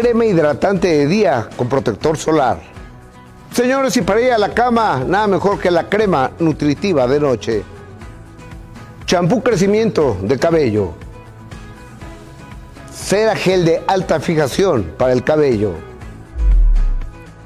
crema 0.00 0.26
hidratante 0.26 0.88
de 0.88 1.06
día 1.06 1.48
con 1.56 1.70
protector 1.70 2.18
solar. 2.18 2.60
Señores, 3.50 3.96
y 3.96 4.02
para 4.02 4.20
ir 4.20 4.30
a 4.30 4.36
la 4.36 4.52
cama, 4.52 5.02
nada 5.06 5.26
mejor 5.26 5.58
que 5.58 5.70
la 5.70 5.88
crema 5.88 6.32
nutritiva 6.38 7.06
de 7.06 7.18
noche. 7.18 7.62
Champú 9.06 9.42
crecimiento 9.42 10.18
de 10.20 10.38
cabello. 10.38 10.92
Cera 12.92 13.34
gel 13.36 13.64
de 13.64 13.82
alta 13.86 14.20
fijación 14.20 14.92
para 14.98 15.14
el 15.14 15.24
cabello. 15.24 15.72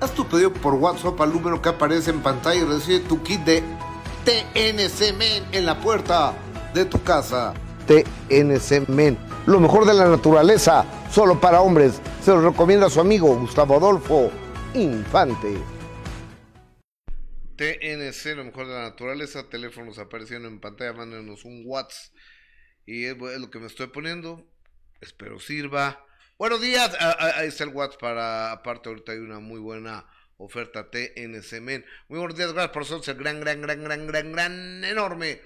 Haz 0.01 0.11
tu 0.11 0.27
pedido 0.27 0.53
por 0.53 0.75
WhatsApp 0.75 1.21
al 1.21 1.33
número 1.33 1.63
que 1.63 1.69
aparece 1.69 2.11
en 2.11 2.21
pantalla 2.21 2.63
y 2.63 2.65
recibe 2.65 2.99
tu 3.01 3.23
kit 3.23 3.45
de 3.45 3.63
TNC 4.25 5.17
Men 5.17 5.45
en 5.53 5.67
la 5.67 5.79
puerta 5.79 6.33
de 6.75 6.85
tu 6.85 7.01
casa. 7.05 7.55
TNC 7.87 8.89
Men, 8.89 9.17
lo 9.47 9.61
mejor 9.61 9.85
de 9.85 9.95
la 9.95 10.09
naturaleza, 10.09 10.85
solo 11.13 11.41
para 11.41 11.61
hombres. 11.61 12.01
Se 12.23 12.33
lo 12.33 12.51
recomienda 12.51 12.91
su 12.91 13.01
amigo 13.01 13.35
Gustavo 13.35 13.77
Adolfo 13.77 14.31
Infante. 14.75 15.57
TNC, 17.57 18.37
lo 18.37 18.45
mejor 18.45 18.67
de 18.67 18.75
la 18.75 18.83
naturaleza, 18.83 19.49
teléfonos 19.49 19.99
apareciendo 19.99 20.47
en 20.47 20.61
pantalla, 20.61 20.93
mándenos 20.93 21.47
un 21.47 21.63
WhatsApp. 21.65 22.15
Y 22.85 23.07
es 23.07 23.17
lo 23.17 23.51
que 23.51 23.59
me 23.59 23.69
estoy 23.69 23.87
poniendo. 23.87 24.47
Espero 25.01 25.41
sirva. 25.41 26.05
Buenos 26.39 26.61
días, 26.61 26.95
ahí 27.01 27.49
está 27.49 27.65
el 27.65 27.71
WhatsApp 27.71 28.01
para, 28.01 28.53
aparte 28.53 28.91
ahorita 28.91 29.13
hay 29.13 29.19
una 29.19 29.41
muy 29.41 29.59
buena 29.59 30.05
oferta 30.37 30.91
TNC 30.91 31.63
Men. 31.63 31.87
Muy 32.09 32.19
buenos 32.19 32.37
días, 32.37 32.53
gracias 32.53 32.73
por 32.73 32.85
ser 33.03 33.17
gran, 33.17 33.41
gran, 33.41 33.63
gran, 33.63 33.83
gran, 33.83 34.07
gran, 34.07 34.33
gran, 34.33 34.85
enorme. 34.85 35.41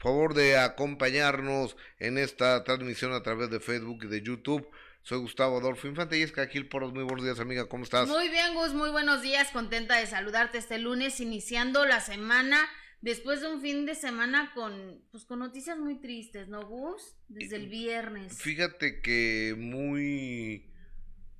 Favor 0.00 0.34
de 0.34 0.58
acompañarnos 0.58 1.76
en 2.00 2.18
esta 2.18 2.64
transmisión 2.64 3.12
a 3.12 3.22
través 3.22 3.48
de 3.50 3.60
Facebook 3.60 4.04
y 4.04 4.08
de 4.08 4.22
YouTube. 4.22 4.66
Soy 5.02 5.18
Gustavo 5.18 5.58
Adolfo 5.58 5.88
Infante 5.88 6.18
y 6.18 6.22
es 6.22 6.36
aquí 6.38 6.62
Poros. 6.62 6.92
Muy 6.92 7.04
buenos 7.04 7.24
días, 7.24 7.40
amiga. 7.40 7.68
¿Cómo 7.68 7.84
estás? 7.84 8.08
Muy 8.08 8.28
bien, 8.28 8.54
Gus. 8.54 8.74
Muy 8.74 8.90
buenos 8.90 9.22
días. 9.22 9.50
Contenta 9.50 9.98
de 9.98 10.06
saludarte 10.06 10.58
este 10.58 10.78
lunes, 10.78 11.20
iniciando 11.20 11.86
la 11.86 12.00
semana 12.00 12.68
después 13.00 13.40
de 13.40 13.48
un 13.48 13.62
fin 13.62 13.86
de 13.86 13.94
semana 13.94 14.52
con, 14.54 15.02
pues, 15.10 15.24
con 15.24 15.38
noticias 15.38 15.78
muy 15.78 16.00
tristes, 16.00 16.48
¿no, 16.48 16.66
Gus? 16.66 17.16
Desde 17.28 17.56
el 17.56 17.68
viernes. 17.68 18.40
Fíjate 18.40 19.00
que 19.00 19.56
muy, 19.58 20.70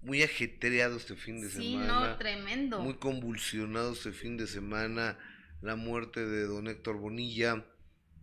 muy 0.01 0.23
ajetreado 0.23 0.97
este 0.97 1.15
fin 1.15 1.41
de 1.41 1.51
semana. 1.51 1.85
Sí, 1.85 2.11
no, 2.11 2.17
tremendo. 2.19 2.81
Muy 2.81 2.95
convulsionado 2.95 3.93
este 3.93 4.13
fin 4.13 4.37
de 4.37 4.47
semana. 4.47 5.19
La 5.61 5.77
muerte 5.77 6.25
de 6.25 6.45
don 6.45 6.67
Héctor 6.67 6.97
Bonilla, 6.97 7.67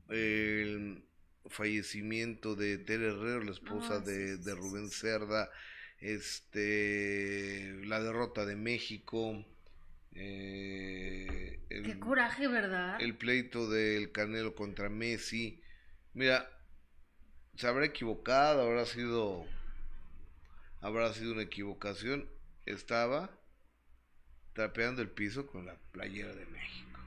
el 0.09 1.06
fallecimiento 1.49 2.55
de 2.55 2.77
Tere 2.77 3.07
Herrero, 3.07 3.43
la 3.43 3.51
esposa 3.51 3.99
de, 3.99 4.37
de 4.37 4.55
Rubén 4.55 4.89
Cerda, 4.89 5.49
este, 5.99 7.73
la 7.85 8.01
derrota 8.01 8.45
de 8.45 8.55
México. 8.55 9.45
Eh, 10.13 11.59
el, 11.69 11.83
Qué 11.83 11.99
coraje, 11.99 12.47
¿verdad? 12.47 12.99
El 13.01 13.15
pleito 13.17 13.69
del 13.69 14.11
Canelo 14.11 14.55
contra 14.55 14.89
Messi. 14.89 15.61
Mira, 16.13 16.49
se 17.55 17.67
habrá 17.67 17.85
equivocado, 17.85 18.61
habrá 18.61 18.85
sido, 18.85 19.45
habrá 20.81 21.13
sido 21.13 21.33
una 21.33 21.43
equivocación. 21.43 22.29
Estaba 22.65 23.31
trapeando 24.53 25.01
el 25.01 25.09
piso 25.09 25.47
con 25.47 25.65
la 25.65 25.75
playera 25.91 26.33
de 26.33 26.45
México. 26.47 26.99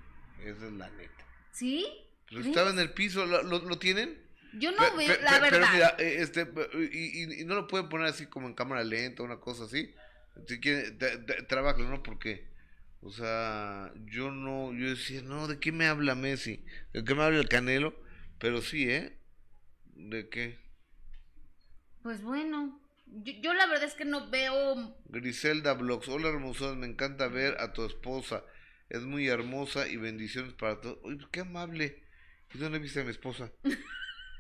Esa 0.45 0.67
es 0.67 0.73
la 0.73 0.91
neta. 0.91 1.27
¿Sí? 1.53 1.87
Estaba 2.31 2.71
en 2.71 2.79
el 2.79 2.93
piso, 2.93 3.27
¿lo, 3.27 3.43
lo, 3.43 3.59
lo 3.59 3.79
tienen? 3.79 4.30
Yo 4.53 4.71
no 4.73 4.79
Pe- 4.79 4.97
veo, 4.97 5.23
la 5.23 5.31
pe- 5.31 5.41
verdad. 5.41 5.51
Pero 5.51 5.67
mira, 5.73 5.97
eh, 5.99 6.17
este, 6.21 6.49
y, 6.93 7.23
y- 7.23 7.41
y 7.43 7.45
no 7.45 7.55
lo 7.55 7.67
pueden 7.67 7.89
poner 7.89 8.09
así 8.09 8.27
como 8.27 8.49
en 8.49 8.55
cámara 8.55 8.83
lenta, 8.85 9.23
una 9.23 9.39
cosa 9.41 9.65
así. 9.65 9.95
Si 10.47 10.61
quieren, 10.61 10.99
tra- 10.99 11.25
tra- 11.27 11.47
trabájalo, 11.47 11.89
¿no? 11.89 12.03
Porque, 12.03 12.47
o 13.03 13.11
sea, 13.11 13.93
yo 14.07 14.31
no, 14.31 14.73
yo 14.73 14.91
decía, 14.91 15.23
no, 15.23 15.49
¿de 15.49 15.59
qué 15.61 15.73
me 15.73 15.87
habla 15.87 16.15
Messi? 16.15 16.65
¿De 16.93 17.05
qué 17.05 17.15
me 17.15 17.23
habla 17.23 17.39
el 17.39 17.49
Canelo? 17.49 17.95
Pero 18.39 18.63
sí, 18.63 18.89
¿eh? 18.91 19.17
¿De 19.95 20.29
qué? 20.29 20.59
Pues 22.03 22.23
bueno, 22.23 22.81
yo, 23.07 23.33
yo 23.43 23.53
la 23.55 23.67
verdad 23.67 23.85
es 23.85 23.95
que 23.95 24.05
no 24.05 24.31
veo. 24.31 24.97
Griselda 25.09 25.75
Blogs, 25.75 26.09
hola 26.09 26.29
hermosa, 26.29 26.75
me 26.75 26.87
encanta 26.87 27.29
ver 27.29 27.61
a 27.61 27.73
tu 27.73 27.85
esposa. 27.85 28.45
Es 28.89 29.03
muy 29.03 29.29
hermosa 29.29 29.87
y 29.87 29.97
bendiciones 29.97 30.55
para 30.55 30.81
todos. 30.81 30.99
Uy, 31.05 31.19
qué 31.31 31.41
amable. 31.41 32.03
¿Y 32.55 32.59
dónde 32.59 32.79
viste 32.79 33.01
a 33.01 33.05
mi 33.05 33.11
esposa? 33.11 33.53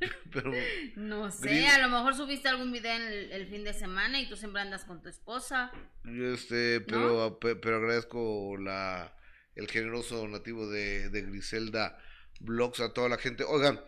Pero, 0.32 0.52
No 0.96 1.30
sé, 1.30 1.48
Gris- 1.48 1.68
a 1.74 1.78
lo 1.82 1.88
mejor 1.88 2.14
subiste 2.14 2.48
algún 2.48 2.72
video 2.72 2.94
en 2.94 3.02
el, 3.02 3.32
el 3.32 3.46
fin 3.48 3.64
de 3.64 3.72
semana 3.74 4.20
y 4.20 4.28
tú 4.28 4.36
siempre 4.36 4.62
andas 4.62 4.84
con 4.84 5.02
tu 5.02 5.08
esposa. 5.08 5.70
Yo 6.04 6.32
este, 6.32 6.80
pero, 6.80 7.38
pe- 7.38 7.56
pero 7.56 7.76
agradezco 7.76 8.56
la 8.58 9.14
el 9.56 9.68
generoso 9.68 10.16
donativo 10.16 10.68
de, 10.70 11.10
de 11.10 11.22
Griselda 11.22 11.98
Blogs 12.40 12.80
a 12.80 12.92
toda 12.94 13.08
la 13.10 13.18
gente. 13.18 13.44
Oigan, 13.44 13.80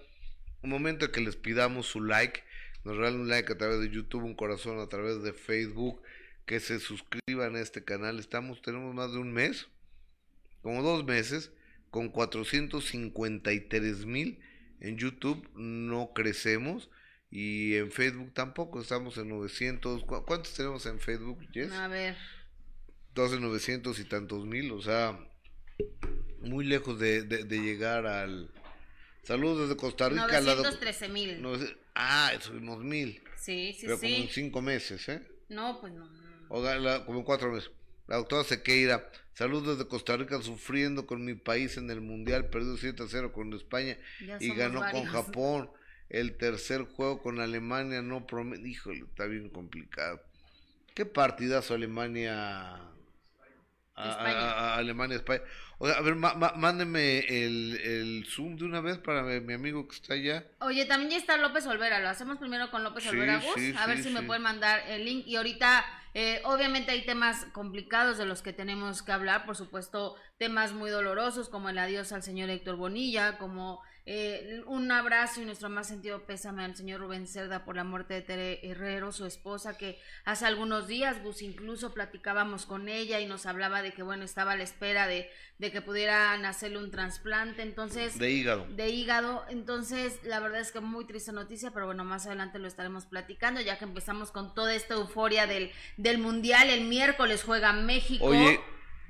un 0.62 0.70
momento 0.70 1.10
que 1.10 1.20
les 1.20 1.36
pidamos 1.36 1.86
su 1.86 2.02
like, 2.02 2.42
nos 2.84 2.96
regalen 2.96 3.20
un 3.20 3.28
like 3.28 3.50
a 3.52 3.56
través 3.56 3.80
de 3.80 3.88
YouTube, 3.88 4.24
un 4.24 4.34
corazón 4.34 4.78
a 4.80 4.88
través 4.88 5.22
de 5.22 5.32
Facebook, 5.32 6.02
que 6.44 6.60
se 6.60 6.78
suscriban 6.80 7.56
a 7.56 7.60
este 7.60 7.84
canal. 7.84 8.18
Estamos, 8.18 8.60
tenemos 8.60 8.92
más 8.94 9.12
de 9.12 9.18
un 9.18 9.32
mes, 9.32 9.68
como 10.60 10.82
dos 10.82 11.04
meses, 11.04 11.52
con 11.90 12.10
453 12.10 14.04
mil 14.06 14.40
en 14.82 14.98
YouTube, 14.98 15.48
no 15.54 16.12
crecemos. 16.14 16.90
Y 17.30 17.76
en 17.76 17.90
Facebook 17.90 18.34
tampoco, 18.34 18.80
estamos 18.82 19.16
en 19.16 19.30
900. 19.30 20.04
¿cu- 20.04 20.24
¿Cuántos 20.26 20.52
tenemos 20.54 20.84
en 20.84 21.00
Facebook, 21.00 21.38
Jess? 21.50 21.72
A 21.72 21.88
ver, 21.88 22.14
12, 23.14 23.40
900 23.40 23.98
y 23.98 24.04
tantos 24.04 24.44
mil, 24.44 24.70
o 24.72 24.82
sea, 24.82 25.18
muy 26.40 26.64
lejos 26.66 26.98
de, 26.98 27.22
de- 27.22 27.44
de 27.44 27.58
llegar 27.60 28.06
al... 28.06 28.50
Saludos 29.22 29.62
desde 29.68 29.76
Costa 29.80 30.08
Rica. 30.08 30.26
la 30.40 30.54
doc- 30.54 30.64
913 30.64 31.08
mil. 31.08 31.40
no 31.40 31.52
ah, 31.94 32.32
subimos 32.40 32.82
mil, 32.84 33.22
Sí, 33.36 33.72
sí, 33.72 33.86
pero 33.86 33.98
como 33.98 34.08
en 34.14 34.22
sí. 34.24 34.30
cinco 34.32 34.60
meses, 34.62 35.08
¿eh? 35.08 35.22
No, 35.48 35.80
pues 35.80 35.92
no. 35.92 36.04
no. 36.06 36.46
O 36.48 36.62
la- 36.62 37.04
como 37.06 37.20
en 37.20 37.24
cuatro 37.24 37.50
meses. 37.52 37.70
La 38.08 38.16
doctora 38.16 38.44
Sequeira, 38.44 39.10
saludos 39.34 39.76
desde 39.78 39.88
Costa 39.88 40.16
Rica, 40.16 40.40
sufriendo 40.42 41.06
con 41.06 41.24
mi 41.24 41.34
país 41.34 41.76
en 41.76 41.90
el 41.90 42.00
Mundial, 42.00 42.46
perdió 42.50 42.76
7 42.76 43.02
a 43.02 43.06
0 43.08 43.32
con 43.32 43.52
España 43.52 43.96
Ya 44.26 44.36
y 44.40 44.54
ganó 44.54 44.80
con. 44.90 45.04
Japón. 45.06 45.70
El 46.08 46.36
tercer 46.36 46.82
juego 46.82 47.22
con 47.22 47.40
Alemania 47.40 48.02
no 48.02 48.26
promete. 48.26 48.68
Híjole, 48.68 49.00
está 49.08 49.24
bien 49.26 49.48
complicado. 49.48 50.20
¿Qué 50.94 51.06
partidazo 51.06 51.72
Alemania? 51.74 52.74
A, 53.94 54.10
España. 54.10 54.38
a- 54.38 54.74
a 54.74 54.76
Alemania, 54.78 55.16
España. 55.16 55.42
A 55.80 56.00
ver, 56.00 56.14
ma- 56.14 56.34
ma- 56.34 56.52
mándenme 56.56 57.20
el, 57.20 57.78
el 57.82 58.26
Zoom 58.28 58.56
de 58.56 58.64
una 58.64 58.80
vez 58.80 58.98
para 58.98 59.22
mi, 59.22 59.40
mi 59.40 59.52
amigo 59.54 59.86
que 59.88 59.96
está 59.96 60.14
allá. 60.14 60.44
Oye, 60.60 60.84
también 60.86 61.10
ya 61.10 61.16
está 61.18 61.36
López 61.36 61.66
Olvera. 61.66 61.98
Lo 62.00 62.08
hacemos 62.08 62.38
primero 62.38 62.70
con 62.70 62.84
López 62.84 63.04
Sí, 63.04 63.10
Olvera, 63.10 63.38
Gus. 63.38 63.54
sí, 63.56 63.74
a 63.76 63.86
ver 63.86 63.98
sí, 63.98 64.04
si 64.04 64.10
me 64.10 64.22
pueden 64.22 64.42
mandar 64.42 64.82
el 64.88 65.04
link. 65.04 65.26
Y 65.26 65.36
ahorita, 65.36 65.84
eh, 66.14 66.42
obviamente, 66.44 66.92
hay 66.92 67.04
temas 67.06 67.46
complicados 67.52 68.18
de 68.18 68.26
los 68.26 68.42
que 68.42 68.52
tenemos 68.52 69.02
que 69.02 69.12
hablar. 69.12 69.46
Por 69.46 69.56
supuesto, 69.56 70.16
temas 70.36 70.72
muy 70.72 70.90
dolorosos, 70.90 71.48
como 71.48 71.68
el 71.70 71.78
adiós 71.78 72.12
al 72.12 72.22
señor 72.22 72.50
Héctor 72.50 72.76
Bonilla, 72.76 73.38
como 73.38 73.80
eh, 74.04 74.62
un 74.66 74.90
abrazo 74.90 75.40
y 75.40 75.44
nuestro 75.44 75.68
más 75.70 75.86
sentido 75.88 76.26
pésame 76.26 76.64
al 76.64 76.74
señor 76.74 77.00
Rubén 77.00 77.28
Cerda 77.28 77.64
por 77.64 77.76
la 77.76 77.84
muerte 77.84 78.14
de 78.14 78.22
Tere 78.22 78.60
Herrero, 78.68 79.12
su 79.12 79.26
esposa, 79.26 79.78
que 79.78 79.98
hace 80.24 80.44
algunos 80.46 80.88
días, 80.88 81.22
Gus, 81.22 81.40
incluso 81.42 81.94
platicábamos 81.94 82.66
con 82.66 82.88
ella 82.88 83.20
y 83.20 83.26
nos 83.26 83.46
hablaba 83.46 83.80
de 83.82 83.92
que, 83.92 84.02
bueno, 84.02 84.24
estaba 84.24 84.52
a 84.52 84.56
la 84.56 84.64
espera 84.64 85.06
de, 85.06 85.30
de 85.58 85.70
que 85.70 85.82
pudieran 85.82 86.44
hacerle 86.44 86.78
un 86.78 86.90
trasplante. 86.90 87.62
Entonces 87.62 88.18
De 88.18 88.30
hígado. 88.30 88.66
de 88.70 88.88
hígado. 88.88 89.44
Entonces, 89.48 90.18
la 90.24 90.40
verdad 90.40 90.60
es 90.60 90.72
que 90.72 90.80
muy 90.80 91.04
triste 91.04 91.30
noticia, 91.32 91.70
pero 91.70 91.86
bueno, 91.86 92.04
más 92.04 92.26
adelante 92.26 92.58
lo 92.58 92.66
estaremos 92.66 93.06
platicando, 93.06 93.60
ya 93.60 93.78
que 93.78 93.84
empezamos 93.84 94.32
con 94.32 94.54
toda 94.54 94.74
esta 94.74 94.94
euforia 94.94 95.46
del, 95.46 95.70
del 95.96 96.18
Mundial. 96.18 96.70
El 96.70 96.84
miércoles 96.84 97.44
juega 97.44 97.72
México. 97.72 98.24
Oye, 98.24 98.60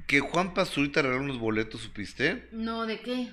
que 0.06 0.20
Juan 0.20 0.52
Pasturita 0.52 1.00
regaló 1.00 1.22
unos 1.22 1.38
boletos, 1.38 1.80
¿supiste? 1.80 2.48
No, 2.52 2.84
¿de 2.86 3.00
qué? 3.00 3.32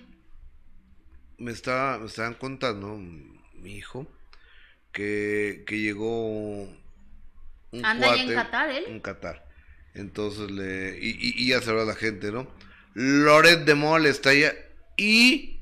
Me 1.40 1.52
estaba 1.52 1.98
me 1.98 2.06
estaban 2.06 2.34
contando 2.36 2.98
mi 2.98 3.76
hijo 3.76 4.08
que, 4.92 5.64
que 5.68 5.80
llegó 5.80 6.68
un 7.72 7.86
Anda 7.86 8.12
allá 8.12 8.22
en 8.22 8.28
cuate 8.28 8.36
Qatar, 8.36 8.70
él. 8.70 8.84
en 8.88 9.00
Qatar 9.00 9.46
Entonces 9.94 10.50
le. 10.52 10.98
Y, 11.00 11.44
y, 11.44 11.48
ya 11.48 11.62
se 11.62 11.72
a 11.72 11.74
la 11.74 11.96
gente, 11.96 12.32
¿no? 12.32 12.48
Loret 12.94 13.66
de 13.66 13.76
Mol 13.76 14.06
está 14.06 14.32
allá. 14.32 14.54
Y 14.98 15.60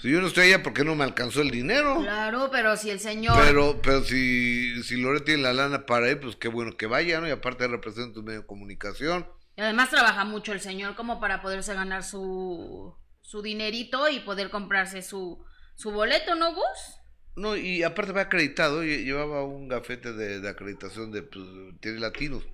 si 0.00 0.10
yo 0.10 0.22
no 0.22 0.26
estoy 0.26 0.46
allá, 0.46 0.62
¿por 0.62 0.72
qué 0.72 0.84
no 0.84 0.94
me 0.94 1.04
alcanzó 1.04 1.42
el 1.42 1.50
dinero? 1.50 2.00
Claro, 2.00 2.48
pero 2.50 2.76
si 2.78 2.88
el 2.88 2.98
señor. 2.98 3.36
Pero, 3.44 3.82
pero 3.82 4.02
si, 4.02 4.82
si 4.84 4.96
Loret 4.96 5.24
tiene 5.24 5.42
la 5.42 5.52
lana 5.52 5.84
para 5.84 6.10
ir, 6.10 6.20
pues 6.20 6.36
qué 6.36 6.48
bueno 6.48 6.74
que 6.76 6.86
vaya, 6.86 7.20
¿no? 7.20 7.28
Y 7.28 7.30
aparte 7.30 7.68
representa 7.68 8.20
un 8.20 8.24
medio 8.24 8.40
de 8.40 8.46
comunicación. 8.46 9.26
Y 9.56 9.60
además 9.60 9.90
trabaja 9.90 10.24
mucho 10.24 10.52
el 10.52 10.60
señor 10.60 10.94
como 10.94 11.20
para 11.20 11.42
poderse 11.42 11.74
ganar 11.74 12.04
su, 12.04 12.96
su 13.24 13.40
dinerito 13.40 14.08
y 14.10 14.20
poder 14.20 14.50
comprarse 14.50 15.00
su, 15.00 15.42
su 15.74 15.90
boleto, 15.90 16.34
¿no, 16.34 16.54
Gus? 16.54 17.00
No, 17.36 17.56
y 17.56 17.82
aparte 17.82 18.12
va 18.12 18.22
acreditado, 18.22 18.84
llevaba 18.84 19.44
un 19.44 19.66
gafete 19.66 20.12
de, 20.12 20.46
acreditación 20.48 21.10
de 21.10 21.22
pues, 21.22 21.44
tiene 21.80 21.98
latinos. 21.98 22.44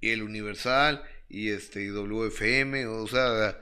Y 0.00 0.10
el 0.10 0.22
Universal, 0.22 1.02
y 1.28 1.50
este, 1.50 1.84
y 1.84 1.88
WFM, 1.88 2.86
o 2.86 3.06
sea, 3.06 3.58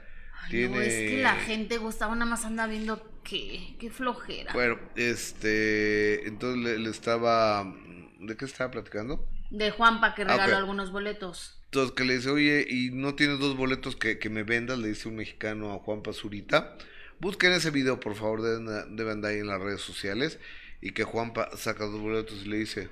tiene... 0.51 0.77
No, 0.77 0.81
es 0.81 0.95
que 0.95 1.23
la 1.23 1.37
gente, 1.37 1.77
Gustavo, 1.77 2.15
nada 2.15 2.31
más 2.31 2.45
anda 2.45 2.67
viendo 2.67 3.21
qué, 3.23 3.77
qué 3.79 3.91
flojera. 3.91 4.53
Bueno, 4.55 4.81
este, 4.97 6.27
entonces 6.27 6.81
le, 6.81 6.91
estaba, 6.91 7.73
¿de 8.19 8.37
qué 8.37 8.47
estaba 8.47 8.71
platicando? 8.71 9.29
De 9.53 9.71
Juanpa 9.71 10.15
que 10.15 10.23
ah, 10.23 10.29
regaló 10.29 10.57
algunos 10.57 10.91
boletos. 10.91 11.59
Entonces 11.67 11.95
que 11.95 12.05
le 12.05 12.17
dice, 12.17 12.31
oye, 12.31 12.67
¿y 12.69 12.91
no 12.91 13.15
tienes 13.15 13.39
dos 13.39 13.55
boletos 13.57 13.97
que, 13.97 14.19
que 14.19 14.31
me 14.31 14.43
vendas? 14.43 14.79
Le 14.79 14.89
dice 14.89 15.09
un 15.09 15.17
mexicano 15.17 15.73
a 15.73 15.79
Juanpa 15.79 16.13
Zurita. 16.13 16.77
Busquen 17.21 17.53
ese 17.53 17.71
video, 17.71 18.01
por 18.01 18.15
favor, 18.15 18.41
deben, 18.43 18.97
deben 18.97 19.25
ahí 19.25 19.39
en 19.39 19.47
las 19.47 19.61
redes 19.61 19.83
sociales. 19.83 20.39
Y 20.81 20.93
que 20.93 21.05
Juanpa 21.05 21.57
saca 21.57 21.85
dos 21.85 22.01
boletos 22.01 22.43
y 22.45 22.49
le 22.49 22.57
dice, 22.57 22.89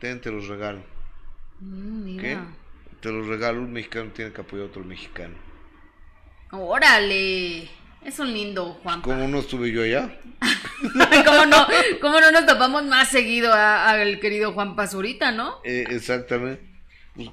ten, 0.00 0.20
te 0.20 0.30
los 0.30 0.48
regalo. 0.48 0.82
Mm, 1.60 2.18
¿Qué? 2.18 2.38
Te 3.00 3.12
los 3.12 3.26
regalo, 3.26 3.60
un 3.60 3.72
mexicano 3.72 4.10
tiene 4.12 4.32
que 4.32 4.40
apoyar 4.40 4.66
a 4.66 4.70
otro 4.70 4.84
mexicano. 4.84 5.34
Órale. 6.50 7.68
Es 8.06 8.20
un 8.20 8.32
lindo 8.32 8.78
Juanpa. 8.84 9.02
¿Cómo 9.02 9.26
no 9.26 9.40
estuve 9.40 9.72
yo 9.72 9.82
allá? 9.82 10.16
¿Cómo, 11.26 11.44
no, 11.46 11.66
¿Cómo 12.00 12.20
no 12.20 12.30
nos 12.30 12.46
topamos 12.46 12.84
más 12.84 13.08
seguido 13.08 13.52
al 13.52 14.20
querido 14.20 14.52
Juan 14.52 14.76
Pazurita, 14.76 15.32
no? 15.32 15.56
Eh, 15.64 15.86
exactamente. 15.90 16.64
Pues, 17.16 17.30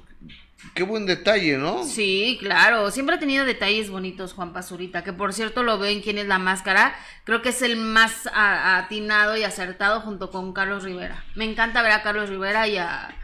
qué 0.74 0.82
buen 0.82 1.06
detalle, 1.06 1.58
¿no? 1.58 1.84
Sí, 1.84 2.38
claro. 2.40 2.90
Siempre 2.90 3.14
ha 3.14 3.20
tenido 3.20 3.44
detalles 3.44 3.88
bonitos 3.88 4.32
Juan 4.32 4.52
Pazurita, 4.52 5.04
que 5.04 5.12
por 5.12 5.32
cierto 5.32 5.62
lo 5.62 5.78
veo 5.78 5.92
en 5.92 6.02
Quién 6.02 6.18
es 6.18 6.26
la 6.26 6.40
Máscara. 6.40 6.96
Creo 7.22 7.40
que 7.40 7.50
es 7.50 7.62
el 7.62 7.76
más 7.76 8.28
atinado 8.34 9.36
y 9.36 9.44
acertado 9.44 10.00
junto 10.00 10.32
con 10.32 10.52
Carlos 10.52 10.82
Rivera. 10.82 11.24
Me 11.36 11.44
encanta 11.44 11.82
ver 11.82 11.92
a 11.92 12.02
Carlos 12.02 12.28
Rivera 12.28 12.66
y 12.66 12.78
a, 12.78 13.14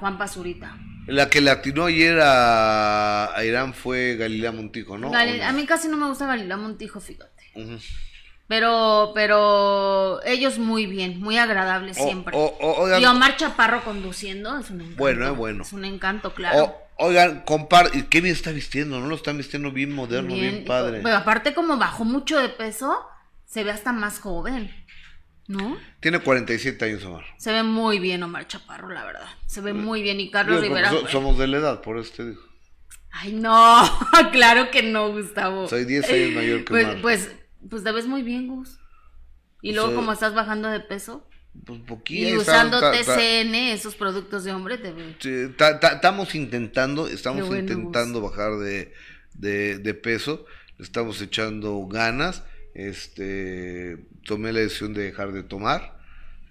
Juan 0.00 0.18
Pazurita. 0.18 0.76
La 1.10 1.28
que 1.28 1.40
le 1.40 1.50
atinó 1.50 1.86
ayer 1.86 2.18
a, 2.22 3.34
Irán 3.44 3.74
fue 3.74 4.16
Galilea 4.16 4.52
Montijo, 4.52 4.96
¿no? 4.96 5.12
A 5.14 5.52
mí 5.52 5.66
casi 5.66 5.88
no 5.88 5.96
me 5.96 6.06
gusta 6.06 6.26
Galilea 6.26 6.56
Montijo, 6.56 7.00
fíjate. 7.00 7.30
Pero, 8.50 9.12
pero 9.14 10.20
ellos 10.24 10.58
muy 10.58 10.86
bien, 10.86 11.20
muy 11.20 11.38
agradables 11.38 11.96
siempre. 11.96 12.36
y 12.36 13.04
Omar 13.04 13.36
Chaparro 13.36 13.84
conduciendo 13.84 14.58
es 14.58 14.70
un 14.70 14.80
encanto. 14.80 14.98
Bueno, 14.98 15.26
es 15.26 15.36
bueno. 15.36 15.62
Es 15.62 15.72
un 15.72 15.84
encanto, 15.84 16.34
claro. 16.34 16.74
oigan, 16.96 17.42
compar, 17.42 17.90
qué 18.08 18.20
bien 18.20 18.34
está 18.34 18.50
vistiendo, 18.50 18.98
¿no? 18.98 19.06
Lo 19.06 19.14
están 19.14 19.36
vistiendo 19.36 19.70
bien 19.70 19.92
moderno, 19.92 20.34
bien, 20.34 20.64
padre. 20.64 21.00
Pero 21.00 21.16
aparte 21.16 21.54
como 21.54 21.76
bajó 21.76 22.04
mucho 22.04 22.40
de 22.40 22.48
peso, 22.48 22.98
se 23.46 23.62
ve 23.62 23.70
hasta 23.70 23.92
más 23.92 24.18
joven, 24.18 24.79
¿no? 25.50 25.76
Tiene 25.98 26.20
47 26.20 26.84
años, 26.84 27.04
Omar. 27.04 27.24
Se 27.36 27.52
ve 27.52 27.64
muy 27.64 27.98
bien 27.98 28.22
Omar 28.22 28.46
Chaparro, 28.46 28.88
la 28.88 29.04
verdad. 29.04 29.26
Se 29.46 29.60
ve 29.60 29.72
muy 29.72 30.00
bien. 30.00 30.20
Y 30.20 30.30
Carlos 30.30 30.60
Rivera. 30.60 30.92
somos 31.10 31.38
de 31.38 31.48
la 31.48 31.58
edad, 31.58 31.82
por 31.82 31.98
eso 31.98 32.12
te 32.16 32.30
digo. 32.30 32.42
Ay, 33.10 33.32
no, 33.32 33.82
claro 34.32 34.70
que 34.70 34.84
no, 34.84 35.10
Gustavo. 35.10 35.68
Soy 35.68 35.84
10 35.84 36.10
años 36.10 36.30
mayor 36.34 36.58
que 36.60 36.70
pues, 36.70 36.96
Pues 37.02 37.30
pues 37.68 37.82
te 37.82 37.90
ves 37.90 38.06
muy 38.06 38.22
bien, 38.22 38.46
Gus. 38.46 38.78
Y 39.60 39.72
luego, 39.72 39.94
como 39.94 40.12
estás 40.12 40.34
bajando 40.34 40.68
de 40.68 40.80
peso. 40.80 41.26
Pues 41.66 41.80
poquito. 41.80 42.28
Y 42.28 42.36
usando 42.36 42.78
TCN, 42.80 43.54
esos 43.54 43.96
productos 43.96 44.44
de 44.44 44.52
hombre, 44.52 44.78
te 44.78 44.92
ves. 44.92 45.16
estamos 45.20 46.34
intentando, 46.36 47.08
estamos 47.08 47.48
intentando 47.54 48.20
bajar 48.20 48.56
de, 48.58 48.94
de, 49.34 49.94
peso. 49.94 50.46
Estamos 50.78 51.20
echando 51.20 51.84
ganas. 51.88 52.44
Este, 52.72 53.98
tomé 54.24 54.52
la 54.52 54.60
decisión 54.60 54.94
de 54.94 55.04
dejar 55.04 55.32
de 55.32 55.42
tomar. 55.42 55.98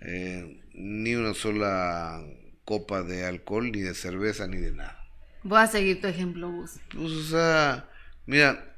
Eh, 0.01 0.61
ni 0.73 1.15
una 1.15 1.33
sola 1.33 2.21
copa 2.63 3.03
de 3.03 3.25
alcohol, 3.25 3.71
ni 3.71 3.81
de 3.81 3.93
cerveza, 3.93 4.47
ni 4.47 4.57
de 4.57 4.71
nada. 4.71 5.03
Voy 5.43 5.59
a 5.59 5.67
seguir 5.67 6.01
tu 6.01 6.07
ejemplo, 6.07 6.49
Gus. 6.51 6.79
Pues, 6.93 7.11
o 7.11 7.23
sea, 7.23 7.89
mira, 8.25 8.75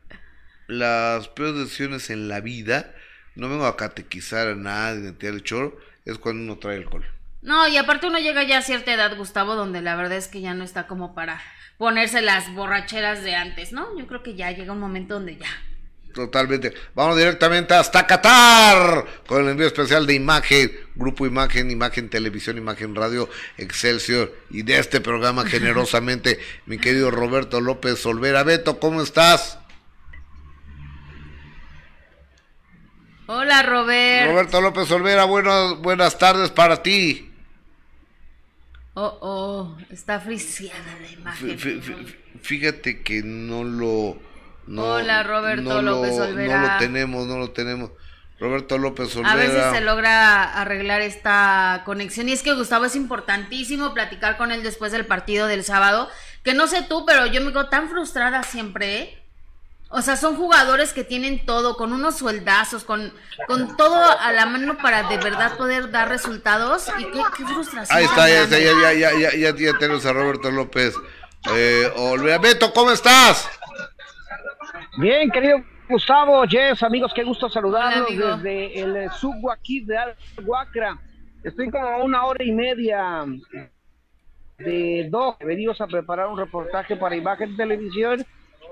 las 0.68 1.28
peores 1.28 1.56
decisiones 1.56 2.10
en 2.10 2.28
la 2.28 2.40
vida, 2.40 2.94
no 3.36 3.50
vengo 3.50 3.66
a 3.66 3.78
catequizar 3.78 4.48
a 4.48 4.56
nadie, 4.56 5.02
de 5.02 5.14
tirar 5.14 5.36
el 5.36 5.44
choro, 5.44 5.78
es 6.06 6.18
cuando 6.18 6.44
uno 6.44 6.60
trae 6.60 6.78
alcohol. 6.78 7.06
No, 7.42 7.68
y 7.68 7.78
aparte 7.78 8.08
uno 8.08 8.20
llega 8.20 8.44
ya 8.44 8.60
a 8.60 8.62
cierta 8.62 8.94
edad, 8.94 9.18
Gustavo, 9.18 9.56
donde 9.56 9.82
la 9.82 9.96
verdad 9.96 10.18
es 10.18 10.28
que 10.28 10.42
ya 10.42 10.54
no 10.54 10.64
está 10.64 10.88
como 10.88 11.16
para 11.16 11.42
ponerse 11.78 12.22
las 12.22 12.54
borracheras 12.54 13.24
de 13.24 13.36
antes, 13.36 13.74
¿no? 13.74 13.98
Yo 13.98 14.06
creo 14.06 14.22
que 14.22 14.36
ya 14.36 14.52
llega 14.52 14.74
un 14.74 14.80
momento 14.80 15.16
donde 15.16 15.38
ya. 15.38 15.50
Totalmente. 16.14 16.74
Vamos 16.94 17.18
directamente 17.18 17.74
hasta 17.74 18.06
Qatar 18.06 19.06
con 19.28 19.44
el 19.44 19.50
envío 19.50 19.68
especial 19.68 20.06
de 20.06 20.14
Imagen, 20.14 20.72
Grupo 20.96 21.26
Imagen, 21.26 21.72
Imagen 21.72 22.10
Televisión, 22.10 22.58
Imagen 22.58 22.96
Radio, 22.96 23.30
Excelsior 23.58 24.34
y 24.50 24.64
de 24.64 24.80
este 24.80 25.02
programa 25.02 25.46
generosamente 25.46 26.40
mi 26.66 26.78
querido 26.78 27.12
Roberto 27.12 27.62
López 27.62 28.06
Olvera. 28.06 28.44
Beto, 28.44 28.80
¿cómo 28.80 29.02
estás? 29.02 29.58
Hola, 33.28 33.64
Robert. 33.64 34.30
Roberto 34.30 34.60
López 34.60 34.92
Olvera, 34.92 35.24
buenas 35.24 36.18
tardes 36.18 36.52
para 36.52 36.84
ti. 36.84 37.32
Oh, 38.94 39.18
oh, 39.22 39.78
está 39.90 40.20
friciada 40.20 40.98
la 41.02 41.10
imagen. 41.10 41.58
Fíjate 42.42 43.02
que 43.02 43.24
no 43.24 43.64
lo... 43.64 44.31
Hola, 44.68 45.24
Roberto 45.24 45.82
López 45.82 46.20
Olvera. 46.20 46.62
No 46.62 46.68
lo 46.68 46.78
tenemos, 46.78 47.28
no 47.28 47.38
lo 47.38 47.52
tenemos. 47.52 47.92
Roberto 48.40 48.78
López 48.78 49.16
Olvera. 49.16 49.34
A 49.34 49.36
ver 49.36 49.52
si 49.52 49.76
se 49.76 49.82
logra 49.82 50.44
arreglar 50.60 51.02
esta 51.02 51.84
conexión. 51.86 52.30
Y 52.30 52.34
es 52.34 52.42
que 52.42 52.54
Gustavo 52.54 52.86
es 52.86 52.96
importantísimo 52.96 53.94
platicar 53.94 54.38
con 54.38 54.52
él 54.52 54.64
después 54.64 54.92
del 54.92 55.06
partido 55.06 55.48
del 55.48 55.64
sábado. 55.64 56.10
Que 56.44 56.54
no 56.54 56.68
sé 56.68 56.84
tú, 56.84 57.06
pero 57.06 57.26
yo 57.28 57.42
me 57.42 57.52
quedo 57.52 57.70
tan 57.70 57.90
frustrada 57.90 58.44
siempre, 58.44 58.98
¿eh? 58.98 59.18
O 59.94 60.02
sea, 60.02 60.16
son 60.16 60.38
jugadores 60.38 60.94
que 60.94 61.04
tienen 61.04 61.46
todo, 61.46 61.76
con 61.76 61.92
unos 61.92 62.18
sueldazos, 62.18 62.86
con, 62.86 63.14
con 63.46 63.76
todo 63.76 64.02
a 64.20 64.32
la 64.32 64.46
mano 64.46 64.78
para 64.78 65.10
de 65.10 65.18
verdad 65.18 65.58
poder 65.58 65.92
dar 65.92 66.08
resultados. 66.08 66.88
Y 66.98 67.04
qué, 67.12 67.46
frustración. 67.46 67.98
Ahí 67.98 68.06
está, 68.06 68.30
ya, 68.30 68.46
ya, 68.46 68.58
ya, 68.58 68.94
ya, 68.94 69.12
ya, 69.12 69.36
ya, 69.36 69.56
ya 69.56 69.78
tenemos 69.78 70.06
a 70.06 70.14
Roberto 70.14 70.50
López. 70.50 70.96
Eh, 71.54 71.92
Beto, 72.42 72.74
¿cómo 72.74 72.92
estás? 72.92 73.50
Bien, 74.98 75.30
querido 75.30 75.64
Gustavo, 75.90 76.44
Jess, 76.48 76.84
amigos, 76.84 77.12
qué 77.14 77.24
gusto 77.24 77.50
saludarlos 77.50 78.08
desde 78.10 78.80
el 78.80 79.10
aquí 79.52 79.82
de 79.82 79.98
Alguacra. 80.38 80.98
Estoy 81.44 81.70
como 81.70 81.86
a 81.86 82.04
una 82.04 82.26
hora 82.26 82.44
y 82.44 82.52
media 82.52 83.26
de 84.58 85.08
dos. 85.10 85.38
Venimos 85.40 85.82
a 85.82 85.88
preparar 85.88 86.28
un 86.28 86.38
reportaje 86.38 86.96
para 86.96 87.16
Imagen 87.16 87.58
Televisión 87.58 88.26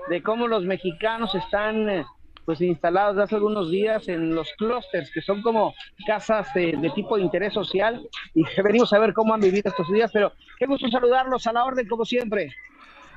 de 0.08 0.22
cómo 0.22 0.48
los 0.48 0.64
mexicanos 0.64 1.34
están 1.34 1.88
eh, 1.90 2.04
pues 2.44 2.60
instalados 2.60 3.18
hace 3.18 3.36
algunos 3.36 3.70
días 3.70 4.08
en 4.08 4.34
los 4.34 4.50
clústeres, 4.54 5.10
que 5.12 5.20
son 5.20 5.42
como 5.42 5.74
casas 6.06 6.52
de, 6.54 6.90
tipo 6.94 7.16
de 7.16 7.22
interés 7.22 7.52
social, 7.52 8.08
y 8.34 8.44
venimos 8.62 8.92
a 8.92 8.98
ver 8.98 9.12
cómo 9.12 9.34
han 9.34 9.40
vivido 9.40 9.68
estos 9.68 9.90
días, 9.92 10.10
pero 10.12 10.32
qué 10.58 10.66
gusto 10.66 10.88
saludarlos 10.88 11.46
a 11.46 11.52
la 11.52 11.64
orden 11.64 11.86
como 11.86 12.04
siempre. 12.04 12.50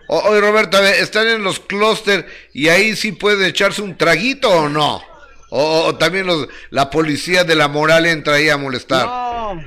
Oye, 0.08 0.42
Roberto, 0.42 0.84
están 0.84 1.28
en 1.28 1.44
los 1.44 1.60
clústeres 1.60 2.26
y 2.54 2.68
ahí 2.68 2.96
sí 2.96 3.12
puede 3.12 3.48
echarse 3.48 3.82
un 3.82 3.98
traguito 3.98 4.50
o 4.50 4.70
no. 4.70 5.02
O, 5.50 5.96
también 5.96 6.26
los, 6.26 6.48
la 6.72 6.90
policía 6.90 7.44
de 7.44 7.56
la 7.56 7.68
moral 7.68 8.06
entra 8.08 8.36
ahí 8.36 8.50
a 8.50 8.58
molestar. 8.58 9.06
No, 9.06 9.62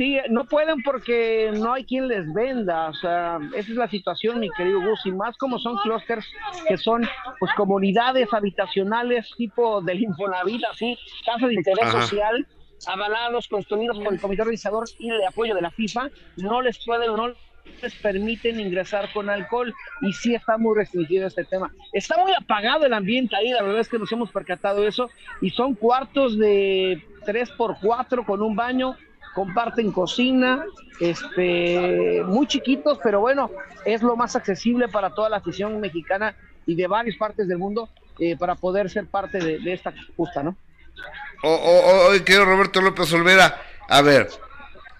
Sí, 0.00 0.16
no 0.30 0.44
pueden 0.44 0.82
porque 0.82 1.50
no 1.52 1.74
hay 1.74 1.84
quien 1.84 2.08
les 2.08 2.32
venda, 2.32 2.88
o 2.88 2.94
sea, 2.94 3.38
esa 3.54 3.70
es 3.70 3.76
la 3.76 3.86
situación, 3.86 4.40
mi 4.40 4.48
querido 4.56 4.80
Gus, 4.80 5.04
y 5.04 5.12
más 5.12 5.36
como 5.36 5.58
son 5.58 5.76
clústeres 5.76 6.24
que 6.66 6.78
son 6.78 7.06
pues 7.38 7.52
comunidades 7.54 8.32
habitacionales 8.32 9.30
tipo 9.36 9.82
del 9.82 10.00
Infonavit, 10.00 10.62
así, 10.72 10.98
casas 11.26 11.50
de 11.50 11.54
interés 11.54 11.90
social, 11.90 12.46
avalados, 12.86 13.48
construidos 13.48 13.98
por 13.98 14.12
el 14.12 14.20
comité 14.20 14.42
organizador 14.42 14.88
y 14.98 15.10
el 15.10 15.24
apoyo 15.24 15.54
de 15.54 15.62
la 15.62 15.70
FIFA, 15.70 16.10
no 16.36 16.62
les 16.62 16.84
pueden, 16.84 17.14
no 17.14 17.32
les 17.82 17.94
permiten 17.96 18.58
ingresar 18.60 19.12
con 19.12 19.28
alcohol 19.30 19.72
y 20.00 20.12
sí 20.12 20.34
está 20.34 20.58
muy 20.58 20.76
restringido 20.76 21.26
este 21.26 21.44
tema. 21.44 21.72
Está 21.92 22.16
muy 22.18 22.32
apagado 22.32 22.86
el 22.86 22.92
ambiente 22.92 23.36
ahí, 23.36 23.50
la 23.50 23.62
verdad 23.62 23.80
es 23.80 23.88
que 23.88 23.98
nos 23.98 24.10
hemos 24.12 24.30
percatado 24.30 24.82
de 24.82 24.88
eso 24.88 25.10
y 25.40 25.50
son 25.50 25.74
cuartos 25.74 26.38
de 26.38 27.04
3 27.24 27.50
por 27.52 27.76
4 27.80 28.24
con 28.24 28.42
un 28.42 28.56
baño 28.56 28.96
comparten 29.34 29.92
cocina, 29.92 30.64
este, 31.00 32.22
muy 32.26 32.46
chiquitos, 32.46 32.98
pero 33.02 33.20
bueno, 33.20 33.50
es 33.84 34.02
lo 34.02 34.16
más 34.16 34.36
accesible 34.36 34.88
para 34.88 35.10
toda 35.10 35.28
la 35.28 35.36
afición 35.36 35.80
mexicana 35.80 36.34
y 36.66 36.74
de 36.74 36.86
varias 36.86 37.16
partes 37.16 37.48
del 37.48 37.58
mundo 37.58 37.88
eh, 38.18 38.36
para 38.36 38.54
poder 38.54 38.90
ser 38.90 39.06
parte 39.06 39.38
de, 39.38 39.72
esta 39.72 39.92
justa, 40.16 40.42
¿no? 40.42 40.56
Hoy 41.42 42.20
quiero 42.20 42.44
Roberto 42.44 42.80
López 42.80 43.12
Olvera, 43.12 43.62
a 43.88 44.02
ver, 44.02 44.28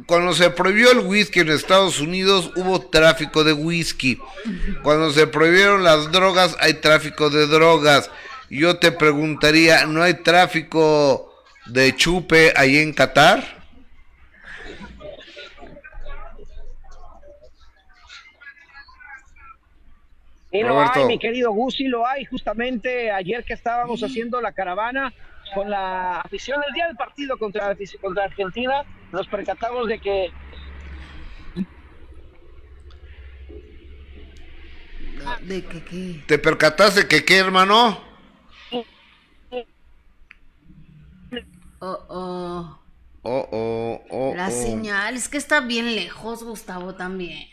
cuando 0.06 0.32
se 0.32 0.50
prohibió 0.50 0.90
el 0.92 1.00
whisky 1.00 1.40
en 1.40 1.50
Estados 1.50 2.00
Unidos 2.00 2.50
hubo 2.56 2.80
tráfico 2.80 3.44
de 3.44 3.52
whisky. 3.52 4.18
Cuando 4.82 5.10
se 5.10 5.26
prohibieron 5.26 5.84
las 5.84 6.10
drogas 6.10 6.56
hay 6.60 6.74
tráfico 6.74 7.30
de 7.30 7.46
drogas. 7.46 8.10
Yo 8.48 8.78
te 8.78 8.90
preguntaría, 8.90 9.86
¿no 9.86 10.02
hay 10.02 10.14
tráfico 10.14 11.32
de 11.66 11.94
chupe 11.94 12.52
ahí 12.56 12.78
en 12.78 12.92
Qatar? 12.92 13.60
Sí 20.50 20.62
lo 20.62 20.80
hay, 20.80 21.04
mi 21.04 21.18
querido 21.18 21.52
Gus, 21.52 21.76
lo 21.78 22.04
hay. 22.04 22.24
Justamente 22.24 23.12
ayer 23.12 23.44
que 23.44 23.52
estábamos 23.52 24.02
haciendo 24.02 24.40
la 24.40 24.50
caravana 24.50 25.12
con 25.54 25.70
la 25.70 26.20
afición, 26.20 26.62
el 26.66 26.74
día 26.74 26.86
del 26.86 26.96
partido 26.96 27.36
contra, 27.38 27.76
contra 28.00 28.24
Argentina, 28.24 28.84
nos 29.12 29.26
percatamos 29.28 29.88
de 29.88 29.98
que... 29.98 30.32
¿De 35.42 35.64
que 35.64 35.84
qué? 35.84 36.24
¿Te 36.26 36.38
percataste 36.38 37.06
que 37.06 37.24
qué, 37.24 37.38
hermano? 37.38 38.00
Oh, 41.80 41.98
oh. 42.08 42.80
Oh, 43.22 43.48
oh, 43.52 44.04
oh. 44.10 44.34
La 44.34 44.48
oh. 44.48 44.50
señal, 44.50 45.14
es 45.14 45.28
que 45.28 45.36
está 45.38 45.60
bien 45.60 45.94
lejos, 45.94 46.42
Gustavo, 46.42 46.94
también. 46.94 47.48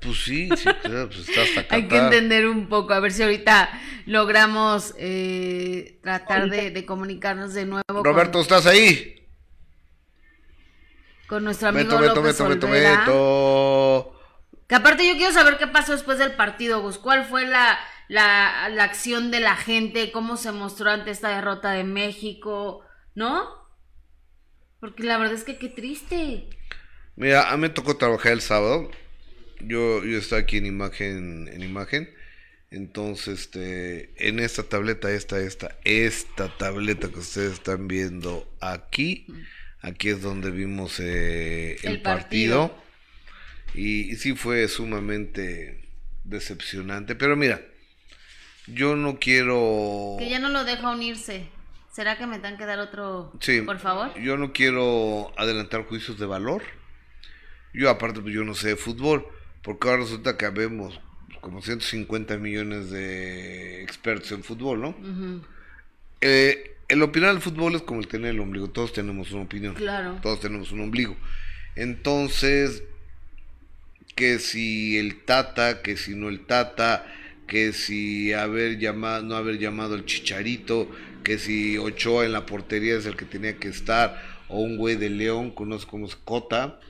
Pues 0.00 0.24
sí, 0.24 0.48
sí, 0.56 0.68
pues 0.82 1.28
está 1.28 1.42
hasta 1.42 1.60
acá. 1.60 1.76
Hay 1.76 1.86
que 1.86 1.96
entender 1.96 2.46
un 2.46 2.68
poco, 2.68 2.94
a 2.94 3.00
ver 3.00 3.12
si 3.12 3.22
ahorita 3.22 3.68
logramos 4.06 4.94
eh, 4.96 5.98
tratar 6.02 6.48
de, 6.48 6.86
comunicarnos 6.86 7.52
de 7.52 7.66
nuevo. 7.66 8.02
Roberto, 8.02 8.40
¿estás 8.40 8.66
ahí? 8.66 9.28
Con 11.26 11.44
nuestro 11.44 11.68
amigo 11.68 11.98
meto, 11.98 12.14
López 12.14 12.40
meto, 12.40 12.66
meto, 12.66 14.20
Que 14.66 14.74
aparte 14.74 15.06
yo 15.06 15.16
quiero 15.16 15.32
saber 15.32 15.58
qué 15.58 15.66
pasó 15.66 15.92
después 15.92 16.18
del 16.18 16.32
partido, 16.32 16.80
Gus. 16.80 16.96
¿Cuál 16.96 17.26
fue 17.26 17.46
la, 17.46 17.78
la, 18.08 18.70
la 18.70 18.84
acción 18.84 19.30
de 19.30 19.40
la 19.40 19.54
gente? 19.54 20.10
¿Cómo 20.12 20.38
se 20.38 20.50
mostró 20.50 20.90
ante 20.90 21.10
esta 21.10 21.28
derrota 21.28 21.72
de 21.72 21.84
México? 21.84 22.80
¿No? 23.14 23.48
Porque 24.80 25.02
la 25.02 25.18
verdad 25.18 25.34
es 25.34 25.44
que 25.44 25.58
qué 25.58 25.68
triste. 25.68 26.48
Mira, 27.16 27.50
a 27.50 27.56
mí 27.56 27.60
me 27.60 27.68
tocó 27.68 27.98
trabajar 27.98 28.32
el 28.32 28.40
sábado 28.40 28.90
yo, 29.60 30.04
yo 30.04 30.18
estoy 30.18 30.40
aquí 30.40 30.56
en 30.58 30.66
imagen, 30.66 31.48
en 31.48 31.62
imagen. 31.62 32.10
Entonces, 32.70 33.40
este, 33.40 34.28
en 34.28 34.38
esta 34.38 34.62
tableta, 34.62 35.10
esta, 35.10 35.40
esta, 35.40 35.76
esta 35.84 36.56
tableta 36.56 37.08
que 37.08 37.18
ustedes 37.18 37.54
están 37.54 37.88
viendo 37.88 38.48
aquí, 38.60 39.26
aquí 39.80 40.10
es 40.10 40.22
donde 40.22 40.50
vimos 40.50 41.00
eh, 41.00 41.78
el, 41.82 42.00
partido. 42.00 42.76
Y, 43.74 44.14
sí 44.16 44.34
fue 44.34 44.68
sumamente 44.68 45.88
decepcionante. 46.22 47.16
Pero 47.16 47.34
mira, 47.36 47.60
yo 48.68 48.94
no 48.94 49.18
quiero... 49.18 50.16
Que 50.18 50.30
ya 50.30 50.38
no 50.38 50.48
lo 50.48 50.64
deja 50.64 50.90
unirse. 50.90 51.48
¿Será 51.92 52.16
que 52.16 52.26
me 52.26 52.38
dan 52.38 52.56
que 52.56 52.66
dar 52.66 52.78
otro, 52.78 53.32
sí, 53.40 53.62
por 53.62 53.80
favor? 53.80 54.16
Yo 54.20 54.36
no 54.36 54.52
quiero 54.52 55.32
adelantar 55.36 55.82
juicios 55.86 56.20
de 56.20 56.26
valor. 56.26 56.62
Yo 57.74 57.90
aparte, 57.90 58.20
pues 58.20 58.32
yo 58.32 58.44
no 58.44 58.54
sé 58.54 58.68
de 58.68 58.76
fútbol 58.76 59.26
porque 59.62 59.88
ahora 59.88 60.02
resulta 60.02 60.36
que 60.36 60.46
habemos 60.46 61.00
como 61.40 61.62
150 61.62 62.36
millones 62.36 62.90
de 62.90 63.82
expertos 63.82 64.32
en 64.32 64.42
fútbol, 64.42 64.80
¿no? 64.80 64.94
Eh, 66.20 66.76
el 66.88 67.02
opinar 67.02 67.32
del 67.32 67.40
fútbol 67.40 67.74
es 67.74 67.82
como 67.82 68.00
el 68.00 68.08
tener 68.08 68.30
el 68.30 68.40
ombligo, 68.40 68.68
todos 68.68 68.92
tenemos 68.92 69.32
una 69.32 69.42
opinión. 69.42 69.74
Claro. 69.74 70.18
Todos 70.22 70.40
tenemos 70.40 70.72
un 70.72 70.80
ombligo. 70.80 71.16
Entonces, 71.76 72.82
que 74.14 74.38
si 74.38 74.98
el 74.98 75.24
Tata, 75.24 75.82
que 75.82 75.96
si 75.96 76.14
no 76.14 76.28
el 76.28 76.46
Tata, 76.46 77.06
que 77.46 77.72
si 77.72 78.32
haber 78.32 78.78
llamado, 78.78 79.22
no 79.22 79.36
haber 79.36 79.58
llamado 79.58 79.94
el 79.94 80.04
Chicharito, 80.04 80.90
que 81.22 81.38
si 81.38 81.78
Ochoa 81.78 82.24
en 82.24 82.32
la 82.32 82.46
portería 82.46 82.96
es 82.96 83.06
el 83.06 83.16
que 83.16 83.24
tenía 83.24 83.56
que 83.56 83.68
estar, 83.68 84.20
o 84.48 84.60
un 84.60 84.76
güey 84.76 84.96
de 84.96 85.10
León, 85.10 85.50
conozco 85.52 85.92
como 85.92 86.08
Cota, 86.24 86.80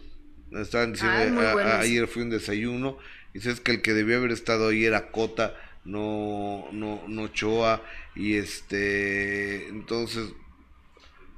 Estaban 0.52 0.92
diciendo, 0.92 1.40
ayer 1.40 2.07
fui 2.09 2.23
un 2.23 2.30
desayuno, 2.30 2.99
y 3.33 3.38
dices 3.38 3.61
que 3.61 3.73
el 3.73 3.83
que 3.83 3.95
debió 3.95 4.19
haber 4.19 4.33
estado 4.33 4.69
ahí 4.69 4.85
era 4.85 5.11
Cota, 5.11 5.54
no, 5.85 6.69
no, 6.73 7.02
no 7.07 7.28
Choa, 7.28 7.83
y 8.16 8.35
este, 8.35 9.69
entonces, 9.69 10.33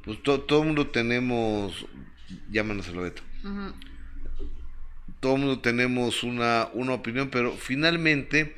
pues 0.04 0.22
todo 0.22 0.60
el 0.60 0.66
mundo 0.66 0.88
tenemos, 0.88 1.86
llámanos 2.50 2.88
a 2.88 2.92
Beto. 2.92 3.22
Todo 5.20 5.34
el 5.34 5.40
mundo 5.40 5.60
tenemos 5.60 6.24
una, 6.24 6.68
una 6.72 6.94
opinión, 6.94 7.28
pero 7.30 7.52
finalmente 7.52 8.56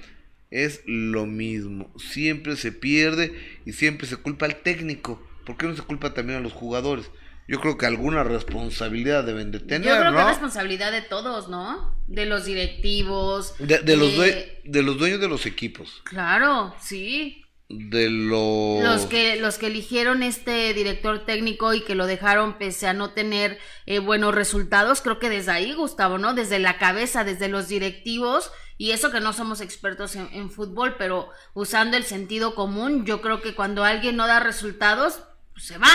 es 0.50 0.82
lo 0.86 1.26
mismo. 1.26 1.92
Siempre 1.98 2.56
se 2.56 2.72
pierde 2.72 3.34
y 3.66 3.72
siempre 3.72 4.06
se 4.06 4.16
culpa 4.16 4.46
al 4.46 4.62
técnico. 4.62 5.20
¿Por 5.44 5.56
qué 5.56 5.66
no 5.66 5.76
se 5.76 5.82
culpa 5.82 6.14
también 6.14 6.38
a 6.38 6.42
los 6.42 6.52
jugadores? 6.52 7.10
Yo 7.46 7.60
creo 7.60 7.76
que 7.76 7.86
alguna 7.86 8.24
responsabilidad 8.24 9.24
deben 9.24 9.50
de 9.50 9.60
tener. 9.60 9.88
Yo 9.88 10.00
creo 10.00 10.12
que 10.12 10.20
es 10.20 10.26
responsabilidad 10.26 10.92
de 10.92 11.02
todos, 11.02 11.48
¿no? 11.48 11.94
De 12.06 12.24
los 12.24 12.46
directivos. 12.46 13.54
De, 13.58 13.96
los, 13.96 14.16
de 14.16 14.82
los 14.82 14.98
dueños 14.98 15.20
de 15.20 15.28
los 15.28 15.44
equipos. 15.44 16.00
Claro, 16.04 16.74
sí. 16.80 17.44
De 17.68 18.08
los... 18.08 18.82
Los 18.82 19.06
que, 19.06 19.36
los 19.36 19.58
que 19.58 19.66
eligieron 19.66 20.22
este 20.22 20.72
director 20.72 21.26
técnico 21.26 21.74
y 21.74 21.82
que 21.82 21.94
lo 21.94 22.06
dejaron 22.06 22.56
pese 22.56 22.86
a 22.86 22.94
no 22.94 23.10
tener 23.10 23.58
eh, 23.84 23.98
buenos 23.98 24.34
resultados, 24.34 25.02
creo 25.02 25.18
que 25.18 25.30
desde 25.30 25.52
ahí, 25.52 25.74
Gustavo, 25.74 26.18
¿no? 26.18 26.34
Desde 26.34 26.58
la 26.58 26.78
cabeza, 26.78 27.24
desde 27.24 27.48
los 27.48 27.68
directivos, 27.68 28.52
y 28.78 28.92
eso 28.92 29.10
que 29.10 29.20
no 29.20 29.32
somos 29.32 29.60
expertos 29.60 30.16
en, 30.16 30.28
en 30.32 30.50
fútbol, 30.50 30.96
pero 30.98 31.30
usando 31.52 31.96
el 31.96 32.04
sentido 32.04 32.54
común, 32.54 33.04
yo 33.04 33.20
creo 33.20 33.42
que 33.42 33.54
cuando 33.54 33.84
alguien 33.84 34.16
no 34.16 34.26
da 34.26 34.40
resultados, 34.40 35.22
pues 35.52 35.66
se 35.66 35.78
va 35.78 35.90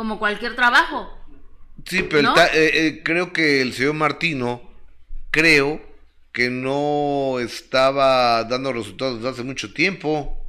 como 0.00 0.18
cualquier 0.18 0.56
trabajo. 0.56 1.14
Sí, 1.84 2.02
pero 2.04 2.34
eh, 2.34 2.48
eh, 2.54 3.02
creo 3.04 3.34
que 3.34 3.60
el 3.60 3.74
señor 3.74 3.92
Martino, 3.92 4.62
creo 5.30 5.78
que 6.32 6.48
no 6.48 7.38
estaba 7.38 8.42
dando 8.44 8.72
resultados 8.72 9.16
desde 9.16 9.28
hace 9.28 9.42
mucho 9.42 9.74
tiempo. 9.74 10.42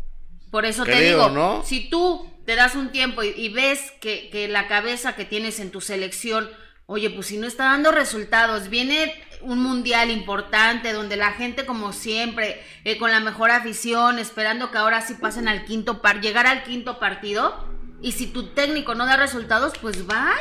Por 0.52 0.64
eso 0.64 0.86
te 0.86 1.02
digo, 1.02 1.28
¿no? 1.32 1.64
si 1.66 1.90
tú 1.90 2.32
te 2.46 2.56
das 2.56 2.76
un 2.76 2.94
tiempo 2.94 3.24
y, 3.24 3.50
ves 3.50 3.92
que, 4.00 4.30
que, 4.30 4.48
la 4.48 4.70
cabeza 4.70 5.18
que 5.18 5.26
tienes 5.26 5.60
en 5.60 5.72
tu 5.72 5.82
selección, 5.82 6.50
oye, 6.86 7.10
pues 7.10 7.28
si 7.28 7.38
no 7.38 7.46
está 7.46 7.66
dando 7.66 7.92
resultados, 7.92 8.70
viene 8.70 9.14
un 9.42 9.62
mundial 9.62 10.12
importante 10.12 10.94
donde 10.94 11.18
la 11.18 11.34
gente 11.34 11.66
como 11.66 11.92
siempre, 11.92 12.64
eh, 12.86 12.98
con 12.98 13.12
la 13.12 13.20
mejor 13.20 13.52
afición, 13.52 14.18
esperando 14.18 14.72
que 14.72 14.78
ahora 14.78 15.02
sí 15.02 15.16
pasen 15.16 15.50
al 15.50 15.66
quinto 15.66 16.02
par, 16.02 16.22
llegar 16.22 16.48
al 16.48 16.64
quinto 16.64 17.00
partido, 17.00 17.70
y 18.02 18.14
si 18.14 18.28
tu 18.28 18.48
técnico 18.48 18.96
no 18.96 19.06
da 19.06 19.16
resultados, 19.18 19.74
pues 19.80 20.10
va. 20.10 20.34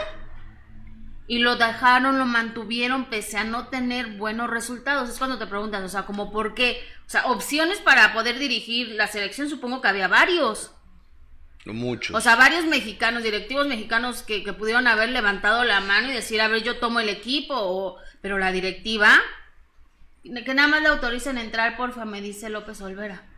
Y 1.27 1.39
lo 1.39 1.57
dejaron, 1.57 2.19
lo 2.19 2.27
mantuvieron 2.27 3.05
pese 3.05 3.39
a 3.39 3.45
no 3.45 3.69
tener 3.69 4.17
buenos 4.17 4.51
resultados. 4.51 5.09
Es 5.09 5.19
cuando 5.19 5.39
te 5.39 5.47
preguntas, 5.47 5.83
o 5.85 5.89
sea, 5.89 6.03
como 6.03 6.33
por 6.33 6.55
qué. 6.55 6.83
O 7.07 7.11
sea, 7.11 7.27
opciones 7.27 7.79
para 7.79 8.13
poder 8.13 8.39
dirigir 8.39 8.89
la 8.89 9.07
selección, 9.07 9.49
supongo 9.49 9.81
que 9.81 9.89
había 9.89 10.09
varios. 10.09 10.73
Muchos. 11.67 12.17
O 12.17 12.21
sea, 12.21 12.37
varios 12.37 12.65
mexicanos, 12.65 13.23
directivos 13.23 13.67
mexicanos 13.67 14.23
que, 14.23 14.43
que, 14.43 14.55
pudieron 14.55 14.89
haber 14.89 15.11
levantado 15.11 15.63
la 15.63 15.81
mano 15.81 16.09
y 16.11 16.15
decir, 16.15 16.41
a 16.41 16.49
ver, 16.49 16.63
yo 16.63 16.79
tomo 16.79 17.01
el 17.01 17.11
equipo, 17.11 17.55
o, 17.55 17.99
pero 18.23 18.39
la 18.39 18.51
directiva, 18.51 19.21
que 20.23 20.55
nada 20.55 20.69
más 20.69 20.83
le 20.83 20.89
autoricen 20.89 21.37
entrar, 21.37 21.77
porfa, 21.77 22.07
me 22.07 22.23
dice 22.23 22.49
López 22.49 22.81
Olvera. 22.81 23.30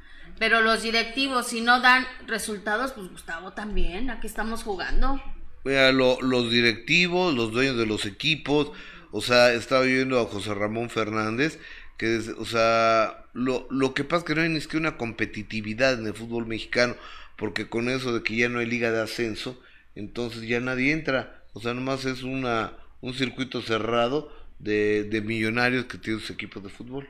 Pero 0.42 0.60
los 0.60 0.82
directivos, 0.82 1.46
si 1.46 1.60
no 1.60 1.80
dan 1.80 2.04
resultados, 2.26 2.90
pues 2.90 3.08
Gustavo 3.08 3.52
también, 3.52 4.10
aquí 4.10 4.26
estamos 4.26 4.64
jugando. 4.64 5.22
Mira, 5.62 5.92
los 5.92 6.50
directivos, 6.50 7.32
los 7.32 7.52
dueños 7.52 7.76
de 7.76 7.86
los 7.86 8.06
equipos, 8.06 8.72
o 9.12 9.20
sea, 9.20 9.52
estaba 9.52 9.82
viendo 9.82 10.18
a 10.18 10.24
José 10.24 10.52
Ramón 10.52 10.90
Fernández, 10.90 11.60
que 11.96 12.16
es, 12.16 12.26
o 12.26 12.44
sea, 12.44 13.24
lo, 13.34 13.68
lo 13.70 13.94
que 13.94 14.02
pasa 14.02 14.18
es 14.18 14.24
que 14.24 14.34
no 14.34 14.42
hay 14.42 14.48
ni 14.48 14.60
siquiera 14.60 14.88
una 14.88 14.96
competitividad 14.96 15.92
en 16.00 16.08
el 16.08 16.14
fútbol 16.14 16.48
mexicano, 16.48 16.96
porque 17.36 17.68
con 17.68 17.88
eso 17.88 18.12
de 18.12 18.24
que 18.24 18.34
ya 18.34 18.48
no 18.48 18.58
hay 18.58 18.66
liga 18.66 18.90
de 18.90 19.00
ascenso, 19.00 19.62
entonces 19.94 20.42
ya 20.42 20.58
nadie 20.58 20.90
entra, 20.90 21.44
o 21.52 21.60
sea, 21.60 21.72
nomás 21.72 22.04
es 22.04 22.24
una, 22.24 22.72
un 23.00 23.14
circuito 23.14 23.62
cerrado 23.62 24.36
de, 24.58 25.04
de 25.04 25.20
millonarios 25.20 25.84
que 25.84 25.98
tienen 25.98 26.20
sus 26.20 26.30
equipos 26.30 26.64
de 26.64 26.68
fútbol. 26.68 27.08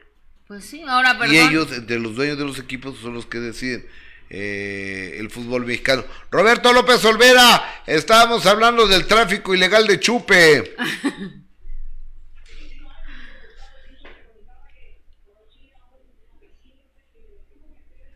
Pues 0.53 0.67
sí, 0.67 0.83
ahora 0.87 1.17
Y 1.31 1.39
ellos, 1.39 1.87
de 1.87 1.99
los 1.99 2.15
dueños 2.15 2.37
de 2.37 2.45
los 2.45 2.59
equipos, 2.59 2.99
son 2.99 3.15
los 3.15 3.25
que 3.25 3.39
deciden. 3.39 3.87
eh, 4.29 5.17
el 5.19 5.31
fútbol 5.31 5.65
mexicano. 5.65 6.05
Roberto 6.31 6.75
López 6.75 7.03
Olvera, 7.07 7.83
estábamos 7.87 8.45
hablando 8.45 8.87
del 8.87 9.07
tráfico 9.07 9.55
ilegal 9.55 9.87
de 9.87 9.99
chupe. 9.99 10.75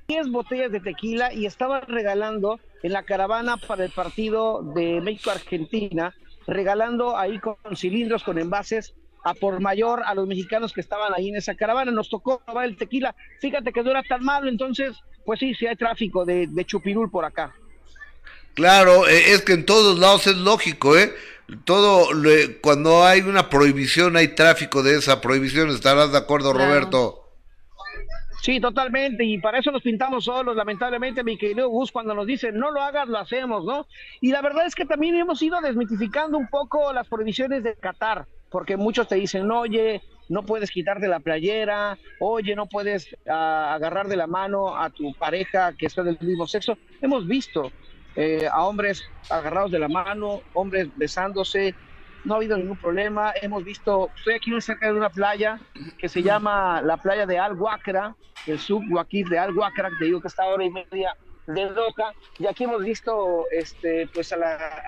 10 0.09 0.29
botellas 0.29 0.71
de 0.71 0.81
tequila 0.81 1.33
y 1.33 1.47
estaba 1.47 1.81
regalando 1.81 2.61
en 2.83 2.93
la 2.93 3.05
caravana 3.05 3.57
para 3.57 3.87
el 3.87 3.93
partido 3.93 4.63
de 4.75 5.01
México-Argentina, 5.01 6.15
regalando 6.47 7.17
ahí 7.17 7.39
con 7.39 7.57
cilindros, 7.75 8.23
con 8.25 8.39
envases 8.39 8.95
a 9.27 9.35
por 9.35 9.61
mayor 9.61 10.05
a 10.07 10.15
los 10.15 10.29
mexicanos 10.29 10.73
que 10.73 10.81
estaban 10.81 11.13
ahí 11.13 11.31
en 11.31 11.37
esa 11.37 11.57
caravana. 11.57 11.91
Nos 11.91 12.09
tocó 12.09 12.39
probar 12.39 12.67
el 12.67 12.77
tequila. 12.77 13.13
Fíjate 13.41 13.73
que 13.73 13.83
no 13.83 13.91
era 13.91 14.05
tan 14.05 14.25
malo, 14.25 14.49
entonces, 14.49 14.97
pues 15.25 15.41
sí, 15.41 15.53
sí 15.55 15.67
hay 15.67 15.75
tráfico 15.75 16.25
de, 16.25 16.49
chupirul 16.65 17.11
por 17.11 17.25
acá. 17.25 17.53
Claro, 18.55 19.09
eh, 19.09 19.33
es 19.33 19.43
que 19.43 19.55
en 19.55 19.67
todos 19.67 19.99
lados 19.99 20.29
es 20.29 20.37
lógico, 20.37 20.97
¿eh? 20.97 21.13
Todo, 21.65 22.09
cuando 22.61 23.05
hay 23.05 23.21
una 23.21 23.51
prohibición, 23.51 24.17
hay 24.17 24.29
tráfico 24.29 24.85
de 24.85 24.99
esa 24.99 25.21
prohibición. 25.21 25.71
¿Estarás 25.71 26.13
de 26.13 26.19
acuerdo, 26.19 26.53
Roberto? 26.53 27.25
Sí, 28.43 28.61
totalmente, 28.61 29.25
y 29.25 29.39
para 29.39 29.59
eso 29.59 29.73
nos 29.73 29.83
pintamos 29.83 30.25
solos, 30.25 30.55
lamentablemente, 30.55 31.25
mi 31.25 31.37
querido 31.37 31.69
Gus, 31.69 31.91
cuando 31.91 32.15
nos 32.15 32.27
dicen 32.29 32.57
no 32.57 32.71
lo 32.71 32.81
hagas, 32.81 33.09
lo 33.09 33.19
hacemos, 33.19 33.65
¿no? 33.65 33.89
Y 34.21 34.31
la 34.31 34.41
verdad 34.41 34.67
es 34.67 34.77
que 34.77 34.85
también 34.85 35.17
hemos 35.17 35.43
ido 35.43 35.61
desmitificando 35.61 36.39
un 36.39 36.47
poco 36.47 36.93
las 36.93 37.09
prohibiciones 37.09 37.65
de 37.65 37.75
Qatar, 37.75 38.27
porque 38.57 38.79
muchos 38.79 39.07
te 39.07 39.17
dicen, 39.17 39.51
oye, 39.51 40.01
no 40.31 40.43
puedes 40.43 40.71
quitarte 40.71 41.09
la 41.09 41.21
playera, 41.21 41.99
oye, 42.21 42.57
no 42.57 42.65
puedes 42.65 43.07
ah, 43.29 43.75
agarrar 43.75 44.09
de 44.09 44.17
la 44.17 44.27
mano 44.27 44.79
a 44.79 44.89
tu 44.89 45.13
pareja 45.13 45.75
que 45.75 45.85
está 45.85 46.03
del 46.03 46.17
mismo 46.23 46.47
sexo. 46.47 46.79
Hemos 47.03 47.29
visto 47.29 47.71
eh, 48.15 48.49
a 48.51 48.65
hombres 48.65 49.05
agarrados 49.29 49.73
de 49.73 49.79
la 49.79 49.89
mano, 49.89 50.41
hombres 50.55 50.89
besándose, 50.97 51.75
no 52.25 52.33
ha 52.33 52.37
habido 52.39 52.57
ningún 52.57 52.79
problema. 52.79 53.35
Hemos 53.43 53.63
visto, 53.63 54.09
estoy 54.17 54.37
aquí 54.37 54.59
cerca 54.63 54.87
de 54.87 54.95
una 54.95 55.11
playa 55.11 55.61
que 55.99 56.09
se 56.09 56.23
llama 56.23 56.81
la 56.81 56.97
playa 56.97 57.27
de 57.27 57.39
Al 57.39 57.61
Huacra, 57.61 58.17
el 58.47 58.59
subguaquí 58.59 59.23
de 59.25 59.39
Al 59.39 59.55
Huacra, 59.55 59.91
que 59.91 59.97
te 59.99 60.05
digo 60.07 60.23
que 60.23 60.29
está 60.29 60.45
a 60.45 60.47
hora 60.47 60.65
y 60.65 60.71
media 60.71 61.15
de 61.47 61.67
Doca, 61.67 62.15
y 62.39 62.47
aquí 62.47 62.65
hemos 62.65 62.83
visto 62.83 63.45
este, 63.51 64.09
pues 64.13 64.33
a, 64.33 64.37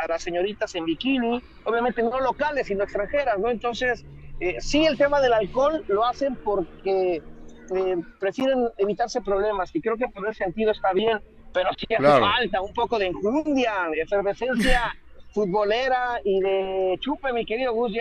las 0.08 0.22
señoritas 0.22 0.74
en 0.74 0.84
bikini, 0.84 1.42
obviamente 1.64 2.02
no 2.02 2.20
locales, 2.20 2.66
sino 2.66 2.84
extranjeras, 2.84 3.38
¿no? 3.38 3.48
Entonces, 3.48 4.04
eh, 4.40 4.56
sí, 4.60 4.84
el 4.84 4.96
tema 4.96 5.20
del 5.20 5.32
alcohol 5.32 5.84
lo 5.88 6.04
hacen 6.04 6.34
porque 6.36 7.22
eh, 7.74 7.96
prefieren 8.18 8.68
evitarse 8.76 9.20
problemas, 9.20 9.74
y 9.74 9.80
creo 9.80 9.96
que 9.96 10.08
por 10.08 10.28
ese 10.28 10.44
sentido 10.44 10.72
está 10.72 10.92
bien, 10.92 11.20
pero 11.52 11.70
sí 11.76 11.86
hace 11.94 12.20
falta 12.20 12.60
un 12.60 12.72
poco 12.74 12.98
de 12.98 13.06
enjundia, 13.06 13.88
de 13.90 14.02
efervescencia 14.02 14.96
futbolera 15.32 16.20
y 16.24 16.40
de 16.40 16.98
chupe, 17.00 17.32
mi 17.32 17.44
querido 17.44 17.72
Gus 17.72 17.92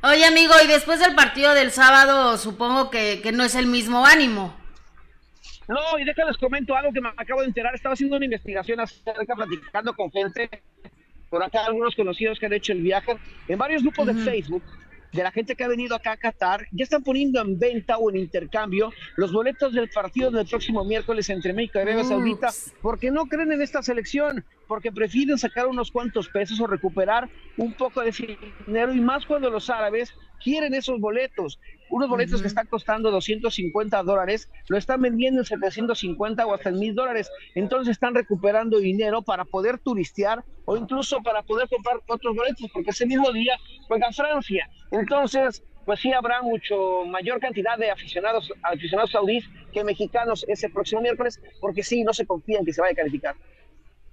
Oye, 0.00 0.24
amigo, 0.24 0.54
y 0.62 0.68
después 0.68 1.00
del 1.00 1.16
partido 1.16 1.54
del 1.54 1.72
sábado, 1.72 2.36
supongo 2.36 2.88
que, 2.88 3.20
no 3.32 3.42
es 3.42 3.56
el 3.56 3.66
mismo 3.66 4.06
ánimo. 4.06 4.54
No, 5.68 5.98
y 5.98 6.04
déjales 6.04 6.36
comento 6.38 6.74
algo 6.74 6.92
que 6.92 7.00
me 7.00 7.10
acabo 7.10 7.42
de 7.42 7.46
enterar. 7.46 7.74
Estaba 7.74 7.92
haciendo 7.92 8.16
una 8.16 8.24
investigación 8.24 8.80
acerca, 8.80 9.34
platicando 9.34 9.94
con 9.94 10.10
gente, 10.10 10.48
por 11.28 11.42
acá 11.42 11.66
algunos 11.66 11.94
conocidos 11.94 12.38
que 12.38 12.46
han 12.46 12.54
hecho 12.54 12.72
el 12.72 12.82
viaje, 12.82 13.16
en 13.46 13.58
varios 13.58 13.82
grupos 13.82 14.06
de 14.06 14.14
Facebook 14.14 14.62
de 15.12 15.22
la 15.22 15.30
gente 15.30 15.54
que 15.54 15.64
ha 15.64 15.68
venido 15.68 15.94
acá 15.94 16.12
a 16.12 16.16
Qatar, 16.16 16.66
ya 16.70 16.84
están 16.84 17.02
poniendo 17.02 17.40
en 17.40 17.58
venta 17.58 17.96
o 17.96 18.10
en 18.10 18.16
intercambio 18.16 18.92
los 19.16 19.32
boletos 19.32 19.72
del 19.72 19.88
partido 19.88 20.30
del 20.30 20.46
próximo 20.46 20.84
miércoles 20.84 21.30
entre 21.30 21.52
México 21.52 21.78
y 21.78 21.82
Arabia 21.82 22.04
Saudita, 22.04 22.50
porque 22.82 23.10
no 23.10 23.26
creen 23.26 23.52
en 23.52 23.62
esta 23.62 23.82
selección, 23.82 24.44
porque 24.66 24.92
prefieren 24.92 25.38
sacar 25.38 25.66
unos 25.66 25.90
cuantos 25.90 26.28
pesos 26.28 26.60
o 26.60 26.66
recuperar 26.66 27.28
un 27.56 27.72
poco 27.72 28.02
de 28.02 28.12
dinero 28.66 28.92
y 28.92 29.00
más 29.00 29.24
cuando 29.24 29.48
los 29.50 29.70
árabes 29.70 30.12
quieren 30.42 30.74
esos 30.74 31.00
boletos. 31.00 31.58
Unos 31.90 32.08
boletos 32.08 32.42
que 32.42 32.48
están 32.48 32.66
costando 32.66 33.10
250 33.10 34.02
dólares, 34.02 34.50
lo 34.68 34.76
están 34.76 35.00
vendiendo 35.02 35.40
en 35.40 35.46
750 35.46 36.46
o 36.46 36.54
hasta 36.54 36.68
en 36.68 36.78
1000 36.78 36.94
dólares. 36.94 37.30
Entonces 37.54 37.92
están 37.92 38.14
recuperando 38.14 38.78
dinero 38.78 39.22
para 39.22 39.44
poder 39.44 39.78
turistear 39.78 40.44
o 40.64 40.76
incluso 40.76 41.22
para 41.22 41.42
poder 41.42 41.68
comprar 41.68 42.00
otros 42.06 42.36
boletos, 42.36 42.70
porque 42.72 42.90
ese 42.90 43.06
mismo 43.06 43.32
día 43.32 43.56
juega 43.86 44.12
Francia. 44.12 44.68
Entonces, 44.90 45.62
pues 45.84 46.00
sí 46.00 46.12
habrá 46.12 46.42
mucho 46.42 47.04
mayor 47.06 47.40
cantidad 47.40 47.78
de 47.78 47.90
aficionados, 47.90 48.52
aficionados 48.62 49.10
saudíes 49.10 49.44
que 49.72 49.82
mexicanos 49.84 50.44
ese 50.46 50.68
próximo 50.68 51.00
miércoles, 51.00 51.40
porque 51.60 51.82
sí, 51.82 52.04
no 52.04 52.12
se 52.12 52.26
confían 52.26 52.64
que 52.64 52.72
se 52.74 52.82
vaya 52.82 52.92
a 52.92 52.96
calificar. 52.96 53.34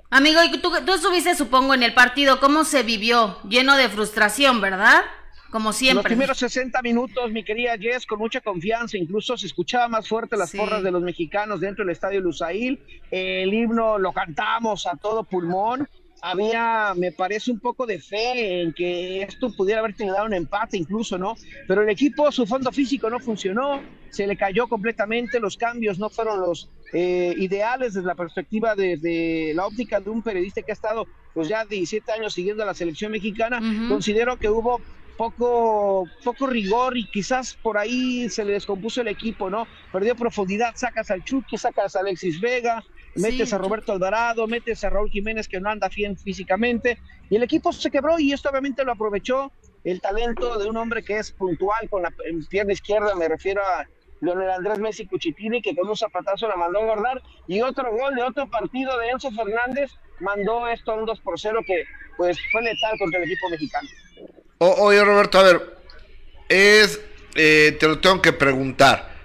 Amigo, 0.09 0.39
y 0.43 0.57
tú, 0.59 0.71
tú 0.85 0.93
estuviste, 0.93 1.35
supongo, 1.35 1.73
en 1.73 1.83
el 1.83 1.93
partido, 1.93 2.39
¿cómo 2.39 2.63
se 2.63 2.83
vivió? 2.83 3.37
Lleno 3.49 3.75
de 3.75 3.89
frustración, 3.89 4.61
¿verdad? 4.61 5.01
Como 5.55 5.71
siempre. 5.71 5.95
Los 5.95 6.03
primeros 6.03 6.37
60 6.39 6.81
minutos, 6.81 7.31
mi 7.31 7.41
querida 7.41 7.77
Jess, 7.77 8.05
con 8.05 8.19
mucha 8.19 8.41
confianza, 8.41 8.97
incluso 8.97 9.37
se 9.37 9.47
escuchaba 9.47 9.87
más 9.87 10.05
fuerte 10.05 10.35
las 10.35 10.51
porras 10.51 10.83
de 10.83 10.91
los 10.91 11.01
mexicanos 11.01 11.61
dentro 11.61 11.85
del 11.85 11.93
estadio 11.93 12.19
Lusail. 12.19 12.77
El 13.09 13.53
himno 13.53 13.97
lo 13.97 14.11
cantamos 14.11 14.85
a 14.85 14.97
todo 14.97 15.23
pulmón. 15.23 15.87
Había, 16.21 16.93
me 16.97 17.13
parece, 17.13 17.51
un 17.51 17.61
poco 17.61 17.85
de 17.85 17.99
fe 17.99 18.63
en 18.63 18.73
que 18.73 19.21
esto 19.21 19.49
pudiera 19.55 19.79
haber 19.79 19.95
tenido 19.95 20.21
un 20.25 20.33
empate, 20.33 20.75
incluso, 20.75 21.17
¿no? 21.17 21.35
Pero 21.69 21.83
el 21.83 21.89
equipo, 21.89 22.29
su 22.33 22.45
fondo 22.45 22.69
físico 22.73 23.09
no 23.09 23.21
funcionó, 23.21 23.81
se 24.09 24.27
le 24.27 24.35
cayó 24.35 24.67
completamente, 24.67 25.39
los 25.39 25.55
cambios 25.55 25.99
no 25.99 26.09
fueron 26.09 26.41
los 26.41 26.69
eh, 26.91 27.33
ideales 27.37 27.93
desde 27.93 28.07
la 28.07 28.15
perspectiva 28.15 28.75
de, 28.75 29.53
la 29.55 29.65
óptica 29.65 30.01
de 30.01 30.09
un 30.09 30.21
periodista 30.21 30.61
que 30.63 30.73
ha 30.73 30.73
estado 30.73 31.07
pues 31.33 31.47
ya 31.47 31.63
17 31.63 32.11
años 32.11 32.33
siguiendo 32.33 32.63
a 32.63 32.65
la 32.65 32.73
selección 32.73 33.13
mexicana. 33.13 33.61
Considero 33.87 34.37
que 34.37 34.49
hubo 34.49 34.81
poco, 35.17 36.05
poco 36.23 36.47
rigor 36.47 36.97
y 36.97 37.09
quizás 37.09 37.55
por 37.55 37.77
ahí 37.77 38.29
se 38.29 38.43
le 38.45 38.53
descompuso 38.53 39.01
el 39.01 39.07
equipo, 39.07 39.49
¿no? 39.49 39.67
Perdió 39.91 40.15
profundidad, 40.15 40.73
sacas 40.75 41.11
al 41.11 41.23
Chucky, 41.23 41.57
sacas 41.57 41.95
a 41.95 41.99
Alexis 41.99 42.39
Vega, 42.41 42.83
metes 43.15 43.53
a 43.53 43.57
Roberto 43.57 43.93
Alvarado, 43.93 44.47
metes 44.47 44.83
a 44.83 44.89
Raúl 44.89 45.09
Jiménez 45.09 45.47
que 45.47 45.59
no 45.59 45.69
anda 45.69 45.89
bien 45.89 46.17
físicamente 46.17 46.99
y 47.29 47.37
el 47.37 47.43
equipo 47.43 47.71
se 47.71 47.89
quebró 47.89 48.19
y 48.19 48.33
esto 48.33 48.49
obviamente 48.49 48.83
lo 48.83 48.91
aprovechó 48.91 49.51
el 49.83 50.01
talento 50.01 50.57
de 50.57 50.67
un 50.67 50.77
hombre 50.77 51.03
que 51.03 51.17
es 51.19 51.31
puntual 51.31 51.89
con 51.89 52.03
la 52.03 52.11
pierna 52.49 52.73
izquierda, 52.73 53.15
me 53.15 53.27
refiero 53.27 53.61
a 53.61 53.87
Leonel 54.21 54.49
Andrés 54.49 54.79
Messi 54.79 55.05
Cuchitini, 55.05 55.61
que 55.61 55.75
con 55.75 55.87
un 55.87 55.95
zapatazo 55.95 56.47
la 56.47 56.55
mandó 56.55 56.79
a 56.79 56.85
guardar, 56.85 57.21
y 57.47 57.61
otro 57.61 57.91
gol 57.91 58.15
de 58.15 58.23
otro 58.23 58.49
partido 58.49 58.97
de 58.97 59.09
Enzo 59.09 59.29
Fernández 59.31 59.91
mandó 60.19 60.67
esto 60.67 60.91
a 60.91 60.95
un 60.95 61.05
2 61.05 61.19
por 61.19 61.39
0 61.39 61.59
que 61.67 61.83
pues 62.17 62.37
fue 62.51 62.63
letal 62.63 62.97
contra 62.97 63.19
el 63.19 63.25
equipo 63.25 63.49
mexicano 63.49 63.87
oye, 64.57 65.03
Roberto, 65.03 65.39
a 65.39 65.43
ver, 65.43 65.77
es, 66.49 66.99
eh, 67.35 67.75
te 67.79 67.87
lo 67.87 67.99
tengo 67.99 68.21
que 68.21 68.33
preguntar. 68.33 69.15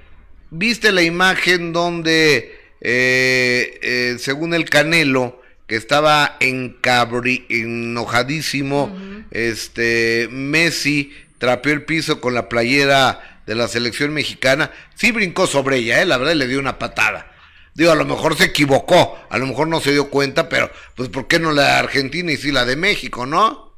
¿Viste 0.51 0.93
la 0.93 1.03
imagen 1.03 1.73
donde, 1.73 2.59
eh, 2.81 3.79
eh, 3.83 4.17
según 4.19 4.55
el 4.55 4.69
Canelo, 4.69 5.41
que 5.67 5.77
estaba 5.77 6.37
encabri 6.41 7.47
enojadísimo, 7.49 8.97
este, 9.31 10.29
Messi 10.33 11.15
trapeó 11.39 11.73
el 11.73 11.85
piso 11.85 12.21
con 12.21 12.35
la 12.35 12.49
playera 12.49 13.43
de 13.47 13.55
la 13.55 13.69
selección 13.69 14.13
mexicana, 14.13 14.73
sí 14.97 15.13
brincó 15.13 15.47
sobre 15.47 15.77
ella, 15.77 16.05
la 16.05 16.19
verdad 16.19 16.35
le 16.35 16.49
dio 16.49 16.59
una 16.59 16.79
patada. 16.79 17.31
Digo, 17.75 17.93
a 17.93 17.95
lo 17.95 18.05
mejor 18.05 18.37
se 18.37 18.47
equivocó, 18.47 19.17
a 19.31 19.39
lo 19.39 19.47
mejor 19.47 19.69
no 19.69 19.81
se 19.81 19.93
dio 19.93 20.11
cuenta, 20.11 20.49
pero 20.49 20.71
pues 20.97 21.09
¿por 21.09 21.29
qué 21.29 21.39
no 21.39 21.53
la 21.53 21.63
de 21.63 21.71
Argentina 21.71 22.33
y 22.33 22.37
sí 22.37 22.51
la 22.51 22.65
de 22.65 22.75
México, 22.75 23.27
no? 23.27 23.70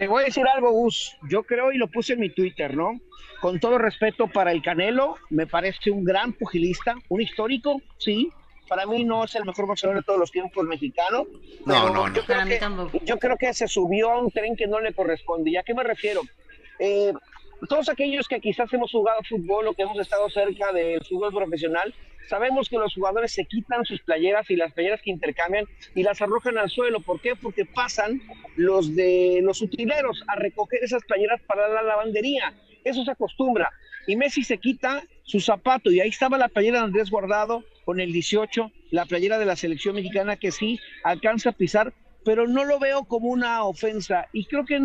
Te 0.00 0.08
voy 0.08 0.22
a 0.22 0.24
decir 0.24 0.46
algo, 0.48 0.70
Gus. 0.70 1.14
Yo 1.28 1.42
creo 1.42 1.72
y 1.72 1.76
lo 1.76 1.86
puse 1.86 2.14
en 2.14 2.20
mi 2.20 2.30
Twitter, 2.30 2.74
¿no? 2.74 2.98
Con 3.42 3.60
todo 3.60 3.76
respeto 3.76 4.28
para 4.28 4.50
el 4.50 4.62
Canelo, 4.62 5.16
me 5.28 5.46
parece 5.46 5.90
un 5.90 6.04
gran 6.04 6.32
pugilista, 6.32 6.94
un 7.10 7.20
histórico, 7.20 7.82
sí. 7.98 8.30
Para 8.66 8.86
mí 8.86 9.04
no 9.04 9.24
es 9.24 9.34
el 9.34 9.44
mejor 9.44 9.66
boxeador 9.66 9.98
de 9.98 10.02
todos 10.02 10.18
los 10.18 10.30
tiempos 10.30 10.64
mexicano. 10.64 11.26
No, 11.66 11.92
no, 11.92 12.08
no. 12.08 12.14
Yo 12.14 12.24
creo, 12.24 12.46
que, 12.46 13.00
yo 13.04 13.18
creo 13.18 13.36
que 13.36 13.52
se 13.52 13.68
subió 13.68 14.10
a 14.10 14.22
un 14.22 14.30
tren 14.30 14.56
que 14.56 14.66
no 14.66 14.80
le 14.80 14.94
corresponde. 14.94 15.50
¿Y 15.50 15.58
a 15.58 15.62
qué 15.62 15.74
me 15.74 15.84
refiero? 15.84 16.22
Eh, 16.78 17.12
todos 17.68 17.88
aquellos 17.88 18.26
que 18.28 18.40
quizás 18.40 18.72
hemos 18.72 18.90
jugado 18.90 19.20
fútbol 19.28 19.68
o 19.68 19.74
que 19.74 19.82
hemos 19.82 19.98
estado 19.98 20.28
cerca 20.30 20.72
del 20.72 21.04
fútbol 21.04 21.32
profesional, 21.32 21.94
Sabemos 22.30 22.68
que 22.68 22.76
los 22.76 22.94
jugadores 22.94 23.32
se 23.32 23.44
quitan 23.44 23.84
sus 23.84 24.00
playeras 24.02 24.48
y 24.50 24.54
las 24.54 24.72
playeras 24.72 25.02
que 25.02 25.10
intercambian 25.10 25.64
y 25.96 26.04
las 26.04 26.22
arrojan 26.22 26.58
al 26.58 26.70
suelo. 26.70 27.00
¿Por 27.00 27.20
qué? 27.20 27.34
Porque 27.34 27.64
pasan 27.64 28.22
los 28.54 28.94
de 28.94 29.40
los 29.42 29.60
utileros 29.62 30.22
a 30.28 30.36
recoger 30.36 30.84
esas 30.84 31.02
playeras 31.02 31.40
para 31.42 31.66
la 31.66 31.82
lavandería. 31.82 32.54
Eso 32.84 33.04
se 33.04 33.10
acostumbra. 33.10 33.72
Y 34.06 34.14
Messi 34.14 34.44
se 34.44 34.58
quita 34.58 35.02
su 35.24 35.40
zapato 35.40 35.90
y 35.90 35.98
ahí 35.98 36.08
estaba 36.08 36.38
la 36.38 36.46
playera 36.46 36.78
de 36.78 36.84
Andrés 36.84 37.10
Guardado 37.10 37.64
con 37.84 37.98
el 37.98 38.12
18, 38.12 38.70
la 38.92 39.06
playera 39.06 39.36
de 39.40 39.46
la 39.46 39.56
selección 39.56 39.96
mexicana 39.96 40.36
que 40.36 40.52
sí 40.52 40.78
alcanza 41.02 41.50
a 41.50 41.54
pisar, 41.54 41.92
pero 42.24 42.46
no 42.46 42.64
lo 42.64 42.78
veo 42.78 43.06
como 43.06 43.28
una 43.28 43.64
ofensa 43.64 44.28
y 44.32 44.44
creo 44.44 44.64
que 44.64 44.80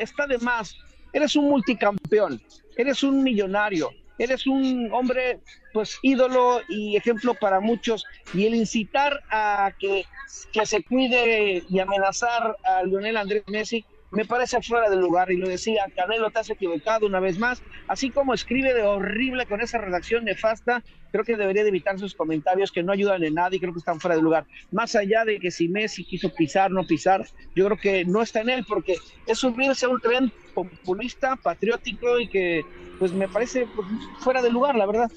está 0.00 0.28
de 0.28 0.38
más. 0.38 0.76
Eres 1.12 1.36
un 1.36 1.48
multicampeón, 1.48 2.40
eres 2.76 3.02
un 3.02 3.22
millonario, 3.22 3.90
él 4.18 4.32
es 4.32 4.46
un 4.46 4.90
hombre, 4.92 5.38
pues, 5.72 5.96
ídolo 6.02 6.60
y 6.68 6.96
ejemplo 6.96 7.34
para 7.34 7.60
muchos. 7.60 8.04
Y 8.34 8.46
el 8.46 8.54
incitar 8.56 9.20
a 9.30 9.72
que, 9.78 10.04
que 10.52 10.66
se 10.66 10.82
cuide 10.82 11.62
y 11.68 11.78
amenazar 11.78 12.56
a 12.64 12.82
Lionel 12.82 13.16
Andrés 13.16 13.44
Messi, 13.46 13.84
me 14.10 14.24
parece 14.24 14.60
fuera 14.62 14.88
de 14.88 14.96
lugar. 14.96 15.30
Y 15.30 15.36
lo 15.36 15.48
decía, 15.48 15.86
Canelo, 15.94 16.30
te 16.30 16.40
has 16.40 16.50
equivocado 16.50 17.06
una 17.06 17.20
vez 17.20 17.38
más. 17.38 17.62
Así 17.86 18.10
como 18.10 18.34
escribe 18.34 18.74
de 18.74 18.82
horrible 18.82 19.46
con 19.46 19.60
esa 19.60 19.78
redacción 19.78 20.24
nefasta, 20.24 20.82
creo 21.12 21.24
que 21.24 21.36
debería 21.36 21.62
de 21.62 21.68
evitar 21.70 21.98
sus 21.98 22.14
comentarios 22.14 22.72
que 22.72 22.82
no 22.82 22.92
ayudan 22.92 23.22
en 23.24 23.34
nada 23.34 23.54
y 23.54 23.60
creo 23.60 23.72
que 23.72 23.78
están 23.78 24.00
fuera 24.00 24.16
de 24.16 24.22
lugar. 24.22 24.46
Más 24.72 24.94
allá 24.94 25.24
de 25.24 25.38
que 25.38 25.50
si 25.50 25.68
Messi 25.68 26.04
quiso 26.04 26.32
pisar, 26.34 26.70
no 26.70 26.86
pisar, 26.86 27.26
yo 27.54 27.66
creo 27.66 27.78
que 27.78 28.04
no 28.04 28.22
está 28.22 28.40
en 28.40 28.50
él 28.50 28.64
porque 28.66 28.96
es 29.26 29.38
subirse 29.38 29.86
a 29.86 29.88
un 29.88 30.00
tren 30.00 30.32
populista, 30.54 31.36
patriótico 31.36 32.18
y 32.18 32.28
que 32.28 32.64
pues 32.98 33.12
me 33.12 33.28
parece 33.28 33.66
pues, 33.74 33.86
fuera 34.20 34.42
de 34.42 34.50
lugar, 34.50 34.74
la 34.74 34.86
verdad. 34.86 35.10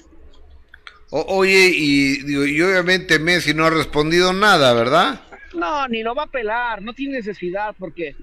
oye, 1.10 1.72
y, 1.74 2.18
y 2.26 2.62
obviamente 2.62 3.18
Messi 3.18 3.52
no 3.54 3.66
ha 3.66 3.70
respondido 3.70 4.32
nada, 4.32 4.72
¿verdad? 4.72 5.20
No, 5.54 5.86
ni 5.88 6.02
lo 6.02 6.14
va 6.14 6.24
a 6.24 6.30
pelar, 6.30 6.80
no 6.80 6.94
tiene 6.94 7.18
necesidad 7.18 7.74
porque 7.78 8.14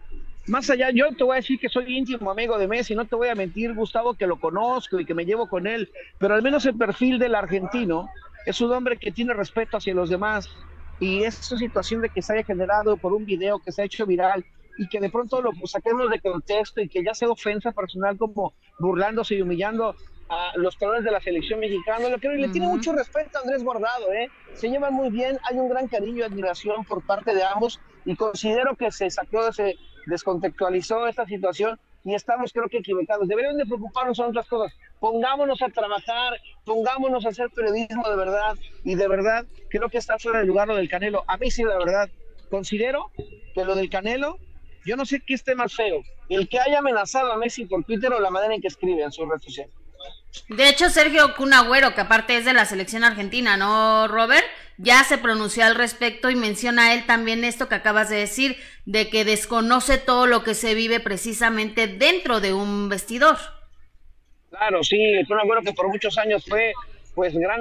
más 0.49 0.69
allá, 0.69 0.89
yo 0.91 1.05
te 1.15 1.23
voy 1.23 1.33
a 1.33 1.35
decir 1.38 1.59
que 1.59 1.69
soy 1.69 1.97
íntimo 1.97 2.31
amigo 2.31 2.57
de 2.57 2.67
Messi, 2.67 2.95
no 2.95 3.05
te 3.05 3.15
voy 3.15 3.29
a 3.29 3.35
mentir, 3.35 3.73
Gustavo, 3.73 4.15
que 4.15 4.27
lo 4.27 4.39
conozco 4.39 4.99
y 4.99 5.05
que 5.05 5.13
me 5.13 5.25
llevo 5.25 5.47
con 5.47 5.67
él, 5.67 5.89
pero 6.17 6.33
al 6.33 6.41
menos 6.41 6.65
el 6.65 6.77
perfil 6.77 7.19
del 7.19 7.35
argentino 7.35 8.09
es 8.45 8.59
un 8.62 8.73
hombre 8.73 8.97
que 8.97 9.12
tiene 9.12 9.33
respeto 9.33 9.77
hacia 9.77 9.93
los 9.93 10.09
demás 10.09 10.49
y 10.99 11.23
esa 11.23 11.57
situación 11.57 12.01
de 12.01 12.09
que 12.09 12.21
se 12.21 12.33
haya 12.33 12.43
generado 12.43 12.97
por 12.97 13.13
un 13.13 13.25
video 13.25 13.59
que 13.59 13.71
se 13.71 13.81
ha 13.81 13.85
hecho 13.85 14.05
viral 14.05 14.43
y 14.77 14.88
que 14.88 14.99
de 14.99 15.09
pronto 15.09 15.41
lo 15.41 15.51
saquemos 15.65 16.09
de 16.09 16.19
contexto 16.19 16.81
y 16.81 16.89
que 16.89 17.03
ya 17.03 17.13
sea 17.13 17.29
ofensa 17.29 17.71
personal 17.71 18.17
como 18.17 18.53
burlándose 18.79 19.35
y 19.35 19.41
humillando 19.41 19.95
a 20.29 20.51
los 20.55 20.75
colores 20.77 21.03
de 21.03 21.12
la 21.12 21.19
selección 21.19 21.59
mexicana, 21.59 22.07
lo 22.07 22.19
creo, 22.19 22.35
y 22.35 22.41
le 22.41 22.49
tiene 22.49 22.67
mucho 22.67 22.93
respeto 22.93 23.38
a 23.38 23.41
Andrés 23.41 23.63
Bordado, 23.63 24.12
¿eh? 24.13 24.29
Se 24.53 24.69
llevan 24.69 24.93
muy 24.93 25.09
bien, 25.09 25.38
hay 25.49 25.57
un 25.57 25.69
gran 25.69 25.88
cariño 25.88 26.19
y 26.19 26.21
admiración 26.21 26.85
por 26.85 27.03
parte 27.03 27.33
de 27.33 27.43
ambos 27.43 27.79
y 28.05 28.15
considero 28.15 28.75
que 28.75 28.91
se 28.91 29.09
sacó 29.09 29.47
ese 29.47 29.75
descontextualizó 30.10 31.08
esta 31.08 31.26
situación 31.26 31.80
y 32.04 32.15
estamos 32.15 32.52
creo 32.52 32.67
que 32.67 32.78
equivocados. 32.78 33.28
Deberíamos 33.28 33.58
de 33.58 33.65
preocuparnos 33.65 34.19
en 34.19 34.26
otras 34.26 34.48
cosas. 34.48 34.74
Pongámonos 35.00 35.62
a 35.62 35.69
trabajar, 35.69 36.39
pongámonos 36.65 37.26
a 37.26 37.30
hacer 37.30 37.50
periodismo 37.52 38.08
de 38.10 38.15
verdad 38.15 38.56
y 38.84 38.95
de 38.95 39.08
verdad 39.08 39.45
creo 39.69 39.89
que 39.89 39.98
está 39.98 40.17
fuera 40.17 40.39
del 40.39 40.48
lugar 40.48 40.67
lo 40.67 40.76
del 40.76 40.89
Canelo. 40.89 41.24
A 41.28 41.38
mí 41.38 41.52
sí, 41.52 41.63
la 41.63 41.78
verdad, 41.78 42.10
considero 42.50 43.12
que 43.54 43.63
lo 43.63 43.76
del 43.76 43.89
Canelo, 43.89 44.38
yo 44.86 44.95
no 44.95 45.06
sé 45.06 45.22
qué 45.26 45.34
esté 45.34 45.56
más 45.56 45.74
feo, 45.74 46.02
el 46.30 46.48
que 46.48 46.60
haya 46.60 46.80
amenazado 46.80 47.32
a 47.32 47.38
Messi 47.38 47.65
por 47.65 47.84
Twitter 47.84 48.12
o 48.12 48.19
la 48.19 48.30
manera 48.30 48.54
en 48.54 48.62
que 48.62 48.67
escribe 48.67 49.04
en 49.04 49.12
su 49.12 49.26
red 49.26 49.39
social. 49.39 49.69
De 50.48 50.69
hecho, 50.69 50.89
Sergio 50.89 51.36
Cunagüero, 51.36 51.93
que 51.95 52.02
aparte 52.02 52.38
es 52.38 52.45
de 52.45 52.54
la 52.54 52.65
selección 52.65 53.04
argentina, 53.04 53.58
¿no, 53.58 54.08
Robert? 54.08 54.45
Ya 54.82 55.04
se 55.04 55.18
pronunció 55.18 55.65
al 55.65 55.76
respecto 55.76 56.30
y 56.30 56.36
menciona 56.36 56.94
él 56.94 57.06
también 57.06 57.44
esto 57.44 57.68
que 57.68 57.76
acabas 57.76 58.10
de 58.10 58.15
decir, 58.15 58.56
de 58.86 59.10
que 59.10 59.26
desconoce 59.26 59.98
todo 59.98 60.26
lo 60.26 60.42
que 60.42 60.54
se 60.54 60.74
vive 60.74 61.02
precisamente 61.02 61.88
dentro 61.88 62.39
de 62.39 62.54
un 62.54 62.88
vestidor. 62.88 63.36
Claro, 64.50 64.82
sí, 64.82 64.98
Cunagüero 65.28 65.62
que 65.63 65.74
por 65.74 65.89
muchos 65.89 66.18
años 66.18 66.46
fue 66.48 66.72
pues 67.13 67.36
gran, 67.36 67.60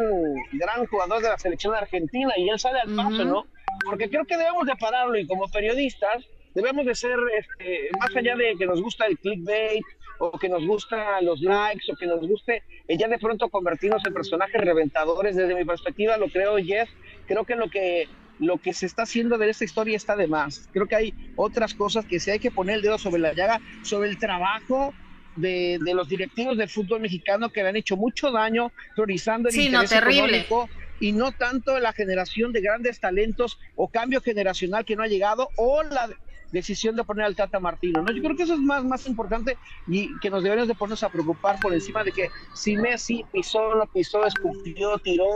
gran 0.53 0.87
jugador 0.87 1.21
de 1.21 1.29
la 1.31 1.39
selección 1.39 1.75
argentina 1.75 2.33
y 2.37 2.49
él 2.49 2.59
sale 2.61 2.79
al 2.79 2.95
paso, 2.95 3.25
¿no? 3.25 3.47
Porque 3.85 4.09
creo 4.09 4.25
que 4.25 4.37
debemos 4.37 4.65
de 4.67 4.77
pararlo 4.77 5.19
y 5.19 5.27
como 5.27 5.49
periodistas 5.49 6.25
debemos 6.55 6.87
de 6.87 6.95
ser, 6.95 7.17
este, 7.37 7.89
más 7.99 8.15
allá 8.15 8.37
de 8.37 8.55
que 8.57 8.67
nos 8.67 8.81
gusta 8.81 9.07
el 9.07 9.19
clickbait 9.19 9.85
o 10.19 10.39
que 10.39 10.49
nos 10.49 10.67
gustan 10.67 11.25
los 11.25 11.41
likes 11.41 11.91
o 11.91 11.97
que 11.97 12.07
nos 12.07 12.21
guste 12.27 12.63
ya 12.89 13.09
de 13.09 13.19
pronto 13.19 13.49
convertirnos 13.49 14.03
en 14.07 14.15
personajes 14.15 14.61
reventadores, 14.61 15.37
desde 15.37 15.55
mi 15.55 15.65
perspectiva 15.65 16.17
lo 16.17 16.29
creo, 16.29 16.57
Jeff, 16.59 16.89
creo 17.27 17.45
que 17.45 17.57
lo 17.57 17.69
que 17.69 18.09
lo 18.41 18.59
que 18.59 18.73
se 18.73 18.87
está 18.87 19.03
haciendo 19.03 19.37
de 19.37 19.51
esta 19.51 19.65
historia 19.65 19.97
está 19.97 20.15
de 20.15 20.29
más. 20.29 20.69
Creo 20.73 20.87
que 20.87 20.95
hay 20.95 21.15
otras 21.35 21.75
cosas 21.75 22.07
que 22.07 22.21
si 22.21 22.31
hay 22.31 22.39
que 22.39 22.53
poner 22.53 22.77
el 22.77 22.83
dedo 22.83 22.97
sobre 22.97 23.21
la 23.21 23.33
llaga, 23.33 23.61
sobre 23.83 24.09
el 24.09 24.19
trabajo 24.19 24.95
de, 25.35 25.79
de 25.85 25.95
los 25.95 26.09
directivos 26.09 26.57
del 26.57 26.69
fútbol 26.69 27.01
mexicano 27.01 27.51
que 27.51 27.63
le 27.63 27.71
han 27.71 27.77
hecho 27.77 27.97
mucho 27.97 28.31
daño 28.31 28.73
priorizando 28.95 29.49
el 29.49 29.55
sí, 29.55 29.67
interés 29.67 29.91
no, 29.91 29.99
terrible. 29.99 30.39
económico 30.39 30.69
y 31.01 31.13
no 31.13 31.33
tanto 31.33 31.79
la 31.79 31.93
generación 31.93 32.53
de 32.53 32.61
grandes 32.61 33.01
talentos 33.01 33.59
o 33.77 33.89
cambio 33.89 34.21
generacional 34.21 34.85
que 34.85 34.97
no 34.97 35.03
ha 35.03 35.09
llegado 35.09 35.49
o 35.57 35.83
la 35.83 36.09
decisión 36.53 36.97
de 36.97 37.05
poner 37.05 37.27
al 37.27 37.37
Tata 37.37 37.61
Martino. 37.61 38.03
¿no? 38.03 38.13
Yo 38.13 38.23
creo 38.23 38.37
que 38.37 38.43
eso 38.45 38.55
es 38.55 38.61
más, 38.61 38.85
más 38.85 39.07
importante 39.07 39.57
y 39.87 40.19
que 40.21 40.31
nos 40.31 40.43
deberíamos 40.43 40.69
de 40.69 40.75
ponernos 40.75 41.03
a 41.03 41.09
preocupar 41.09 41.59
por 41.61 41.73
encima 41.73 42.05
de 42.05 42.13
que 42.13 42.31
si 42.55 42.77
Messi 42.77 43.25
pisó, 43.33 43.75
no 43.75 43.87
pisó, 43.87 44.25
escupió, 44.27 44.99
tiró 44.99 45.27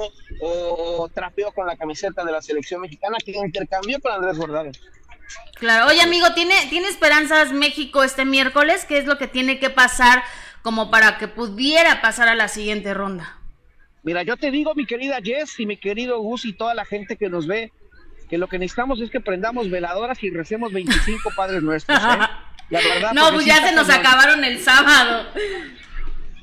o, 0.41 1.09
trapeó 1.13 1.53
con 1.53 1.67
la 1.67 1.77
camiseta 1.77 2.25
de 2.25 2.33
la 2.33 2.43
selección 2.43 2.81
mexicana 2.81 3.19
que 3.25 3.33
intercambió 3.33 4.01
con 4.01 4.13
Andrés 4.13 4.39
Bordado. 4.39 4.71
Claro, 5.55 5.87
oye 5.87 6.03
amigo, 6.03 6.35
¿tiene, 6.35 6.55
¿tiene 6.69 6.89
esperanzas 6.89 7.53
México 7.53 8.03
este 8.03 8.25
miércoles? 8.25 8.85
¿Qué 8.85 8.99
es 8.99 9.07
lo 9.07 9.19
que 9.19 9.29
tiene 9.29 9.59
que 9.59 9.71
pasar 9.71 10.23
como 10.63 10.91
para 10.91 11.19
que 11.19 11.29
pudiera 11.29 12.03
pasar 12.03 12.29
a 12.29 12.35
la 12.35 12.49
siguiente 12.49 12.93
ronda? 12.95 13.39
Mira, 14.03 14.25
yo 14.25 14.37
te 14.37 14.51
digo, 14.51 14.75
mi 14.75 14.85
querida 14.85 15.21
Jess 15.23 15.61
y 15.61 15.67
mi 15.67 15.77
querido 15.77 16.21
Gus 16.21 16.45
y 16.45 16.53
toda 16.53 16.75
la 16.75 16.85
gente 16.85 17.17
que 17.17 17.29
nos 17.29 17.47
ve, 17.47 17.73
que 18.33 18.39
lo 18.39 18.49
que 18.49 18.59
necesitamos 18.59 18.99
es 19.03 19.11
que 19.11 19.21
prendamos 19.21 19.69
veladoras 19.69 20.23
y 20.23 20.31
recemos 20.31 20.73
25 20.73 21.33
padres 21.37 21.63
nuestros. 21.63 21.99
¿eh? 21.99 22.19
La 22.71 22.81
verdad, 22.81 23.13
no, 23.13 23.31
pues 23.31 23.45
ya 23.45 23.63
se 23.63 23.75
nos 23.75 23.91
acabaron 23.91 24.43
el 24.43 24.59
sábado. 24.59 25.27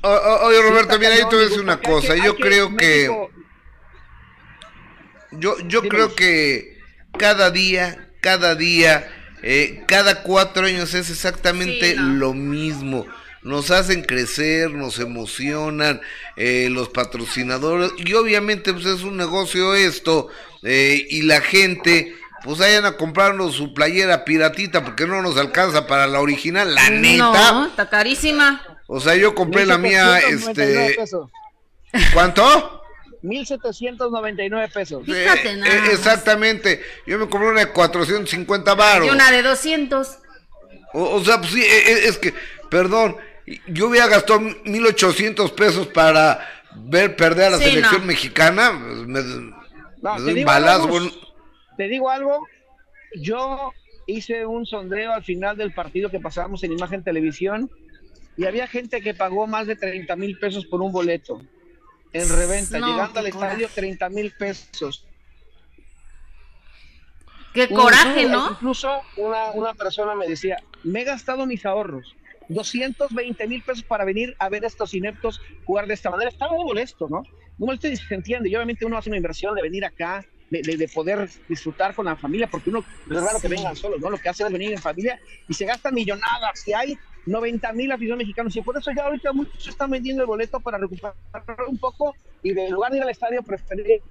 oye, 0.02 0.62
Roberto, 0.62 0.96
mira, 1.00 1.14
ahí 1.14 1.22
tú 1.28 1.36
ves 1.36 1.56
una 1.56 1.80
cosa. 1.80 2.14
yo 2.14 2.36
creo 2.36 2.76
que. 2.76 3.10
Yo, 5.32 5.56
yo 5.66 5.82
creo 5.82 6.14
que 6.14 6.78
cada 7.18 7.50
día, 7.50 8.08
cada 8.20 8.54
día, 8.54 9.10
eh, 9.42 9.82
cada 9.88 10.22
cuatro 10.22 10.66
años 10.66 10.94
es 10.94 11.10
exactamente 11.10 11.96
lo 11.96 12.34
mismo 12.34 13.04
nos 13.42 13.70
hacen 13.70 14.02
crecer, 14.02 14.70
nos 14.70 14.98
emocionan, 14.98 16.00
eh, 16.36 16.68
los 16.70 16.90
patrocinadores, 16.90 17.92
y 17.96 18.12
obviamente 18.12 18.72
pues 18.72 18.84
es 18.84 19.02
un 19.02 19.16
negocio 19.16 19.74
esto, 19.74 20.28
eh, 20.62 21.06
y 21.08 21.22
la 21.22 21.40
gente 21.40 22.14
pues 22.42 22.58
vayan 22.58 22.86
a 22.86 22.92
comprarnos 22.92 23.54
su 23.54 23.74
playera 23.74 24.24
piratita 24.24 24.82
porque 24.82 25.06
no 25.06 25.20
nos 25.20 25.36
alcanza 25.36 25.86
para 25.86 26.06
la 26.06 26.20
original, 26.20 26.74
la 26.74 26.88
neta. 26.90 27.52
No, 27.52 27.66
está 27.66 27.88
carísima. 27.90 28.62
O 28.86 28.98
sea, 28.98 29.14
yo 29.14 29.34
compré 29.34 29.66
la 29.66 29.78
mía, 29.78 30.18
este... 30.20 30.96
¿Cuánto? 32.14 32.82
1799 33.22 34.68
pesos. 34.72 35.04
Fíjate, 35.04 35.56
nada 35.56 35.74
eh, 35.74 35.92
exactamente. 35.92 36.82
Yo 37.06 37.18
me 37.18 37.28
compré 37.28 37.50
una 37.50 37.60
de 37.60 37.72
450 37.72 38.74
baros. 38.74 39.06
Y 39.06 39.10
una 39.10 39.30
de 39.30 39.42
200. 39.42 40.18
O, 40.94 41.02
o 41.02 41.24
sea, 41.24 41.38
pues 41.38 41.52
sí, 41.52 41.62
es 41.62 42.16
que, 42.18 42.32
perdón, 42.70 43.16
yo 43.66 43.88
hubiera 43.88 44.06
gastado 44.06 44.40
1800 44.40 45.52
pesos 45.52 45.86
para 45.88 46.48
ver 46.74 47.16
perder 47.16 47.46
a 47.46 47.50
la 47.50 47.58
selección 47.58 48.06
mexicana. 48.06 48.72
Me, 48.72 49.20
te, 50.00 50.34
digo 50.34 50.50
algo, 50.50 50.98
te 51.76 51.88
digo 51.88 52.10
algo, 52.10 52.46
yo 53.14 53.72
hice 54.06 54.46
un 54.46 54.66
sondeo 54.66 55.12
al 55.12 55.24
final 55.24 55.56
del 55.56 55.72
partido 55.72 56.10
que 56.10 56.20
pasábamos 56.20 56.62
en 56.64 56.72
Imagen 56.72 57.04
Televisión 57.04 57.70
y 58.36 58.46
había 58.46 58.66
gente 58.66 59.00
que 59.00 59.14
pagó 59.14 59.46
más 59.46 59.66
de 59.66 59.76
30 59.76 60.16
mil 60.16 60.38
pesos 60.38 60.66
por 60.66 60.80
un 60.80 60.92
boleto 60.92 61.42
en 62.12 62.28
reventa, 62.28 62.78
llegando 62.78 63.20
al 63.20 63.26
estadio 63.26 63.68
30 63.72 64.08
mil 64.10 64.32
pesos. 64.32 65.06
Qué 67.52 67.68
coraje, 67.68 68.28
¿no? 68.28 68.50
Incluso 68.50 69.02
una, 69.16 69.50
una 69.52 69.74
persona 69.74 70.14
me 70.14 70.26
decía, 70.26 70.56
me 70.84 71.02
he 71.02 71.04
gastado 71.04 71.46
mis 71.46 71.64
ahorros 71.66 72.16
220 72.50 73.46
mil 73.46 73.62
pesos 73.62 73.84
para 73.84 74.04
venir 74.04 74.34
a 74.38 74.48
ver 74.48 74.64
a 74.64 74.66
estos 74.66 74.92
ineptos 74.94 75.40
jugar 75.64 75.86
de 75.86 75.94
esta 75.94 76.10
manera. 76.10 76.30
Está 76.30 76.48
muy 76.48 76.64
molesto, 76.64 77.08
¿no? 77.08 77.22
Muy 77.58 77.66
molesto 77.66 77.88
y 77.88 77.96
se 77.96 78.14
entiende. 78.14 78.48
Y 78.48 78.56
obviamente 78.56 78.84
uno 78.84 78.98
hace 78.98 79.08
una 79.08 79.16
inversión 79.16 79.54
de 79.54 79.62
venir 79.62 79.84
acá, 79.84 80.24
de, 80.50 80.90
poder 80.92 81.28
disfrutar 81.48 81.94
con 81.94 82.06
la 82.06 82.16
familia, 82.16 82.48
porque 82.48 82.70
uno 82.70 82.84
es 83.08 83.22
raro 83.22 83.40
que 83.40 83.46
vengan 83.46 83.76
solos, 83.76 84.00
¿no? 84.00 84.10
Lo 84.10 84.18
que 84.18 84.28
hace 84.28 84.42
es 84.42 84.52
venir 84.52 84.72
en 84.72 84.78
familia 84.78 85.20
y 85.48 85.54
se 85.54 85.64
gastan 85.64 85.94
millonadas. 85.94 86.58
Si 86.58 86.72
hay 86.72 86.98
90 87.26 87.72
mil 87.72 87.92
aficionados 87.92 88.24
mexicanos 88.24 88.56
y 88.56 88.62
por 88.62 88.76
eso 88.76 88.90
ya 88.96 89.04
ahorita 89.04 89.32
muchos 89.32 89.68
están 89.68 89.90
vendiendo 89.90 90.22
el 90.22 90.26
boleto 90.26 90.58
para 90.58 90.78
recuperar 90.78 91.14
un 91.68 91.78
poco 91.78 92.16
y 92.42 92.52
de 92.52 92.70
lugar 92.70 92.90
de 92.90 92.96
ir 92.98 93.02
al 93.04 93.10
estadio 93.10 93.42
preferir 93.42 94.02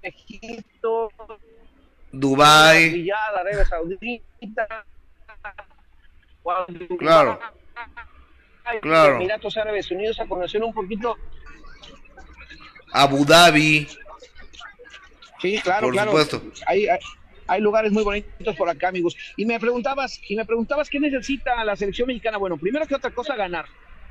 Egipto, 0.00 1.10
Dubai, 2.10 3.06
Arabia 3.10 3.66
Saudita, 3.66 4.86
claro. 6.98 7.38
Claro. 8.82 9.16
Emiratos 9.16 9.56
Árabes 9.56 9.90
Unidos 9.90 10.20
a 10.20 10.26
conocer 10.26 10.62
un 10.62 10.72
poquito. 10.72 11.16
Abu 12.92 13.24
Dhabi. 13.24 13.88
Sí, 15.40 15.58
claro, 15.60 15.86
por 15.86 15.92
claro. 15.92 16.10
Supuesto. 16.10 16.42
Hay, 16.66 16.86
hay, 17.46 17.60
lugares 17.60 17.92
muy 17.92 18.04
bonitos 18.04 18.56
por 18.56 18.68
acá, 18.68 18.88
amigos. 18.88 19.16
Y 19.36 19.46
me 19.46 19.58
preguntabas, 19.58 20.20
y 20.28 20.36
me 20.36 20.44
preguntabas 20.44 20.90
qué 20.90 21.00
necesita 21.00 21.64
la 21.64 21.76
selección 21.76 22.08
mexicana. 22.08 22.36
Bueno, 22.36 22.56
primero 22.58 22.86
que 22.86 22.94
otra 22.94 23.10
cosa, 23.10 23.36
ganar. 23.36 23.66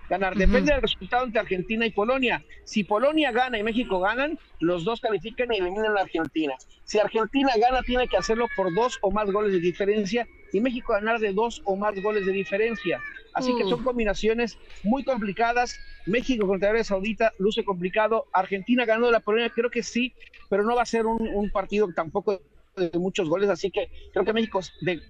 Ganar. 0.10 0.36
Depende 0.36 0.74
del 0.74 0.82
resultado 0.82 1.26
entre 1.26 1.40
Argentina 1.40 1.86
y 1.86 1.92
Polonia. 1.92 2.44
Si 2.66 2.84
Polonia 2.84 3.32
gana 3.32 3.58
y 3.58 3.64
México 3.64 4.00
ganan, 4.00 4.38
los 4.60 4.84
dos 4.84 5.00
califican 5.00 5.54
y 5.54 5.58
eliminan 5.58 5.98
a 5.98 6.02
Argentina. 6.02 6.56
Si 6.84 7.00
Argentina 7.00 7.52
gana, 7.60 7.82
tiene 7.84 8.08
que 8.08 8.18
hacerlo 8.18 8.48
por 8.56 8.74
dos 8.74 8.98
o 9.02 9.12
más 9.12 9.32
goles 9.32 9.54
de 9.54 9.60
diferencia 9.60 10.28
y 10.52 10.60
México 10.60 10.94
ganar 10.94 11.20
de 11.20 11.32
dos 11.32 11.62
o 11.66 11.76
más 11.76 12.02
goles 12.02 12.26
de 12.26 12.32
diferencia. 12.32 13.00
Así 13.34 13.56
que 13.56 13.64
son 13.64 13.84
combinaciones 13.84 14.58
muy 14.84 15.04
complicadas. 15.04 15.80
México 16.08 16.48
contra 16.48 16.70
Arabia 16.70 16.84
Saudita 16.84 17.34
luce 17.38 17.64
complicado. 17.64 18.26
Argentina 18.34 18.86
ganando 18.86 19.12
la 19.12 19.20
Polonia, 19.20 19.50
creo 19.50 19.70
que 19.70 19.84
sí, 19.84 20.14
pero 20.50 20.64
no 20.64 20.76
va 20.76 20.82
a 20.82 20.86
ser 20.86 21.06
un, 21.06 21.28
un 21.28 21.52
partido 21.52 21.88
tampoco 21.94 22.42
de 22.76 22.98
muchos 22.98 23.30
goles. 23.30 23.50
Así 23.50 23.70
que 23.70 23.90
creo 24.12 24.26
que 24.26 24.34
México 24.34 24.60
de 24.82 25.02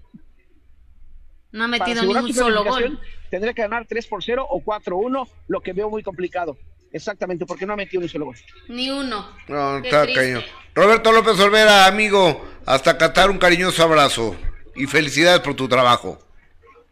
no 1.52 1.64
ha 1.64 1.68
metido 1.68 2.02
ni 2.02 2.14
un 2.14 2.34
solo 2.34 2.64
gol. 2.64 3.00
Tendría 3.30 3.52
que 3.52 3.62
ganar 3.62 3.86
3 3.86 4.06
por 4.06 4.22
0 4.22 4.46
o 4.48 4.60
4-1, 4.60 5.28
lo 5.48 5.60
que 5.60 5.72
veo 5.72 5.90
muy 5.90 6.02
complicado. 6.02 6.56
Exactamente, 6.92 7.46
porque 7.46 7.66
no 7.66 7.74
ha 7.74 7.76
metido 7.76 8.00
ni 8.00 8.06
un 8.06 8.10
solo 8.10 8.24
gol. 8.26 8.36
Ni 8.68 8.90
uno. 8.90 9.36
No, 9.48 9.78
está 9.78 10.06
cañón. 10.12 10.42
Roberto 10.74 11.12
López 11.12 11.38
Olvera, 11.40 11.86
amigo, 11.86 12.44
hasta 12.66 12.96
Qatar 12.96 13.30
un 13.30 13.38
cariñoso 13.38 13.82
abrazo 13.82 14.36
y 14.74 14.86
felicidades 14.86 15.40
por 15.40 15.54
tu 15.54 15.68
trabajo. 15.68 16.18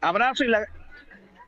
Abrazo 0.00 0.44
y 0.44 0.48
la, 0.48 0.64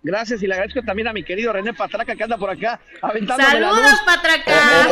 Gracias 0.03 0.43
y 0.43 0.47
le 0.47 0.55
agradezco 0.55 0.83
también 0.83 1.09
a 1.09 1.13
mi 1.13 1.23
querido 1.23 1.53
René 1.53 1.75
Patraca 1.75 2.17
que 2.17 2.25
anda 2.25 2.39
por 2.39 2.51
acá 2.51 2.81
aventando. 3.03 3.45
Saludos, 3.45 4.01
Patraca. 4.07 4.89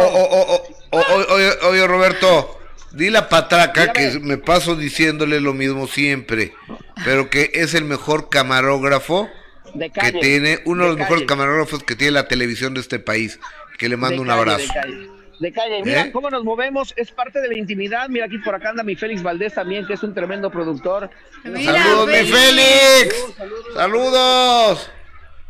oye, 1.68 1.86
Roberto, 1.86 2.60
Di 2.92 3.10
la 3.10 3.28
patraca 3.28 3.92
que 3.92 4.18
me 4.20 4.38
paso 4.38 4.74
diciéndole 4.74 5.40
lo 5.40 5.52
mismo 5.52 5.86
siempre, 5.86 6.54
pero 7.04 7.28
que 7.28 7.50
es 7.54 7.74
el 7.74 7.84
mejor 7.84 8.30
camarógrafo 8.30 9.28
que 9.72 10.12
tiene, 10.12 10.60
uno 10.64 10.84
de, 10.84 10.88
los 10.90 10.98
mejores 10.98 11.24
camarógrafos 11.24 11.82
que 11.82 11.96
tiene 11.96 12.12
la 12.12 12.28
televisión 12.28 12.72
de 12.74 12.80
este 12.80 12.98
país, 12.98 13.38
que 13.78 13.88
le 13.88 13.96
mando 13.96 14.22
un 14.22 14.30
abrazo. 14.30 14.72
De 15.38 15.52
calle. 15.52 15.82
Mira 15.84 16.06
¿Eh? 16.06 16.12
cómo 16.12 16.30
nos 16.30 16.42
movemos, 16.42 16.92
es 16.96 17.12
parte 17.12 17.40
de 17.40 17.48
la 17.48 17.58
intimidad. 17.58 18.08
Mira 18.08 18.26
aquí 18.26 18.38
por 18.38 18.56
acá 18.56 18.70
anda 18.70 18.82
mi 18.82 18.96
Félix 18.96 19.22
Valdés 19.22 19.54
también, 19.54 19.86
que 19.86 19.92
es 19.92 20.02
un 20.02 20.12
tremendo 20.12 20.50
productor. 20.50 21.10
saludos, 21.44 22.06
mi 22.08 22.26
Félix. 22.26 23.34
Saludos. 23.74 24.90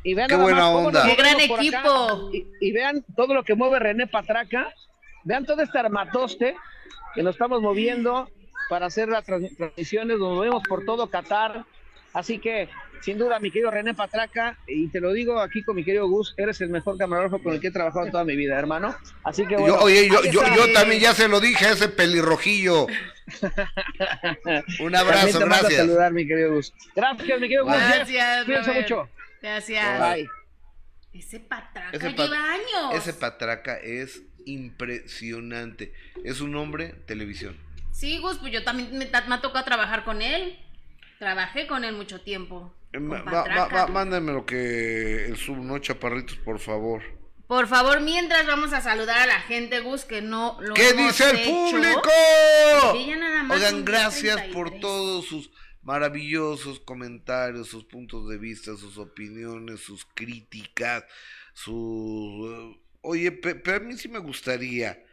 Y 0.02 0.14
vean 0.14 0.28
Qué 0.28 0.36
buena 0.36 0.68
onda. 0.68 1.04
Qué 1.04 1.14
gran 1.14 1.40
equipo. 1.40 2.30
Y, 2.32 2.46
y, 2.60 2.72
vean 2.72 3.02
todo 3.16 3.32
lo 3.32 3.44
que 3.44 3.54
mueve 3.54 3.78
René 3.78 4.06
Patraca. 4.06 4.74
Vean 5.24 5.46
todo 5.46 5.62
este 5.62 5.78
armatoste 5.78 6.54
que 7.14 7.22
nos 7.22 7.34
estamos 7.34 7.60
moviendo 7.62 8.28
para 8.68 8.86
hacer 8.86 9.08
las 9.08 9.24
transmisiones, 9.24 10.18
nos 10.18 10.34
movemos 10.34 10.62
por 10.68 10.84
todo 10.84 11.08
Qatar. 11.08 11.64
Así 12.12 12.38
que, 12.38 12.68
sin 13.02 13.18
duda, 13.18 13.38
mi 13.38 13.50
querido 13.50 13.70
René 13.70 13.94
Patraca, 13.94 14.58
y 14.66 14.88
te 14.88 15.00
lo 15.00 15.12
digo 15.12 15.40
aquí 15.40 15.62
con 15.62 15.76
mi 15.76 15.84
querido 15.84 16.08
Gus, 16.08 16.34
eres 16.36 16.60
el 16.60 16.70
mejor 16.70 16.98
camarógrafo 16.98 17.42
con 17.42 17.54
el 17.54 17.60
que 17.60 17.68
he 17.68 17.70
trabajado 17.70 18.10
toda 18.10 18.24
mi 18.24 18.36
vida, 18.36 18.58
hermano. 18.58 18.96
Así 19.24 19.46
que, 19.46 19.56
bueno, 19.56 19.76
yo, 19.76 19.82
Oye, 19.82 20.08
yo, 20.08 20.22
yo, 20.24 20.42
yo, 20.54 20.72
también 20.72 21.00
ya 21.00 21.14
se 21.14 21.28
lo 21.28 21.40
dije 21.40 21.66
a 21.66 21.72
ese 21.72 21.88
pelirrojillo. 21.88 22.86
Un 24.80 24.96
abrazo, 24.96 25.38
gracias. 25.40 25.76
saludar, 25.76 26.12
mi 26.12 26.26
querido 26.26 26.54
Gus. 26.54 26.72
Gracias, 26.94 27.40
mi 27.40 27.48
querido 27.48 27.64
Gus. 27.64 27.74
Gracias, 27.74 28.44
Cuídense 28.44 28.72
mucho. 28.72 29.08
Gracias. 29.40 30.14
Bye. 30.14 30.28
Ese 31.12 31.40
Patraca 31.40 31.96
ese 31.96 32.10
lleva 32.10 32.52
años. 32.52 32.94
Ese 32.94 33.12
Patraca 33.12 33.76
es 33.78 34.22
impresionante. 34.48 35.92
Es 36.24 36.40
un 36.40 36.56
hombre 36.56 36.94
televisión. 37.06 37.56
Sí, 37.92 38.18
Gus, 38.18 38.38
pues 38.38 38.52
yo 38.52 38.64
también 38.64 38.96
me, 38.96 39.08
ha 39.12 39.40
tocado 39.40 39.64
trabajar 39.64 40.04
con 40.04 40.22
él. 40.22 40.58
Trabajé 41.18 41.66
con 41.66 41.84
él 41.84 41.96
mucho 41.96 42.20
tiempo. 42.20 42.72
Eh, 42.92 43.00
mándame 43.00 44.32
lo 44.32 44.46
que 44.46 45.26
el 45.26 45.36
sub, 45.36 45.58
¿no, 45.58 45.78
chaparritos, 45.78 46.36
por 46.38 46.58
favor? 46.58 47.02
Por 47.48 47.66
favor, 47.66 48.00
mientras 48.00 48.46
vamos 48.46 48.72
a 48.72 48.80
saludar 48.80 49.18
a 49.18 49.26
la 49.26 49.40
gente, 49.40 49.80
Gus, 49.80 50.04
que 50.04 50.20
no 50.20 50.58
lo 50.60 50.74
¿Qué 50.74 50.92
dice 50.92 51.30
el 51.30 51.48
público? 51.48 52.10
Oigan, 53.50 53.84
gracias 53.84 54.42
por 54.52 54.78
todos 54.80 55.26
sus 55.26 55.50
maravillosos 55.82 56.80
comentarios, 56.80 57.68
sus 57.68 57.84
puntos 57.84 58.28
de 58.28 58.36
vista, 58.36 58.76
sus 58.76 58.98
opiniones, 58.98 59.80
sus 59.80 60.04
críticas, 60.14 61.04
sus 61.54 62.76
Oye, 63.00 63.32
pero 63.32 63.76
a 63.76 63.80
mí 63.80 63.96
sí 63.96 64.08
me 64.08 64.18
gustaría 64.18 65.04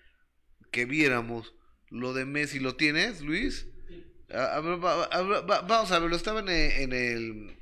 que 0.71 0.86
viéramos 0.86 1.54
lo 1.89 2.13
de 2.13 2.26
Messi. 2.26 2.60
¿Lo 2.60 2.76
tienes, 2.76 3.21
Luis? 3.21 3.67
vamos 4.30 5.91
a 5.91 6.00
verlo. 6.00 6.15
Estaba 6.15 6.39
en 6.39 6.50
el, 6.50 7.58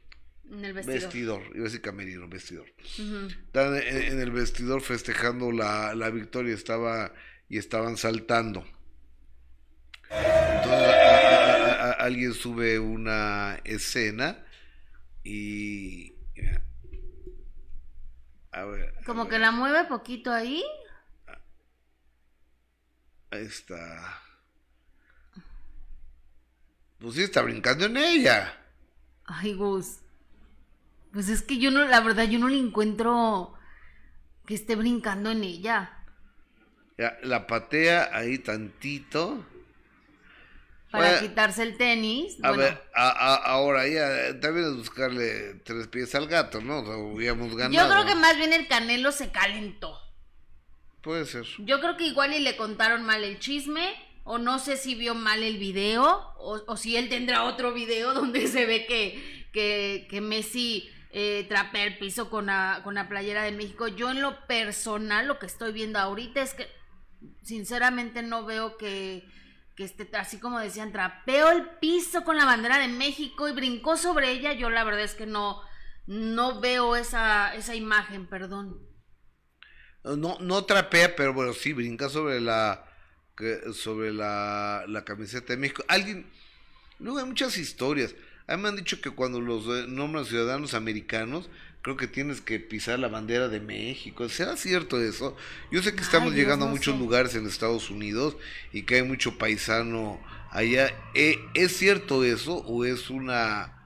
en 0.49 0.65
el 0.65 0.73
vestidor. 0.73 1.01
vestidor. 1.01 1.41
Iba 1.53 1.61
a 1.61 1.63
decir 1.63 1.81
camerino, 1.81 2.27
vestidor. 2.27 2.67
Estaban 3.45 3.81
en, 3.81 4.19
el 4.19 4.31
vestidor 4.31 4.81
festejando 4.81 5.51
la, 5.51 5.93
la 5.95 6.09
victoria 6.09 6.53
estaba, 6.53 7.13
y 7.49 7.57
estaban 7.57 7.97
saltando. 7.97 8.65
Entonces 10.09 10.93
alguien 11.99 12.33
sube 12.33 12.79
una 12.79 13.59
escena 13.63 14.45
y 15.23 16.15
como 19.05 19.27
que 19.27 19.39
la 19.39 19.51
mueve 19.51 19.85
poquito 19.85 20.31
ahí. 20.31 20.63
Ahí 23.31 23.45
está. 23.45 24.21
Pues 26.99 27.15
sí, 27.15 27.23
está 27.23 27.41
brincando 27.41 27.85
en 27.85 27.97
ella. 27.97 28.57
Ay, 29.25 29.53
Gus. 29.53 29.99
Pues 31.11 31.29
es 31.29 31.41
que 31.41 31.57
yo 31.57 31.69
no, 31.69 31.85
la 31.85 32.01
verdad, 32.01 32.25
yo 32.25 32.39
no 32.39 32.47
le 32.47 32.57
encuentro 32.57 33.53
que 34.45 34.55
esté 34.55 34.75
brincando 34.75 35.31
en 35.31 35.43
ella. 35.43 36.03
Ya, 36.97 37.17
la 37.23 37.47
patea 37.47 38.09
ahí 38.13 38.39
tantito. 38.39 39.45
Para 40.93 41.19
quitarse 41.19 41.63
el 41.63 41.75
tenis. 41.75 42.37
A 42.43 42.51
ver, 42.51 42.79
ahora 42.93 43.87
ya 43.87 44.39
también 44.39 44.67
es 44.67 44.77
buscarle 44.77 45.55
tres 45.63 45.87
pies 45.87 46.13
al 46.13 46.27
gato, 46.27 46.61
¿no? 46.61 46.79
O 46.79 47.15
habíamos 47.15 47.55
ganado. 47.55 47.73
Yo 47.73 47.91
creo 47.91 48.05
que 48.05 48.13
más 48.13 48.37
bien 48.37 48.53
el 48.53 48.67
Canelo 48.67 49.11
se 49.11 49.31
calentó. 49.31 49.99
Puede 51.01 51.25
ser. 51.25 51.47
Yo 51.57 51.81
creo 51.81 51.97
que 51.97 52.05
igual 52.05 52.35
y 52.35 52.39
le 52.39 52.55
contaron 52.55 53.03
mal 53.03 53.23
el 53.23 53.39
chisme, 53.39 53.91
o 54.23 54.37
no 54.37 54.59
sé 54.59 54.77
si 54.77 54.93
vio 54.93 55.15
mal 55.15 55.41
el 55.41 55.57
video, 55.57 56.35
o, 56.37 56.77
si 56.77 56.95
él 56.95 57.09
tendrá 57.09 57.43
otro 57.45 57.73
video 57.73 58.13
donde 58.13 58.47
se 58.47 58.67
ve 58.67 58.85
que, 58.85 59.47
que, 59.51 60.05
que 60.11 60.21
Messi 60.21 60.91
eh, 61.09 61.47
trapea 61.49 61.85
el 61.85 61.97
piso 61.97 62.29
con 62.29 62.45
la, 62.45 62.81
con 62.83 62.93
la 62.93 63.09
playera 63.09 63.41
de 63.41 63.51
México. 63.51 63.87
Yo 63.87 64.11
en 64.11 64.21
lo 64.21 64.45
personal, 64.45 65.27
lo 65.27 65.39
que 65.39 65.47
estoy 65.47 65.73
viendo 65.73 65.97
ahorita 65.97 66.39
es 66.39 66.53
que 66.53 66.67
sinceramente 67.41 68.21
no 68.21 68.45
veo 68.45 68.77
que 68.77 69.27
que 69.75 69.83
este, 69.83 70.09
así 70.15 70.39
como 70.39 70.59
decían, 70.59 70.91
trapeó 70.91 71.49
el 71.51 71.67
piso 71.79 72.23
con 72.23 72.37
la 72.37 72.45
bandera 72.45 72.77
de 72.79 72.87
México 72.87 73.47
y 73.47 73.53
brincó 73.53 73.97
sobre 73.97 74.31
ella, 74.31 74.53
yo 74.53 74.69
la 74.69 74.83
verdad 74.83 75.01
es 75.01 75.15
que 75.15 75.25
no, 75.25 75.61
no 76.05 76.59
veo 76.59 76.95
esa, 76.95 77.55
esa 77.55 77.75
imagen, 77.75 78.27
perdón. 78.27 78.79
No, 80.03 80.37
no 80.39 80.65
trapea, 80.65 81.15
pero 81.15 81.33
bueno, 81.33 81.53
sí, 81.53 81.73
brinca 81.73 82.09
sobre 82.09 82.41
la 82.41 82.89
sobre 83.73 84.13
la, 84.13 84.85
la 84.87 85.03
camiseta 85.03 85.53
de 85.53 85.57
México. 85.57 85.83
Alguien, 85.87 86.29
luego 86.99 87.19
hay 87.19 87.25
muchas 87.25 87.57
historias. 87.57 88.15
A 88.47 88.55
mí 88.55 88.63
me 88.63 88.69
han 88.69 88.75
dicho 88.75 89.01
que 89.01 89.09
cuando 89.09 89.41
los 89.41 89.65
eh, 89.65 89.85
nombran 89.87 90.25
ciudadanos 90.25 90.73
americanos, 90.73 91.49
creo 91.83 91.97
que 91.97 92.07
tienes 92.07 92.39
que 92.39 92.59
pisar 92.61 92.97
la 92.97 93.09
bandera 93.09 93.49
de 93.49 93.59
México. 93.59 94.27
¿Será 94.29 94.55
cierto 94.55 95.01
eso? 95.01 95.35
Yo 95.69 95.83
sé 95.83 95.93
que 95.93 96.01
estamos 96.01 96.33
llegando 96.33 96.65
a 96.65 96.69
muchos 96.69 96.97
lugares 96.97 97.35
en 97.35 97.45
Estados 97.45 97.89
Unidos 97.89 98.37
y 98.71 98.83
que 98.83 98.95
hay 98.95 99.03
mucho 99.03 99.37
paisano 99.37 100.19
allá. 100.49 100.95
¿E, 101.13 101.39
¿Es 101.53 101.75
cierto 101.75 102.23
eso 102.23 102.55
o 102.55 102.85
es 102.85 103.09
una 103.09 103.85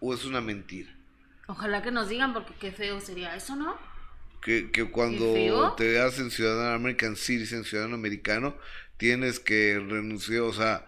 o 0.00 0.12
es 0.12 0.26
una 0.26 0.42
mentira? 0.42 0.94
Ojalá 1.46 1.82
que 1.82 1.90
nos 1.90 2.10
digan 2.10 2.34
porque 2.34 2.52
qué 2.60 2.70
feo 2.70 3.00
sería 3.00 3.34
eso, 3.34 3.56
¿no? 3.56 3.78
Que, 4.42 4.70
que 4.70 4.84
cuando 4.84 5.74
te 5.76 5.98
hacen 5.98 6.30
ciudadano 6.30 6.74
American 6.74 7.16
Citizen, 7.16 7.64
ciudadano 7.64 7.94
americano, 7.94 8.54
tienes 8.98 9.40
que 9.40 9.78
renunciar, 9.78 10.42
o 10.42 10.52
sea, 10.52 10.86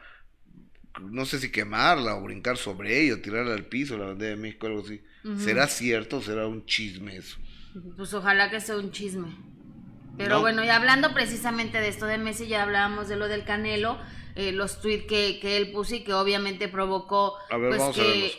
no 1.00 1.24
sé 1.24 1.38
si 1.38 1.50
quemarla 1.50 2.14
o 2.14 2.22
brincar 2.22 2.58
sobre 2.58 3.00
ella 3.00 3.14
o 3.14 3.18
tirarla 3.18 3.54
al 3.54 3.64
piso, 3.64 3.96
la 3.96 4.06
bandera 4.06 4.32
de 4.32 4.37
México, 4.37 4.66
algo 4.66 4.82
así. 4.82 5.02
¿Será 5.38 5.68
cierto 5.68 6.18
o 6.18 6.22
será 6.22 6.46
un 6.46 6.66
chisme 6.66 7.16
eso? 7.16 7.38
Pues 7.96 8.12
ojalá 8.12 8.50
que 8.50 8.61
sea 8.61 8.76
un 8.76 8.90
chisme. 8.90 9.28
Pero 10.16 10.40
bueno, 10.40 10.62
y 10.64 10.68
hablando 10.68 11.14
precisamente 11.14 11.80
de 11.80 11.88
esto 11.88 12.06
de 12.06 12.18
Messi, 12.18 12.46
ya 12.46 12.62
hablábamos 12.62 13.08
de 13.08 13.16
lo 13.16 13.28
del 13.28 13.44
Canelo, 13.44 13.98
eh, 14.35 14.52
los 14.52 14.80
tweets 14.80 15.06
que, 15.06 15.38
que, 15.40 15.56
él 15.56 15.72
puso 15.72 15.94
y 15.94 16.04
que 16.04 16.12
obviamente 16.12 16.68
provocó. 16.68 17.37
A 17.50 17.56
ver, 17.56 17.70
pues, 17.70 17.80
vamos 17.80 17.96
que, 17.96 18.02
a 18.02 18.04
verlos. 18.04 18.38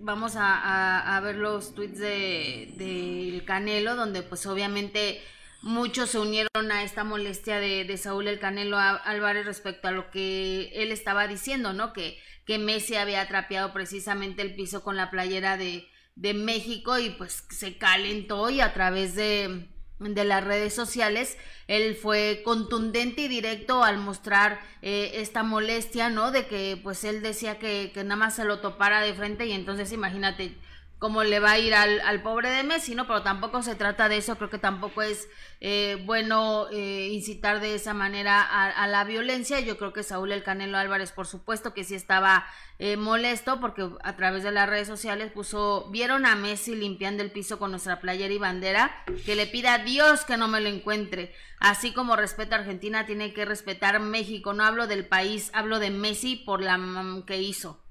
Vamos 0.00 0.36
a, 0.36 1.16
a, 1.16 1.20
ver 1.20 1.36
los 1.36 1.74
tweets 1.74 1.98
del 1.98 2.78
de, 2.78 3.42
Canelo, 3.46 3.94
donde 3.94 4.22
pues 4.22 4.46
obviamente 4.46 5.20
muchos 5.62 6.10
se 6.10 6.18
unieron 6.18 6.70
a 6.70 6.82
esta 6.82 7.04
molestia 7.04 7.58
de, 7.58 7.84
de 7.84 7.96
Saúl 7.96 8.28
el 8.28 8.38
Canelo 8.38 8.78
Álvarez 8.78 9.44
respecto 9.44 9.88
a 9.88 9.92
lo 9.92 10.10
que 10.10 10.70
él 10.74 10.92
estaba 10.92 11.26
diciendo, 11.26 11.72
¿no? 11.72 11.92
Que 11.92 12.18
que 12.48 12.58
Messi 12.58 12.94
había 12.96 13.28
trapeado 13.28 13.74
precisamente 13.74 14.40
el 14.40 14.54
piso 14.54 14.82
con 14.82 14.96
la 14.96 15.10
playera 15.10 15.58
de, 15.58 15.86
de 16.16 16.32
México 16.32 16.98
y 16.98 17.10
pues 17.10 17.44
se 17.50 17.76
calentó 17.76 18.48
y 18.48 18.62
a 18.62 18.72
través 18.72 19.14
de, 19.14 19.68
de 19.98 20.24
las 20.24 20.42
redes 20.42 20.74
sociales 20.74 21.36
él 21.66 21.94
fue 21.94 22.40
contundente 22.46 23.20
y 23.20 23.28
directo 23.28 23.84
al 23.84 23.98
mostrar 23.98 24.60
eh, 24.80 25.10
esta 25.16 25.42
molestia, 25.42 26.08
¿no? 26.08 26.30
De 26.30 26.46
que 26.46 26.80
pues 26.82 27.04
él 27.04 27.20
decía 27.20 27.58
que, 27.58 27.90
que 27.92 28.02
nada 28.02 28.16
más 28.16 28.36
se 28.36 28.46
lo 28.46 28.60
topara 28.60 29.02
de 29.02 29.12
frente 29.12 29.44
y 29.46 29.52
entonces 29.52 29.92
imagínate, 29.92 30.56
cómo 30.98 31.22
le 31.22 31.38
va 31.38 31.52
a 31.52 31.58
ir 31.58 31.74
al, 31.74 32.00
al, 32.00 32.22
pobre 32.22 32.50
de 32.50 32.64
Messi, 32.64 32.94
¿no? 32.94 33.06
Pero 33.06 33.22
tampoco 33.22 33.62
se 33.62 33.76
trata 33.76 34.08
de 34.08 34.16
eso, 34.16 34.36
creo 34.36 34.50
que 34.50 34.58
tampoco 34.58 35.02
es 35.02 35.28
eh, 35.60 36.02
bueno 36.04 36.68
eh, 36.72 37.08
incitar 37.12 37.60
de 37.60 37.74
esa 37.74 37.94
manera 37.94 38.42
a, 38.42 38.86
la 38.88 39.04
violencia. 39.04 39.60
Yo 39.60 39.78
creo 39.78 39.92
que 39.92 40.02
Saúl 40.02 40.32
El 40.32 40.42
Canelo 40.42 40.76
Álvarez, 40.76 41.12
por 41.12 41.26
supuesto 41.26 41.72
que 41.72 41.84
sí 41.84 41.94
estaba 41.94 42.46
eh, 42.80 42.96
molesto 42.96 43.60
porque 43.60 43.88
a 44.02 44.16
través 44.16 44.42
de 44.42 44.50
las 44.50 44.68
redes 44.68 44.88
sociales 44.88 45.30
puso, 45.30 45.88
vieron 45.90 46.26
a 46.26 46.34
Messi 46.34 46.74
limpiando 46.74 47.22
el 47.22 47.30
piso 47.30 47.58
con 47.58 47.70
nuestra 47.70 48.00
playera 48.00 48.34
y 48.34 48.38
bandera, 48.38 49.04
que 49.24 49.36
le 49.36 49.46
pida 49.46 49.74
a 49.74 49.78
Dios 49.78 50.24
que 50.24 50.36
no 50.36 50.48
me 50.48 50.60
lo 50.60 50.68
encuentre. 50.68 51.32
Así 51.60 51.92
como 51.92 52.16
respeta 52.16 52.56
a 52.56 52.60
Argentina, 52.60 53.06
tiene 53.06 53.32
que 53.32 53.44
respetar 53.44 54.00
México. 54.00 54.52
No 54.52 54.64
hablo 54.64 54.86
del 54.86 55.06
país, 55.06 55.50
hablo 55.54 55.78
de 55.78 55.90
Messi 55.90 56.36
por 56.36 56.60
la 56.62 56.78
que 57.26 57.40
hizo, 57.40 57.82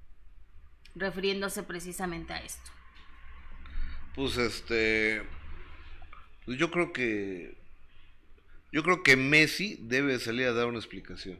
refiriéndose 0.96 1.63
precisamente 1.63 2.34
a 2.34 2.39
esto. 2.39 2.77
Pues 4.17 4.36
este. 4.38 5.21
Pues 6.43 6.58
yo 6.58 6.71
creo 6.71 6.91
que. 6.91 7.56
Yo 8.71 8.82
creo 8.82 9.03
que 9.03 9.15
Messi 9.15 9.77
debe 9.80 10.17
salir 10.17 10.47
a 10.47 10.53
dar 10.53 10.65
una 10.65 10.80
explicación. 10.80 11.39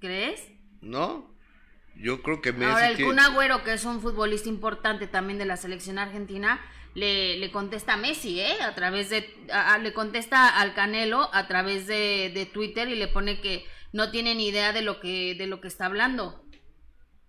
¿Crees? 0.00 0.42
¿No? 0.80 1.30
Yo 1.96 2.22
creo 2.22 2.40
que 2.40 2.54
Messi. 2.54 2.72
Ahora, 2.72 2.88
el 2.88 3.04
Kun 3.04 3.20
Agüero, 3.20 3.62
que 3.62 3.74
es 3.74 3.84
un 3.84 4.00
futbolista 4.00 4.48
importante 4.48 5.06
también 5.06 5.38
de 5.38 5.44
la 5.44 5.58
selección 5.58 5.98
argentina, 5.98 6.64
le, 6.94 7.36
le 7.36 7.50
contesta 7.50 7.92
a 7.92 7.96
Messi, 7.98 8.40
¿eh? 8.40 8.62
A 8.62 8.74
través 8.74 9.10
de. 9.10 9.28
le 9.82 9.92
contesta 9.92 10.48
al 10.58 10.72
Canelo 10.72 11.28
a 11.34 11.46
través 11.46 11.86
de, 11.86 12.32
de 12.32 12.46
Twitter 12.46 12.88
y 12.88 12.94
le 12.94 13.06
pone 13.06 13.42
que 13.42 13.66
no 13.92 14.10
tiene 14.10 14.34
ni 14.34 14.48
idea 14.48 14.72
de 14.72 14.80
lo 14.80 14.98
que, 14.98 15.34
de 15.34 15.46
lo 15.46 15.60
que 15.60 15.68
está 15.68 15.84
hablando. 15.84 16.42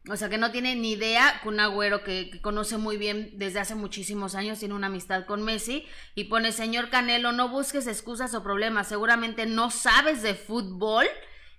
O 0.07 0.15
sea, 0.15 0.29
que 0.29 0.37
no 0.37 0.51
tiene 0.51 0.75
ni 0.75 0.93
idea, 0.93 1.41
un 1.45 1.59
Agüero 1.59 2.03
que, 2.03 2.29
que, 2.29 2.41
conoce 2.41 2.77
muy 2.77 2.97
bien 2.97 3.31
desde 3.35 3.59
hace 3.59 3.75
muchísimos 3.75 4.33
años, 4.33 4.59
tiene 4.59 4.73
una 4.73 4.87
amistad 4.87 5.25
con 5.25 5.43
Messi, 5.43 5.85
y 6.15 6.25
pone, 6.25 6.51
señor 6.51 6.89
Canelo, 6.89 7.31
no 7.31 7.49
busques 7.49 7.85
excusas 7.85 8.33
o 8.33 8.41
problemas, 8.41 8.87
seguramente 8.87 9.45
no 9.45 9.71
sabes 9.71 10.21
de 10.21 10.35
fútbol 10.35 11.05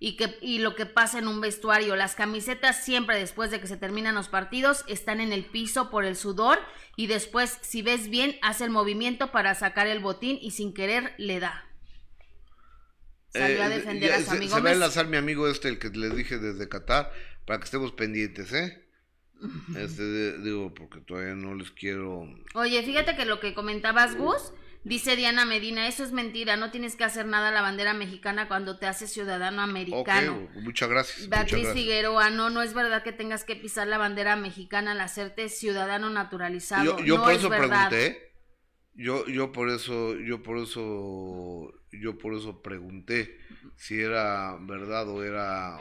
y, 0.03 0.17
que, 0.17 0.39
y 0.41 0.59
lo 0.59 0.75
que 0.75 0.87
pasa 0.87 1.19
en 1.19 1.29
un 1.29 1.41
vestuario. 1.41 1.95
Las 1.95 2.15
camisetas 2.15 2.83
siempre 2.83 3.19
después 3.19 3.51
de 3.51 3.61
que 3.61 3.67
se 3.67 3.77
terminan 3.77 4.15
los 4.15 4.29
partidos 4.29 4.85
están 4.89 5.21
en 5.21 5.33
el 5.33 5.45
piso 5.45 5.91
por 5.91 6.05
el 6.05 6.17
sudor 6.17 6.59
y 6.97 7.07
después, 7.07 7.59
si 7.61 7.83
ves 7.83 8.09
bien, 8.09 8.37
hace 8.43 8.65
el 8.65 8.71
movimiento 8.71 9.31
para 9.31 9.55
sacar 9.55 9.87
el 9.87 10.01
botín 10.01 10.39
y 10.41 10.53
sin 10.53 10.73
querer 10.73 11.15
le 11.19 11.39
da. 11.39 11.67
Salió 13.29 13.63
a 13.63 13.67
eh, 13.67 13.69
defender 13.69 14.13
a 14.13 14.23
su 14.23 14.31
amigo. 14.31 14.57
Se, 14.57 14.61
va 14.63 14.71
a 14.71 14.73
enlazar 14.73 15.07
mi 15.07 15.19
amigo 15.19 15.47
este, 15.47 15.69
el 15.69 15.79
que 15.79 15.91
le 15.91 16.09
dije 16.11 16.39
desde 16.39 16.69
Qatar 16.69 17.13
para 17.51 17.59
que 17.59 17.65
estemos 17.65 17.91
pendientes, 17.91 18.53
¿eh? 18.53 18.81
Este, 19.77 20.39
digo, 20.39 20.73
porque 20.73 21.01
todavía 21.01 21.35
no 21.35 21.57
les 21.57 21.73
quiero. 21.73 22.33
Oye, 22.55 22.81
fíjate 22.85 23.17
que 23.17 23.25
lo 23.25 23.41
que 23.41 23.55
comentabas, 23.55 24.15
Gus, 24.15 24.53
dice 24.85 25.17
Diana 25.17 25.45
Medina, 25.45 25.89
eso 25.89 26.05
es 26.05 26.13
mentira, 26.13 26.57
no 26.57 26.71
tienes 26.71 26.95
que 26.95 27.03
hacer 27.03 27.27
nada 27.27 27.49
a 27.49 27.51
la 27.51 27.61
bandera 27.61 27.93
mexicana 27.93 28.47
cuando 28.47 28.79
te 28.79 28.87
haces 28.87 29.13
ciudadano 29.13 29.63
americano. 29.63 30.49
muchas 30.63 30.89
gracias. 30.89 31.29
Beatriz 31.29 31.73
Figueroa, 31.73 32.31
no, 32.31 32.51
no 32.51 32.63
es 32.63 32.73
verdad 32.73 33.03
que 33.03 33.11
tengas 33.11 33.43
que 33.43 33.57
pisar 33.57 33.89
la 33.89 33.99
bandera 33.99 34.37
mexicana 34.37 34.93
al 34.93 35.01
hacerte 35.01 35.49
ciudadano 35.49 36.09
naturalizado. 36.09 37.01
Yo, 37.01 37.21
por 37.21 37.33
eso 37.33 37.49
pregunté. 37.49 38.33
Yo, 38.95 39.27
yo 39.27 39.51
por 39.51 39.71
eso, 39.71 40.15
yo 40.15 40.41
por 40.45 40.59
eso, 40.59 41.75
yo 41.91 42.17
por 42.17 42.33
eso 42.33 42.63
pregunté 42.63 43.41
si 43.75 44.01
era 44.01 44.57
verdad 44.61 45.09
o 45.09 45.25
era 45.25 45.81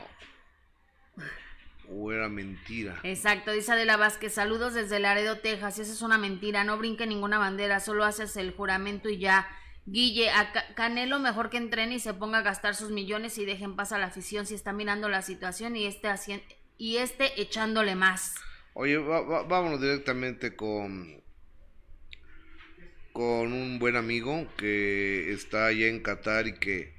o 1.90 2.12
era 2.12 2.28
mentira. 2.28 3.00
Exacto, 3.02 3.52
dice 3.52 3.72
Adela 3.72 3.96
Vázquez, 3.96 4.32
saludos 4.32 4.74
desde 4.74 5.00
Laredo, 5.00 5.38
Texas, 5.38 5.78
esa 5.78 5.92
es 5.92 6.02
una 6.02 6.18
mentira, 6.18 6.64
no 6.64 6.78
brinque 6.78 7.06
ninguna 7.06 7.38
bandera, 7.38 7.80
solo 7.80 8.04
haces 8.04 8.36
el 8.36 8.52
juramento 8.52 9.08
y 9.08 9.18
ya. 9.18 9.48
Guille, 9.86 10.30
a 10.30 10.52
Canelo 10.74 11.18
mejor 11.18 11.50
que 11.50 11.56
entrene 11.56 11.96
y 11.96 12.00
se 12.00 12.14
ponga 12.14 12.38
a 12.38 12.42
gastar 12.42 12.76
sus 12.76 12.90
millones 12.90 13.38
y 13.38 13.44
dejen 13.44 13.76
pasar 13.76 13.96
a 13.96 14.02
la 14.02 14.06
afición 14.08 14.46
si 14.46 14.54
está 14.54 14.72
mirando 14.72 15.08
la 15.08 15.22
situación 15.22 15.74
y 15.74 15.86
este, 15.86 16.08
haciendo, 16.08 16.44
y 16.78 16.98
este 16.98 17.40
echándole 17.40 17.96
más. 17.96 18.34
Oye, 18.74 18.98
vámonos 18.98 19.80
directamente 19.80 20.54
con, 20.54 21.20
con 23.12 23.52
un 23.52 23.78
buen 23.80 23.96
amigo 23.96 24.46
que 24.56 25.32
está 25.32 25.66
allá 25.66 25.88
en 25.88 26.00
Qatar 26.00 26.46
y 26.46 26.58
que, 26.58 26.94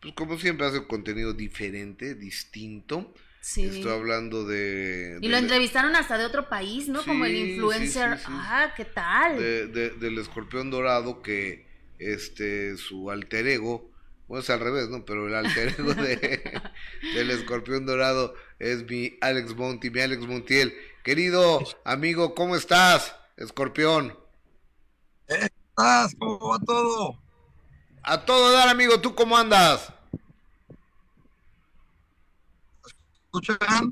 pues 0.00 0.12
como 0.14 0.38
siempre, 0.38 0.66
hace 0.66 0.86
contenido 0.86 1.32
diferente, 1.32 2.14
distinto. 2.14 3.14
Estoy 3.44 3.92
hablando 3.92 4.46
de... 4.46 5.18
Y 5.20 5.28
lo 5.28 5.36
entrevistaron 5.36 5.94
hasta 5.96 6.16
de 6.16 6.24
otro 6.24 6.48
país, 6.48 6.88
¿no? 6.88 7.04
Como 7.04 7.26
el 7.26 7.34
influencer. 7.34 8.18
ah, 8.26 8.72
¿qué 8.74 8.86
tal? 8.86 9.36
del 9.36 10.18
escorpión 10.18 10.70
dorado 10.70 11.20
que 11.20 11.66
este 11.98 12.78
su 12.78 13.10
alter 13.10 13.46
ego, 13.46 13.90
bueno, 14.28 14.42
es 14.42 14.48
al 14.48 14.60
revés, 14.60 14.88
¿no? 14.88 15.04
Pero 15.04 15.28
el 15.28 15.34
alter 15.34 15.74
ego 15.78 15.92
de, 15.92 16.62
del 17.14 17.30
escorpión 17.30 17.84
dorado 17.84 18.34
es 18.58 18.88
mi 18.88 19.18
Alex 19.20 19.54
Monti, 19.54 19.90
mi 19.90 20.00
Alex 20.00 20.26
Montiel. 20.26 20.74
Querido 21.02 21.60
amigo, 21.84 22.34
¿cómo 22.34 22.56
estás, 22.56 23.14
escorpión? 23.36 24.18
¿Cómo 25.28 25.42
estás? 25.42 26.16
¿Cómo 26.18 26.48
va 26.48 26.58
todo? 26.60 27.20
A 28.02 28.24
todo 28.24 28.52
dar, 28.52 28.70
amigo, 28.70 29.02
¿tú 29.02 29.14
cómo 29.14 29.36
andas? 29.36 29.92
Escuchan? 33.34 33.90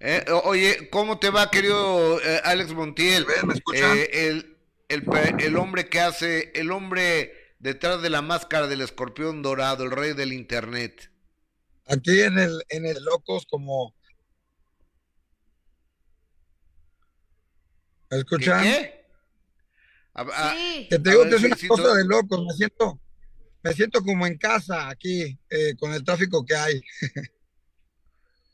Eh, 0.00 0.24
oye, 0.44 0.88
¿cómo 0.90 1.18
te 1.18 1.30
va, 1.30 1.50
querido 1.50 2.20
eh, 2.20 2.40
Alex 2.44 2.72
Montiel? 2.72 3.26
¿Me 3.44 3.54
escuchan? 3.54 3.96
Eh, 3.96 4.08
el, 4.28 4.56
el, 4.88 5.04
el, 5.40 5.56
hombre 5.56 5.88
que 5.88 6.00
hace, 6.00 6.52
el 6.54 6.70
hombre 6.70 7.54
detrás 7.58 8.00
de 8.00 8.10
la 8.10 8.22
máscara 8.22 8.66
del 8.68 8.80
escorpión 8.80 9.42
dorado, 9.42 9.84
el 9.84 9.90
rey 9.90 10.14
del 10.14 10.32
internet. 10.32 11.10
Aquí 11.86 12.20
en 12.20 12.38
el, 12.38 12.62
en 12.68 12.86
el 12.86 13.02
Locos, 13.02 13.46
como. 13.46 13.94
¿Me 18.10 18.18
escuchan? 18.18 18.62
¿Qué? 18.62 18.98
que 20.88 20.98
te 20.98 21.10
digo 21.10 21.24
que 21.24 21.36
es 21.36 21.44
una 21.44 21.56
cosa 21.68 21.94
de 21.94 22.04
locos, 22.04 22.44
me 22.44 22.52
siento, 22.52 23.00
me 23.62 23.72
siento 23.72 24.02
como 24.02 24.26
en 24.26 24.36
casa 24.36 24.88
aquí, 24.88 25.38
con 25.78 25.92
el 25.92 26.02
tráfico 26.02 26.44
que 26.44 26.56
hay. 26.56 26.82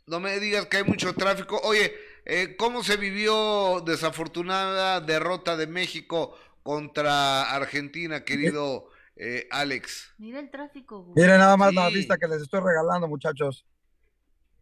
No 0.07 0.21
me 0.21 0.39
digas 0.39 0.67
que 0.67 0.79
hay 0.79 0.85
mucho 0.85 1.15
tráfico. 1.15 1.59
Oye, 1.65 1.95
eh, 2.27 2.57
¿cómo 2.59 2.85
se 2.85 2.99
vivió 2.99 3.83
desafortunada 3.87 5.01
derrota 5.01 5.57
de 5.57 5.67
México 5.67 6.37
contra 6.63 7.51
Argentina, 7.51 8.23
querido 8.23 8.91
eh, 9.17 9.49
Alex? 9.51 10.13
Mira 10.19 10.41
el 10.41 10.51
tráfico. 10.51 11.11
Miren 11.17 11.39
nada 11.39 11.57
más 11.57 11.73
la 11.73 11.89
vista 11.89 12.19
que 12.19 12.29
les 12.29 12.43
estoy 12.43 12.61
regalando, 12.61 13.09
muchachos. 13.09 13.65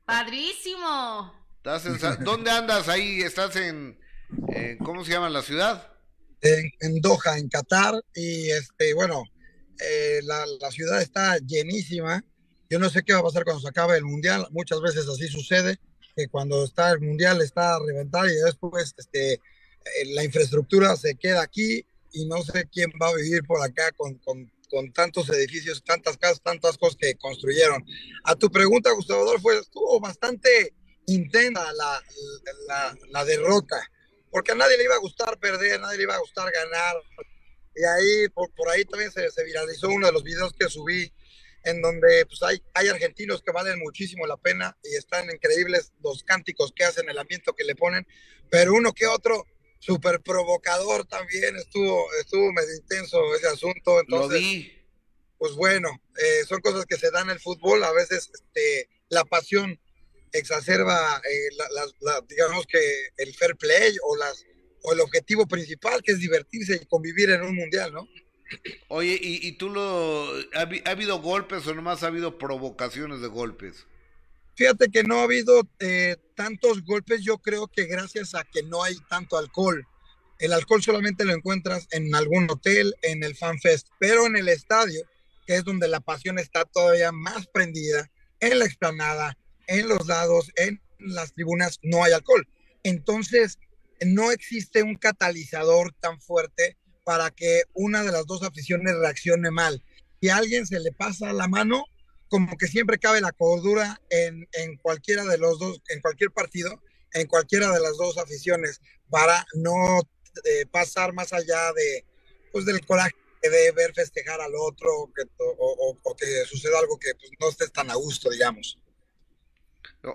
Padrísimo. 0.05 1.35
¿Dónde 2.21 2.51
andas 2.53 2.89
ahí? 2.89 3.23
¿Estás 3.23 3.57
en, 3.57 3.99
cómo 4.85 5.05
se 5.05 5.11
llama 5.11 5.29
la 5.29 5.43
ciudad? 5.43 5.93
En, 6.41 7.01
Doha, 7.01 7.39
en 7.39 7.49
Qatar. 7.49 7.95
Y 8.15 8.49
este, 8.51 8.95
bueno, 8.95 9.25
eh, 9.81 10.21
la, 10.23 10.45
la 10.61 10.71
ciudad 10.71 11.03
está 11.03 11.39
llenísima 11.39 12.25
yo 12.73 12.79
no 12.79 12.89
sé 12.89 13.03
qué 13.03 13.13
va 13.13 13.19
a 13.19 13.25
pasar 13.25 13.45
cuando 13.45 13.61
se 13.61 13.69
acabe 13.69 13.99
el 13.99 14.05
mundial. 14.05 14.47
Muchas 14.51 14.81
veces 14.81 15.07
así 15.07 15.29
sucede, 15.29 15.79
que 16.17 16.27
cuando 16.29 16.65
está 16.65 16.91
el 16.93 17.01
mundial 17.01 17.43
está 17.43 17.77
a 17.77 17.79
reventar 17.87 18.27
y 18.31 18.35
después 18.35 18.95
este, 18.97 19.35
eh, 19.35 19.41
la 20.15 20.25
infraestructura 20.25 20.97
se 20.97 21.15
queda 21.17 21.43
aquí 21.43 21.85
y 22.13 22.25
no 22.25 22.43
sé 22.43 22.67
quién 22.73 22.91
va 23.01 23.09
a 23.09 23.15
vivir 23.15 23.43
por 23.43 23.63
acá 23.63 23.93
con, 23.93 24.15
con, 24.21 24.51
con 24.71 24.91
tantos 24.91 25.29
edificios, 25.29 25.85
tantas 25.85 26.17
casas, 26.17 26.41
tantas 26.41 26.79
cosas 26.79 26.97
que 26.99 27.15
construyeron. 27.17 27.85
A 28.25 28.37
tu 28.37 28.51
pregunta, 28.51 28.91
Gustavo 28.93 29.21
Adolfo, 29.21 29.53
estuvo 29.53 30.01
bastante 30.01 30.73
intensa 31.05 31.71
la, 31.75 32.03
la, 32.69 32.97
la, 33.11 33.25
derrota, 33.27 33.87
porque 34.31 34.53
a 34.53 34.55
nadie 34.55 34.79
le 34.79 34.85
iba 34.85 34.95
a 34.95 35.01
gustar 35.01 35.39
perder, 35.39 35.75
a 35.75 35.79
nadie 35.83 35.99
le 35.99 36.05
iba 36.05 36.15
a 36.15 36.21
gustar 36.21 36.51
ganar. 36.51 36.97
Y 37.77 37.85
ahí, 37.85 38.29
por, 38.31 38.51
por 38.55 38.71
ahí 38.71 38.87
también 38.87 39.13
se, 39.13 39.31
se 39.31 39.45
viralizó 39.45 39.89
uno 39.89 40.07
de 40.07 40.13
los 40.15 40.23
videos 40.23 40.55
que 40.55 40.71
subí 40.71 41.13
en 41.65 41.81
donde 41.81 42.27
pues, 42.27 42.43
hay, 42.43 42.63
hay 42.75 42.89
argentinos 42.89 43.43
que 43.43 43.53
valen 43.53 43.79
muchísimo 43.79 44.27
la 44.27 44.37
pena 44.37 44.77
y 44.83 44.97
están 44.97 45.31
increíbles 45.31 45.93
los 46.03 46.23
cánticos 46.25 46.73
que 46.75 46.85
hacen, 46.85 47.09
el 47.09 47.19
ambiente 47.19 47.53
que 47.57 47.65
le 47.65 47.75
ponen, 47.75 48.07
pero 48.51 48.75
uno 48.75 48.93
que 48.93 49.07
otro 49.07 49.47
súper 49.79 50.21
provocador 50.21 51.07
también, 51.07 51.57
estuvo, 51.57 52.07
estuvo 52.21 52.53
medio 52.53 52.75
intenso 52.75 53.35
ese 53.35 53.49
asunto. 53.49 54.01
Entonces, 54.01 54.41
Pues 55.39 55.55
bueno, 55.55 55.91
eh, 56.17 56.45
son 56.47 56.61
cosas 56.61 56.87
que 56.87 56.97
se 56.97 57.11
dan 57.11 57.25
en 57.25 57.31
el 57.31 57.41
fútbol, 57.41 57.83
a 57.83 57.93
veces 57.93 58.31
este, 58.33 58.89
la 59.09 59.25
pasión 59.25 59.79
exacerba, 60.33 61.21
eh, 61.29 61.49
digamos 62.29 62.65
que 62.67 63.09
el 63.17 63.35
fair 63.35 63.57
play 63.57 63.97
o 64.05 64.17
las, 64.17 64.47
o 64.83 64.93
el 64.93 65.01
objetivo 65.01 65.47
principal, 65.47 66.01
que 66.01 66.13
es 66.13 66.21
divertirse 66.21 66.77
y 66.81 66.87
convivir 66.87 67.31
en 67.31 67.43
un 67.43 67.57
mundial, 67.57 67.93
¿no? 67.93 68.09
Oye, 68.89 69.19
¿y, 69.21 69.53
tú 69.53 69.71
lo... 69.71 70.33
Ha, 70.55 70.69
ha, 70.85 70.91
habido 70.91 71.21
golpes 71.21 71.67
o 71.67 71.75
nomás 71.75 72.03
ha 72.03 72.09
habido 72.09 72.39
provocaciones 72.39 73.21
de 73.21 73.29
golpes? 73.29 73.87
Fíjate 74.55 74.91
que 74.91 75.03
no 75.03 75.21
ha 75.21 75.23
habido 75.23 75.63
eh, 75.79 76.17
tantos 76.35 76.85
golpes, 76.85 77.23
yo 77.23 77.39
creo 77.39 77.69
que 77.69 77.87
gracias 77.87 78.35
a 78.35 78.45
que 78.45 78.63
no 78.63 78.83
hay 78.83 78.97
tanto 79.09 79.39
alcohol. 79.39 79.87
El 80.39 80.53
alcohol 80.53 80.83
solamente 80.83 81.25
lo 81.25 81.33
encuentras 81.33 81.87
en 81.91 82.15
algún 82.15 82.51
hotel, 82.51 82.95
en 83.03 83.23
el 83.23 83.35
FanFest, 83.35 83.89
pero 83.99 84.27
en 84.27 84.37
el 84.37 84.49
estadio, 84.49 85.03
que 85.47 85.57
es 85.57 85.65
donde 85.65 85.89
la 85.89 86.01
pasión 86.01 86.39
está 86.39 86.65
todavía 86.65 87.13
más 87.13 87.47
prendida, 87.47 88.11
en 88.41 88.59
la 88.59 88.67
explanada, 88.67 89.39
en 89.69 89.89
los 89.89 90.07
lados, 90.07 90.51
en 90.57 90.83
las 90.99 91.33
tribunas, 91.33 91.79
no 91.83 92.05
hay 92.05 92.13
alcohol. 92.13 92.47
Entonces, 92.83 93.59
no 94.05 94.33
existe 94.33 94.83
un 94.83 94.97
catalizador 94.97 95.95
tan 96.01 96.21
fuerte 96.21 96.77
para 97.05 97.31
que 97.31 97.63
una 97.75 98.03
de 98.03 98.13
las 98.13 98.27
dos 98.27 98.43
aficiones 98.43 98.95
reaccione 98.97 99.51
mal. 99.51 99.83
Si 100.21 100.29
a 100.29 100.37
alguien 100.37 100.67
se 100.67 100.81
le 100.81 100.93
pasa 100.93 101.33
la 101.33 101.49
mano, 101.49 101.85
como 102.29 102.57
que 102.57 102.67
siempre 102.67 102.99
cabe 102.99 103.21
la 103.21 103.33
cordura 103.33 104.01
en, 104.11 104.49
en 104.53 104.77
cualquiera 104.77 105.25
de 105.25 105.39
los 105.39 105.59
dos, 105.59 105.83
en 105.89 106.01
cualquier 106.01 106.31
partido, 106.31 106.81
en 107.13 107.27
cualquiera 107.27 107.71
de 107.73 107.81
las 107.81 107.97
dos 107.97 108.19
aficiones, 108.19 108.81
para 109.11 109.45
no 109.55 110.01
eh, 110.45 110.67
pasar 110.71 111.13
más 111.13 111.33
allá 111.33 111.73
de, 111.75 112.07
pues, 112.53 112.65
del 112.65 112.85
coraje 112.87 113.15
de 113.43 113.73
ver 113.73 113.93
festejar 113.93 114.41
al 114.41 114.53
otro 114.55 115.13
que, 115.15 115.23
o, 115.39 115.99
o, 116.03 116.17
que 116.17 116.45
suceda 116.47 116.79
algo 116.79 116.97
que 116.99 117.13
pues, 117.15 117.31
no 117.41 117.49
estés 117.49 117.73
tan 117.73 117.91
a 117.91 117.95
gusto, 117.95 118.31
digamos. 118.31 118.79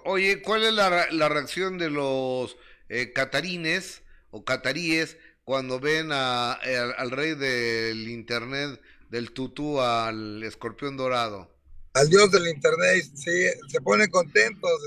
Oye, 0.05 0.41
¿cuál 0.41 0.63
es 0.63 0.73
la, 0.73 1.07
la 1.11 1.29
reacción 1.29 1.77
de 1.77 1.89
los 1.89 2.57
eh, 2.89 3.11
catarines 3.11 4.03
o 4.31 4.43
cataríes 4.43 5.17
cuando 5.47 5.79
ven 5.79 6.11
a, 6.11 6.51
al, 6.51 6.93
al 6.97 7.11
rey 7.11 7.33
del 7.33 8.09
internet, 8.09 8.81
del 9.09 9.31
tutú, 9.31 9.79
al 9.79 10.43
escorpión 10.43 10.97
dorado? 10.97 11.49
al 11.97 12.09
dios 12.09 12.31
del 12.31 12.47
internet, 12.47 13.05
sí, 13.15 13.47
se 13.69 13.81
ponen 13.81 14.09
contentos. 14.09 14.81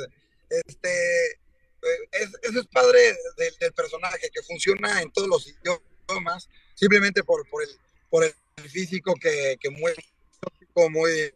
Este, 0.48 1.26
eh, 1.30 2.08
es, 2.12 2.30
eso 2.42 2.60
es 2.60 2.66
padre 2.66 3.16
del, 3.36 3.72
personaje, 3.72 4.30
que 4.32 4.42
funciona 4.42 5.02
en 5.02 5.10
todos 5.10 5.28
los 5.28 5.46
idiomas, 5.48 6.48
simplemente 6.74 7.24
por, 7.24 7.48
por, 7.48 7.62
el, 7.62 7.70
por 8.10 8.24
el 8.24 8.34
físico 8.68 9.14
que, 9.20 9.56
que 9.60 9.70
mueve, 9.70 10.04
muy 10.90 11.34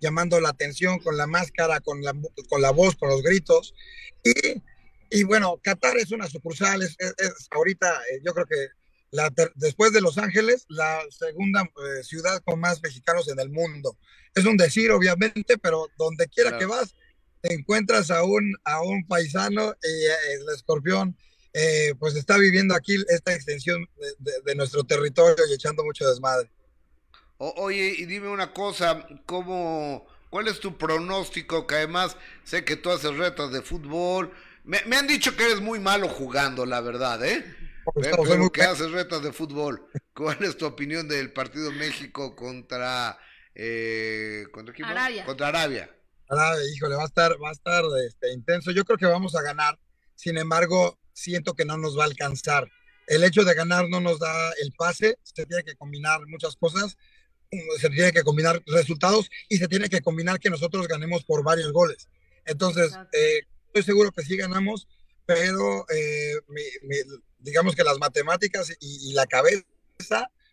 llamando 0.00 0.38
la 0.38 0.50
atención 0.50 0.98
con 0.98 1.16
la 1.16 1.26
máscara, 1.26 1.80
con 1.80 2.02
la, 2.02 2.14
con 2.48 2.62
la 2.62 2.70
voz, 2.70 2.94
con 2.94 3.08
los 3.08 3.22
gritos. 3.22 3.74
Y, 4.22 4.62
y 5.10 5.24
bueno, 5.24 5.58
Qatar 5.62 5.96
es 5.96 6.10
una 6.12 6.28
sucursal, 6.28 6.82
es, 6.82 6.96
es, 6.98 7.14
es 7.18 7.48
ahorita 7.50 8.02
eh, 8.10 8.20
yo 8.24 8.32
creo 8.32 8.46
que 8.46 8.68
la, 9.14 9.32
después 9.54 9.92
de 9.92 10.00
Los 10.00 10.18
Ángeles, 10.18 10.66
la 10.68 11.00
segunda 11.08 11.62
eh, 11.62 12.02
ciudad 12.02 12.42
con 12.44 12.58
más 12.58 12.82
mexicanos 12.82 13.28
en 13.28 13.38
el 13.38 13.48
mundo. 13.48 13.96
Es 14.34 14.44
un 14.44 14.56
decir, 14.56 14.90
obviamente, 14.90 15.56
pero 15.56 15.86
donde 15.96 16.26
quiera 16.26 16.50
claro. 16.50 16.58
que 16.58 16.66
vas, 16.66 16.94
te 17.40 17.54
encuentras 17.54 18.10
a 18.10 18.24
un, 18.24 18.56
a 18.64 18.82
un 18.82 19.06
paisano 19.06 19.72
y 19.82 20.06
eh, 20.06 20.34
el 20.34 20.54
escorpión, 20.54 21.16
eh, 21.52 21.94
pues 22.00 22.16
está 22.16 22.36
viviendo 22.36 22.74
aquí 22.74 22.96
esta 23.08 23.32
extensión 23.32 23.88
de, 23.96 24.08
de, 24.18 24.32
de, 24.44 24.54
nuestro 24.56 24.82
territorio 24.82 25.44
y 25.48 25.54
echando 25.54 25.84
mucho 25.84 26.08
desmadre. 26.08 26.50
O, 27.38 27.54
oye, 27.58 27.94
y 27.96 28.06
dime 28.06 28.28
una 28.28 28.52
cosa, 28.52 29.06
¿cómo, 29.26 30.08
¿cuál 30.28 30.48
es 30.48 30.58
tu 30.58 30.76
pronóstico? 30.76 31.68
Que 31.68 31.76
además 31.76 32.16
sé 32.42 32.64
que 32.64 32.74
tú 32.74 32.90
haces 32.90 33.16
retas 33.16 33.52
de 33.52 33.62
fútbol. 33.62 34.32
Me, 34.64 34.82
me 34.86 34.96
han 34.96 35.06
dicho 35.06 35.36
que 35.36 35.44
eres 35.44 35.60
muy 35.60 35.78
malo 35.78 36.08
jugando, 36.08 36.66
la 36.66 36.80
verdad, 36.80 37.24
¿eh? 37.24 37.44
Pero, 37.94 38.22
pero 38.22 38.50
que 38.50 38.62
haces 38.62 38.90
retas 38.90 39.22
de 39.22 39.32
fútbol. 39.32 39.88
¿Cuál 40.14 40.42
es 40.42 40.56
tu 40.56 40.66
opinión 40.66 41.06
del 41.06 41.32
partido 41.32 41.70
México 41.70 42.34
contra 42.34 43.18
eh, 43.54 44.46
¿contra, 44.52 44.74
quién 44.74 44.88
Arabia. 44.88 45.24
contra 45.24 45.48
Arabia? 45.48 45.90
Arabia, 46.28 46.62
híjole, 46.74 46.96
va 46.96 47.02
a 47.02 47.06
estar, 47.06 47.32
va 47.42 47.50
a 47.50 47.52
estar 47.52 47.84
este, 48.06 48.32
intenso. 48.32 48.70
Yo 48.70 48.84
creo 48.84 48.98
que 48.98 49.06
vamos 49.06 49.34
a 49.36 49.42
ganar. 49.42 49.78
Sin 50.14 50.38
embargo, 50.38 50.98
siento 51.12 51.54
que 51.54 51.64
no 51.64 51.76
nos 51.76 51.98
va 51.98 52.04
a 52.04 52.06
alcanzar. 52.06 52.70
El 53.06 53.22
hecho 53.22 53.44
de 53.44 53.54
ganar 53.54 53.88
no 53.88 54.00
nos 54.00 54.18
da 54.18 54.52
el 54.62 54.72
pase. 54.72 55.18
Se 55.22 55.46
tiene 55.46 55.62
que 55.62 55.76
combinar 55.76 56.20
muchas 56.26 56.56
cosas. 56.56 56.96
Se 57.78 57.90
tiene 57.90 58.12
que 58.12 58.22
combinar 58.22 58.62
resultados 58.66 59.30
y 59.48 59.58
se 59.58 59.68
tiene 59.68 59.88
que 59.88 60.00
combinar 60.00 60.40
que 60.40 60.50
nosotros 60.50 60.88
ganemos 60.88 61.22
por 61.24 61.44
varios 61.44 61.70
goles. 61.72 62.08
Entonces, 62.46 62.92
eh, 63.12 63.42
estoy 63.74 63.92
seguro 63.92 64.12
que 64.12 64.22
sí 64.22 64.36
ganamos, 64.36 64.86
pero 65.26 65.84
eh, 65.90 66.34
digamos 67.40 67.74
que 67.74 67.82
las 67.82 67.98
matemáticas 67.98 68.72
y, 68.78 69.12
la 69.14 69.26
cabeza 69.26 69.64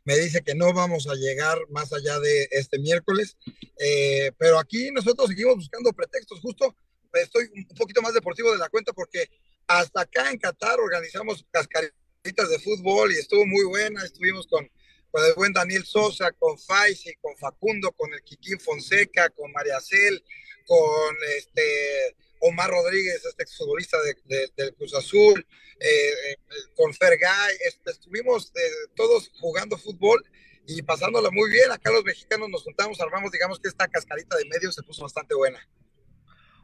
me 0.05 0.17
dice 0.17 0.41
que 0.41 0.55
no 0.55 0.74
vamos 0.74 1.07
a 1.07 1.13
llegar 1.13 1.59
más 1.69 1.93
allá 1.93 2.19
de 2.19 2.47
este 2.49 2.80
miércoles, 2.80 3.38
eh, 3.78 4.32
pero 4.39 4.57
aquí 4.57 4.89
nosotros 4.89 5.30
seguimos 5.30 5.57
buscando 5.57 5.93
pretextos, 5.93 6.39
justo 6.39 6.76
estoy 7.13 7.47
un 7.53 7.67
poquito 7.78 8.01
más 8.01 8.15
deportivo 8.15 8.51
de 8.51 8.57
la 8.57 8.69
cuenta 8.69 8.91
porque 8.91 9.30
hasta 9.67 10.01
acá 10.01 10.32
en 10.32 10.39
Qatar 10.39 10.80
organizamos 10.80 11.45
cascaritas 11.51 12.49
de 12.49 12.59
fútbol 12.59 13.11
y 13.11 13.19
estuvo 13.19 13.45
muy 13.45 13.65
buena, 13.65 14.03
estuvimos 14.03 14.47
con, 14.47 14.67
con 15.11 15.24
el 15.24 15.36
buen 15.36 15.53
Daniel 15.53 15.86
Sosa, 15.86 16.32
con 16.32 16.57
Faisy, 16.57 17.13
con 17.22 17.38
Facundo, 17.38 17.91
con 17.91 18.11
el 18.15 18.24
Kikín 18.24 18.59
Fonseca, 18.59 19.30
con 19.30 19.51
María 19.51 19.80
Cel, 19.80 20.24
con 20.65 21.15
este 21.38 22.15
Omar 22.42 22.70
Rodríguez, 22.70 23.24
este 23.26 23.44
exfutbolista 23.44 23.98
de, 24.02 24.16
de, 24.26 24.52
del 24.58 24.74
Cruz 24.76 24.94
Azul, 24.94 25.46
eh, 25.80 26.36
con 26.76 26.94
Fergay, 26.94 27.58
estuvimos 27.86 28.52
eh, 28.56 28.89
todos 28.96 29.32
jugando 29.39 29.78
fútbol 29.78 30.24
y 30.68 30.82
pasándola 30.82 31.30
muy 31.32 31.50
bien. 31.50 31.72
Acá 31.72 31.92
los 31.92 32.04
mexicanos 32.04 32.50
nos 32.50 32.64
juntamos, 32.64 33.00
armamos, 33.02 33.32
digamos 33.32 33.60
que 33.60 33.68
esta 33.68 33.88
cascarita 33.88 34.38
de 34.38 34.46
medio 34.46 34.72
se 34.72 34.84
puso 34.84 35.04
bastante 35.04 35.36
buena. 35.36 35.60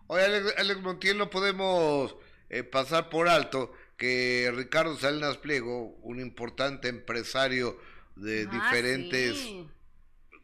Oye, 0.07 0.23
Alex, 0.23 0.53
Alex 0.57 0.81
Montiel, 0.81 1.17
no 1.17 1.29
podemos 1.29 2.15
eh, 2.49 2.63
pasar 2.63 3.09
por 3.09 3.27
alto 3.27 3.73
que 3.97 4.51
Ricardo 4.55 4.97
Salinas 4.97 5.37
Pliego, 5.37 5.95
un 6.01 6.19
importante 6.19 6.87
empresario 6.87 7.79
de 8.15 8.47
ah, 8.49 8.53
diferentes 8.53 9.37
sí. 9.37 9.67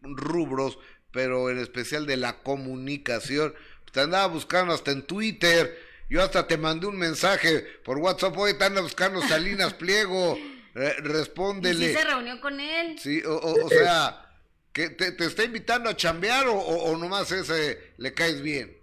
rubros, 0.02 0.80
pero 1.12 1.50
en 1.50 1.60
especial 1.60 2.06
de 2.06 2.18
la 2.18 2.42
comunicación, 2.42 3.54
te 3.94 4.02
andaba 4.02 4.26
buscando 4.26 4.74
hasta 4.74 4.91
en 4.91 5.04
Twitter. 5.04 5.80
Yo 6.10 6.22
hasta 6.24 6.48
te 6.48 6.58
mandé 6.58 6.88
un 6.88 6.98
mensaje 6.98 7.60
por 7.86 8.00
WhatsApp. 8.00 8.36
Hoy 8.36 8.58
te 8.58 8.66
anda 8.66 8.82
buscando 8.82 9.22
Salinas 9.22 9.74
Pliego. 9.80 10.36
Eh, 10.76 10.96
respóndele. 11.04 11.86
¿Y 11.86 11.88
si 11.89 11.94
se 11.94 12.04
reunió 12.04 12.41
con 12.41 12.60
él? 12.60 12.98
Sí, 12.98 13.22
o, 13.24 13.36
o, 13.36 13.66
o 13.66 13.70
sea, 13.70 14.26
que 14.74 14.89
te, 14.89 15.12
te, 15.12 15.26
está 15.26 15.44
invitando 15.44 15.91
a 15.91 15.96
chambear 15.96 16.48
o, 16.48 16.58
o, 16.58 16.98
nomás 16.98 17.32
ese 17.32 17.94
le 17.98 18.14
caes 18.16 18.41
bien? 18.41 18.76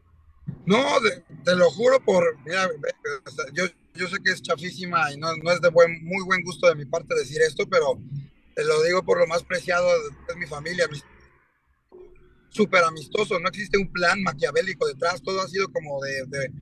No, 0.65 1.01
de, 1.01 1.25
te 1.45 1.57
lo 1.57 1.69
juro 1.73 1.99
por. 2.05 2.39
Mira, 2.45 2.71
yo, 3.53 3.65
yo 3.95 4.07
sé 4.07 4.17
que 4.25 4.31
es 4.31 4.43
chafísima 4.43 5.13
y 5.13 5.17
no, 5.17 5.35
no 5.39 5.51
es 5.51 5.61
de 5.61 5.71
buen, 5.71 6.05
muy 6.05 6.23
buen 6.23 6.45
gusto 6.45 6.69
de 6.69 6.77
mi 6.77 6.85
parte 6.85 7.17
decir 7.17 7.43
esto, 7.43 7.69
pero 7.69 7.99
te 8.55 8.63
lo 8.63 8.81
digo 8.85 9.03
por 9.05 9.19
lo 9.19 9.27
más 9.27 9.43
preciado 9.43 9.89
es 10.29 10.37
mi 10.37 10.47
familia, 10.47 10.87
mis 10.87 11.03
súper 12.51 12.85
amistoso, 12.85 13.39
no 13.39 13.49
existe 13.49 13.79
un 13.79 13.91
plan 13.91 14.23
maquiavélico 14.23 14.87
detrás, 14.87 15.23
todo 15.23 15.41
ha 15.41 15.49
sido 15.49 15.69
como 15.73 16.01
de, 16.03 16.25
de, 16.27 16.53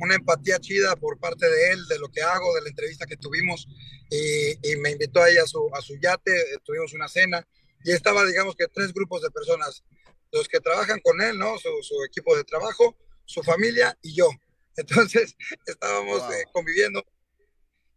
una 0.00 0.14
empatía 0.14 0.58
chida 0.58 0.96
por 0.96 1.18
parte 1.18 1.48
de 1.48 1.70
él, 1.72 1.86
de 1.86 1.98
lo 1.98 2.08
que 2.08 2.22
hago, 2.22 2.54
de 2.54 2.62
la 2.62 2.68
entrevista 2.68 3.06
que 3.06 3.16
tuvimos, 3.16 3.68
y, 4.10 4.52
y 4.68 4.76
me 4.76 4.90
invitó 4.90 5.22
ahí 5.22 5.36
a 5.36 5.46
su, 5.46 5.70
a 5.74 5.80
su 5.80 5.96
yate, 5.98 6.32
tuvimos 6.64 6.92
una 6.94 7.08
cena, 7.08 7.46
y 7.84 7.92
estaba, 7.92 8.24
digamos 8.24 8.56
que 8.56 8.66
tres 8.68 8.92
grupos 8.92 9.22
de 9.22 9.30
personas, 9.30 9.84
los 10.32 10.48
que 10.48 10.60
trabajan 10.60 11.00
con 11.00 11.20
él, 11.22 11.38
¿no? 11.38 11.56
Su, 11.58 11.70
su 11.82 12.04
equipo 12.04 12.36
de 12.36 12.44
trabajo, 12.44 12.96
su 13.24 13.42
familia 13.42 13.96
y 14.02 14.14
yo. 14.14 14.28
Entonces, 14.76 15.36
estábamos 15.66 16.20
wow. 16.20 16.32
eh, 16.32 16.44
conviviendo 16.52 17.04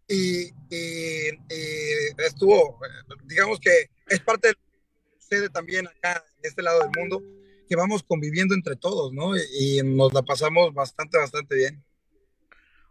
y, 0.09 0.47
y, 0.69 1.29
y, 1.49 2.21
estuvo, 2.25 2.79
digamos 3.25 3.59
que 3.59 3.89
es 4.07 4.19
parte 4.21 4.49
de 4.49 4.55
sucede 5.29 5.49
también 5.49 5.87
acá 5.87 6.23
en 6.37 6.49
este 6.49 6.61
lado 6.61 6.79
del 6.81 6.91
mundo, 6.97 7.23
que 7.67 7.75
vamos 7.75 8.03
conviviendo 8.03 8.55
entre 8.55 8.75
todos, 8.75 9.13
¿no? 9.13 9.37
Y, 9.37 9.79
y 9.79 9.83
nos 9.83 10.13
la 10.13 10.23
pasamos 10.23 10.73
bastante, 10.73 11.17
bastante 11.17 11.55
bien. 11.55 11.83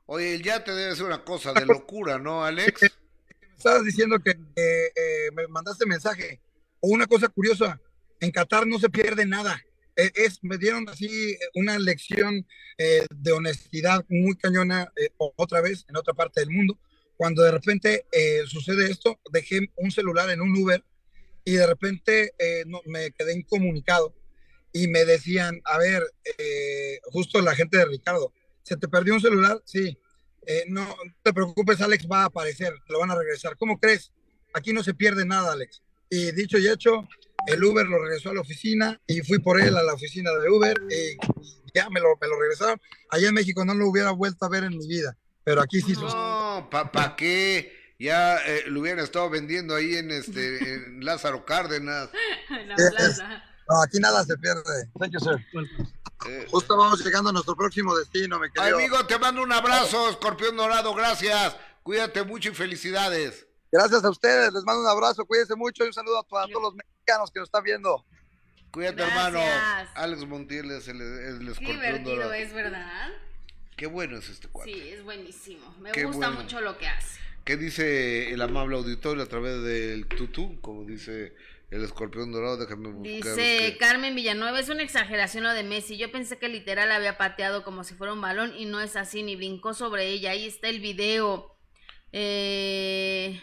Oye, 0.06 0.34
el 0.34 0.42
yate 0.42 0.72
debe 0.72 0.94
ser 0.94 1.06
una 1.06 1.24
cosa 1.24 1.52
de 1.52 1.66
locura, 1.66 2.18
¿no, 2.18 2.44
Alex? 2.44 2.80
Me 3.40 3.56
estabas 3.56 3.84
diciendo 3.84 4.20
que 4.20 4.30
eh, 4.30 4.36
eh, 4.54 5.30
me 5.34 5.48
mandaste 5.48 5.84
mensaje. 5.84 6.40
O 6.78 6.90
una 6.90 7.08
cosa 7.08 7.26
curiosa, 7.26 7.80
en 8.20 8.30
Qatar 8.30 8.68
no 8.68 8.78
se 8.78 8.88
pierde 8.88 9.26
nada. 9.26 9.60
Es, 9.96 10.12
es 10.14 10.38
me 10.44 10.58
dieron 10.58 10.88
así 10.88 11.36
una 11.54 11.76
lección 11.76 12.46
eh, 12.78 13.04
de 13.10 13.32
honestidad 13.32 14.04
muy 14.08 14.36
cañona 14.36 14.92
eh, 14.94 15.10
otra 15.18 15.60
vez 15.60 15.84
en 15.88 15.96
otra 15.96 16.14
parte 16.14 16.38
del 16.38 16.50
mundo. 16.50 16.78
Cuando 17.16 17.42
de 17.42 17.50
repente 17.50 18.06
eh, 18.12 18.42
sucede 18.46 18.92
esto, 18.92 19.18
dejé 19.32 19.72
un 19.74 19.90
celular 19.90 20.30
en 20.30 20.40
un 20.40 20.56
Uber 20.56 20.84
y 21.48 21.52
de 21.52 21.66
repente 21.66 22.34
eh, 22.38 22.64
no, 22.66 22.82
me 22.84 23.10
quedé 23.12 23.34
incomunicado 23.34 24.14
y 24.70 24.86
me 24.86 25.06
decían, 25.06 25.62
a 25.64 25.78
ver, 25.78 26.02
eh, 26.36 27.00
justo 27.04 27.40
la 27.40 27.54
gente 27.54 27.78
de 27.78 27.86
Ricardo, 27.86 28.34
¿se 28.62 28.76
te 28.76 28.86
perdió 28.86 29.14
un 29.14 29.22
celular? 29.22 29.62
Sí. 29.64 29.96
Eh, 30.46 30.64
no, 30.68 30.86
te 31.22 31.32
preocupes, 31.32 31.80
Alex 31.80 32.06
va 32.06 32.24
a 32.24 32.26
aparecer, 32.26 32.74
lo 32.88 32.98
van 32.98 33.12
a 33.12 33.16
regresar. 33.16 33.56
¿Cómo 33.56 33.80
crees? 33.80 34.12
Aquí 34.52 34.74
no 34.74 34.82
se 34.82 34.92
pierde 34.92 35.24
nada, 35.24 35.54
Alex. 35.54 35.80
Y 36.10 36.32
dicho 36.32 36.58
y 36.58 36.68
hecho, 36.68 37.08
el 37.46 37.64
Uber 37.64 37.86
lo 37.86 37.98
regresó 37.98 38.28
a 38.28 38.34
la 38.34 38.42
oficina 38.42 39.00
y 39.06 39.22
fui 39.22 39.38
por 39.38 39.58
él 39.58 39.74
a 39.74 39.82
la 39.82 39.94
oficina 39.94 40.30
de 40.34 40.50
Uber 40.50 40.76
y 40.90 41.16
ya 41.72 41.88
me 41.88 42.00
lo, 42.00 42.08
me 42.20 42.28
lo 42.28 42.38
regresaron. 42.38 42.78
Allá 43.08 43.28
en 43.28 43.34
México 43.34 43.64
no 43.64 43.72
lo 43.72 43.88
hubiera 43.88 44.10
vuelto 44.10 44.44
a 44.44 44.50
ver 44.50 44.64
en 44.64 44.76
mi 44.76 44.86
vida, 44.86 45.16
pero 45.44 45.62
aquí 45.62 45.80
sí. 45.80 45.94
No, 45.94 46.68
¿para 46.70 47.16
qué? 47.16 47.77
Ya 47.98 48.36
eh, 48.46 48.64
lo 48.68 48.80
hubieran 48.80 49.02
estado 49.04 49.28
vendiendo 49.28 49.74
ahí 49.74 49.96
en 49.96 50.10
este 50.12 50.74
en 50.74 51.00
Lázaro 51.04 51.44
Cárdenas. 51.44 52.10
la 52.66 52.76
plaza. 52.76 53.42
No, 53.68 53.82
aquí 53.82 53.98
nada 53.98 54.24
se 54.24 54.36
pierde. 54.38 54.88
Thank 54.98 55.12
you, 55.12 55.20
sir. 55.20 55.44
Eh, 56.26 56.46
Justo 56.50 56.76
vamos 56.76 57.04
llegando 57.04 57.30
a 57.30 57.32
nuestro 57.32 57.54
próximo 57.54 57.94
destino, 57.96 58.38
me 58.38 58.50
querido. 58.50 58.76
Amigo, 58.76 59.04
te 59.06 59.18
mando 59.18 59.42
un 59.42 59.52
abrazo, 59.52 60.10
Escorpión 60.10 60.56
Dorado, 60.56 60.94
gracias. 60.94 61.56
Cuídate 61.82 62.22
mucho 62.24 62.50
y 62.50 62.54
felicidades. 62.54 63.46
Gracias 63.70 64.04
a 64.04 64.10
ustedes, 64.10 64.52
les 64.52 64.64
mando 64.64 64.82
un 64.82 64.88
abrazo, 64.88 65.26
cuídense 65.26 65.54
mucho 65.54 65.84
y 65.84 65.88
un 65.88 65.92
saludo 65.92 66.18
a, 66.18 66.24
todos 66.24 66.62
los 66.62 66.74
mexicanos 66.74 67.30
que 67.30 67.40
nos 67.40 67.48
están 67.48 67.62
viendo. 67.62 68.04
Cuídate, 68.70 69.02
hermano. 69.02 69.40
Alex 69.94 70.26
Montiel 70.26 70.70
es 70.70 70.88
el, 70.88 71.00
el 71.00 71.48
escorpión 71.48 71.80
Qué 71.80 71.86
divertido 71.86 72.32
es, 72.32 72.52
¿verdad? 72.52 73.08
Qué 73.76 73.86
bueno 73.86 74.16
es 74.16 74.28
este 74.28 74.48
cuadro. 74.48 74.72
Sí, 74.72 74.88
es 74.88 75.04
buenísimo. 75.04 75.74
Me 75.80 75.92
gusta 76.04 76.30
mucho 76.30 76.60
lo 76.60 76.78
que 76.78 76.88
hace. 76.88 77.27
¿Qué 77.48 77.56
dice 77.56 78.30
el 78.30 78.42
amable 78.42 78.76
auditorio 78.76 79.22
a 79.22 79.26
través 79.26 79.62
del 79.62 80.06
tutú? 80.06 80.60
Como 80.60 80.84
dice 80.84 81.34
el 81.70 81.82
escorpión 81.82 82.30
dorado, 82.30 82.58
déjame 82.58 82.90
buscar. 82.90 83.36
Dice 83.36 83.78
Carmen 83.80 84.14
Villanueva, 84.14 84.60
es 84.60 84.68
una 84.68 84.82
exageración 84.82 85.44
lo 85.44 85.54
de 85.54 85.62
Messi. 85.62 85.96
Yo 85.96 86.12
pensé 86.12 86.36
que 86.38 86.50
literal 86.50 86.92
había 86.92 87.16
pateado 87.16 87.64
como 87.64 87.84
si 87.84 87.94
fuera 87.94 88.12
un 88.12 88.20
balón 88.20 88.52
y 88.54 88.66
no 88.66 88.82
es 88.82 88.96
así, 88.96 89.22
ni 89.22 89.34
brincó 89.34 89.72
sobre 89.72 90.08
ella. 90.08 90.32
Ahí 90.32 90.46
está 90.46 90.68
el 90.68 90.80
video. 90.80 91.56
Eh, 92.12 93.40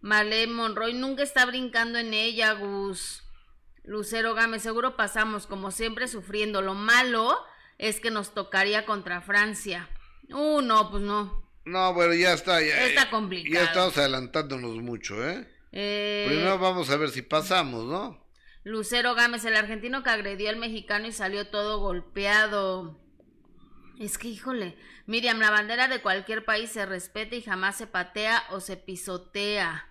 Marlene 0.00 0.52
Monroy 0.52 0.94
nunca 0.94 1.22
está 1.22 1.46
brincando 1.46 2.00
en 2.00 2.12
ella, 2.12 2.54
Gus. 2.54 3.22
Lucero 3.84 4.34
Gámez, 4.34 4.62
seguro 4.62 4.96
pasamos 4.96 5.46
como 5.46 5.70
siempre 5.70 6.08
sufriendo. 6.08 6.62
Lo 6.62 6.74
malo 6.74 7.38
es 7.78 8.00
que 8.00 8.10
nos 8.10 8.34
tocaría 8.34 8.86
contra 8.86 9.20
Francia. 9.20 9.88
Uh, 10.30 10.62
no, 10.62 10.90
pues 10.90 11.04
no. 11.04 11.48
No, 11.70 11.94
bueno, 11.94 12.14
ya 12.14 12.32
está. 12.32 12.60
Ya, 12.60 12.86
está 12.86 13.08
complicado. 13.10 13.54
Ya 13.54 13.64
estamos 13.64 13.96
adelantándonos 13.96 14.76
mucho, 14.76 15.26
¿eh? 15.26 15.48
Eh, 15.70 16.24
Primero 16.26 16.58
vamos 16.58 16.90
a 16.90 16.96
ver 16.96 17.10
si 17.10 17.22
pasamos, 17.22 17.84
¿no? 17.84 18.26
Lucero 18.64 19.14
Gámez, 19.14 19.44
el 19.44 19.56
argentino 19.56 20.02
que 20.02 20.10
agredió 20.10 20.50
al 20.50 20.56
mexicano 20.56 21.06
y 21.06 21.12
salió 21.12 21.46
todo 21.46 21.78
golpeado. 21.78 23.00
Es 24.00 24.18
que, 24.18 24.28
híjole, 24.28 24.76
Miriam, 25.06 25.38
la 25.38 25.50
bandera 25.50 25.86
de 25.86 26.02
cualquier 26.02 26.44
país 26.44 26.70
se 26.70 26.86
respeta 26.86 27.36
y 27.36 27.42
jamás 27.42 27.76
se 27.76 27.86
patea 27.86 28.42
o 28.50 28.60
se 28.60 28.76
pisotea. 28.76 29.86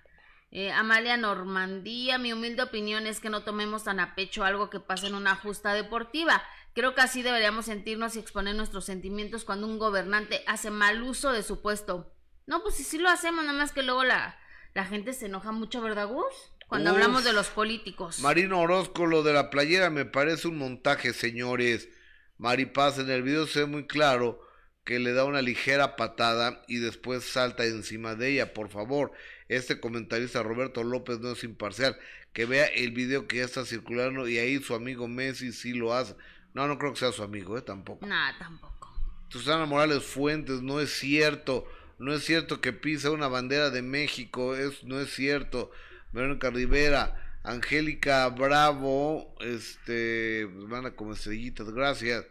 Eh, 0.51 0.71
Amalia 0.71 1.15
Normandía, 1.15 2.17
mi 2.17 2.33
humilde 2.33 2.63
opinión 2.63 3.07
es 3.07 3.19
que 3.19 3.29
no 3.29 3.43
tomemos 3.43 3.85
tan 3.85 3.99
a 3.99 4.15
pecho 4.15 4.43
algo 4.43 4.69
que 4.69 4.79
pasa 4.79 5.07
en 5.07 5.15
una 5.15 5.35
justa 5.35 5.73
deportiva. 5.73 6.43
Creo 6.73 6.95
que 6.95 7.01
así 7.01 7.21
deberíamos 7.21 7.65
sentirnos 7.65 8.15
y 8.15 8.19
exponer 8.19 8.55
nuestros 8.55 8.85
sentimientos 8.85 9.45
cuando 9.45 9.67
un 9.67 9.79
gobernante 9.79 10.43
hace 10.47 10.71
mal 10.71 11.01
uso 11.03 11.31
de 11.31 11.43
su 11.43 11.61
puesto. 11.61 12.13
No, 12.45 12.61
pues 12.63 12.75
si 12.75 12.83
sí 12.83 12.97
lo 12.97 13.09
hacemos, 13.09 13.45
nada 13.45 13.57
más 13.57 13.71
que 13.71 13.83
luego 13.83 14.03
la, 14.03 14.39
la 14.73 14.85
gente 14.85 15.13
se 15.13 15.27
enoja 15.27 15.51
mucho, 15.51 15.81
¿verdad, 15.81 16.07
Gus? 16.07 16.25
Cuando 16.67 16.91
hablamos 16.91 17.23
de 17.23 17.33
los 17.33 17.47
políticos. 17.47 18.19
Marino 18.19 18.61
Orozco, 18.61 19.07
lo 19.07 19.23
de 19.23 19.33
la 19.33 19.49
playera 19.49 19.89
me 19.89 20.05
parece 20.05 20.47
un 20.47 20.57
montaje, 20.59 21.13
señores. 21.13 21.89
Maripaz, 22.37 22.99
en 22.99 23.09
el 23.09 23.23
video 23.23 23.47
se 23.47 23.61
ve 23.61 23.65
muy 23.65 23.87
claro 23.87 24.39
que 24.85 24.99
le 24.99 25.13
da 25.13 25.25
una 25.25 25.41
ligera 25.41 25.95
patada 25.95 26.63
y 26.67 26.77
después 26.77 27.23
salta 27.23 27.65
encima 27.65 28.15
de 28.15 28.29
ella. 28.29 28.53
Por 28.53 28.69
favor, 28.69 29.11
este 29.47 29.79
comentarista 29.79 30.43
Roberto 30.43 30.83
López 30.83 31.19
no 31.19 31.31
es 31.31 31.43
imparcial. 31.43 31.97
Que 32.33 32.45
vea 32.45 32.65
el 32.65 32.91
video 32.91 33.27
que 33.27 33.37
ya 33.37 33.45
está 33.45 33.65
circulando 33.65 34.27
y 34.27 34.37
ahí 34.37 34.59
su 34.59 34.75
amigo 34.75 35.07
Messi 35.07 35.51
sí 35.51 35.73
lo 35.73 35.93
hace. 35.93 36.15
No, 36.53 36.67
no 36.67 36.77
creo 36.77 36.93
que 36.93 36.99
sea 36.99 37.11
su 37.11 37.23
amigo, 37.23 37.57
¿eh? 37.57 37.61
Tampoco. 37.61 38.05
No, 38.05 38.15
tampoco. 38.37 38.93
Susana 39.29 39.65
Morales 39.65 40.03
Fuentes, 40.03 40.61
no 40.61 40.79
es 40.79 40.91
cierto. 40.91 41.67
No 41.99 42.13
es 42.13 42.23
cierto 42.23 42.61
que 42.61 42.73
pisa 42.73 43.11
una 43.11 43.27
bandera 43.27 43.69
de 43.69 43.81
México, 43.81 44.55
es, 44.55 44.83
no 44.83 44.99
es 44.99 45.13
cierto. 45.13 45.71
Verónica 46.11 46.49
Rivera, 46.49 47.39
Angélica 47.43 48.27
Bravo, 48.29 49.35
este, 49.41 50.47
pues 50.47 50.69
van 50.69 50.85
a 50.85 50.95
como 50.95 51.13
estrellitas, 51.13 51.69
gracias. 51.71 52.25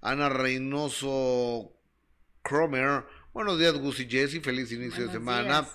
Ana 0.00 0.28
Reynoso 0.28 1.72
Cromer, 2.42 3.04
buenos 3.34 3.58
días 3.58 3.74
Gus 3.74 4.00
y 4.00 4.08
Jesse, 4.08 4.40
feliz 4.42 4.72
inicio 4.72 5.06
de 5.06 5.12
semana. 5.12 5.66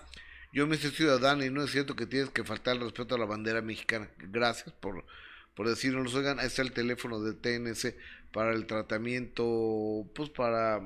Yo 0.51 0.65
me 0.65 0.77
hice 0.77 0.89
ciudadano 0.89 1.43
y 1.43 1.51
no 1.51 1.61
es 1.61 1.71
cierto 1.71 1.95
que 1.95 2.05
tienes 2.05 2.29
que 2.29 2.45
faltar 2.45 2.77
el 2.77 2.81
respeto 2.81 3.15
a 3.15 3.17
la 3.19 3.25
bandera 3.25 3.61
mexicana. 3.61 4.09
Gracias 4.17 4.73
por, 4.73 5.05
por 5.55 5.67
decirnos. 5.67 6.13
Oigan, 6.15 6.39
ahí 6.39 6.47
está 6.47 6.61
el 6.61 6.71
teléfono 6.71 7.21
de 7.21 7.33
TNC 7.33 7.95
para 8.31 8.53
el 8.53 8.65
tratamiento, 8.65 10.05
pues 10.13 10.29
para 10.29 10.81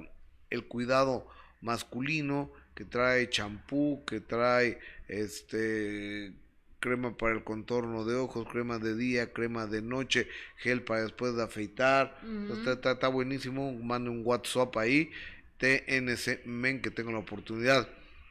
el 0.50 0.66
cuidado 0.66 1.28
masculino 1.62 2.52
que 2.76 2.86
trae 2.86 3.30
champú, 3.30 4.04
que 4.06 4.22
trae 4.22 4.80
este 5.08 6.34
crema 6.80 7.18
para 7.18 7.36
el 7.36 7.44
contorno 7.44 8.06
de 8.06 8.16
ojos, 8.16 8.48
crema 8.50 8.80
de 8.80 8.96
día, 8.96 9.34
crema 9.34 9.68
de 9.68 9.82
noche, 9.82 10.28
gel 10.58 10.84
para 10.84 11.04
después 11.04 11.36
de 11.36 11.44
afeitar. 11.44 12.20
está, 12.68 12.92
está, 12.92 13.08
buenísimo. 13.10 13.74
Mande 13.74 14.10
un 14.10 14.22
WhatsApp 14.26 14.78
ahí. 14.78 15.12
TNC 15.58 16.46
Men 16.46 16.82
que 16.82 16.90
tengo 16.90 17.12
la 17.12 17.20
oportunidad 17.20 17.90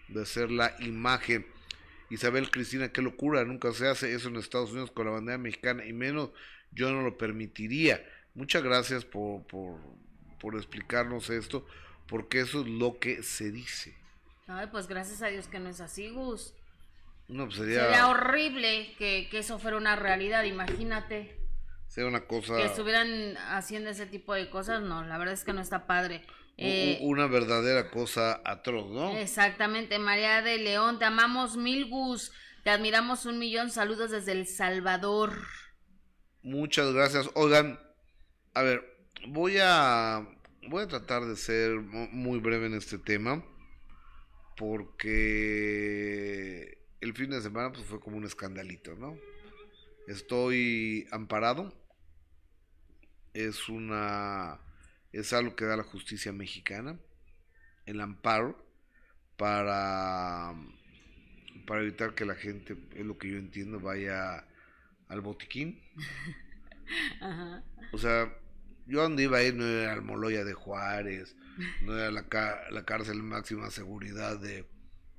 de 0.09 0.23
hacer 0.23 0.51
la 0.51 0.75
imagen. 0.81 1.45
Isabel 2.11 2.51
Cristina, 2.51 2.91
qué 2.91 3.03
locura, 3.03 3.45
nunca 3.45 3.73
se 3.73 3.89
hace 3.89 4.15
eso 4.15 4.29
en 4.29 4.37
Estados 4.37 4.73
Unidos 4.73 4.91
con 4.91 5.07
la 5.07 5.13
bandera 5.13 5.39
mexicana 5.39 5.85
y 5.85 5.93
menos 5.93 6.31
yo 6.73 6.91
no 6.91 7.03
lo 7.03 7.19
permitiría. 7.19 8.05
Muchas 8.35 8.63
gracias 8.63 9.05
por, 9.05 9.43
por, 9.47 9.79
por 10.41 10.57
explicarnos 10.57 11.31
esto 11.31 11.67
porque 12.07 12.41
eso 12.41 12.63
es 12.63 12.67
lo 12.67 12.99
que 12.99 13.23
se 13.23 13.51
dice. 13.51 13.97
Ay, 14.47 14.69
pues 14.71 14.89
gracias 14.89 15.23
a 15.23 15.27
Dios 15.27 15.47
que 15.47 15.59
no 15.59 15.69
es 15.69 15.81
así, 15.81 16.09
Gus. 16.09 16.55
No, 17.29 17.45
pues 17.45 17.59
sería... 17.59 17.85
Sería 17.85 18.09
horrible 18.09 18.95
que, 18.97 19.29
eso 19.33 19.59
fuera 19.59 19.77
una 19.77 19.95
realidad, 19.95 20.45
imagínate. 20.45 21.37
Sería 21.87 22.09
una 22.09 22.23
cosa... 22.23 22.57
Que 22.57 22.65
estuvieran 22.65 23.37
haciendo 23.37 23.91
ese 23.91 24.07
tipo 24.07 24.33
de 24.33 24.49
cosas, 24.49 24.81
no, 24.83 25.05
la 25.05 25.19
verdad 25.19 25.35
es 25.35 25.45
que 25.45 25.53
no 25.53 25.61
está 25.61 25.87
padre. 25.87 26.25
Eh, 26.61 26.99
una 27.03 27.29
verdadera 27.29 27.89
cosa 27.89 28.43
atroz, 28.45 28.91
¿no? 28.91 29.17
Exactamente, 29.17 30.01
María 30.01 30.43
de 30.43 30.59
León, 30.59 30.99
te 30.99 31.05
amamos 31.05 31.57
mil, 31.57 31.89
Gus. 31.89 32.33
Te 32.65 32.71
admiramos 32.71 33.27
un 33.27 33.39
millón, 33.39 33.71
saludos 33.71 34.11
desde 34.11 34.33
El 34.33 34.49
Salvador. 34.49 35.39
Muchas 36.43 36.93
gracias. 36.93 37.31
Oigan, 37.35 37.79
a 38.55 38.63
ver, 38.63 38.83
voy 39.29 39.59
a 39.61 40.27
voy 40.69 40.83
a 40.83 40.89
tratar 40.89 41.25
de 41.25 41.37
ser 41.37 41.79
muy 41.79 42.41
breve 42.41 42.67
en 42.67 42.75
este 42.75 42.99
tema 42.99 43.45
porque 44.57 45.69
el 47.01 47.15
fin 47.15 47.31
de 47.31 47.41
semana 47.41 47.71
pues, 47.71 47.87
fue 47.87 48.01
como 48.01 48.17
un 48.17 48.25
escandalito, 48.25 48.97
¿no? 48.97 49.17
Estoy 50.09 51.07
amparado. 51.13 51.73
Es 53.33 53.69
una 53.69 54.59
es 55.13 55.33
algo 55.33 55.57
que 55.57 55.65
da 55.65 55.77
la 55.77 55.85
justicia 55.85 56.33
mexicana, 56.33 56.99
el 57.87 58.01
amparo 58.01 58.65
para 59.37 60.55
para 61.69 61.83
evitar 61.83 62.15
que 62.15 62.25
la 62.25 62.35
gente, 62.35 62.79
es 62.95 63.05
lo 63.05 63.19
que 63.19 63.31
yo 63.31 63.37
entiendo, 63.37 63.79
vaya 63.79 64.47
al 65.09 65.21
botiquín. 65.21 65.81
O 67.93 67.99
sea, 67.99 68.35
yo 68.87 69.03
donde 69.03 69.25
iba 69.25 69.37
a 69.37 69.43
ir 69.43 69.55
no 69.55 69.67
era 69.67 69.93
el 69.93 70.01
Moloya 70.01 70.43
de 70.43 70.55
Juárez, 70.55 71.37
no 71.83 71.95
era 71.95 72.11
la, 72.11 72.25
la 72.71 72.85
cárcel 72.87 73.23
máxima 73.23 73.71
seguridad 73.71 74.39
de, 74.39 74.67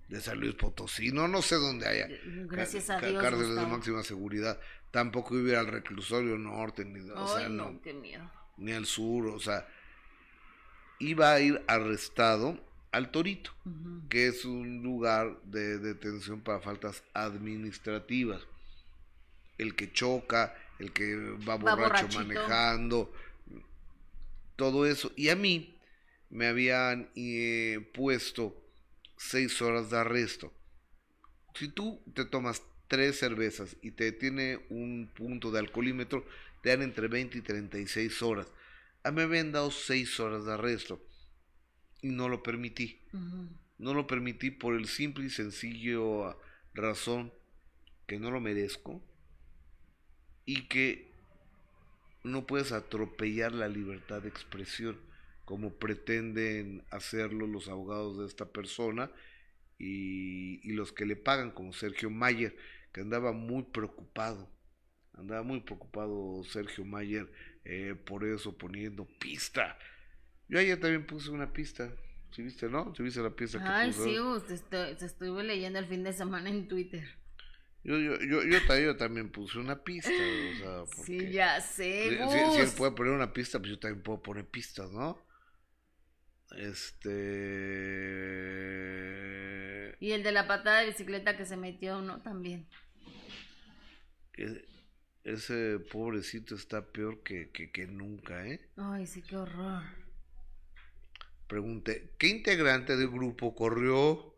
de 0.08 0.22
San 0.22 0.40
Luis 0.40 0.56
Potosí, 0.56 1.12
no, 1.12 1.28
no 1.28 1.44
sé 1.44 1.58
dónde 1.58 1.88
haya 1.88 2.08
Gracias 2.48 2.90
a 2.90 3.00
Dios, 3.00 3.22
cárceles 3.22 3.56
de 3.56 3.66
máxima 3.68 4.02
seguridad. 4.02 4.60
Tampoco 4.90 5.38
iba 5.38 5.50
a 5.50 5.52
ir 5.52 5.58
al 5.58 5.68
reclusorio 5.68 6.40
norte, 6.40 6.86
ni, 6.86 7.08
o 7.12 7.28
sea, 7.28 7.48
no, 7.48 7.80
qué 7.84 7.94
miedo. 7.94 8.28
ni 8.58 8.72
al 8.72 8.88
sur, 8.88 9.28
o 9.28 9.40
sea, 9.40 9.68
iba 11.00 11.34
a 11.34 11.39
ir 11.39 11.62
arrestado 11.68 12.60
al 12.91 13.12
Torito, 13.12 13.52
que 14.10 14.28
es 14.28 14.45
un 14.45 14.82
lugar 14.84 15.41
de 15.43 15.78
detención 15.80 16.41
para 16.41 16.60
faltas 16.60 17.04
administrativas. 17.14 18.41
El 19.58 19.76
que 19.76 19.91
choca, 19.91 20.56
el 20.80 20.91
que 20.91 21.16
va 21.47 21.56
borracho 21.56 22.08
manejando, 22.18 23.14
todo 24.56 24.86
eso. 24.86 25.12
Y 25.16 25.30
a 25.30 25.36
mí 25.36 25.78
me 26.30 26.47
habían 26.47 27.10
eh, 27.16 27.89
puesto 27.93 28.56
seis 29.18 29.62
horas 29.62 29.89
de 29.89 29.97
arresto. 29.97 30.54
Si 31.54 31.68
tú 31.68 32.02
te 32.14 32.26
tomas 32.26 32.64
tres 32.88 33.20
cervezas 33.20 33.76
y 33.82 33.91
te 33.91 34.12
tiene 34.12 34.60
un 34.70 35.12
punto 35.14 35.52
de 35.52 35.60
alcoholímetro, 35.60 36.26
te 36.62 36.70
dan 36.70 36.82
entre 36.82 37.08
20 37.08 37.38
y 37.38 37.41
36 37.41 38.22
horas. 38.22 38.47
A 39.04 39.12
mí 39.12 39.18
me 39.18 39.24
habían 39.24 39.52
dado 39.52 39.72
seis 39.72 40.20
horas 40.20 40.45
de 40.45 40.54
arresto. 40.54 41.02
y 42.02 42.10
no 42.10 42.30
lo 42.30 42.41
permití. 42.43 43.02
No 43.78 43.93
lo 43.93 44.08
permití 44.08 44.52
por 44.52 44.76
el 44.76 44.88
simple 44.88 45.26
y 45.26 45.30
sencillo 45.30 46.38
razón 46.74 47.34
que 48.08 48.20
no 48.20 48.32
lo 48.32 48.39
merezco 48.39 49.02
y 50.45 50.68
que 50.68 51.12
no 52.24 52.45
puedes 52.47 52.72
atropellar 52.72 53.54
la 53.54 53.68
libertad 53.68 54.22
de 54.22 54.30
expresión 54.30 54.97
como 55.45 55.74
pretenden 55.74 56.84
hacerlo 56.91 57.47
los 57.47 57.68
abogados 57.68 58.18
de 58.20 58.26
esta 58.26 58.45
persona 58.52 59.12
y, 59.78 60.60
y 60.68 60.74
los 60.74 60.91
que 60.91 61.06
le 61.06 61.16
pagan 61.16 61.52
como 61.52 61.74
Sergio 61.74 62.10
Mayer 62.10 62.56
que 62.91 63.02
andaba 63.02 63.32
muy 63.32 63.64
preocupado 63.64 64.50
andaba 65.14 65.43
muy 65.43 65.62
preocupado 65.62 66.43
Sergio 66.43 66.86
Mayer 66.86 67.32
eh, 67.72 67.95
por 67.95 68.26
eso 68.26 68.57
poniendo 68.57 69.05
pista 69.20 69.78
yo 70.47 70.59
ayer 70.59 70.80
también 70.80 71.05
puse 71.05 71.30
una 71.30 71.53
pista 71.53 71.91
¿Sí 72.32 72.43
viste, 72.43 72.70
no? 72.70 72.93
¿Sí 72.95 73.03
viste 73.03 73.22
la 73.22 73.32
pista 73.32 73.59
que 73.59 73.65
Ay, 73.65 73.91
sí, 73.91 74.17
te, 74.70 74.91
estuve 75.03 75.43
leyendo 75.43 75.80
el 75.80 75.88
fin 75.88 76.03
de 76.03 76.13
semana 76.13 76.49
en 76.49 76.67
Twitter. 76.67 77.03
Yo, 77.84 77.97
yo, 77.97 78.20
yo, 78.20 78.43
yo, 78.43 78.97
también 78.97 79.32
puse 79.32 79.57
una 79.57 79.84
pista, 79.84 80.11
o 80.11 80.86
sea, 80.86 80.86
Sí, 81.05 81.32
ya 81.32 81.59
sé, 81.61 82.09
si, 82.09 82.17
si, 82.53 82.59
él 82.59 82.70
puede 82.78 82.91
poner 82.91 83.13
una 83.13 83.34
pista, 83.34 83.57
pues 83.57 83.72
yo 83.72 83.80
también 83.80 84.03
puedo 84.03 84.22
poner 84.22 84.45
pistas, 84.45 84.91
¿no? 84.91 85.17
Este... 86.57 87.09
Y 89.99 90.11
el 90.11 90.24
de 90.24 90.32
la 90.32 90.47
patada 90.47 90.82
de 90.82 90.88
bicicleta 90.88 91.38
que 91.38 91.45
se 91.45 91.57
metió, 91.57 92.01
¿no? 92.01 92.22
También. 92.22 92.67
Ese 95.24 95.80
pobrecito 95.80 96.55
está 96.55 96.82
peor 96.82 97.22
que, 97.24 97.49
que, 97.49 97.72
que 97.72 97.88
nunca, 97.88 98.47
¿eh? 98.47 98.61
Ay, 98.78 99.05
sí, 99.05 99.22
qué 99.22 99.38
horror. 99.38 99.84
Pregunté, 101.47 102.11
¿qué 102.17 102.28
integrante 102.28 102.95
del 102.95 103.09
grupo 103.09 103.55
corrió 103.55 104.34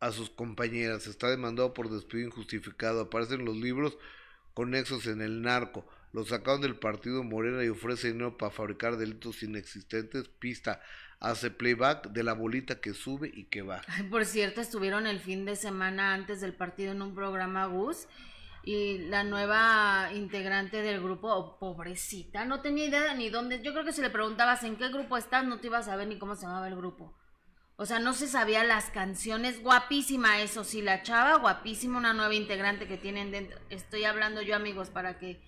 a 0.00 0.12
sus 0.12 0.30
compañeras? 0.30 1.06
Está 1.06 1.28
demandado 1.28 1.74
por 1.74 1.90
despido 1.90 2.26
injustificado. 2.26 3.00
Aparecen 3.00 3.44
los 3.44 3.56
libros 3.56 3.98
conexos 4.54 5.06
en 5.06 5.20
el 5.20 5.42
narco. 5.42 5.86
Lo 6.12 6.24
sacaron 6.24 6.60
del 6.60 6.76
partido 6.76 7.24
Morena 7.24 7.64
y 7.64 7.68
ofrece 7.68 8.12
dinero 8.12 8.38
para 8.38 8.52
fabricar 8.52 8.96
delitos 8.96 9.42
inexistentes. 9.42 10.28
Pista, 10.28 10.80
hace 11.18 11.50
playback 11.50 12.10
de 12.10 12.22
la 12.22 12.34
bolita 12.34 12.80
que 12.80 12.94
sube 12.94 13.30
y 13.34 13.44
que 13.46 13.62
va. 13.62 13.82
por 14.10 14.24
cierto, 14.24 14.60
estuvieron 14.60 15.08
el 15.08 15.18
fin 15.18 15.44
de 15.44 15.56
semana 15.56 16.14
antes 16.14 16.40
del 16.40 16.54
partido 16.54 16.92
en 16.92 17.02
un 17.02 17.14
programa 17.14 17.66
Gus 17.66 18.06
y 18.64 18.98
la 19.08 19.24
nueva 19.24 20.10
integrante 20.14 20.82
del 20.82 21.02
grupo, 21.02 21.28
oh, 21.28 21.58
pobrecita, 21.58 22.44
no 22.44 22.60
tenía 22.60 22.86
idea 22.86 23.14
ni 23.14 23.28
dónde. 23.28 23.62
Yo 23.62 23.72
creo 23.72 23.84
que 23.84 23.92
si 23.92 24.00
le 24.00 24.10
preguntabas 24.10 24.64
en 24.64 24.76
qué 24.76 24.88
grupo 24.88 25.16
estás, 25.16 25.44
no 25.44 25.60
te 25.60 25.66
ibas 25.66 25.86
a 25.86 25.92
saber 25.92 26.08
ni 26.08 26.18
cómo 26.18 26.34
se 26.34 26.46
llamaba 26.46 26.68
el 26.68 26.76
grupo. 26.76 27.14
O 27.76 27.86
sea, 27.86 27.98
no 27.98 28.12
se 28.14 28.28
sabía 28.28 28.62
las 28.64 28.90
canciones. 28.90 29.62
Guapísima, 29.62 30.40
eso 30.40 30.64
sí, 30.64 30.80
la 30.80 31.02
chava, 31.02 31.36
guapísima, 31.38 31.98
una 31.98 32.14
nueva 32.14 32.34
integrante 32.34 32.86
que 32.86 32.96
tienen 32.96 33.32
dentro. 33.32 33.58
Estoy 33.68 34.04
hablando 34.04 34.42
yo, 34.42 34.54
amigos, 34.54 34.90
para 34.90 35.18
que. 35.18 35.42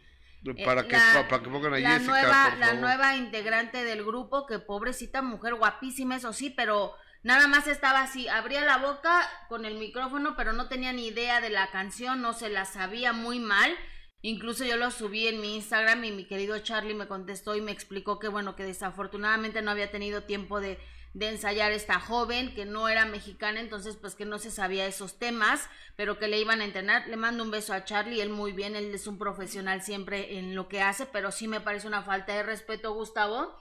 Eh, 0.45 0.65
para, 0.65 0.87
que, 0.87 0.97
para 1.29 1.43
que 1.43 1.51
pongan 1.51 1.75
a 1.75 1.79
la 1.79 1.99
nueva, 1.99 2.57
La 2.57 2.75
nueva 2.75 3.17
integrante 3.17 3.85
del 3.85 4.05
grupo, 4.05 4.47
que 4.47 4.59
pobrecita 4.59 5.23
mujer, 5.23 5.55
guapísima, 5.55 6.17
eso 6.17 6.33
sí, 6.33 6.51
pero 6.51 6.95
Nada 7.27 7.49
más 7.49 7.67
estaba 7.67 8.03
así, 8.03 8.29
abría 8.29 8.65
la 8.65 8.79
boca 8.79 9.29
con 9.49 9.65
el 9.65 9.75
micrófono, 9.75 10.37
pero 10.37 10.53
no 10.53 10.69
tenía 10.69 10.93
ni 10.93 11.09
idea 11.09 11.41
de 11.41 11.51
la 11.51 11.73
canción, 11.73 12.23
no 12.23 12.35
se 12.35 12.49
la 12.49 12.65
sabía 12.65 13.13
muy 13.13 13.41
mal. 13.41 13.75
Incluso 14.23 14.65
yo 14.65 14.77
lo 14.77 14.93
subí 14.93 15.27
en 15.27 15.41
mi 15.41 15.57
Instagram 15.57 16.05
y 16.05 16.13
mi 16.13 16.25
querido 16.29 16.57
Charlie 16.61 16.95
me 16.95 17.09
contestó 17.09 17.57
y 17.57 17.61
me 17.61 17.73
explicó 17.73 18.21
que 18.21 18.29
bueno, 18.29 18.55
que 18.55 18.63
desafortunadamente 18.63 19.61
no 19.61 19.73
había 19.73 19.91
tenido 19.91 20.23
tiempo 20.23 20.61
de, 20.61 20.79
de 21.15 21.31
ensayar 21.31 21.73
esta 21.73 21.99
joven, 21.99 22.55
que 22.55 22.65
no 22.65 22.89
era 22.89 23.07
mexicana, 23.07 23.59
entonces 23.59 23.97
pues 23.97 24.15
que 24.15 24.25
no 24.25 24.39
se 24.39 24.53
sabía 24.53 24.87
esos 24.87 25.19
temas, 25.19 25.69
pero 25.97 26.21
que 26.21 26.29
le 26.29 26.39
iban 26.39 26.61
a 26.61 26.65
entrenar. 26.65 27.09
Le 27.09 27.17
mando 27.17 27.43
un 27.43 27.51
beso 27.51 27.73
a 27.73 27.85
Charlie, 27.85 28.21
él 28.21 28.31
muy 28.31 28.53
bien, 28.53 28.77
él 28.77 28.95
es 28.95 29.09
un 29.09 29.19
profesional 29.19 29.83
siempre 29.83 30.39
en 30.39 30.55
lo 30.55 30.69
que 30.69 30.81
hace, 30.81 31.07
pero 31.07 31.33
sí 31.33 31.49
me 31.49 31.61
parece 31.61 31.89
una 31.89 32.05
falta 32.05 32.35
de 32.35 32.45
respeto, 32.45 32.95
Gustavo, 32.95 33.53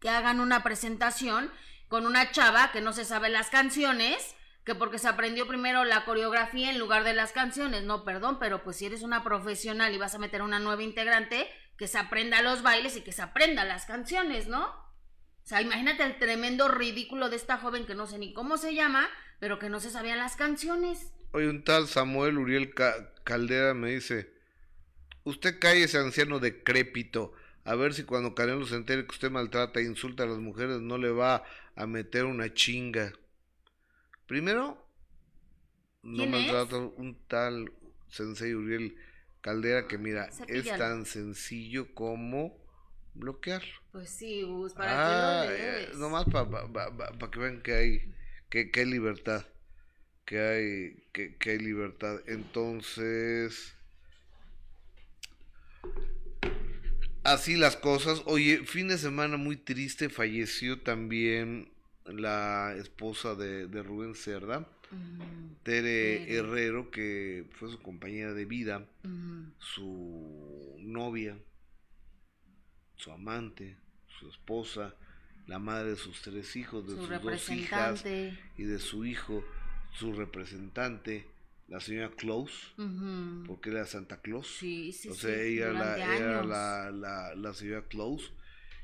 que 0.00 0.10
hagan 0.10 0.38
una 0.38 0.62
presentación 0.62 1.50
con 1.88 2.06
una 2.06 2.30
chava 2.30 2.70
que 2.72 2.80
no 2.80 2.92
se 2.92 3.04
sabe 3.04 3.28
las 3.28 3.50
canciones, 3.50 4.34
que 4.64 4.74
porque 4.74 4.98
se 4.98 5.08
aprendió 5.08 5.46
primero 5.46 5.84
la 5.84 6.04
coreografía 6.04 6.70
en 6.70 6.78
lugar 6.78 7.04
de 7.04 7.14
las 7.14 7.32
canciones. 7.32 7.84
No, 7.84 8.04
perdón, 8.04 8.38
pero 8.38 8.62
pues 8.62 8.76
si 8.76 8.86
eres 8.86 9.02
una 9.02 9.24
profesional 9.24 9.94
y 9.94 9.98
vas 9.98 10.14
a 10.14 10.18
meter 10.18 10.42
a 10.42 10.44
una 10.44 10.58
nueva 10.58 10.82
integrante, 10.82 11.48
que 11.78 11.88
se 11.88 11.96
aprenda 11.96 12.42
los 12.42 12.62
bailes 12.62 12.96
y 12.96 13.00
que 13.00 13.12
se 13.12 13.22
aprenda 13.22 13.64
las 13.64 13.86
canciones, 13.86 14.48
¿no? 14.48 14.66
O 14.66 15.48
sea, 15.48 15.62
imagínate 15.62 16.02
el 16.02 16.18
tremendo 16.18 16.68
ridículo 16.68 17.30
de 17.30 17.36
esta 17.36 17.56
joven 17.56 17.86
que 17.86 17.94
no 17.94 18.06
sé 18.06 18.18
ni 18.18 18.34
cómo 18.34 18.58
se 18.58 18.74
llama, 18.74 19.08
pero 19.38 19.58
que 19.58 19.70
no 19.70 19.80
se 19.80 19.90
sabían 19.90 20.18
las 20.18 20.36
canciones. 20.36 21.14
Oye, 21.32 21.48
un 21.48 21.64
tal 21.64 21.86
Samuel 21.86 22.36
Uriel 22.36 22.74
Caldera 23.24 23.72
me 23.72 23.92
dice, 23.92 24.34
usted 25.24 25.58
cae 25.58 25.84
ese 25.84 25.98
anciano 25.98 26.40
decrépito, 26.40 27.32
a 27.64 27.74
ver 27.74 27.94
si 27.94 28.04
cuando 28.04 28.34
Canelo 28.34 28.66
se 28.66 28.76
entere 28.76 29.04
que 29.04 29.12
usted 29.12 29.30
maltrata 29.30 29.80
e 29.80 29.84
insulta 29.84 30.24
a 30.24 30.26
las 30.26 30.38
mujeres 30.38 30.80
no 30.80 30.98
le 30.98 31.10
va 31.10 31.44
a 31.78 31.86
meter 31.86 32.24
una 32.24 32.52
chinga. 32.52 33.12
Primero, 34.26 34.84
no 36.02 36.26
maltrato 36.26 36.92
un 36.96 37.16
tal 37.28 37.72
Sensei 38.08 38.52
Uriel 38.52 38.96
Caldera 39.40 39.86
que 39.86 39.96
mira, 39.96 40.28
es 40.48 40.66
tan 40.76 41.06
sencillo 41.06 41.94
como 41.94 42.58
bloquearlo. 43.14 43.80
Pues 43.92 44.10
sí, 44.10 44.42
Gus, 44.42 44.72
¿para 44.72 45.42
ah, 45.42 45.44
lo 45.44 45.52
eh, 45.52 45.90
Nomás 45.94 46.24
para 46.24 47.30
que 47.30 47.38
vean 47.38 47.62
que 47.62 47.74
hay, 47.74 48.14
que, 48.50 48.72
que 48.72 48.80
hay 48.80 48.86
libertad. 48.86 49.46
Que 50.24 50.40
hay, 50.40 51.08
que, 51.12 51.36
que 51.36 51.50
hay 51.50 51.58
libertad. 51.58 52.18
Entonces... 52.26 53.76
así 57.32 57.56
las 57.56 57.76
cosas. 57.76 58.22
Oye, 58.26 58.64
fin 58.64 58.88
de 58.88 58.98
semana 58.98 59.36
muy 59.36 59.56
triste, 59.56 60.08
falleció 60.08 60.80
también 60.80 61.70
la 62.04 62.74
esposa 62.76 63.34
de, 63.34 63.66
Rubén 63.82 64.14
Cerda, 64.14 64.68
Tere 65.62 66.34
Herrero, 66.34 66.90
que 66.90 67.46
fue 67.52 67.70
su 67.70 67.80
compañera 67.80 68.32
de 68.32 68.44
vida, 68.44 68.86
su 69.58 70.76
novia, 70.78 71.38
su 72.96 73.12
amante, 73.12 73.76
su 74.18 74.28
esposa, 74.28 74.94
la 75.46 75.58
madre 75.58 75.90
de 75.90 75.96
sus 75.96 76.22
tres 76.22 76.56
hijos, 76.56 76.86
de 76.86 76.96
sus 76.96 77.22
dos 77.22 77.50
hijas 77.50 78.04
y 78.56 78.62
de 78.64 78.78
su 78.78 79.04
hijo, 79.04 79.44
su 79.92 80.12
representante 80.12 81.26
la 81.68 81.80
señora 81.80 82.10
Claus, 82.16 82.74
porque 83.46 83.70
era 83.70 83.84
Santa 83.84 84.20
Claus. 84.20 84.46
Sí, 84.58 84.92
sí, 84.92 85.10
o 85.10 85.14
sea, 85.14 85.34
ella 85.40 85.68
era 86.16 86.42
la, 86.42 86.90
la, 87.34 87.54
señora 87.54 87.84
Claus. 87.88 88.32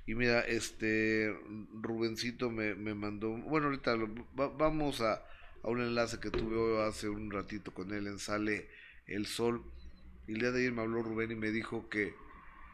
Y 0.06 0.14
mira, 0.14 0.40
este 0.40 1.34
Rubencito 1.72 2.50
me, 2.50 2.74
me 2.74 2.94
mandó, 2.94 3.30
bueno, 3.30 3.68
ahorita 3.68 3.96
vamos 4.34 5.00
a, 5.00 5.14
a, 5.62 5.68
un 5.68 5.80
enlace 5.80 6.20
que 6.20 6.30
tuve 6.30 6.82
hace 6.82 7.08
un 7.08 7.30
ratito 7.30 7.72
con 7.72 7.92
él 7.94 8.06
en 8.06 8.18
Sale 8.18 8.68
el 9.06 9.24
Sol. 9.24 9.62
Y 10.26 10.32
el 10.32 10.40
día 10.40 10.52
de 10.52 10.60
ayer 10.60 10.72
me 10.72 10.82
habló 10.82 11.02
Rubén 11.02 11.30
y 11.30 11.36
me 11.36 11.50
dijo 11.50 11.88
que, 11.88 12.14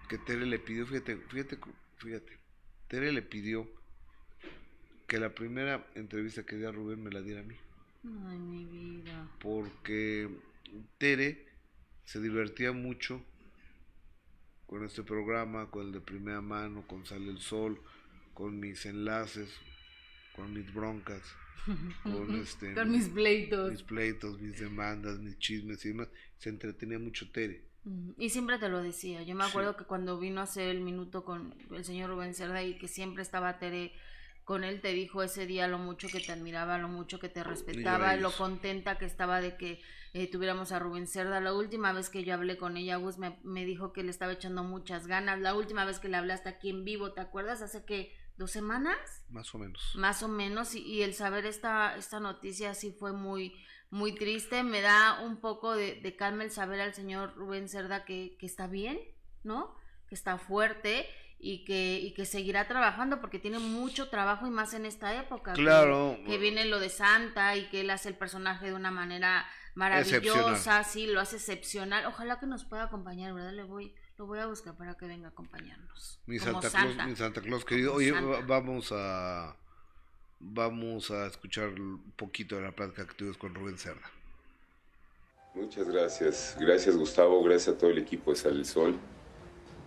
que 0.08 0.18
Tere 0.18 0.44
le 0.44 0.58
pidió, 0.58 0.86
fíjate, 0.86 1.16
fíjate, 1.16 1.58
fíjate, 1.98 2.38
Tere 2.88 3.12
le 3.12 3.22
pidió 3.22 3.68
que 5.06 5.18
la 5.18 5.34
primera 5.34 5.86
entrevista 5.94 6.44
que 6.44 6.56
diera 6.56 6.72
Rubén 6.72 7.02
me 7.02 7.10
la 7.10 7.20
diera 7.20 7.40
a 7.40 7.44
mí. 7.44 7.56
Ay, 8.04 8.38
mi 8.38 8.64
vida. 8.64 9.30
Porque 9.40 10.28
Tere 10.98 11.46
se 12.04 12.20
divertía 12.20 12.72
mucho 12.72 13.22
con 14.66 14.84
este 14.84 15.02
programa, 15.02 15.70
con 15.70 15.86
el 15.86 15.92
de 15.92 16.00
primera 16.00 16.40
mano, 16.40 16.86
con 16.86 17.04
Sale 17.04 17.30
el 17.30 17.38
Sol, 17.38 17.80
con 18.34 18.58
mis 18.58 18.86
enlaces, 18.86 19.50
con 20.34 20.52
mis 20.54 20.72
broncas, 20.72 21.22
con 22.02 22.34
este 22.36 22.74
con 22.74 22.90
mis 22.90 23.08
pleitos. 23.08 23.70
Mis 23.70 23.82
pleitos, 23.82 24.40
mis 24.40 24.58
demandas, 24.58 25.18
mis 25.18 25.38
chismes 25.38 25.84
y 25.84 25.88
demás. 25.88 26.08
Se 26.38 26.48
entretenía 26.48 26.98
mucho 26.98 27.30
Tere. 27.30 27.70
Y 28.18 28.30
siempre 28.30 28.58
te 28.58 28.68
lo 28.68 28.82
decía. 28.82 29.22
Yo 29.22 29.34
me 29.34 29.44
acuerdo 29.44 29.76
que 29.76 29.84
cuando 29.84 30.18
vino 30.18 30.40
a 30.40 30.44
hacer 30.44 30.68
el 30.68 30.80
minuto 30.80 31.24
con 31.24 31.54
el 31.70 31.84
señor 31.84 32.10
Rubén 32.10 32.34
Cerda 32.34 32.62
y 32.62 32.78
que 32.78 32.88
siempre 32.88 33.22
estaba 33.22 33.58
Tere 33.58 33.92
con 34.50 34.64
él 34.64 34.80
te 34.80 34.92
dijo 34.92 35.22
ese 35.22 35.46
día 35.46 35.68
lo 35.68 35.78
mucho 35.78 36.08
que 36.08 36.18
te 36.18 36.32
admiraba, 36.32 36.76
lo 36.76 36.88
mucho 36.88 37.20
que 37.20 37.28
te 37.28 37.44
respetaba, 37.44 38.16
lo 38.16 38.32
contenta 38.32 38.98
que 38.98 39.04
estaba 39.04 39.40
de 39.40 39.56
que 39.56 39.80
eh, 40.12 40.28
tuviéramos 40.28 40.72
a 40.72 40.80
Rubén 40.80 41.06
Cerda. 41.06 41.40
La 41.40 41.54
última 41.54 41.92
vez 41.92 42.10
que 42.10 42.24
yo 42.24 42.34
hablé 42.34 42.56
con 42.56 42.76
ella, 42.76 42.96
Gus 42.96 43.16
me, 43.16 43.38
me, 43.44 43.64
dijo 43.64 43.92
que 43.92 44.02
le 44.02 44.10
estaba 44.10 44.32
echando 44.32 44.64
muchas 44.64 45.06
ganas. 45.06 45.38
La 45.38 45.54
última 45.54 45.84
vez 45.84 46.00
que 46.00 46.08
le 46.08 46.16
hablaste 46.16 46.48
aquí 46.48 46.70
en 46.70 46.84
vivo, 46.84 47.12
¿te 47.12 47.20
acuerdas? 47.20 47.62
Hace 47.62 47.84
que 47.84 48.12
dos 48.38 48.50
semanas. 48.50 48.98
Más 49.28 49.54
o 49.54 49.58
menos. 49.58 49.92
Más 49.94 50.20
o 50.24 50.26
menos. 50.26 50.74
Y, 50.74 51.02
el 51.02 51.14
saber 51.14 51.46
esta, 51.46 51.96
esta 51.96 52.18
noticia 52.18 52.74
sí 52.74 52.90
fue 52.90 53.12
muy, 53.12 53.54
muy 53.90 54.16
triste. 54.16 54.64
Me 54.64 54.80
da 54.80 55.20
un 55.22 55.40
poco 55.40 55.76
de, 55.76 56.00
de 56.00 56.16
calma 56.16 56.42
el 56.42 56.50
saber 56.50 56.80
al 56.80 56.92
señor 56.92 57.36
Rubén 57.36 57.68
Cerda 57.68 58.04
que, 58.04 58.36
que 58.36 58.46
está 58.46 58.66
bien, 58.66 58.98
¿no? 59.44 59.76
Que 60.08 60.16
está 60.16 60.38
fuerte 60.38 61.06
y 61.42 61.64
que, 61.64 61.98
y 61.98 62.12
que 62.12 62.26
seguirá 62.26 62.68
trabajando 62.68 63.20
porque 63.20 63.38
tiene 63.38 63.58
mucho 63.58 64.08
trabajo 64.08 64.46
y 64.46 64.50
más 64.50 64.74
en 64.74 64.84
esta 64.84 65.18
época. 65.18 65.54
Claro. 65.54 66.18
Que, 66.26 66.36
viene 66.36 66.66
lo 66.66 66.78
de 66.78 66.90
Santa 66.90 67.56
y 67.56 67.68
que 67.68 67.80
él 67.80 67.90
hace 67.90 68.10
el 68.10 68.14
personaje 68.14 68.66
de 68.66 68.74
una 68.74 68.90
manera 68.90 69.46
maravillosa, 69.74 70.84
sí, 70.84 71.06
lo 71.06 71.20
hace 71.20 71.36
excepcional. 71.36 72.04
Ojalá 72.06 72.38
que 72.38 72.46
nos 72.46 72.64
pueda 72.64 72.84
acompañar, 72.84 73.32
¿verdad? 73.32 73.52
Le 73.52 73.62
voy, 73.62 73.94
lo 74.18 74.26
voy 74.26 74.38
a 74.38 74.46
buscar 74.46 74.76
para 74.76 74.94
que 74.96 75.06
venga 75.06 75.28
a 75.28 75.30
acompañarnos. 75.30 76.20
Mi 76.26 76.38
Santa, 76.38 76.68
Claus, 76.68 77.06
mi 77.06 77.16
Santa 77.16 77.40
Claus 77.40 77.64
querido. 77.64 77.94
Oye, 77.94 78.12
vamos 78.12 78.92
a 78.92 79.56
vamos 80.40 81.10
a 81.10 81.26
escuchar 81.26 81.68
un 81.68 82.12
poquito 82.16 82.56
de 82.56 82.62
la 82.62 82.72
plática 82.72 83.06
que 83.06 83.14
tuvimos 83.14 83.38
con 83.38 83.54
Rubén 83.54 83.78
Cerda. 83.78 84.10
Muchas 85.54 85.88
gracias. 85.88 86.56
Gracias 86.60 86.96
Gustavo, 86.96 87.42
gracias 87.42 87.74
a 87.74 87.78
todo 87.78 87.90
el 87.90 87.98
equipo 87.98 88.30
de 88.30 88.36
Sal 88.36 88.56
el 88.56 88.66
Sol 88.66 88.98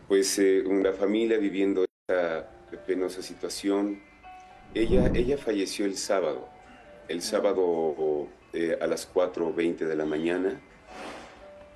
pues 0.08 0.38
eh, 0.40 0.64
una 0.66 0.94
familia 0.94 1.38
viviendo 1.38 1.86
esta 1.86 2.50
penosa 2.86 3.22
situación. 3.22 4.02
Ella, 4.74 5.12
ella 5.14 5.38
falleció 5.38 5.86
el 5.86 5.98
sábado, 5.98 6.50
el 7.08 7.22
sábado 7.22 8.28
eh, 8.54 8.78
a 8.80 8.88
las 8.88 9.12
4.20 9.12 9.86
de 9.86 9.96
la 9.96 10.06
mañana. 10.06 10.62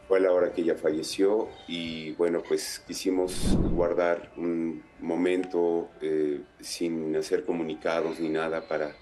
Fue 0.07 0.19
la 0.19 0.31
hora 0.31 0.53
que 0.53 0.61
ella 0.61 0.75
falleció 0.75 1.49
y 1.67 2.11
bueno, 2.13 2.41
pues 2.47 2.81
quisimos 2.87 3.57
guardar 3.71 4.31
un 4.37 4.83
momento 5.01 5.89
eh, 6.01 6.41
sin 6.61 7.15
hacer 7.15 7.43
comunicados 7.43 8.19
ni 8.19 8.29
nada 8.29 8.67
para, 8.67 8.95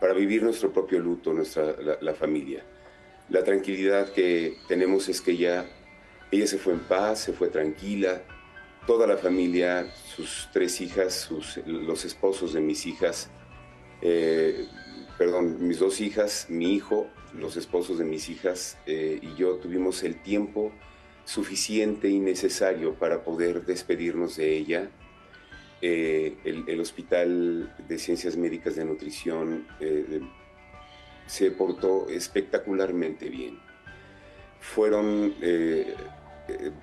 para 0.00 0.12
vivir 0.12 0.42
nuestro 0.44 0.72
propio 0.72 1.00
luto, 1.00 1.32
nuestra, 1.32 1.74
la, 2.00 2.14
familia. 2.14 2.62
La 3.28 3.42
tranquilidad 3.42 4.12
que 4.12 4.56
tenemos 4.68 5.08
es 5.08 5.20
que 5.20 5.32
ella, 5.32 5.66
ella 6.30 6.46
se 6.46 6.58
fue 6.58 6.74
en 6.74 6.80
paz, 6.80 7.20
se 7.20 7.32
fue 7.32 7.48
tranquila, 7.48 8.22
toda 8.86 9.06
la 9.06 9.16
familia, 9.16 9.92
sus 10.14 10.48
tres 10.52 10.80
hijas, 10.80 11.28
los 11.66 12.04
esposos 12.04 12.52
de 12.52 12.60
mis 12.60 12.86
hijas, 12.86 13.28
eh, 14.00 14.66
perdón, 15.18 15.66
mis 15.66 15.80
dos 15.80 16.00
hijas, 16.00 16.46
mi 16.48 16.72
hijo, 16.74 17.08
los 17.34 17.56
esposos 17.56 17.98
de 17.98 18.04
mis 18.04 18.28
hijas 18.28 18.78
eh, 18.86 19.18
y 19.20 19.34
yo 19.34 19.56
tuvimos 19.56 20.02
el 20.04 20.22
tiempo 20.22 20.72
suficiente 21.24 22.08
y 22.08 22.20
necesario 22.20 22.94
para 22.94 23.24
poder 23.24 23.66
despedirnos 23.66 24.36
de 24.36 24.56
ella. 24.56 24.90
Eh, 25.82 26.36
el, 26.44 26.80
Hospital 26.80 27.74
de 27.86 27.98
Ciencias 27.98 28.36
Médicas 28.36 28.76
de 28.76 28.84
Nutrición 28.84 29.66
se 31.26 31.50
portó 31.50 32.08
espectacularmente 32.08 33.28
bien. 33.28 33.58
Fueron 34.60 35.34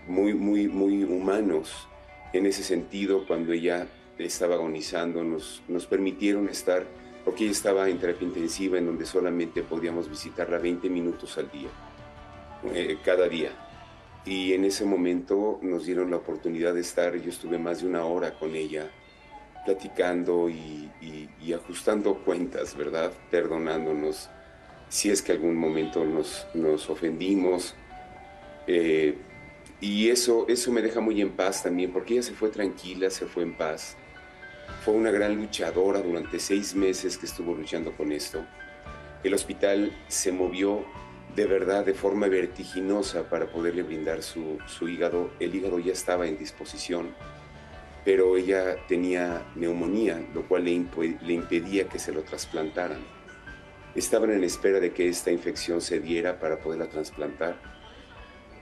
muy, 0.07 0.33
muy, 0.33 0.67
muy 0.67 1.03
humanos 1.03 1.87
en 2.33 2.47
ese 2.47 2.63
sentido, 2.63 3.25
cuando 3.27 3.53
ella 3.53 3.87
estaba 4.17 4.55
agonizando, 4.55 5.23
nos, 5.23 5.61
nos 5.67 5.85
permitieron 5.85 6.49
estar, 6.49 6.85
porque 7.23 7.43
ella 7.43 7.51
estaba 7.51 7.87
en 7.89 7.99
terapia 7.99 8.27
intensiva, 8.27 8.77
en 8.77 8.87
donde 8.87 9.05
solamente 9.05 9.61
podíamos 9.61 10.09
visitarla 10.09 10.57
20 10.57 10.89
minutos 10.89 11.37
al 11.37 11.49
día, 11.51 11.69
eh, 12.73 12.97
cada 13.05 13.29
día. 13.29 13.51
Y 14.25 14.53
en 14.53 14.65
ese 14.65 14.85
momento 14.85 15.59
nos 15.61 15.85
dieron 15.85 16.09
la 16.09 16.17
oportunidad 16.17 16.73
de 16.73 16.81
estar, 16.81 17.15
yo 17.15 17.29
estuve 17.29 17.57
más 17.57 17.81
de 17.81 17.87
una 17.87 18.05
hora 18.05 18.33
con 18.33 18.55
ella, 18.55 18.89
platicando 19.65 20.49
y, 20.49 20.89
ajustando 21.53 22.15
cuentas, 22.15 22.75
¿verdad? 22.75 23.11
Perdonándonos 23.29 24.29
si 24.89 25.09
es 25.09 25.21
que 25.21 25.31
algún 25.31 25.55
momento 25.55 26.03
nos, 26.03 26.47
nos 26.53 26.89
ofendimos. 26.89 27.75
Eh, 28.67 29.17
y 29.81 30.09
eso, 30.09 30.45
eso 30.47 30.71
me 30.71 30.81
deja 30.81 31.01
muy 31.01 31.21
en 31.21 31.31
paz 31.31 31.63
también, 31.63 31.91
porque 31.91 32.13
ella 32.13 32.23
se 32.23 32.33
fue 32.33 32.49
tranquila, 32.49 33.09
se 33.09 33.25
fue 33.25 33.43
en 33.43 33.57
paz. 33.57 33.97
Fue 34.83 34.93
una 34.93 35.11
gran 35.11 35.35
luchadora 35.35 36.01
durante 36.01 36.39
seis 36.39 36.75
meses 36.75 37.17
que 37.17 37.25
estuvo 37.25 37.53
luchando 37.53 37.95
con 37.95 38.11
esto. 38.11 38.45
El 39.23 39.33
hospital 39.33 39.95
se 40.07 40.31
movió 40.31 40.85
de 41.35 41.45
verdad 41.45 41.85
de 41.85 41.93
forma 41.93 42.27
vertiginosa 42.27 43.29
para 43.29 43.51
poderle 43.51 43.83
brindar 43.83 44.23
su, 44.23 44.57
su 44.67 44.87
hígado. 44.87 45.31
El 45.39 45.55
hígado 45.55 45.79
ya 45.79 45.93
estaba 45.93 46.27
en 46.27 46.37
disposición, 46.37 47.15
pero 48.05 48.37
ella 48.37 48.77
tenía 48.87 49.45
neumonía, 49.55 50.21
lo 50.33 50.47
cual 50.47 50.65
le, 50.65 50.85
le 51.21 51.33
impedía 51.33 51.87
que 51.87 51.99
se 51.99 52.11
lo 52.11 52.23
trasplantaran. 52.23 52.99
Estaban 53.95 54.31
en 54.31 54.43
espera 54.43 54.79
de 54.79 54.91
que 54.91 55.07
esta 55.07 55.31
infección 55.31 55.81
se 55.81 55.99
diera 55.99 56.39
para 56.39 56.59
poderla 56.59 56.87
trasplantar 56.87 57.72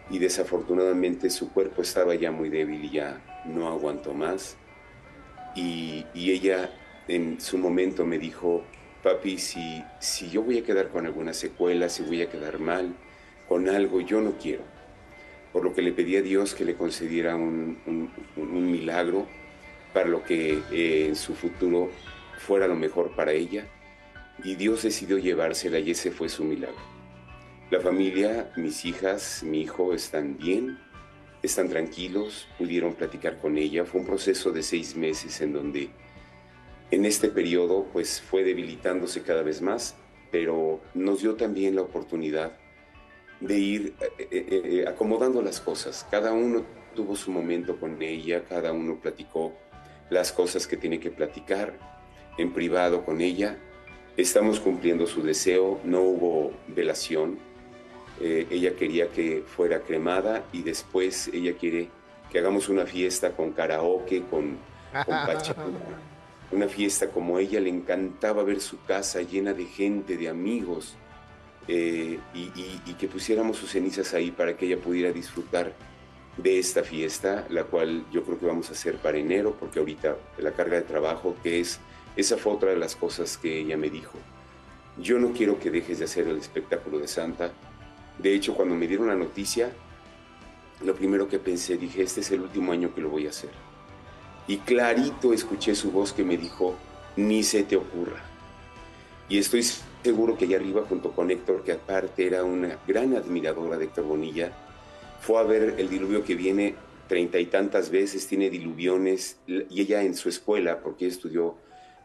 y 0.10 0.20
desafortunadamente 0.20 1.30
su 1.30 1.52
cuerpo 1.52 1.82
estaba 1.82 2.16
ya 2.16 2.32
muy 2.32 2.50
débil 2.50 2.84
y 2.86 2.90
ya 2.90 3.22
no 3.46 3.70
aguantó 3.70 4.14
más. 4.14 4.58
Y, 5.56 6.06
ella 6.16 6.72
en 7.08 7.40
su 7.42 7.58
momento 7.58 8.06
me 8.06 8.18
dijo, 8.18 8.64
papi, 9.04 9.38
si, 9.38 9.84
si 10.00 10.30
yo 10.30 10.44
voy 10.44 10.60
a 10.60 10.64
quedar 10.64 10.90
con 10.90 11.06
alguna 11.06 11.34
secuela, 11.34 11.90
si 11.90 12.04
voy 12.04 12.22
a 12.22 12.30
quedar 12.30 12.60
mal 12.60 12.96
con 13.48 13.68
algo, 13.68 14.02
yo 14.02 14.22
no 14.22 14.38
quiero. 14.38 14.64
Por 15.52 15.66
lo 15.66 15.74
que 15.74 15.82
le 15.82 15.92
pedí 15.92 16.16
a 16.16 16.22
Dios 16.22 16.56
que 16.56 16.64
le 16.64 16.76
concediera 16.76 17.36
un, 17.36 17.78
un, 18.38 18.72
milagro 18.72 19.28
para 19.94 20.08
lo 20.08 20.24
que 20.24 20.60
eh, 20.72 21.08
en 21.08 21.18
su 21.18 21.36
futuro 21.36 21.90
fuera 22.38 22.68
lo 22.68 22.76
mejor 22.76 23.14
para 23.14 23.34
ella. 23.34 23.66
Y 24.44 24.56
Dios 24.56 24.84
decidió 24.84 25.18
llevársela 25.18 25.80
y 25.80 25.92
ese 25.92 26.12
fue 26.12 26.30
su 26.30 26.46
milagro. 26.46 26.91
La 27.72 27.80
familia, 27.80 28.52
mis 28.58 28.84
hijas, 28.84 29.44
mi 29.44 29.62
hijo 29.62 29.94
están 29.94 30.38
bien, 30.38 30.78
están 31.42 31.70
tranquilos, 31.70 32.50
pudieron 32.58 32.96
platicar 32.96 33.40
con 33.40 33.58
ella. 33.58 33.86
Fue 33.86 34.02
un 34.02 34.08
proceso 34.08 34.52
de 34.52 34.62
seis 34.62 34.98
meses 34.98 35.40
en 35.40 35.54
donde 35.54 35.90
en 36.92 37.06
este 37.06 37.30
periodo 37.30 37.88
pues 37.94 38.20
fue 38.20 38.44
debilitándose 38.44 39.22
cada 39.22 39.42
vez 39.42 39.62
más, 39.62 39.96
pero 40.34 40.82
nos 40.94 41.22
dio 41.22 41.36
también 41.36 41.76
la 41.76 41.84
oportunidad 41.84 42.58
de 43.40 43.58
ir 43.58 43.94
eh, 44.02 44.28
eh, 44.30 44.62
eh, 44.66 44.86
acomodando 44.86 45.42
las 45.42 45.62
cosas. 45.62 46.06
Cada 46.12 46.34
uno 46.34 46.66
tuvo 46.94 47.16
su 47.16 47.32
momento 47.32 47.80
con 47.80 48.02
ella, 48.02 48.44
cada 48.44 48.74
uno 48.74 49.00
platicó 49.00 49.54
las 50.10 50.34
cosas 50.34 50.68
que 50.68 50.76
tiene 50.76 51.00
que 51.00 51.10
platicar 51.10 51.80
en 52.38 52.52
privado 52.52 53.06
con 53.06 53.22
ella. 53.22 53.58
Estamos 54.18 54.60
cumpliendo 54.60 55.08
su 55.08 55.24
deseo, 55.24 55.80
no 55.86 56.02
hubo 56.02 56.52
velación, 56.68 57.40
eh, 58.24 58.48
ella 58.52 58.76
quería 58.76 59.10
que 59.10 59.44
fuera 59.48 59.82
cremada 59.82 60.44
y 60.54 60.62
después 60.62 61.28
ella 61.34 61.54
quiere 61.58 61.90
que 62.30 62.38
hagamos 62.38 62.70
una 62.70 62.86
fiesta 62.86 63.32
con 63.32 63.52
karaoke, 63.52 64.24
con, 64.30 64.58
con 65.06 65.16
Una 66.52 66.68
fiesta 66.68 67.10
como 67.10 67.38
a 67.38 67.42
ella 67.42 67.60
le 67.62 67.70
encantaba 67.70 68.44
ver 68.44 68.60
su 68.60 68.84
casa 68.84 69.22
llena 69.22 69.54
de 69.54 69.66
gente, 69.66 70.18
de 70.18 70.28
amigos, 70.28 70.96
eh, 71.68 72.20
y, 72.34 72.94
que 72.94 73.08
pusiéramos 73.08 73.58
sus 73.58 73.72
cenizas 73.72 74.14
ahí 74.14 74.32
para 74.32 74.56
que 74.56 74.66
ella 74.66 74.78
pudiera 74.78 75.12
disfrutar 75.12 75.74
de 76.38 76.60
esta 76.60 76.84
fiesta, 76.84 77.48
la 77.50 77.64
cual 77.64 78.06
yo 78.12 78.24
creo 78.24 78.38
que 78.38 78.46
vamos 78.46 78.70
a 78.70 78.74
hacer 78.74 78.98
para 78.98 79.18
enero, 79.18 79.56
porque 79.60 79.80
ahorita 79.80 80.18
la 80.38 80.52
carga 80.52 80.76
de 80.76 80.84
trabajo, 80.84 81.36
que 81.42 81.62
es, 81.62 81.80
esa 82.16 82.38
fue 82.38 82.54
otra 82.54 82.72
de 82.72 82.78
las 82.78 82.96
cosas 82.96 83.38
que 83.38 83.60
ella 83.60 83.78
me 83.78 83.90
dijo. 83.90 84.18
Yo 84.98 85.18
no 85.18 85.32
quiero 85.32 85.58
que 85.58 85.72
dejes 85.72 86.00
de 86.00 86.06
hacer 86.06 86.28
el 86.28 86.38
espectáculo 86.38 87.00
de 87.00 87.08
Santa, 87.08 87.54
de 88.18 88.34
hecho, 88.36 88.54
cuando 88.56 88.76
me 88.76 88.88
dieron 88.88 89.08
la 89.08 89.16
noticia, 89.16 89.72
lo 90.84 90.96
primero 90.96 91.28
que 91.28 91.40
pensé, 91.40 91.78
dije, 91.78 92.04
este 92.04 92.22
es 92.22 92.32
el 92.32 92.42
último 92.42 92.72
año 92.72 92.94
que 92.94 93.02
lo 93.02 93.10
voy 93.10 93.28
a 93.28 93.30
hacer. 93.30 93.52
Y 94.48 94.58
clarito 94.58 95.34
escuché 95.34 95.76
su 95.76 95.92
voz 95.92 96.14
que 96.14 96.24
me 96.24 96.38
dijo, 96.38 96.76
ni 97.16 97.44
se 97.44 97.64
te 97.64 97.76
ocurra. 97.76 98.22
Y 99.30 99.38
estoy 99.38 99.64
seguro 100.04 100.38
que 100.38 100.46
allá 100.46 100.58
arriba, 100.58 100.84
junto 100.88 101.12
con 101.12 101.32
Héctor, 101.32 101.64
que 101.64 101.72
aparte 101.74 102.26
era 102.26 102.44
una 102.44 102.80
gran 102.88 103.16
admiradora 103.16 103.78
de 103.78 103.86
Héctor 103.86 104.06
Bonilla, 104.06 104.52
fue 105.22 105.40
a 105.40 105.44
ver 105.44 105.76
el 105.78 105.90
diluvio 105.90 106.24
que 106.24 106.36
viene 106.36 106.76
treinta 107.08 107.40
y 107.40 107.46
tantas 107.46 107.92
veces, 107.92 108.28
tiene 108.28 108.50
diluviones, 108.50 109.38
y 109.46 109.82
ella 109.82 110.02
en 110.02 110.16
su 110.16 110.30
escuela, 110.30 110.80
porque 110.82 111.08
estudió 111.08 111.58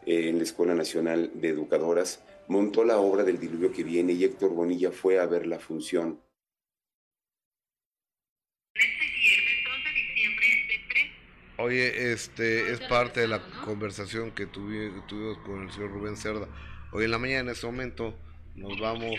eh, 0.05 0.29
en 0.29 0.37
la 0.37 0.43
Escuela 0.43 0.75
Nacional 0.75 1.31
de 1.33 1.49
Educadoras, 1.49 2.21
montó 2.47 2.83
la 2.83 2.97
obra 2.97 3.23
del 3.23 3.39
diluvio 3.39 3.71
que 3.71 3.83
viene 3.83 4.13
y 4.13 4.23
Héctor 4.23 4.51
Bonilla 4.51 4.91
fue 4.91 5.19
a 5.19 5.25
ver 5.25 5.45
la 5.47 5.59
función. 5.59 6.21
Oye, 11.59 12.11
este 12.13 12.71
es 12.71 12.79
parte 12.81 13.21
de 13.21 13.27
la 13.27 13.41
conversación 13.65 14.31
que 14.31 14.45
tuvimos 14.45 15.03
con 15.39 15.63
el 15.63 15.71
señor 15.71 15.91
Rubén 15.91 16.15
Cerda. 16.15 16.47
Hoy 16.91 17.05
en 17.05 17.11
la 17.11 17.17
mañana, 17.17 17.39
en 17.41 17.49
este 17.49 17.65
momento, 17.65 18.15
nos 18.57 18.79
vamos 18.79 19.15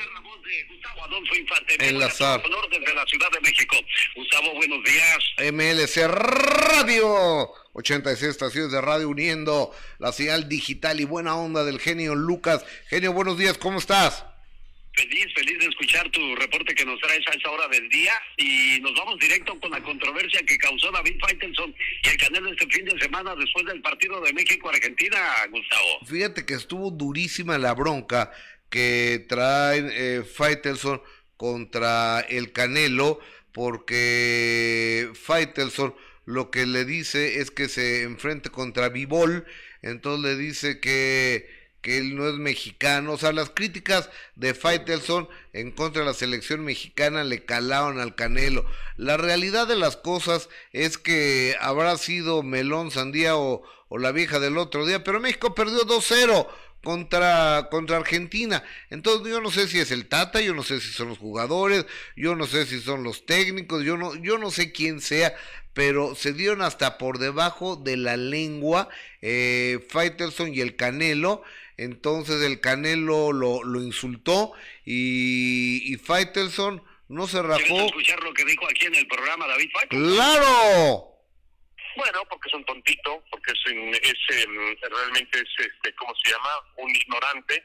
enlazar. 1.78 2.42
desde 2.70 2.94
la 2.94 3.06
Ciudad 3.06 3.30
de 3.30 3.40
México. 3.40 3.76
Gustavo, 4.16 4.54
buenos 4.54 4.82
días. 4.84 5.52
MLC 5.52 6.08
Radio, 6.08 7.50
86 7.72 8.30
estaciones 8.30 8.72
de 8.72 8.80
radio 8.80 9.08
uniendo 9.08 9.70
la 9.98 10.12
señal 10.12 10.48
digital 10.48 11.00
y 11.00 11.04
buena 11.04 11.36
onda 11.36 11.64
del 11.64 11.78
genio 11.78 12.14
Lucas. 12.14 12.64
Genio, 12.88 13.12
buenos 13.12 13.38
días, 13.38 13.56
¿cómo 13.58 13.78
estás? 13.78 14.24
Feliz, 14.94 15.26
feliz 15.32 15.56
de 15.60 15.66
escuchar 15.66 16.10
tu 16.10 16.34
reporte 16.34 16.74
que 16.74 16.84
nos 16.84 16.98
traes 16.98 17.24
a 17.28 17.30
esa 17.30 17.50
hora 17.52 17.68
del 17.68 17.88
día 17.88 18.12
y 18.36 18.80
nos 18.80 18.92
vamos 18.94 19.16
directo 19.20 19.58
con 19.60 19.70
la 19.70 19.80
controversia 19.80 20.40
que 20.44 20.58
causó 20.58 20.90
David 20.90 21.20
Faitelson 21.20 21.72
y 22.02 22.08
el 22.08 22.16
Canelo 22.16 22.50
este 22.50 22.66
fin 22.66 22.84
de 22.84 22.98
semana 22.98 23.36
después 23.36 23.64
del 23.66 23.80
partido 23.80 24.20
de 24.20 24.32
México-Argentina, 24.32 25.18
Gustavo. 25.52 26.00
Fíjate 26.04 26.44
que 26.44 26.54
estuvo 26.54 26.90
durísima 26.90 27.58
la 27.58 27.74
bronca 27.74 28.32
que 28.70 29.24
trae 29.28 29.86
eh, 29.90 30.22
Faitelson 30.22 31.02
contra 31.36 32.20
el 32.20 32.52
Canelo 32.52 33.20
porque 33.52 35.10
Faitelson 35.14 35.94
lo 36.24 36.50
que 36.50 36.66
le 36.66 36.84
dice 36.84 37.40
es 37.40 37.50
que 37.50 37.68
se 37.68 38.02
enfrente 38.02 38.50
contra 38.50 38.90
Vivol, 38.90 39.46
entonces 39.82 40.22
le 40.22 40.36
dice 40.36 40.78
que 40.80 41.58
que 41.80 41.98
él 41.98 42.16
no 42.16 42.28
es 42.28 42.34
mexicano. 42.34 43.12
O 43.12 43.18
sea, 43.18 43.32
las 43.32 43.50
críticas 43.50 44.10
de 44.34 44.54
Faitelson 44.54 45.28
en 45.52 45.70
contra 45.70 46.02
de 46.02 46.08
la 46.08 46.14
selección 46.14 46.64
mexicana 46.64 47.24
le 47.24 47.44
calaron 47.44 48.00
al 48.00 48.14
Canelo. 48.14 48.64
La 48.96 49.16
realidad 49.16 49.66
de 49.66 49.76
las 49.76 49.96
cosas 49.96 50.48
es 50.72 50.98
que 50.98 51.56
habrá 51.60 51.96
sido 51.96 52.42
Melón, 52.42 52.90
Sandía 52.90 53.36
o, 53.36 53.62
o 53.88 53.98
la 53.98 54.12
vieja 54.12 54.40
del 54.40 54.58
otro 54.58 54.86
día, 54.86 55.04
pero 55.04 55.20
México 55.20 55.54
perdió 55.54 55.80
2-0 55.86 56.48
contra, 56.82 57.68
contra 57.70 57.96
Argentina. 57.96 58.62
Entonces 58.90 59.30
yo 59.30 59.40
no 59.40 59.50
sé 59.50 59.68
si 59.68 59.78
es 59.78 59.90
el 59.90 60.06
Tata, 60.06 60.40
yo 60.40 60.54
no 60.54 60.62
sé 60.62 60.80
si 60.80 60.90
son 60.90 61.08
los 61.08 61.18
jugadores, 61.18 61.86
yo 62.16 62.34
no 62.34 62.46
sé 62.46 62.66
si 62.66 62.80
son 62.80 63.02
los 63.02 63.26
técnicos, 63.26 63.84
yo 63.84 63.96
no, 63.96 64.14
yo 64.16 64.38
no 64.38 64.50
sé 64.50 64.72
quién 64.72 65.00
sea, 65.00 65.34
pero 65.74 66.14
se 66.14 66.32
dieron 66.32 66.62
hasta 66.62 66.98
por 66.98 67.18
debajo 67.18 67.76
de 67.76 67.96
la 67.96 68.16
lengua 68.16 68.88
eh, 69.22 69.84
Faitelson 69.88 70.54
y 70.54 70.60
el 70.60 70.76
Canelo. 70.76 71.42
Entonces 71.76 72.42
el 72.42 72.60
Canelo 72.60 73.32
lo, 73.32 73.62
lo 73.62 73.80
insultó 73.80 74.52
y, 74.84 75.92
y 75.92 75.96
Faitelson 75.96 76.82
no 77.08 77.26
se 77.26 77.40
rajó. 77.42 77.80
escuchar 77.80 78.20
lo 78.22 78.34
que 78.34 78.44
dijo 78.44 78.64
aquí 78.68 78.86
en 78.86 78.96
el 78.96 79.06
programa 79.06 79.46
David 79.46 79.68
Faitelson? 79.72 80.14
¡Claro! 80.14 81.17
Bueno, 81.98 82.24
porque 82.30 82.48
es 82.48 82.54
un 82.54 82.64
tontito, 82.64 83.24
porque 83.30 83.52
es, 83.52 83.60
es 83.66 84.44
em, 84.44 84.76
realmente 84.80 85.38
es, 85.38 85.66
este, 85.66 85.92
¿cómo 85.96 86.14
se 86.22 86.30
llama? 86.30 86.50
Un 86.76 86.94
ignorante, 86.94 87.64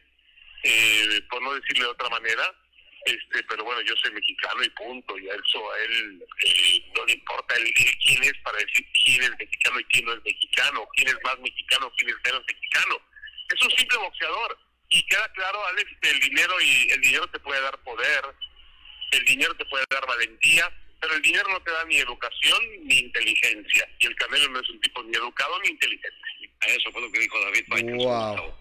eh, 0.64 1.22
por 1.30 1.42
no 1.44 1.54
decirle 1.54 1.84
de 1.86 1.92
otra 1.92 2.10
manera. 2.10 2.44
Este, 3.06 3.44
pero 3.44 3.64
bueno, 3.64 3.82
yo 3.82 3.94
soy 3.98 4.12
mexicano 4.12 4.64
y 4.64 4.70
punto, 4.70 5.18
y 5.20 5.30
a, 5.30 5.34
eso, 5.36 5.72
a 5.72 5.80
él 5.80 6.26
eh, 6.46 6.92
no 6.96 7.06
le 7.06 7.14
importa 7.14 7.54
el, 7.56 7.74
quién 7.74 8.24
es 8.24 8.34
para 8.44 8.58
decir 8.58 8.88
quién 9.06 9.24
es 9.24 9.32
mexicano 9.38 9.80
y 9.80 9.84
quién 9.86 10.06
no 10.06 10.14
es 10.14 10.24
mexicano, 10.24 10.88
quién 10.96 11.08
es 11.10 11.18
más 11.24 11.38
mexicano, 11.40 11.92
quién 11.98 12.10
es 12.10 12.16
menos 12.26 12.44
mexicano 12.48 13.02
es 13.54 13.62
un 13.62 13.72
simple 13.72 13.98
boxeador. 13.98 14.58
Y 14.90 15.04
queda 15.04 15.28
claro, 15.34 15.66
Alex, 15.68 15.92
el 16.02 16.20
dinero 16.20 16.54
y 16.62 16.92
el 16.92 17.02
dinero 17.02 17.28
te 17.28 17.40
puede 17.40 17.62
dar 17.62 17.78
poder, 17.84 18.22
el 19.12 19.26
dinero 19.26 19.56
te 19.56 19.66
puede 19.66 19.86
dar 19.90 20.06
valentía, 20.06 20.72
pero 21.04 21.16
el 21.16 21.22
dinero 21.22 21.44
no 21.50 21.62
te 21.62 21.72
da 21.72 21.84
ni 21.86 21.98
educación 21.98 22.60
ni 22.84 23.00
inteligencia. 23.00 23.88
Y 24.00 24.08
el 24.08 24.16
Canelo 24.16 24.50
no 24.50 24.62
es 24.62 24.70
un 24.70 24.80
tipo 24.80 25.04
ni 25.04 25.16
educado 25.16 25.60
ni 25.64 25.72
inteligente. 25.72 26.18
Eso 26.66 26.92
fue 26.94 27.02
lo 27.02 27.12
que 27.12 27.20
dijo 27.20 27.38
David 27.42 27.96
Wow. 27.98 28.54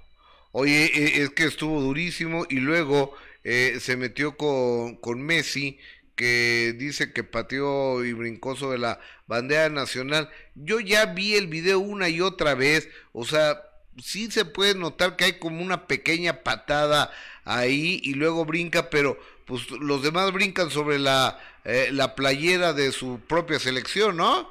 Oye, 0.50 0.90
e, 0.92 1.22
es 1.22 1.30
que 1.30 1.44
estuvo 1.44 1.80
durísimo 1.80 2.44
y 2.50 2.56
luego 2.56 3.16
eh, 3.44 3.78
se 3.80 3.96
metió 3.96 4.36
con, 4.36 4.96
con 4.96 5.22
Messi 5.22 5.78
que 6.16 6.74
dice 6.76 7.12
que 7.12 7.22
pateó 7.22 8.04
y 8.04 8.12
brincó 8.12 8.56
sobre 8.56 8.78
la 8.78 9.00
bandera 9.28 9.68
nacional. 9.68 10.28
Yo 10.56 10.80
ya 10.80 11.06
vi 11.06 11.34
el 11.34 11.46
video 11.46 11.78
una 11.78 12.08
y 12.08 12.20
otra 12.20 12.54
vez, 12.54 12.88
o 13.12 13.24
sea, 13.24 13.62
sí 14.02 14.30
se 14.30 14.44
puede 14.44 14.74
notar 14.74 15.16
que 15.16 15.24
hay 15.26 15.38
como 15.38 15.62
una 15.62 15.86
pequeña 15.86 16.42
patada 16.42 17.12
ahí 17.44 18.00
y 18.02 18.14
luego 18.14 18.44
brinca, 18.44 18.90
pero 18.90 19.18
pues 19.52 19.70
los 19.82 20.02
demás 20.02 20.32
brincan 20.32 20.70
sobre 20.70 20.98
la, 20.98 21.38
eh, 21.64 21.90
la 21.92 22.14
playera 22.14 22.72
de 22.72 22.90
su 22.90 23.20
propia 23.20 23.58
selección, 23.58 24.16
¿no? 24.16 24.48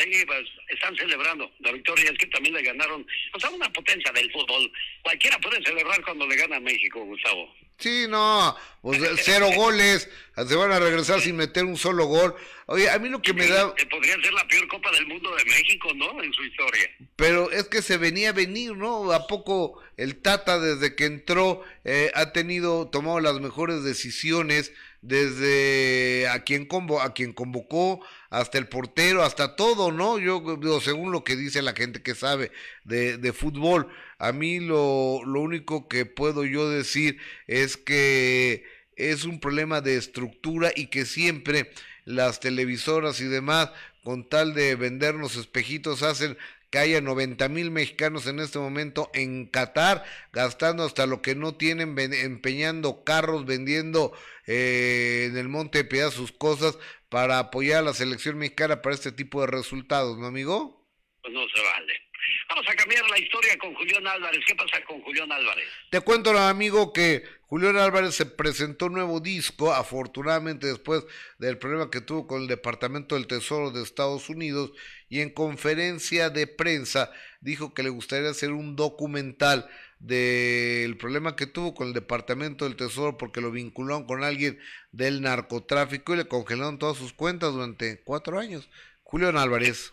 Sí, 0.00 0.24
pues 0.26 0.48
están 0.68 0.96
celebrando 0.96 1.50
la 1.58 1.72
victoria, 1.72 2.10
es 2.10 2.18
que 2.18 2.26
también 2.26 2.54
le 2.54 2.62
ganaron, 2.62 3.06
o 3.34 3.40
sea, 3.40 3.50
una 3.50 3.70
potencia 3.70 4.10
del 4.12 4.32
fútbol. 4.32 4.72
Cualquiera 5.02 5.38
puede 5.38 5.62
celebrar 5.62 6.02
cuando 6.04 6.26
le 6.26 6.36
gana 6.36 6.56
a 6.56 6.60
México, 6.60 7.04
Gustavo. 7.04 7.54
Sí, 7.78 8.06
no, 8.08 8.56
pues 8.82 9.00
cero 9.22 9.48
goles, 9.56 10.08
se 10.36 10.54
van 10.54 10.72
a 10.72 10.78
regresar 10.78 11.20
sin 11.20 11.36
meter 11.36 11.64
un 11.64 11.76
solo 11.76 12.06
gol. 12.06 12.34
Oye, 12.66 12.88
a 12.88 12.98
mí 12.98 13.08
lo 13.08 13.20
que 13.20 13.34
me 13.34 13.46
da... 13.46 13.74
Podría 13.74 14.14
ser 14.22 14.32
la 14.32 14.46
peor 14.46 14.68
Copa 14.68 14.90
del 14.92 15.06
Mundo 15.06 15.34
de 15.34 15.44
México, 15.44 15.92
¿no? 15.94 16.22
En 16.22 16.32
su 16.32 16.44
historia. 16.44 16.88
Pero 17.16 17.50
es 17.50 17.68
que 17.68 17.82
se 17.82 17.96
venía 17.96 18.30
a 18.30 18.32
venir, 18.32 18.76
¿no? 18.76 19.12
¿A 19.12 19.26
poco 19.26 19.82
el 19.96 20.20
Tata 20.20 20.60
desde 20.60 20.94
que 20.94 21.06
entró 21.06 21.64
eh, 21.84 22.10
ha 22.14 22.32
tenido, 22.32 22.88
tomado 22.88 23.20
las 23.20 23.40
mejores 23.40 23.82
decisiones 23.82 24.72
desde 25.02 26.28
a 26.28 26.44
quien, 26.44 26.66
convo 26.66 27.00
a 27.00 27.14
quien 27.14 27.32
convocó, 27.32 28.04
hasta 28.28 28.58
el 28.58 28.68
portero, 28.68 29.22
hasta 29.22 29.56
todo, 29.56 29.92
¿no? 29.92 30.18
Yo 30.18 30.40
digo, 30.60 30.80
según 30.80 31.12
lo 31.12 31.24
que 31.24 31.36
dice 31.36 31.62
la 31.62 31.72
gente 31.72 32.02
que 32.02 32.14
sabe 32.14 32.52
de, 32.84 33.18
de 33.18 33.32
fútbol, 33.32 33.88
a 34.18 34.32
mí 34.32 34.60
lo, 34.60 35.22
lo 35.24 35.40
único 35.40 35.88
que 35.88 36.06
puedo 36.06 36.44
yo 36.44 36.68
decir 36.68 37.18
es 37.46 37.76
que 37.76 38.64
es 38.96 39.24
un 39.24 39.40
problema 39.40 39.80
de 39.80 39.96
estructura 39.96 40.70
y 40.74 40.86
que 40.88 41.06
siempre 41.06 41.72
las 42.04 42.40
televisoras 42.40 43.20
y 43.20 43.24
demás, 43.24 43.70
con 44.02 44.28
tal 44.28 44.54
de 44.54 44.74
vendernos 44.76 45.36
espejitos, 45.36 46.02
hacen 46.02 46.36
que 46.70 46.78
haya 46.78 47.00
90 47.00 47.48
mil 47.48 47.70
mexicanos 47.70 48.26
en 48.26 48.38
este 48.38 48.58
momento 48.58 49.10
en 49.12 49.46
Qatar, 49.46 50.04
gastando 50.32 50.84
hasta 50.84 51.06
lo 51.06 51.20
que 51.20 51.34
no 51.34 51.56
tienen, 51.56 51.98
empeñando 51.98 53.04
carros, 53.04 53.44
vendiendo 53.44 54.12
eh, 54.46 55.26
en 55.30 55.36
el 55.36 55.48
Monte 55.48 55.78
de 55.78 55.84
Piedad 55.84 56.10
sus 56.10 56.32
cosas 56.32 56.78
para 57.08 57.38
apoyar 57.38 57.80
a 57.80 57.82
la 57.82 57.94
selección 57.94 58.38
mexicana 58.38 58.82
para 58.82 58.94
este 58.94 59.12
tipo 59.12 59.40
de 59.40 59.48
resultados, 59.48 60.16
¿no, 60.16 60.26
amigo? 60.26 60.86
Pues 61.22 61.34
no 61.34 61.40
se 61.48 61.60
vale. 61.60 62.09
Vamos 62.48 62.66
a 62.68 62.74
cambiar 62.74 63.08
la 63.08 63.18
historia 63.18 63.56
con 63.58 63.74
Julián 63.74 64.06
Álvarez. 64.06 64.40
¿Qué 64.46 64.54
pasa 64.54 64.82
con 64.84 65.00
Julián 65.02 65.30
Álvarez? 65.30 65.68
Te 65.90 66.00
cuento, 66.00 66.36
amigo, 66.36 66.92
que 66.92 67.24
Julián 67.46 67.76
Álvarez 67.76 68.14
se 68.14 68.26
presentó 68.26 68.86
un 68.86 68.94
nuevo 68.94 69.20
disco, 69.20 69.72
afortunadamente 69.72 70.66
después 70.66 71.04
del 71.38 71.58
problema 71.58 71.90
que 71.90 72.00
tuvo 72.00 72.26
con 72.26 72.42
el 72.42 72.48
Departamento 72.48 73.14
del 73.14 73.26
Tesoro 73.26 73.70
de 73.70 73.82
Estados 73.82 74.28
Unidos, 74.28 74.72
y 75.08 75.20
en 75.20 75.30
conferencia 75.30 76.30
de 76.30 76.46
prensa 76.46 77.10
dijo 77.40 77.74
que 77.74 77.82
le 77.82 77.90
gustaría 77.90 78.30
hacer 78.30 78.52
un 78.52 78.76
documental 78.76 79.68
del 79.98 80.96
problema 80.96 81.36
que 81.36 81.46
tuvo 81.46 81.74
con 81.74 81.88
el 81.88 81.92
Departamento 81.92 82.64
del 82.64 82.76
Tesoro 82.76 83.18
porque 83.18 83.40
lo 83.40 83.50
vincularon 83.50 84.06
con 84.06 84.24
alguien 84.24 84.58
del 84.92 85.20
narcotráfico 85.20 86.14
y 86.14 86.18
le 86.18 86.28
congelaron 86.28 86.78
todas 86.78 86.96
sus 86.96 87.12
cuentas 87.12 87.52
durante 87.52 88.00
cuatro 88.02 88.38
años. 88.38 88.68
Julián 89.02 89.36
Álvarez. 89.36 89.92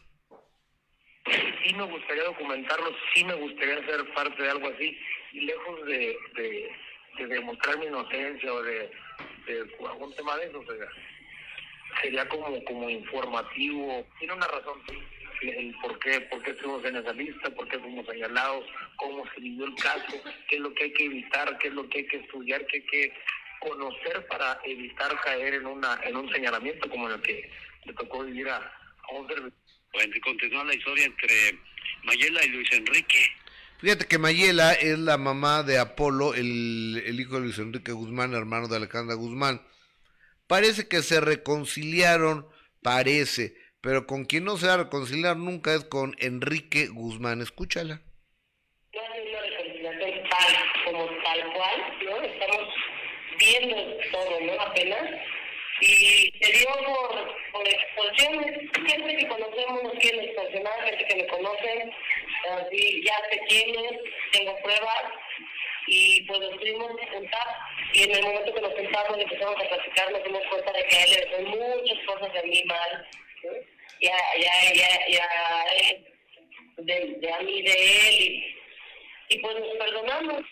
Sí 1.63 1.73
me 1.73 1.83
gustaría 1.83 2.23
documentarlo, 2.23 2.95
sí 3.13 3.23
me 3.25 3.33
gustaría 3.35 3.85
ser 3.85 4.13
parte 4.13 4.41
de 4.41 4.49
algo 4.49 4.67
así, 4.69 4.97
y 5.33 5.41
lejos 5.41 5.85
de, 5.85 6.17
de, 6.35 7.27
demostrar 7.27 7.77
mi 7.79 7.87
inocencia 7.87 8.53
o 8.53 8.61
de, 8.61 8.89
algún 9.89 10.15
tema 10.15 10.37
de 10.37 10.47
eso, 10.47 10.63
sería 12.01 12.27
como, 12.29 12.63
como 12.63 12.89
informativo, 12.89 14.05
tiene 14.19 14.33
una 14.33 14.47
razón, 14.47 14.81
el 15.41 15.75
por 15.81 15.99
qué, 15.99 16.21
por 16.21 16.41
qué 16.43 16.51
estuvimos 16.51 16.83
en 16.85 16.95
esa 16.97 17.13
lista, 17.13 17.49
por 17.51 17.67
qué 17.67 17.79
fuimos 17.79 18.05
señalados, 18.05 18.65
cómo 18.95 19.23
se 19.33 19.41
vivió 19.41 19.65
el 19.65 19.75
caso, 19.75 20.21
qué 20.49 20.55
es 20.55 20.61
lo 20.61 20.73
que 20.73 20.85
hay 20.85 20.93
que 20.93 21.05
evitar, 21.05 21.57
qué 21.57 21.67
es 21.67 21.73
lo 21.73 21.87
que 21.89 21.99
hay 21.99 22.07
que 22.07 22.17
estudiar, 22.17 22.65
qué 22.67 22.77
hay 22.77 22.85
que 22.85 23.13
conocer 23.59 24.25
para 24.27 24.59
evitar 24.63 25.19
caer 25.21 25.55
en 25.55 25.65
una 25.65 25.99
en 26.03 26.15
un 26.15 26.31
señalamiento 26.31 26.89
como 26.89 27.09
el 27.09 27.21
que 27.21 27.49
le 27.85 27.93
tocó 27.93 28.23
vivir 28.23 28.49
a, 28.49 28.71
un 29.11 29.27
servidor. 29.27 29.53
Bueno, 29.97 30.13
y 30.15 30.19
continúa 30.19 30.63
la 30.63 30.75
historia 30.75 31.05
entre 31.05 31.57
Mayela 32.03 32.45
y 32.45 32.49
Luis 32.49 32.71
Enrique. 32.71 33.31
Fíjate 33.79 34.05
que 34.05 34.19
Mayela 34.19 34.73
es 34.73 34.99
la 34.99 35.17
mamá 35.17 35.63
de 35.63 35.79
Apolo, 35.79 36.35
el, 36.35 37.01
el 37.03 37.19
hijo 37.19 37.33
de 37.33 37.41
Luis 37.41 37.57
Enrique 37.57 37.93
Guzmán, 37.93 38.35
hermano 38.35 38.67
de 38.67 38.75
Alejandra 38.75 39.15
Guzmán. 39.15 39.59
Parece 40.45 40.87
que 40.87 41.01
se 41.01 41.19
reconciliaron, 41.19 42.47
parece, 42.83 43.55
pero 43.81 44.05
con 44.05 44.25
quien 44.25 44.43
no 44.43 44.57
se 44.57 44.67
va 44.67 44.75
a 44.75 44.83
reconciliar 44.83 45.35
nunca 45.35 45.73
es 45.73 45.83
con 45.83 46.15
Enrique 46.19 46.85
Guzmán. 46.89 47.41
Escúchala. 47.41 47.99
No 48.93 49.01
hay 49.01 49.29
una 49.29 49.41
reconciliación 49.41 50.29
tal 50.29 50.53
como 50.85 51.05
tal 51.23 51.53
cual, 51.53 51.81
¿no? 52.05 52.21
Estamos 52.21 52.73
viendo 53.39 53.75
todo, 54.11 54.41
¿no? 54.41 54.61
Apenas. 54.61 55.09
Y 55.81 56.33
se 56.41 56.51
dio 56.53 56.67
por, 56.85 57.35
por 57.51 57.67
expulsiones. 57.67 58.71
Gente 58.87 59.17
que 59.17 59.27
conocemos 59.27 59.83
nos 59.83 59.93
quieren 59.93 60.25
extorsionar, 60.25 60.83
gente 60.85 61.05
que 61.05 61.15
me 61.15 61.27
conocen, 61.27 61.93
así, 62.51 63.03
ya 63.05 63.15
sé 63.31 63.39
quiénes, 63.47 63.99
tengo 64.31 64.55
pruebas. 64.63 65.03
Y 65.87 66.23
pues 66.23 66.39
nos 66.39 66.59
tuvimos 66.59 66.91
que 66.97 67.07
sentar. 67.11 67.47
Y 67.93 68.03
en 68.03 68.15
el 68.15 68.23
momento 68.23 68.53
que 68.53 68.61
nos 68.61 68.75
sentamos 68.75 69.17
y 69.17 69.21
empezamos 69.21 69.55
a 69.55 69.69
platicar, 69.69 70.11
nos 70.11 70.23
dimos 70.23 70.41
cuenta 70.49 70.71
de 70.73 70.83
que 70.85 70.95
a 70.95 71.03
él 71.03 71.11
le 71.11 71.31
son 71.31 71.45
muchas 71.45 72.05
cosas 72.05 72.33
de 72.33 72.43
mí 72.43 72.63
mal 72.65 73.07
ya, 74.01 74.17
ya, 74.39 74.73
ya, 74.73 74.89
ya, 75.09 75.27
de, 76.77 77.17
de 77.19 77.33
a 77.33 77.39
mí, 77.39 77.61
de 77.61 77.73
él, 77.73 78.15
y, 78.21 78.55
y 79.29 79.39
pues 79.39 79.59
nos 79.59 79.77
perdonamos. 79.77 80.43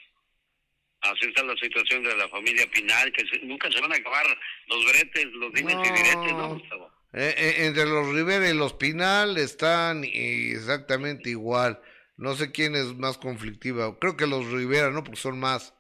Así 1.12 1.28
está 1.28 1.44
la 1.44 1.56
situación 1.56 2.04
de 2.04 2.16
la 2.16 2.28
familia 2.30 2.66
Pinal, 2.72 3.12
que 3.12 3.24
nunca 3.44 3.72
se 3.72 3.80
van 3.82 3.92
a 3.92 3.96
acabar 3.96 4.26
los 4.68 4.86
bretes, 4.86 5.26
los 5.34 5.54
dimes 5.54 5.76
y 5.76 5.92
diretes, 5.92 6.34
¿no, 6.34 6.50
Gustavo? 6.56 6.92
Eh, 7.14 7.34
eh, 7.38 7.56
entre 7.66 7.86
los 7.86 8.14
Rivera 8.14 8.50
y 8.50 8.54
los 8.54 8.74
Pinal 8.74 9.38
están 9.38 10.04
exactamente 10.04 11.30
igual. 11.30 11.80
No 12.18 12.36
sé 12.36 12.52
quién 12.52 12.76
es 12.76 12.96
más 12.96 13.18
conflictiva. 13.18 13.98
Creo 14.00 14.18
que 14.18 14.28
los 14.28 14.46
Rivera, 14.48 14.92
¿no? 14.92 15.04
Porque 15.04 15.20
son 15.20 15.40
más. 15.40 15.74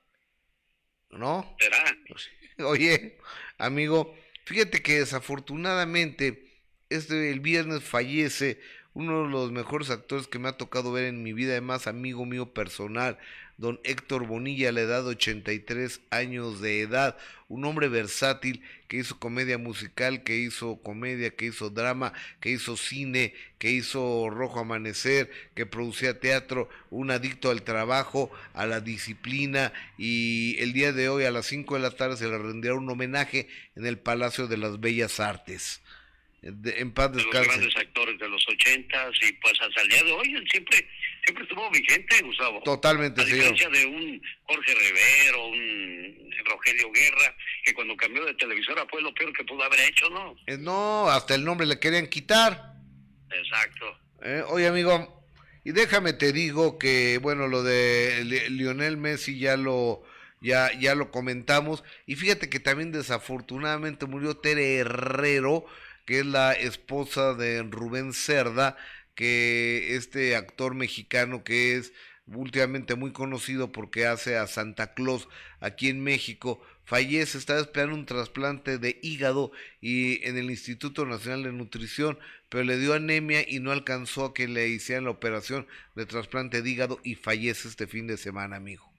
¿No? 1.09 1.55
¿Será? 1.59 1.97
Oye, 2.65 3.17
amigo, 3.57 4.15
fíjate 4.45 4.82
que 4.82 4.99
desafortunadamente 4.99 6.63
este 6.89 7.32
el 7.32 7.39
viernes 7.39 7.84
fallece 7.84 8.61
uno 8.93 9.23
de 9.23 9.30
los 9.30 9.51
mejores 9.51 9.89
actores 9.89 10.28
que 10.28 10.39
me 10.39 10.47
ha 10.47 10.57
tocado 10.57 10.91
ver 10.91 11.05
en 11.05 11.21
mi 11.21 11.34
vida, 11.34 11.51
además 11.51 11.88
amigo 11.88 12.26
mío 12.26 12.53
personal, 12.53 13.17
don 13.58 13.80
Héctor 13.84 14.28
Bonilla, 14.28 14.70
a 14.70 14.72
la 14.72 14.82
edad 14.82 15.03
de 15.03 15.10
83 15.10 16.01
años 16.10 16.62
de 16.62 16.82
edad, 16.82 17.18
un 17.47 17.64
hombre 17.66 17.88
versátil 17.88 18.62
que 18.88 18.97
hizo 18.97 19.20
comedia 19.20 19.58
musical, 19.58 20.24
que 20.24 20.38
hizo 20.38 20.78
comedia, 20.82 21.32
que 21.32 21.45
hizo 21.45 21.70
drama, 21.70 22.14
que 22.41 22.49
hizo 22.49 22.76
cine, 22.76 23.34
que 23.58 23.72
hizo 23.72 24.30
Rojo 24.30 24.60
Amanecer, 24.60 25.32
que 25.56 25.66
producía 25.66 26.20
teatro, 26.20 26.70
un 26.89 27.12
adicto 27.12 27.49
al 27.49 27.64
trabajo, 27.64 28.32
a 28.53 28.66
la 28.66 28.82
disciplina 28.82 29.74
y 29.97 30.58
el 30.60 30.74
día 30.74 30.91
de 30.91 31.10
hoy 31.10 31.24
a 31.26 31.32
las 31.32 31.45
5 31.45 31.76
de 31.76 31.82
la 31.82 31.91
tarde 31.91 32.18
se 32.18 32.28
le 32.28 32.38
rendirá 32.38 32.74
un 32.74 32.89
homenaje 32.89 33.47
en 33.76 33.86
el 33.86 33.97
Palacio 33.97 34.47
de 34.47 34.58
las 34.58 34.80
Bellas 34.80 35.20
Artes. 35.20 35.82
En 36.41 36.91
paz 36.91 37.12
de 37.12 37.24
los 37.24 37.32
grandes 37.32 37.76
actores 37.76 38.20
de 38.20 38.30
los 38.30 38.47
ochentas 38.47 39.16
y 39.28 39.34
pues 39.34 39.60
hasta 39.60 39.82
el 39.82 39.89
día 39.89 40.03
de 40.03 40.12
hoy 40.12 40.36
él 40.36 40.47
siempre 40.51 40.88
siempre 41.26 41.43
estuvo 41.43 41.69
vigente 41.71 42.21
Gustavo. 42.21 42.61
Totalmente 42.63 43.21
a 43.21 43.26
diferencia 43.26 43.69
de 43.69 43.86
un 43.86 44.21
Jorge 44.43 44.73
Rivero 44.73 45.47
un 45.47 46.32
Rogelio 46.45 46.91
Guerra 46.91 47.36
que 47.63 47.73
cuando 47.73 47.97
cambió 47.97 48.23
de 48.23 48.36
televisora 48.36 48.86
fue 48.89 49.01
lo 49.01 49.13
peor 49.13 49.34
que 49.34 49.43
pudo 49.43 49.63
haber 49.63 49.80
hecho 49.80 50.09
no 50.11 50.36
eh, 50.45 50.57
no 50.59 51.09
hasta 51.09 51.34
el 51.36 51.43
nombre 51.43 51.65
le 51.65 51.80
querían 51.80 52.07
quitar. 52.07 52.76
Exacto. 53.32 53.99
Eh, 54.21 54.43
oye 54.47 54.67
amigo 54.67 55.26
y 55.63 55.71
déjame 55.71 56.13
te 56.13 56.32
digo 56.32 56.78
que 56.78 57.19
bueno 57.21 57.47
lo 57.47 57.63
de 57.63 58.23
Lionel 58.49 58.97
Messi 58.97 59.39
ya 59.39 59.57
lo 59.57 60.03
ya, 60.45 60.71
ya 60.80 60.95
lo 60.95 61.11
comentamos. 61.11 61.84
Y 62.05 62.15
fíjate 62.15 62.49
que 62.49 62.59
también 62.59 62.91
desafortunadamente 62.91 64.05
murió 64.05 64.38
Tere 64.38 64.78
Herrero, 64.78 65.65
que 66.05 66.19
es 66.19 66.26
la 66.26 66.53
esposa 66.53 67.34
de 67.34 67.63
Rubén 67.63 68.13
Cerda, 68.13 68.78
que 69.16 69.95
este 69.95 70.36
actor 70.36 70.76
mexicano 70.76 71.43
que 71.43 71.76
es 71.76 71.93
últimamente 72.28 72.95
muy 72.95 73.11
conocido 73.11 73.72
porque 73.72 74.05
hace 74.05 74.36
a 74.36 74.47
Santa 74.47 74.93
Claus 74.93 75.28
aquí 75.59 75.89
en 75.89 76.03
México, 76.03 76.61
fallece, 76.86 77.38
estaba 77.38 77.59
esperando 77.59 77.95
un 77.95 78.05
trasplante 78.05 78.78
de 78.78 78.99
hígado 79.01 79.51
y 79.82 80.26
en 80.28 80.38
el 80.38 80.49
Instituto 80.49 81.05
Nacional 81.05 81.43
de 81.43 81.51
Nutrición, 81.51 82.20
pero 82.49 82.63
le 82.63 82.78
dio 82.78 82.93
anemia 82.93 83.45
y 83.47 83.59
no 83.59 83.72
alcanzó 83.72 84.26
a 84.26 84.34
que 84.34 84.47
le 84.47 84.68
hicieran 84.70 85.05
la 85.05 85.11
operación 85.11 85.68
de 85.95 86.05
trasplante 86.05 86.61
de 86.61 86.70
hígado 86.70 86.99
y 87.03 87.16
fallece 87.16 87.68
este 87.68 87.88
fin 87.88 88.07
de 88.07 88.18
semana, 88.18 88.55
amigo. 88.55 88.91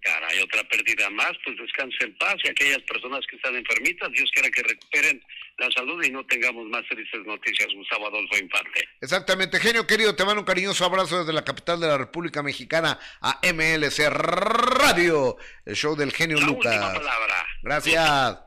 Caray, 0.00 0.38
otra 0.40 0.62
pérdida 0.68 1.08
más, 1.10 1.32
pues 1.44 1.56
descanse 1.56 2.04
en 2.04 2.14
paz 2.18 2.36
y 2.44 2.48
aquellas 2.48 2.82
personas 2.82 3.26
que 3.26 3.36
están 3.36 3.56
enfermitas, 3.56 4.12
Dios 4.12 4.30
quiera 4.32 4.50
que 4.50 4.62
recuperen 4.62 5.22
la 5.58 5.70
salud 5.70 6.02
y 6.02 6.10
no 6.10 6.24
tengamos 6.26 6.66
más 6.66 6.82
tristes 6.88 7.24
noticias, 7.24 7.68
Gustavo 7.74 8.08
Adolfo 8.08 8.36
Infante. 8.36 8.88
Exactamente, 9.00 9.60
genio 9.60 9.86
querido, 9.86 10.16
te 10.16 10.24
mando 10.24 10.40
un 10.40 10.46
cariñoso 10.46 10.84
abrazo 10.84 11.20
desde 11.20 11.32
la 11.32 11.44
capital 11.44 11.80
de 11.80 11.86
la 11.86 11.98
República 11.98 12.42
Mexicana 12.42 12.98
a 13.20 13.40
MLC 13.42 14.08
Radio, 14.08 15.36
el 15.64 15.76
show 15.76 15.94
del 15.96 16.12
genio 16.12 16.40
Lucas. 16.40 16.76
palabra. 16.76 17.46
Gracias. 17.62 18.38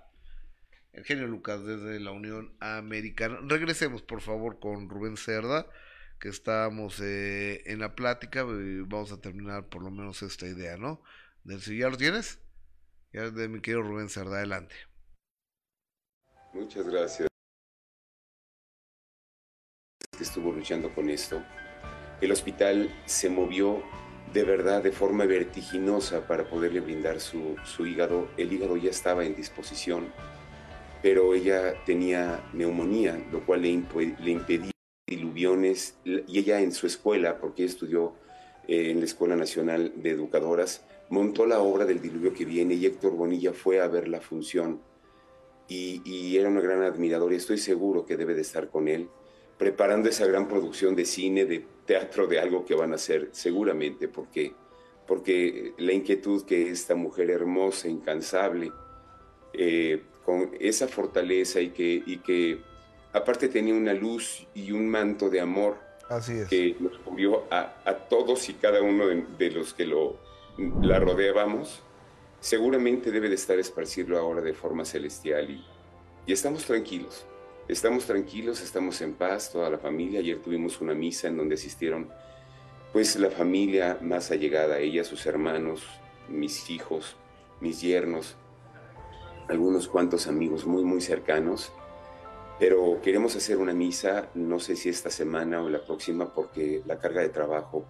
El 0.94 1.06
genio 1.06 1.28
Lucas 1.28 1.64
desde 1.64 2.00
la 2.00 2.12
Unión 2.12 2.56
Americana. 2.60 3.38
Regresemos 3.44 4.02
por 4.02 4.22
favor 4.22 4.60
con 4.60 4.90
Rubén 4.90 5.16
Cerda, 5.16 5.68
que 6.20 6.30
estamos 6.30 7.00
eh, 7.00 7.62
en 7.68 7.80
la 7.80 7.96
plática 7.96 8.44
vamos 8.44 9.12
a 9.12 9.22
terminar 9.22 9.70
por 9.70 9.84
lo 9.84 9.92
menos 9.92 10.24
esta 10.24 10.48
idea, 10.48 10.76
¿no? 10.76 11.04
¿Ya 11.46 11.90
lo 11.90 11.98
tienes? 11.98 12.42
Ya 13.14 13.30
de 13.30 13.48
mi 13.48 13.62
querido 13.62 13.84
Rubén 13.84 14.10
Cerda, 14.10 14.38
adelante. 14.38 14.76
Muchas 16.58 16.88
gracias. 16.88 17.28
estuvo 20.20 20.52
luchando 20.52 20.94
con 20.94 21.10
esto. 21.10 21.44
El 22.20 22.32
hospital 22.32 22.90
se 23.06 23.30
movió 23.30 23.84
de 24.34 24.44
verdad 24.44 24.82
de 24.82 24.92
forma 24.92 25.26
vertiginosa 25.26 26.28
para 26.28 26.50
poderle 26.50 26.80
brindar 26.80 27.20
su, 27.20 27.56
su 27.64 27.86
hígado. 27.86 28.28
El 28.38 28.52
hígado 28.52 28.76
ya 28.78 28.90
estaba 28.90 29.24
en 29.24 29.36
disposición, 29.36 30.12
pero 31.04 31.36
ella 31.36 31.76
tenía 31.86 32.44
neumonía, 32.54 33.24
lo 33.32 33.46
cual 33.46 33.62
le, 33.62 33.84
le 34.20 34.32
impedía 34.32 34.72
diluviones. 35.08 35.96
Y 36.04 36.40
ella 36.40 36.60
en 36.60 36.72
su 36.72 36.88
escuela, 36.88 37.38
porque 37.38 37.64
estudió 37.64 38.16
eh, 38.68 38.90
en 38.90 39.00
la 39.00 39.06
Escuela 39.06 39.36
Nacional 39.36 39.94
de 39.96 40.10
Educadoras, 40.10 40.84
montó 41.10 41.46
la 41.46 41.60
obra 41.60 41.86
del 41.86 42.02
diluvio 42.02 42.34
que 42.34 42.46
viene 42.46 42.74
y 42.74 42.86
Héctor 42.88 43.14
Bonilla 43.14 43.54
fue 43.54 43.80
a 43.80 43.88
ver 43.88 44.08
la 44.08 44.20
función 44.20 44.82
y, 45.68 46.38
era 46.38 46.50
una 46.50 46.62
gran 46.62 46.82
admirador 46.84 47.34
y 47.34 47.38
estoy 47.38 47.58
seguro 47.58 48.06
que 48.06 48.18
debe 48.18 48.34
de 48.34 48.42
estar 48.42 48.70
con 48.70 48.88
él 48.88 49.10
preparando 49.58 50.08
esa 50.08 50.26
gran 50.28 50.48
producción 50.48 50.96
de 50.96 51.06
cine, 51.06 51.46
de 51.46 51.66
teatro, 51.86 52.28
de 52.28 52.40
algo 52.40 52.64
que 52.64 52.76
van 52.76 52.92
a 52.92 52.96
hacer 52.96 53.30
seguramente 53.32 54.08
porque, 54.08 54.54
porque 55.08 55.74
la 55.78 55.94
inquietud 55.94 56.46
que 56.46 56.70
esta 56.70 56.94
mujer 56.94 57.32
hermosa, 57.32 57.88
incansable, 57.88 58.72
eh, 59.54 60.04
con 60.24 60.52
esa 60.60 60.88
fortaleza 60.88 61.60
y 61.60 61.70
que, 61.70 62.04
y 62.06 62.18
que 62.18 62.62
aparte 63.14 63.48
tenía 63.48 63.74
una 63.74 63.94
luz 63.94 64.46
y 64.54 64.72
un 64.72 64.88
manto 64.88 65.30
de 65.30 65.40
amor 65.40 65.78
Así 66.10 66.34
es. 66.34 66.48
que 66.48 66.76
nos 66.80 67.04
movió 67.06 67.46
a, 67.50 67.74
todos 68.10 68.48
y 68.50 68.54
cada 68.54 68.82
uno 68.82 69.08
de 69.08 69.52
los 69.52 69.74
que 69.74 69.86
lo, 69.86 70.18
la 70.82 71.00
rodeábamos, 71.00 71.82
seguramente 72.40 73.12
debe 73.12 73.30
de 73.30 73.36
estar 73.36 73.58
esparcirlo 73.60 74.18
ahora 74.18 74.42
de 74.42 74.54
forma 74.54 74.86
celestial 74.86 75.50
y, 75.50 75.66
y 76.26 76.34
estamos 76.34 76.66
tranquilos. 76.66 77.26
Estamos 77.68 78.06
tranquilos, 78.06 78.62
estamos 78.62 79.02
en 79.02 79.14
paz, 79.14 79.52
toda 79.52 79.70
la 79.70 79.78
familia. 79.78 80.22
Ayer 80.22 80.42
tuvimos 80.42 80.80
una 80.80 80.94
misa 80.94 81.28
en 81.28 81.36
donde 81.36 81.56
asistieron 81.56 82.10
pues 82.94 83.18
la 83.18 83.30
familia 83.30 83.98
más 84.02 84.32
allegada 84.32 84.76
a 84.76 84.80
ella, 84.80 85.04
sus 85.04 85.26
hermanos, 85.26 85.84
mis 86.30 86.70
hijos, 86.70 87.18
mis 87.60 87.82
yernos, 87.82 88.38
algunos 89.50 89.88
cuantos 89.88 90.28
amigos 90.28 90.66
muy, 90.66 90.84
muy 90.84 91.02
cercanos. 91.02 91.74
Pero 92.60 93.02
queremos 93.04 93.36
hacer 93.36 93.58
una 93.58 93.74
misa, 93.74 94.30
no 94.34 94.60
sé 94.60 94.76
si 94.76 94.90
esta 94.90 95.10
semana 95.10 95.62
o 95.62 95.70
la 95.70 95.86
próxima, 95.86 96.34
porque 96.34 96.82
la 96.86 96.98
carga 96.98 97.22
de 97.22 97.30
trabajo 97.30 97.86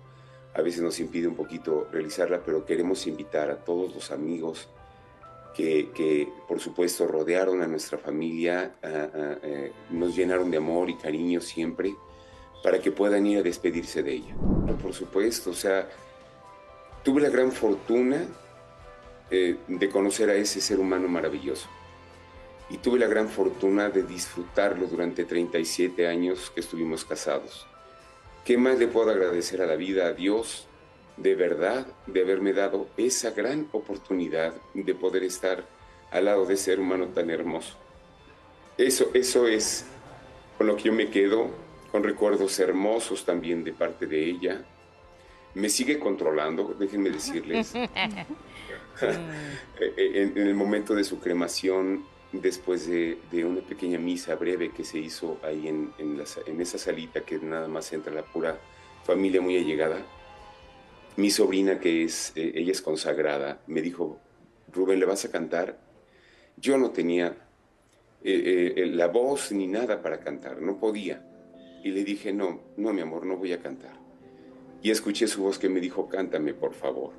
a 0.54 0.62
veces 0.62 0.82
nos 0.82 1.00
impide 1.00 1.28
un 1.28 1.36
poquito 1.36 1.88
realizarla, 1.92 2.42
pero 2.46 2.66
queremos 2.66 3.06
invitar 3.08 3.50
a 3.50 3.58
todos 3.58 3.94
los 3.94 4.12
amigos 4.12 4.70
que, 5.56 6.32
por 6.48 6.60
supuesto 6.60 7.08
rodearon 7.08 7.62
a 7.64 7.68
nuestra 7.68 7.98
familia, 7.98 8.76
eh, 8.84 9.72
nos 9.90 10.16
llenaron 10.16 10.52
de 10.52 10.58
amor 10.58 10.90
y 10.90 10.96
cariño 10.96 11.42
siempre, 11.42 11.96
para 12.64 12.80
que 12.80 12.92
puedan 12.92 13.26
ir 13.26 13.40
a 13.40 13.44
despedirse 13.44 14.04
de 14.04 14.14
ella. 14.14 14.36
Por 14.82 14.94
supuesto, 14.94 15.52
o 15.52 15.54
sea, 15.54 15.90
tuve 17.04 17.22
la 17.22 17.30
gran 17.30 17.52
fortuna 17.52 18.28
eh, 19.30 19.58
de 19.68 19.90
conocer 19.90 20.30
a 20.30 20.36
ese 20.36 20.62
ser 20.62 20.80
humano 20.80 21.10
maravilloso. 21.10 21.68
Y 22.70 22.78
tuve 22.78 23.00
la 23.00 23.08
gran 23.08 23.28
fortuna 23.28 23.90
de 23.90 24.04
disfrutarlo 24.04 24.88
durante 24.88 25.26
37 25.26 26.08
años 26.08 26.50
que 26.50 26.62
estuvimos 26.62 27.04
casados. 27.04 27.67
¿Qué 28.48 28.58
más 28.58 28.80
le 28.80 28.88
puedo 28.88 29.12
agradecer 29.12 29.62
a 29.62 29.66
la 29.66 29.76
vida, 29.76 30.08
a 30.08 30.14
Dios, 30.14 30.68
de 31.18 31.36
verdad, 31.36 31.86
de 32.06 32.22
haberme 32.22 32.54
dado 32.54 32.88
esa 32.96 33.32
gran 33.32 33.68
oportunidad 33.74 34.54
de 34.74 34.96
poder 34.96 35.24
estar 35.24 35.66
al 36.12 36.24
lado 36.24 36.46
de 36.46 36.54
ese 36.54 36.64
ser 36.64 36.80
humano 36.80 37.08
tan 37.08 37.30
hermoso? 37.30 37.76
Eso, 38.78 39.10
eso 39.14 39.48
es 39.48 39.86
con 40.58 40.66
lo 40.66 40.78
que 40.78 40.84
yo 40.84 40.94
me 40.94 41.10
quedo, 41.10 41.50
con 41.92 42.06
recuerdos 42.06 42.58
hermosos 42.60 43.26
también 43.26 43.66
de 43.66 43.74
parte 43.74 44.08
de 44.08 44.24
ella. 44.24 44.64
Me 45.54 45.68
sigue 45.68 46.00
controlando, 46.00 46.74
déjenme 46.80 47.10
decirles. 47.10 47.74
en, 49.82 50.38
el 50.38 50.54
momento 50.54 50.96
de 50.96 51.04
su 51.04 51.20
cremación, 51.20 52.06
después 52.32 52.88
de, 52.88 53.18
una 53.46 53.62
pequeña 53.62 54.00
misa 54.00 54.36
breve 54.36 54.72
que 54.72 54.84
se 54.84 55.00
hizo 55.00 55.40
ahí 55.44 55.68
en, 55.68 55.94
en, 55.98 56.62
esa 56.62 56.78
salita 56.78 57.22
que 57.22 57.40
nada 57.40 57.68
más 57.68 57.92
entra 57.94 58.14
la 58.14 58.24
pura 58.24 58.60
familia 59.04 59.42
muy 59.42 59.58
allegada, 59.58 60.06
mi 61.16 61.32
sobrina, 61.32 61.80
que 61.80 62.04
es, 62.04 62.34
eh, 62.36 62.52
ella 62.56 62.72
es 62.72 62.82
consagrada, 62.82 63.62
me 63.68 63.82
dijo, 63.82 64.20
Rubén, 64.72 65.00
¿le 65.00 65.06
vas 65.06 65.26
a 65.26 65.32
cantar? 65.32 65.80
Yo 66.58 66.78
no 66.78 66.92
tenía 66.92 67.36
eh, 68.24 68.74
eh, 68.76 68.86
la 68.88 69.08
voz 69.08 69.52
ni 69.52 69.68
nada 69.68 70.02
para 70.02 70.20
cantar, 70.20 70.62
no 70.62 70.80
podía. 70.80 71.26
Y 71.84 71.92
le 71.92 72.04
dije, 72.04 72.34
no, 72.34 72.62
no, 72.76 72.94
mi 72.94 73.02
amor, 73.02 73.26
no 73.26 73.38
voy 73.38 73.54
a 73.54 73.62
cantar. 73.62 73.94
Y 74.84 74.92
escuché 74.92 75.28
su 75.28 75.44
voz 75.44 75.58
que 75.58 75.70
me 75.70 75.80
dijo, 75.80 76.08
cántame, 76.08 76.54
por 76.54 76.74
favor. 76.74 77.14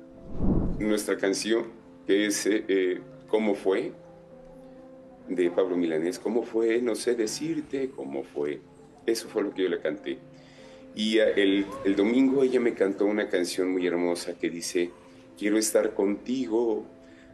Nuestra 0.79 1.17
canción 1.17 1.71
que 2.05 2.27
es 2.27 2.47
¿Cómo 3.29 3.53
fue? 3.53 3.91
De 5.29 5.51
Pablo 5.51 5.77
Milanés. 5.77 6.19
¿Cómo 6.19 6.43
fue? 6.43 6.81
No 6.81 6.95
sé 6.95 7.15
decirte 7.15 7.91
cómo 7.95 8.23
fue. 8.23 8.61
Eso 9.05 9.29
fue 9.29 9.43
lo 9.43 9.53
que 9.53 9.63
yo 9.63 9.69
le 9.69 9.79
canté. 9.79 10.17
Y 10.95 11.19
el, 11.19 11.65
el 11.85 11.95
domingo 11.95 12.43
ella 12.43 12.59
me 12.59 12.73
cantó 12.73 13.05
una 13.05 13.29
canción 13.29 13.71
muy 13.71 13.85
hermosa 13.87 14.33
que 14.33 14.49
dice, 14.49 14.89
quiero 15.37 15.57
estar 15.57 15.93
contigo 15.93 16.85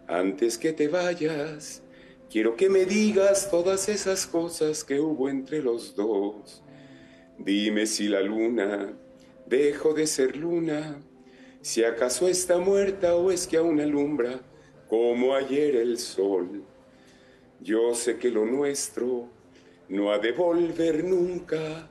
antes 0.08 0.58
que 0.58 0.74
te 0.74 0.88
vayas. 0.88 1.82
Quiero 2.30 2.56
que 2.56 2.70
me 2.70 2.86
digas 2.86 3.50
todas 3.50 3.88
esas 3.88 4.28
cosas 4.28 4.84
que 4.84 5.00
hubo 5.00 5.30
entre 5.30 5.62
los 5.62 5.96
dos. 5.96 6.62
Dime 7.38 7.86
si 7.86 8.08
la 8.08 8.22
luna 8.22 8.94
dejó 9.46 9.94
de 9.94 10.08
ser 10.08 10.36
luna, 10.36 11.02
si 11.62 11.84
acaso 11.84 12.28
está 12.28 12.58
muerta 12.58 13.16
o 13.16 13.32
es 13.32 13.48
que 13.48 13.58
aún 13.58 13.80
alumbra 13.80 14.42
como 14.88 15.36
ayer 15.36 15.76
el 15.76 15.98
sol. 15.98 16.64
Yo 17.62 17.96
sé 17.96 18.18
que 18.18 18.30
lo 18.30 18.46
nuestro 18.46 19.30
no 19.90 20.12
ha 20.12 20.20
de 20.20 20.32
volver 20.32 21.04
nunca, 21.04 21.90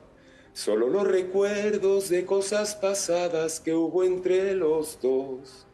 solo 0.53 0.89
los 0.89 1.07
recuerdos 1.07 2.09
de 2.09 2.25
cosas 2.25 2.75
pasadas 2.75 3.59
que 3.59 3.73
hubo 3.73 4.03
entre 4.03 4.53
los 4.53 4.99
dos. 5.01 5.65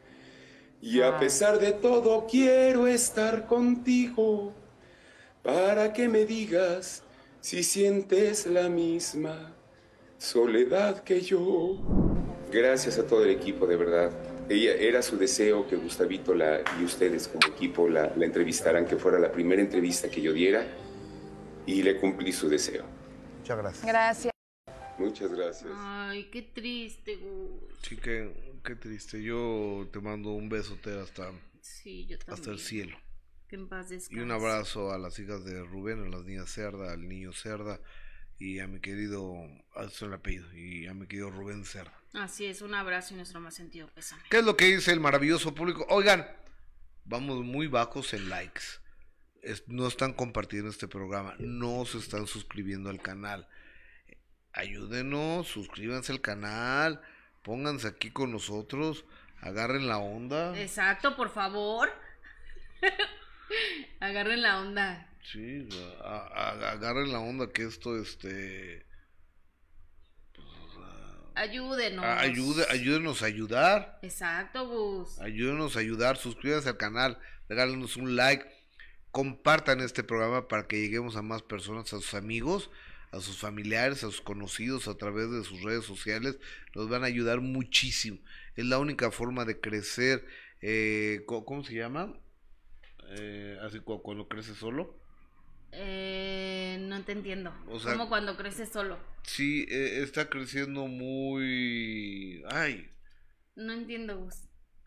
Y 0.81 1.01
a 1.01 1.19
pesar 1.19 1.59
de 1.59 1.73
todo 1.73 2.25
quiero 2.29 2.87
estar 2.87 3.45
contigo 3.45 4.53
para 5.43 5.93
que 5.93 6.07
me 6.07 6.25
digas 6.25 7.03
si 7.39 7.63
sientes 7.63 8.45
la 8.47 8.69
misma 8.69 9.55
soledad 10.17 11.03
que 11.03 11.21
yo. 11.21 11.77
Gracias 12.51 12.97
a 12.99 13.05
todo 13.05 13.23
el 13.23 13.31
equipo, 13.31 13.65
de 13.65 13.75
verdad. 13.75 14.30
Ella, 14.51 14.73
era 14.73 15.01
su 15.01 15.17
deseo 15.17 15.67
que 15.67 15.75
Gustavito 15.75 16.33
la, 16.33 16.61
y 16.79 16.83
ustedes 16.83 17.27
como 17.27 17.47
equipo 17.53 17.87
la, 17.87 18.13
la 18.15 18.25
entrevistaran, 18.25 18.85
que 18.85 18.97
fuera 18.97 19.17
la 19.19 19.31
primera 19.31 19.61
entrevista 19.61 20.09
que 20.09 20.21
yo 20.21 20.33
diera, 20.33 20.65
y 21.65 21.83
le 21.83 21.97
cumplí 21.97 22.31
su 22.31 22.49
deseo. 22.49 22.85
Muchas 23.39 23.57
gracias. 23.57 23.85
Gracias. 23.85 24.33
Muchas 24.97 25.31
gracias. 25.31 25.71
Ay, 25.73 26.29
qué 26.31 26.41
triste, 26.41 27.15
Gus. 27.15 27.51
Sí, 27.81 27.97
qué, 27.97 28.31
qué 28.63 28.75
triste. 28.75 29.21
Yo 29.23 29.87
te 29.91 29.99
mando 29.99 30.31
un 30.31 30.49
besote 30.49 30.99
hasta, 30.99 31.31
Sí, 31.61 32.05
yo 32.05 32.17
también. 32.19 32.33
hasta 32.33 32.51
el 32.51 32.59
cielo. 32.59 32.97
Que 33.47 33.55
en 33.55 33.67
paz 33.67 33.89
descanse. 33.89 34.15
Y 34.15 34.19
un 34.23 34.31
abrazo 34.31 34.91
a 34.91 34.97
las 34.97 35.17
hijas 35.19 35.43
de 35.43 35.63
Rubén, 35.63 36.05
a 36.05 36.09
las 36.09 36.23
niñas 36.23 36.51
Cerda, 36.51 36.91
al 36.91 37.07
niño 37.07 37.33
Cerda 37.33 37.79
y 38.43 38.59
a 38.59 38.65
mi 38.67 38.79
querido, 38.79 39.33
a 39.75 39.87
su 39.89 40.05
el 40.05 40.13
apellido, 40.13 40.51
y 40.57 40.87
a 40.87 40.93
mi 40.95 41.05
querido 41.05 41.29
Rubén 41.29 41.63
Cerda. 41.63 41.93
Así 42.13 42.45
es, 42.47 42.61
un 42.61 42.73
abrazo 42.73 43.13
y 43.13 43.17
nuestro 43.17 43.39
más 43.39 43.53
sentido 43.53 43.87
pésame. 43.93 44.23
¿Qué 44.29 44.39
es 44.39 44.43
lo 44.43 44.57
que 44.57 44.65
dice 44.65 44.91
el 44.91 44.99
maravilloso 44.99 45.53
público? 45.53 45.85
Oigan, 45.89 46.27
vamos 47.05 47.43
muy 47.45 47.67
bajos 47.67 48.13
en 48.13 48.29
likes. 48.29 48.61
Es- 49.43 49.63
no 49.67 49.87
están 49.87 50.13
compartiendo 50.13 50.69
este 50.69 50.87
programa, 50.87 51.35
no 51.39 51.85
se 51.85 51.99
están 51.99 52.25
suscribiendo 52.27 52.89
al 52.89 52.99
canal. 53.01 53.47
Ayúdenos, 54.53 55.47
suscríbanse 55.47 56.11
al 56.11 56.21
canal, 56.21 57.01
pónganse 57.43 57.87
aquí 57.87 58.09
con 58.11 58.31
nosotros, 58.31 59.05
agarren 59.39 59.87
la 59.87 59.97
onda. 59.99 60.59
Exacto, 60.59 61.15
por 61.15 61.29
favor. 61.29 61.89
Agarren 63.99 64.41
la 64.41 64.59
onda. 64.59 65.07
Sí, 65.23 65.67
a- 66.03 66.27
a- 66.33 66.71
agarren 66.71 67.11
la 67.11 67.19
onda 67.19 67.51
que 67.51 67.63
esto, 67.63 67.95
este, 67.97 68.85
Ayúdenos. 71.35 72.03
a- 72.03 72.19
ayude, 72.19 72.65
ayúdenos 72.69 73.23
a 73.23 73.27
ayudar. 73.27 73.99
Exacto, 74.01 74.67
Gus. 74.67 75.19
Ayúdenos 75.19 75.75
a 75.77 75.79
ayudar, 75.79 76.17
suscríbanse 76.17 76.69
al 76.69 76.77
canal, 76.77 77.17
regálenos 77.47 77.95
un 77.97 78.15
like, 78.15 78.45
compartan 79.11 79.79
este 79.79 80.03
programa 80.03 80.47
para 80.47 80.67
que 80.67 80.79
lleguemos 80.81 81.15
a 81.15 81.21
más 81.21 81.41
personas, 81.41 81.85
a 81.93 81.97
sus 81.97 82.13
amigos, 82.13 82.69
a 83.11 83.19
sus 83.21 83.37
familiares, 83.37 83.97
a 84.03 84.07
sus 84.07 84.21
conocidos 84.21 84.87
a 84.87 84.95
través 84.97 85.29
de 85.31 85.43
sus 85.43 85.61
redes 85.61 85.85
sociales. 85.85 86.37
Nos 86.75 86.89
van 86.89 87.03
a 87.03 87.07
ayudar 87.07 87.39
muchísimo. 87.41 88.19
Es 88.55 88.65
la 88.65 88.79
única 88.79 89.11
forma 89.11 89.45
de 89.45 89.59
crecer. 89.59 90.25
eh, 90.63 91.23
¿Cómo 91.25 91.63
se 91.63 91.73
llama? 91.73 92.13
Eh, 93.17 93.57
así 93.63 93.79
cu- 93.79 94.03
cuando 94.03 94.27
creces 94.27 94.57
solo. 94.57 95.00
Eh, 95.73 96.77
no 96.81 97.01
te 97.03 97.11
entiendo. 97.13 97.53
O 97.67 97.79
sea- 97.79 97.93
Como 97.93 98.09
cuando 98.09 98.35
creces 98.37 98.69
solo. 98.71 98.99
Sí, 99.23 99.65
eh, 99.69 100.01
está 100.03 100.29
creciendo 100.29 100.87
muy... 100.87 102.43
Ay, 102.49 102.89
No 103.55 103.73
entiendo, 103.73 104.17
Gus. 104.17 104.35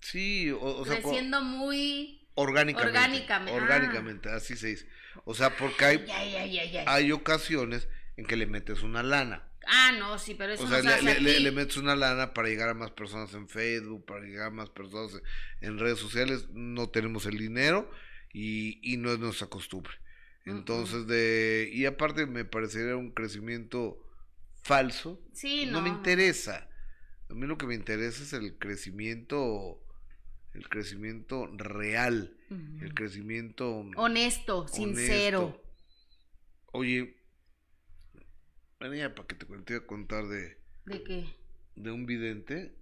sí, 0.00 0.50
o, 0.50 0.58
o 0.60 0.84
sea... 0.84 1.00
cu- 1.00 1.08
Creciendo 1.10 1.42
muy... 1.42 2.20
Orgánicamente. 2.36 2.98
Orgánicamente, 2.98 3.52
ah. 3.52 3.62
Orgánicamente, 3.62 4.28
así 4.30 4.56
se 4.56 4.68
dice. 4.68 4.88
O 5.24 5.34
sea, 5.34 5.56
porque 5.56 5.84
hay, 5.84 5.96
Ay, 6.12 6.34
ay, 6.34 6.58
ay, 6.58 6.76
ay. 6.78 6.84
hay 6.88 7.12
ocasiones 7.12 7.88
en 8.16 8.26
que 8.26 8.36
le 8.36 8.46
metes 8.46 8.82
una 8.82 9.02
lana. 9.04 9.48
Ah, 9.66 9.92
no, 9.98 10.18
sí, 10.18 10.34
pero 10.34 10.52
eso 10.52 10.64
O 10.64 10.68
sea, 10.68 10.78
no 10.78 10.82
se 10.82 10.88
le, 10.88 10.94
hace 10.94 11.04
le- 11.04 11.20
le- 11.20 11.34
aquí. 11.36 11.42
le 11.44 11.52
metes 11.52 11.76
una 11.76 11.94
lana 11.94 12.34
para 12.34 12.48
llegar 12.48 12.68
a 12.68 12.74
más 12.74 12.90
personas 12.90 13.32
en 13.34 13.48
Facebook, 13.48 14.04
para 14.04 14.24
llegar 14.24 14.48
a 14.48 14.50
más 14.50 14.68
personas 14.68 15.22
en 15.60 15.78
redes 15.78 16.00
sociales. 16.00 16.48
No 16.50 16.88
tenemos 16.90 17.24
el 17.26 17.38
dinero 17.38 17.88
y, 18.32 18.80
y 18.82 18.96
no 18.96 19.12
es 19.12 19.20
nuestra 19.20 19.46
costumbre. 19.46 19.94
Entonces, 20.44 21.06
de. 21.06 21.70
Y 21.72 21.86
aparte, 21.86 22.26
me 22.26 22.44
parecería 22.44 22.96
un 22.96 23.12
crecimiento 23.12 23.98
falso. 24.62 25.20
Sí, 25.32 25.66
no 25.66 25.80
me 25.80 25.90
no. 25.90 25.96
interesa. 25.96 26.68
A 27.30 27.34
mí 27.34 27.46
lo 27.46 27.56
que 27.56 27.66
me 27.66 27.74
interesa 27.74 28.22
es 28.22 28.32
el 28.32 28.58
crecimiento. 28.58 29.80
El 30.52 30.68
crecimiento 30.68 31.46
real. 31.56 32.36
El 32.80 32.94
crecimiento. 32.94 33.84
Honesto, 33.96 34.68
sincero. 34.68 35.60
Oye, 36.72 37.16
venía 38.78 39.14
para 39.14 39.26
que 39.26 39.34
te 39.34 39.46
te 39.46 39.72
iba 39.74 39.82
a 39.82 39.86
contar 39.86 40.26
de, 40.26 40.58
¿De 40.84 41.02
qué? 41.02 41.24
de 41.76 41.90
un 41.90 42.06
vidente 42.06 42.76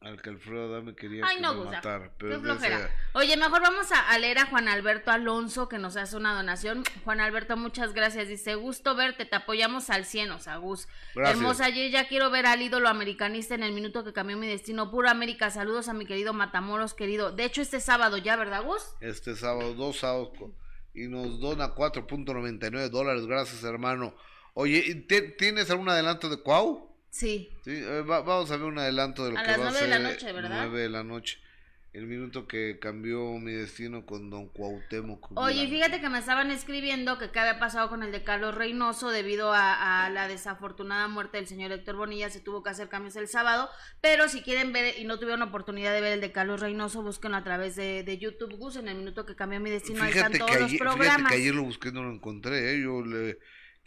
al 0.00 0.22
que 0.22 0.30
Alfredo 0.30 0.72
Adame 0.72 0.94
quería 0.94 1.24
Ay, 1.26 1.36
que 1.36 1.42
no, 1.42 1.54
me 1.54 1.64
matara. 1.64 2.10
Pero 2.18 2.40
Qué 2.40 2.52
ese- 2.52 2.88
Oye, 3.14 3.36
mejor 3.36 3.60
vamos 3.62 3.90
a, 3.90 4.08
a 4.10 4.18
leer 4.18 4.38
a 4.38 4.46
Juan 4.46 4.68
Alberto 4.68 5.10
Alonso 5.10 5.68
que 5.68 5.78
nos 5.78 5.96
hace 5.96 6.16
una 6.16 6.34
donación. 6.34 6.84
Juan 7.04 7.20
Alberto, 7.20 7.56
muchas 7.56 7.94
gracias. 7.94 8.28
Dice, 8.28 8.54
gusto 8.54 8.94
verte, 8.94 9.24
te 9.24 9.34
apoyamos 9.34 9.90
al 9.90 10.04
100, 10.04 10.30
o 10.30 10.38
sea, 10.38 10.56
Gus. 10.58 10.86
Gracias. 11.16 11.36
Hermosa, 11.38 11.64
ayer 11.64 11.90
ya 11.90 12.06
quiero 12.06 12.30
ver 12.30 12.46
al 12.46 12.62
ídolo 12.62 12.88
americanista 12.88 13.56
en 13.56 13.64
el 13.64 13.72
minuto 13.72 14.04
que 14.04 14.12
cambió 14.12 14.36
mi 14.36 14.46
destino. 14.46 14.90
Puro 14.90 15.10
América, 15.10 15.50
saludos 15.50 15.88
a 15.88 15.94
mi 15.94 16.06
querido 16.06 16.32
Matamoros, 16.32 16.94
querido. 16.94 17.32
De 17.32 17.44
hecho, 17.44 17.60
este 17.60 17.80
sábado 17.80 18.18
ya, 18.18 18.36
¿verdad, 18.36 18.62
Gus? 18.62 18.82
este 19.00 19.34
sábado, 19.34 19.74
dos 19.74 19.98
sábados, 19.98 20.30
y 20.94 21.08
nos 21.08 21.40
dona 21.40 21.74
4.99 21.74 22.88
dólares. 22.88 23.26
Gracias, 23.26 23.64
hermano. 23.64 24.14
Oye, 24.54 24.82
¿y 24.86 24.94
te- 25.06 25.22
¿tienes 25.22 25.70
algún 25.70 25.88
adelanto 25.88 26.28
de 26.28 26.40
Cuau? 26.40 26.87
Sí. 27.18 27.50
Sí, 27.64 27.72
eh, 27.72 28.02
va- 28.02 28.20
vamos 28.20 28.48
a 28.52 28.56
ver 28.56 28.66
un 28.66 28.78
adelanto 28.78 29.24
de 29.24 29.32
lo 29.32 29.38
A 29.38 29.42
que 29.42 29.48
las 29.48 29.60
va 29.60 29.68
a 29.68 29.70
nueve 29.72 29.86
de 29.86 29.92
ser. 29.92 30.00
la 30.02 30.08
noche, 30.08 30.32
¿verdad? 30.32 30.50
9 30.68 30.80
de 30.82 30.88
la 30.88 31.02
noche. 31.02 31.38
El 31.94 32.06
minuto 32.06 32.46
que 32.46 32.78
cambió 32.78 33.32
mi 33.38 33.50
destino 33.50 34.04
con 34.06 34.28
Don 34.30 34.46
Cuauhtémoc. 34.50 35.32
Oye, 35.36 35.54
Blanco. 35.66 35.70
fíjate 35.72 36.00
que 36.02 36.08
me 36.10 36.18
estaban 36.18 36.50
escribiendo 36.52 37.18
que 37.18 37.30
qué 37.30 37.40
había 37.40 37.58
pasado 37.58 37.88
con 37.88 38.02
el 38.04 38.12
de 38.12 38.22
Carlos 38.22 38.54
Reynoso 38.54 39.08
debido 39.10 39.52
a, 39.52 40.04
a 40.04 40.10
la 40.10 40.28
desafortunada 40.28 41.08
muerte 41.08 41.38
del 41.38 41.48
señor 41.48 41.72
Héctor 41.72 41.96
Bonilla, 41.96 42.28
se 42.30 42.40
tuvo 42.40 42.62
que 42.62 42.70
hacer 42.70 42.88
cambios 42.88 43.16
el 43.16 43.26
sábado, 43.26 43.68
pero 44.02 44.28
si 44.28 44.42
quieren 44.42 44.72
ver 44.72 44.96
y 44.98 45.04
no 45.06 45.18
tuvieron 45.18 45.42
oportunidad 45.42 45.92
de 45.92 46.02
ver 46.02 46.12
el 46.12 46.20
de 46.20 46.30
Carlos 46.30 46.60
Reynoso, 46.60 47.02
búsquenlo 47.02 47.38
a 47.38 47.42
través 47.42 47.74
de, 47.74 48.04
de 48.04 48.18
YouTube, 48.18 48.54
Gus, 48.58 48.76
en 48.76 48.86
el 48.86 48.94
minuto 48.96 49.24
que 49.26 49.34
cambió 49.34 49.58
mi 49.58 49.70
destino, 49.70 50.04
ahí 50.04 50.12
están 50.12 50.32
todos 50.34 50.50
que, 50.52 50.60
los 50.60 50.68
ayer, 50.68 50.78
fíjate 50.78 50.94
programas. 50.98 51.32
que 51.32 51.38
ayer 51.38 51.54
lo 51.54 51.62
busqué 51.64 51.88
y 51.88 51.92
no 51.92 52.04
lo 52.04 52.12
encontré. 52.12 52.74
¿eh? 52.74 52.80
Yo 52.82 53.02
le 53.04 53.38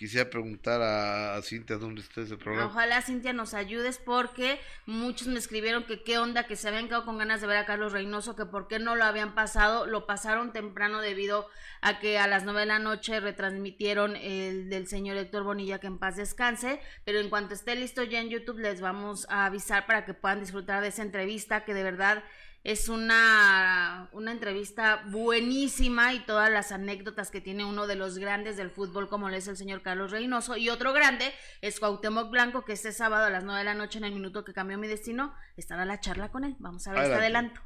quisiera 0.02 0.28
preguntar 0.32 0.82
a, 0.82 1.36
a 1.36 1.42
Cintia 1.44 1.78
dónde 1.78 2.02
está 2.02 2.22
ese 2.22 2.36
programa. 2.36 2.72
Ojalá 2.72 3.04
Cintia 3.04 3.34
nos 3.34 3.54
ayudes 3.54 4.00
porque 4.00 4.60
muchos 4.88 5.28
me 5.28 5.38
escribieron 5.38 5.84
que 5.84 6.02
qué 6.02 6.18
onda, 6.18 6.48
que 6.48 6.56
se 6.56 6.68
habían 6.68 6.88
quedado 6.88 7.06
con 7.06 7.20
ganas 7.20 7.40
de 7.40 7.46
ver 7.46 7.58
a 7.58 7.68
Carlos 7.68 7.92
Reynoso, 7.92 8.36
que 8.36 8.48
por 8.48 8.68
qué 8.68 8.80
no 8.80 8.96
lo 8.96 9.04
habían 9.04 9.36
pasado, 9.36 9.86
lo 9.86 10.08
pasaron 10.08 10.54
temprano 10.54 11.02
debido 11.02 11.48
a 11.82 12.00
que 12.00 12.18
a 12.18 12.26
las 12.26 12.46
nueve 12.46 12.62
de 12.62 12.66
la 12.66 12.80
noche 12.80 13.20
retransmitieron 13.20 14.16
el 14.16 14.72
del 14.72 14.88
señor 14.88 15.18
Héctor 15.18 15.44
Bonilla, 15.44 15.80
que 15.80 15.86
en 15.86 16.00
paz 16.00 16.16
descanse, 16.16 16.82
pero 17.06 17.20
en 17.20 17.30
cuanto 17.30 17.54
esté 17.54 17.76
listo 17.76 18.02
ya 18.02 18.22
en 18.22 18.30
YouTube 18.30 18.58
les 18.58 18.82
vamos 18.82 19.28
a 19.30 19.46
avisar 19.46 19.86
para 19.86 20.04
que 20.04 20.16
puedan 20.16 20.40
disfrutar 20.40 20.82
de 20.82 20.88
esa 20.88 21.04
entrevista, 21.04 21.64
que 21.64 21.76
de 21.76 21.84
verdad 21.84 22.24
es 22.64 22.90
una, 22.90 24.10
una 24.12 24.32
entrevista 24.32 25.04
buenísima 25.10 26.14
y 26.14 26.20
todas 26.20 26.52
las 26.52 26.72
anécdotas 26.72 27.32
que 27.32 27.42
tiene 27.42 27.66
uno 27.66 27.88
de 27.88 27.96
los 27.96 28.20
grandes 28.20 28.56
del 28.56 28.70
fútbol 28.70 29.10
como 29.10 29.30
lo 29.30 29.36
es 29.36 29.48
el 29.48 29.58
señor 29.58 29.82
Carlos 29.82 30.12
Reynoso 30.12 30.58
y 30.58 30.70
otro 30.70 30.94
grande 30.94 31.26
es 31.62 31.80
Cuauhtémoc 31.80 32.30
Blanco 32.30 32.64
que 32.64 32.74
este 32.74 32.92
sábado 32.92 33.26
a 33.26 33.30
las 33.30 33.44
9 33.44 33.60
de 33.60 33.66
la 33.66 33.74
noche 33.74 33.98
en 33.98 34.06
el 34.06 34.14
minuto 34.14 34.44
que 34.44 34.54
cambió 34.54 34.78
mi 34.78 34.88
destino 34.88 35.34
estará 35.58 35.86
la 35.86 36.00
charla 36.00 36.30
con 36.30 36.44
él. 36.44 36.56
Vamos 36.60 36.86
a 36.88 36.92
ver 36.92 37.04
este 37.04 37.16
adelanto. 37.16 37.62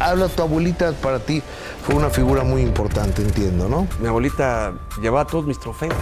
Habla 0.00 0.28
tu 0.28 0.42
abuelita 0.42 0.92
para 0.92 1.18
ti. 1.18 1.42
Fue 1.82 1.96
una 1.96 2.10
figura 2.10 2.44
muy 2.44 2.62
importante, 2.62 3.22
entiendo, 3.22 3.68
¿no? 3.68 3.88
Mi 3.98 4.06
abuelita 4.06 4.78
llevaba 5.02 5.26
todos 5.26 5.44
mis 5.46 5.58
trofeos 5.58 5.96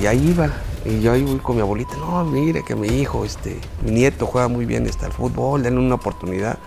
y 0.00 0.06
ahí 0.06 0.30
iba. 0.30 0.50
Y 0.88 1.00
yo 1.00 1.12
ahí 1.12 1.22
voy 1.22 1.38
con 1.38 1.56
mi 1.56 1.62
abuelita, 1.62 1.96
no, 1.96 2.24
mire 2.24 2.62
que 2.62 2.76
mi 2.76 2.86
hijo, 2.86 3.24
este, 3.24 3.58
mi 3.84 3.90
nieto 3.90 4.24
juega 4.26 4.46
muy 4.46 4.66
bien 4.66 4.86
este, 4.86 5.06
al 5.06 5.12
fútbol, 5.12 5.62
denle 5.62 5.80
una 5.80 5.96
oportunidad. 5.96 6.58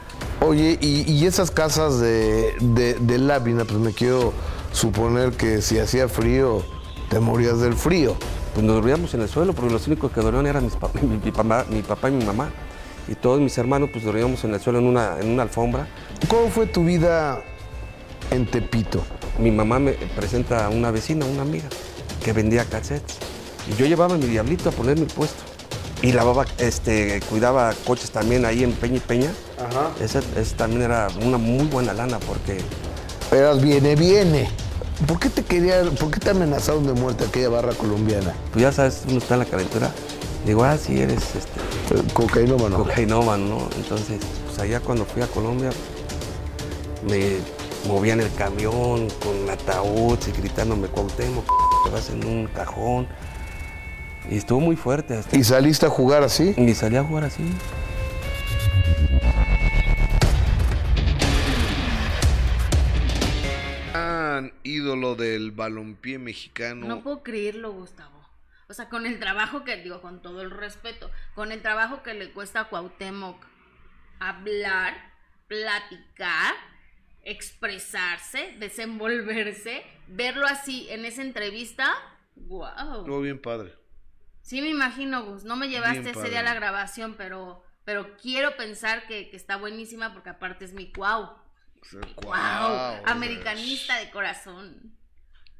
Oye, 0.41 0.77
y, 0.81 1.25
esas 1.25 1.51
casas 1.51 1.99
de, 1.99 2.53
de, 2.59 3.17
lámina, 3.17 3.63
pues 3.63 3.79
me 3.79 3.93
quiero 3.93 4.33
suponer 4.73 5.31
que 5.33 5.61
si 5.61 5.79
hacía 5.79 6.09
frío, 6.09 6.63
te 7.09 7.19
morías 7.19 7.61
del 7.61 7.73
frío. 7.73 8.15
Pues 8.53 8.65
nos 8.65 8.75
dormíamos 8.75 9.13
en 9.13 9.21
el 9.21 9.29
suelo, 9.29 9.53
porque 9.53 9.71
los 9.71 9.87
únicos 9.87 10.11
que 10.11 10.19
dormían 10.19 10.47
eran 10.47 10.63
mi, 11.23 11.31
papá, 11.31 11.65
mi 11.69 11.81
papá 11.81 12.09
y 12.09 12.13
mi 12.13 12.25
mamá. 12.25 12.49
Y 13.07 13.15
todos 13.15 13.39
mis 13.39 13.57
hermanos, 13.57 13.89
pues 13.91 14.03
dormíamos 14.03 14.43
en 14.43 14.53
el 14.53 14.59
suelo 14.59 14.79
en 14.79 14.85
una, 14.85 15.17
en 15.19 15.29
una 15.29 15.43
alfombra. 15.43 15.87
¿Cómo 16.27 16.49
fue 16.49 16.67
tu 16.67 16.83
vida 16.83 17.41
en 18.31 18.45
Tepito? 18.45 19.01
Mi 19.39 19.51
mamá 19.51 19.79
me 19.79 19.93
presenta 19.93 20.65
a 20.65 20.69
una 20.69 20.91
vecina, 20.91 21.25
una 21.25 21.43
amiga, 21.43 21.69
que 22.23 22.33
vendía 22.33 22.65
cassettes. 22.65 23.38
Y 23.69 23.75
yo 23.75 23.85
llevaba 23.85 24.17
mi 24.17 24.25
diablito 24.25 24.69
a 24.69 24.71
ponerme 24.71 25.03
el 25.03 25.13
puesto. 25.13 25.43
Y 26.01 26.13
lavaba, 26.13 26.45
este, 26.57 27.19
cuidaba 27.29 27.73
coches 27.85 28.11
también 28.11 28.45
ahí 28.45 28.63
en 28.63 28.71
Peña 28.71 28.97
y 28.97 28.99
Peña. 29.01 29.31
Ajá. 29.57 29.91
Ese, 30.01 30.21
también 30.55 30.83
era 30.83 31.09
una 31.21 31.37
muy 31.37 31.65
buena 31.67 31.93
lana 31.93 32.19
porque... 32.19 32.61
Eras 33.31 33.61
viene, 33.61 33.95
viene. 33.95 34.49
¿Por 35.05 35.19
qué 35.19 35.29
te 35.29 35.43
quería, 35.43 35.83
por 35.99 36.09
qué 36.09 36.19
te 36.19 36.31
amenazaron 36.31 36.87
de 36.87 36.93
muerte 36.93 37.25
aquella 37.25 37.49
barra 37.49 37.73
colombiana? 37.73 38.33
Pues 38.51 38.63
ya 38.63 38.71
sabes, 38.71 39.03
uno 39.07 39.17
está 39.17 39.35
en 39.35 39.39
la 39.41 39.45
calentura. 39.45 39.91
Digo, 40.45 40.63
ah, 40.63 40.77
sí, 40.77 40.99
eres 40.99 41.23
este... 41.35 42.13
Cocainómano. 42.13 42.77
Cocainómano, 42.77 43.45
¿no? 43.45 43.69
Entonces, 43.75 44.19
pues 44.45 44.59
allá 44.59 44.79
cuando 44.79 45.05
fui 45.05 45.21
a 45.21 45.27
Colombia, 45.27 45.69
me 47.09 47.37
movían 47.87 48.19
el 48.19 48.33
camión 48.33 49.07
con 49.23 49.49
ataúd 49.49 50.17
y 50.27 50.31
gritándome, 50.31 50.87
Cuauhtémoc, 50.87 51.45
te 51.83 51.89
vas 51.89 52.09
en 52.09 52.25
un 52.25 52.47
cajón. 52.47 53.07
Y 54.29 54.37
estuvo 54.37 54.59
muy 54.59 54.75
fuerte. 54.75 55.19
¿Y 55.31 55.43
saliste 55.43 55.85
a 55.87 55.89
jugar 55.89 56.23
así? 56.23 56.53
Y 56.57 56.73
salí 56.73 56.95
a 56.97 57.03
jugar 57.03 57.23
así. 57.23 57.43
ídolo 64.63 65.15
del 65.15 65.51
balompié 65.51 66.19
mexicano. 66.19 66.87
No 66.87 67.01
puedo 67.01 67.23
creerlo, 67.23 67.71
Gustavo. 67.73 68.19
O 68.67 68.73
sea, 68.73 68.87
con 68.87 69.05
el 69.05 69.19
trabajo 69.19 69.63
que, 69.63 69.77
digo, 69.77 70.01
con 70.01 70.21
todo 70.21 70.41
el 70.41 70.51
respeto, 70.51 71.09
con 71.35 71.51
el 71.51 71.61
trabajo 71.61 72.03
que 72.03 72.13
le 72.13 72.31
cuesta 72.31 72.61
a 72.61 72.69
Cuauhtémoc 72.69 73.43
hablar, 74.19 74.93
platicar, 75.47 76.53
expresarse, 77.23 78.55
desenvolverse, 78.59 79.83
verlo 80.07 80.45
así 80.45 80.87
en 80.89 81.05
esa 81.05 81.21
entrevista, 81.21 81.91
wow. 82.35 82.99
Estuvo 82.99 83.21
bien 83.21 83.41
padre. 83.41 83.73
Sí, 84.49 84.63
me 84.63 84.69
imagino, 84.69 85.23
Gus. 85.25 85.43
No 85.43 85.55
me 85.57 85.69
llevaste 85.69 86.09
ese 86.09 86.27
día 86.27 86.39
a 86.39 86.43
la 86.43 86.55
grabación, 86.55 87.13
pero, 87.15 87.63
pero 87.85 88.17
quiero 88.17 88.57
pensar 88.57 89.05
que, 89.05 89.29
está 89.31 89.57
buenísima 89.57 90.11
porque 90.11 90.31
aparte 90.31 90.65
es 90.65 90.73
mi 90.73 90.91
cuau. 90.91 91.37
Wow, 92.23 93.03
americanista 93.05 93.99
de 93.99 94.09
corazón. 94.09 94.97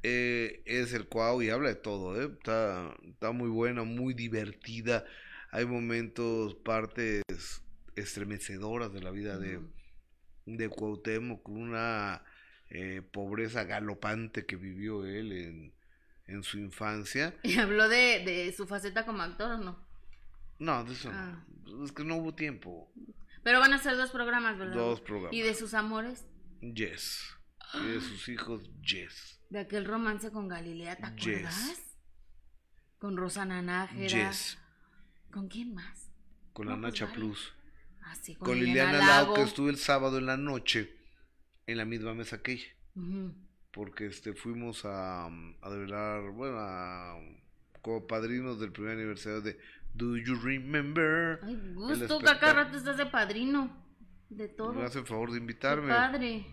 Eh, 0.02 0.64
es 0.66 0.94
el 0.94 1.08
cuau 1.08 1.44
y 1.44 1.52
habla 1.52 1.70
de 1.70 1.76
todo, 1.76 2.20
¿eh? 2.20 2.32
Está, 2.36 2.96
está 3.04 3.32
muy 3.32 3.50
buena, 3.50 3.84
muy 3.84 4.16
divertida. 4.16 5.06
Hay 5.52 5.68
momentos, 5.68 6.56
partes 6.56 7.22
estremecedoras 7.96 8.92
de 8.92 9.02
la 9.04 9.12
vida 9.12 9.38
de, 9.38 9.60
de 10.48 10.68
Cuauhtémoc, 10.68 11.44
con 11.44 11.58
una 11.58 12.24
eh, 12.72 13.04
pobreza 13.04 13.66
galopante 13.66 14.48
que 14.48 14.56
vivió 14.56 15.06
él 15.06 15.32
en, 15.32 15.79
en 16.30 16.44
su 16.44 16.58
infancia. 16.58 17.36
¿Y 17.44 17.58
habló 17.58 17.90
de, 17.90 18.24
de 18.26 18.54
su 18.56 18.68
faceta 18.68 19.06
como 19.06 19.22
actor 19.22 19.52
o 19.52 19.58
no? 19.58 19.86
No, 20.60 20.84
de 20.84 20.94
eso 20.94 21.12
no. 21.12 21.18
Ah. 21.18 21.46
Es 21.84 21.92
que 21.92 22.04
no 22.04 22.16
hubo 22.18 22.34
tiempo. 22.34 22.92
Pero 23.44 23.60
van 23.60 23.74
a 23.74 23.78
ser 23.78 23.96
dos 23.96 24.12
programas, 24.12 24.58
¿verdad? 24.58 24.76
Dos 24.76 25.02
programas. 25.02 25.34
¿Y 25.34 25.42
de 25.42 25.54
sus 25.54 25.74
amores? 25.74 26.26
Yes. 26.62 27.24
Y 27.74 27.88
de 27.88 28.02
sus 28.02 28.28
hijos, 28.28 28.64
yes. 28.82 29.40
De 29.50 29.60
aquel 29.60 29.86
romance 29.86 30.32
con 30.32 30.48
Galilea, 30.48 30.98
¿te 30.98 31.06
acuerdas? 31.06 31.96
Con 32.98 33.16
Rosana 33.16 33.62
Nájera. 33.62 34.30
Yes. 34.30 34.58
¿Con 35.32 35.48
quién 35.48 35.74
más? 35.74 36.12
Con 36.54 36.68
la 36.68 36.74
pues 36.74 36.82
Nacha 36.82 37.12
Plus. 37.14 37.54
Ah, 38.02 38.16
sí, 38.16 38.36
con, 38.36 38.60
Liliana, 38.60 38.98
Lago, 38.98 39.36
que 39.36 39.44
estuve 39.44 39.70
el 39.70 39.78
sábado 39.78 40.18
en 40.18 40.26
la 40.26 40.38
noche 40.38 40.96
en 41.68 41.78
la 41.78 41.86
misma 41.86 42.14
mesa 42.16 42.42
que 42.42 42.54
ella 42.54 42.68
porque 43.72 44.08
este 44.08 44.34
fuimos 44.34 44.86
a, 44.86 45.28
a 45.28 45.70
develar, 45.70 46.32
bueno, 46.32 46.58
a, 46.60 47.20
como 47.82 48.08
padrinos 48.08 48.60
del 48.60 48.72
primer 48.72 48.94
aniversario 48.94 49.42
de 49.42 49.60
Do 49.94 50.18
You 50.18 50.36
Remember? 50.36 51.40
Ay, 51.44 51.60
gusto 51.74 52.20
que 52.20 52.30
acá 52.30 52.54
rato 52.54 52.78
estás 52.78 52.98
de 52.98 53.06
padrino, 53.06 53.72
de 54.30 54.48
todo. 54.48 54.74
Me 54.74 54.84
hace 54.84 55.00
el 55.00 55.06
favor 55.06 55.32
de 55.32 55.38
invitarme. 55.38 55.90
padre. 55.90 56.46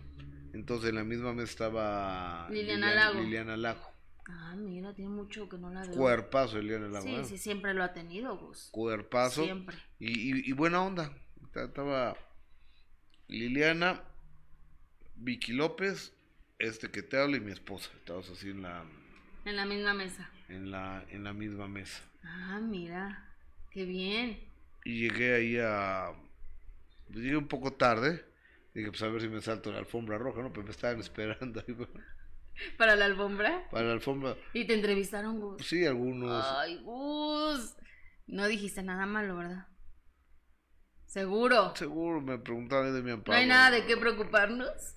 Entonces 0.53 0.89
en 0.89 0.95
la 0.95 1.03
misma 1.03 1.33
mesa 1.33 1.51
estaba 1.51 2.47
Liliana, 2.49 2.93
Lago. 2.93 3.21
Liliana 3.21 3.57
Lago. 3.57 3.85
Ah, 4.29 4.55
mira, 4.57 4.93
tiene 4.93 5.09
mucho 5.11 5.47
que 5.47 5.57
no 5.57 5.69
la 5.71 5.83
veo. 5.83 5.95
Cuerpazo, 5.95 6.59
Liliana 6.59 6.87
Lago. 6.87 7.05
Sí, 7.05 7.15
¿eh? 7.15 7.23
sí, 7.23 7.37
siempre 7.37 7.73
lo 7.73 7.83
ha 7.83 7.93
tenido, 7.93 8.37
Gus. 8.37 8.69
Cuerpazo. 8.71 9.43
Siempre. 9.43 9.77
Y, 9.99 10.49
y, 10.49 10.51
buena 10.53 10.81
onda. 10.81 11.13
Estaba 11.55 12.17
Liliana, 13.27 14.03
Vicky 15.15 15.53
López, 15.53 16.13
este 16.59 16.89
que 16.89 17.03
te 17.03 17.17
habla 17.19 17.37
y 17.37 17.41
mi 17.41 17.51
esposa. 17.51 17.89
Estábamos 17.97 18.29
así 18.29 18.49
en 18.49 18.61
la... 18.61 18.83
En 19.45 19.55
la 19.55 19.65
misma 19.65 19.93
mesa. 19.93 20.29
En 20.49 20.71
la, 20.71 21.05
en 21.09 21.23
la 21.23 21.33
misma 21.33 21.67
mesa. 21.67 22.03
Ah, 22.23 22.59
mira, 22.61 23.33
qué 23.71 23.85
bien. 23.85 24.39
Y 24.83 25.01
llegué 25.01 25.35
ahí 25.35 25.57
a... 25.59 26.11
Pues 27.07 27.19
llegué 27.19 27.37
un 27.37 27.47
poco 27.47 27.73
tarde. 27.73 28.25
Dije, 28.73 28.89
pues 28.89 29.01
a 29.01 29.07
ver 29.07 29.21
si 29.21 29.29
me 29.29 29.41
salto 29.41 29.71
la 29.71 29.79
alfombra 29.79 30.17
roja, 30.17 30.41
¿no? 30.41 30.51
Pero 30.51 30.63
me 30.63 30.71
estaban 30.71 30.99
esperando 31.01 31.63
ahí. 31.65 31.75
¿Para 32.77 32.95
la 32.95 33.05
alfombra? 33.05 33.67
Para 33.69 33.87
la 33.87 33.93
alfombra. 33.93 34.35
¿Y 34.53 34.65
te 34.65 34.73
entrevistaron, 34.73 35.39
Gus? 35.39 35.65
Sí, 35.65 35.85
algunos. 35.85 36.45
Ay, 36.57 36.81
Gus. 36.83 37.75
No 38.25 38.47
dijiste 38.47 38.83
nada 38.83 39.05
malo, 39.05 39.37
¿verdad? 39.37 39.67
¿Seguro? 41.05 41.73
Seguro, 41.75 42.19
me 42.19 42.37
preguntaron 42.37 42.93
de 42.93 43.01
mi 43.01 43.11
amparo. 43.11 43.33
¿No 43.33 43.41
hay 43.41 43.47
nada 43.47 43.71
de 43.71 43.85
qué 43.85 43.95
preocuparnos? 43.95 44.95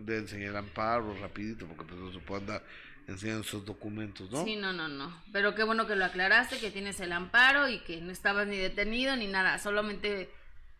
De 0.00 0.18
enseñar 0.18 0.56
amparo 0.56 1.14
rapidito, 1.20 1.66
porque 1.66 1.84
pues 1.84 2.00
no 2.00 2.12
se 2.12 2.18
puede 2.18 2.42
andar 2.42 2.62
enseñando 3.06 3.42
esos 3.42 3.64
documentos, 3.64 4.30
¿no? 4.30 4.44
Sí, 4.44 4.56
no, 4.56 4.72
no, 4.72 4.88
no. 4.88 5.22
Pero 5.32 5.54
qué 5.54 5.62
bueno 5.62 5.86
que 5.86 5.96
lo 5.96 6.04
aclaraste, 6.04 6.58
que 6.58 6.70
tienes 6.70 7.00
el 7.00 7.12
amparo 7.12 7.68
y 7.68 7.80
que 7.80 8.00
no 8.00 8.10
estabas 8.10 8.46
ni 8.46 8.56
detenido 8.56 9.16
ni 9.16 9.26
nada, 9.26 9.58
solamente 9.58 10.30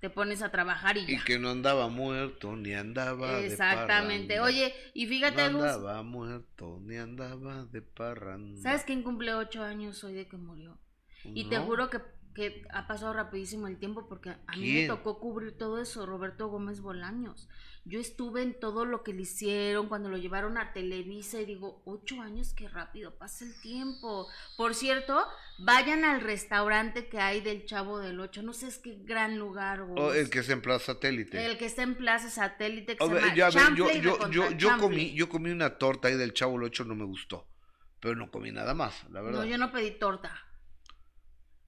te 0.01 0.11
pones 0.11 0.43
a 0.43 0.51
trabajar 0.51 0.97
y 0.97 1.07
ya. 1.07 1.13
Y 1.15 1.25
que 1.25 1.39
no 1.39 1.51
andaba 1.51 1.89
muerto, 1.89 2.57
ni 2.57 2.75
andaba 2.75 3.39
Exactamente. 3.41 4.35
De 4.35 4.41
Oye, 4.41 4.75
y 4.93 5.07
fíjate, 5.07 5.51
No 5.51 5.63
andaba 5.63 6.03
muerto, 6.03 6.79
ni 6.83 6.97
andaba 6.97 7.65
de 7.65 7.83
parranda. 7.83 8.61
¿Sabes 8.61 8.85
quién 8.85 9.03
cumple 9.03 9.35
ocho 9.35 9.63
años 9.63 10.03
hoy 10.05 10.15
de 10.15 10.27
que 10.27 10.37
murió? 10.37 10.79
Y 11.25 11.49
te 11.49 11.59
juro 11.59 11.91
que 11.91 12.01
que 12.37 12.67
ha 12.71 12.87
pasado 12.87 13.15
rapidísimo 13.15 13.67
el 13.67 13.79
tiempo 13.79 14.07
porque 14.07 14.29
a 14.29 14.57
mí 14.57 14.73
me 14.75 14.87
tocó 14.87 15.19
cubrir 15.19 15.57
todo 15.57 15.81
eso, 15.81 16.05
Roberto 16.05 16.49
Gómez 16.49 16.83
Bolaños. 16.83 17.49
Yo 17.89 18.01
estuve 18.01 18.43
en 18.43 18.59
todo 18.59 18.85
lo 18.85 19.05
que 19.05 19.13
le 19.13 19.23
hicieron 19.23 19.87
cuando 19.89 20.09
lo 20.09 20.17
llevaron 20.17 20.59
a 20.59 20.73
Televisa 20.73 21.41
y 21.41 21.45
digo, 21.45 21.83
ocho 21.85 22.21
años, 22.21 22.53
qué 22.53 22.69
rápido 22.69 23.17
pasa 23.17 23.45
el 23.45 23.61
tiempo. 23.61 24.27
Por 24.57 24.75
cierto, 24.75 25.25
vayan 25.59 26.05
al 26.05 26.21
restaurante 26.21 27.07
que 27.07 27.21
hay 27.21 27.41
del 27.41 27.65
Chavo 27.65 28.01
del 28.01 28.19
Ocho, 28.19 28.43
no 28.43 28.53
sé 28.53 28.67
es 28.67 28.79
qué 28.79 28.99
gran 29.05 29.39
lugar. 29.39 29.87
Oh, 29.97 30.13
el 30.13 30.29
que 30.31 30.41
está 30.41 30.53
en 30.53 30.63
Plaza 30.63 30.87
Satélite. 30.87 31.47
El 31.47 31.59
que 31.59 31.67
está 31.67 31.85
en 31.85 31.95
Plaza 31.95 32.29
Satélite. 32.29 32.97
yo, 33.37 33.93
yo, 34.31 34.51
yo, 34.51 34.79
comí, 34.79 35.15
yo 35.15 35.29
comí 35.29 35.51
una 35.51 35.79
torta 35.79 36.09
ahí 36.09 36.17
del 36.17 36.35
Chavo 36.35 36.55
del 36.55 36.65
Ocho, 36.65 36.85
no 36.85 36.97
me 36.97 37.05
gustó, 37.05 37.47
pero 38.01 38.17
no 38.17 38.33
comí 38.33 38.51
nada 38.51 38.75
más, 38.75 39.05
la 39.11 39.23
verdad. 39.23 39.39
No, 39.39 39.47
yo 39.47 39.59
no 39.59 39.71
pedí 39.71 39.93
torta. 39.93 40.45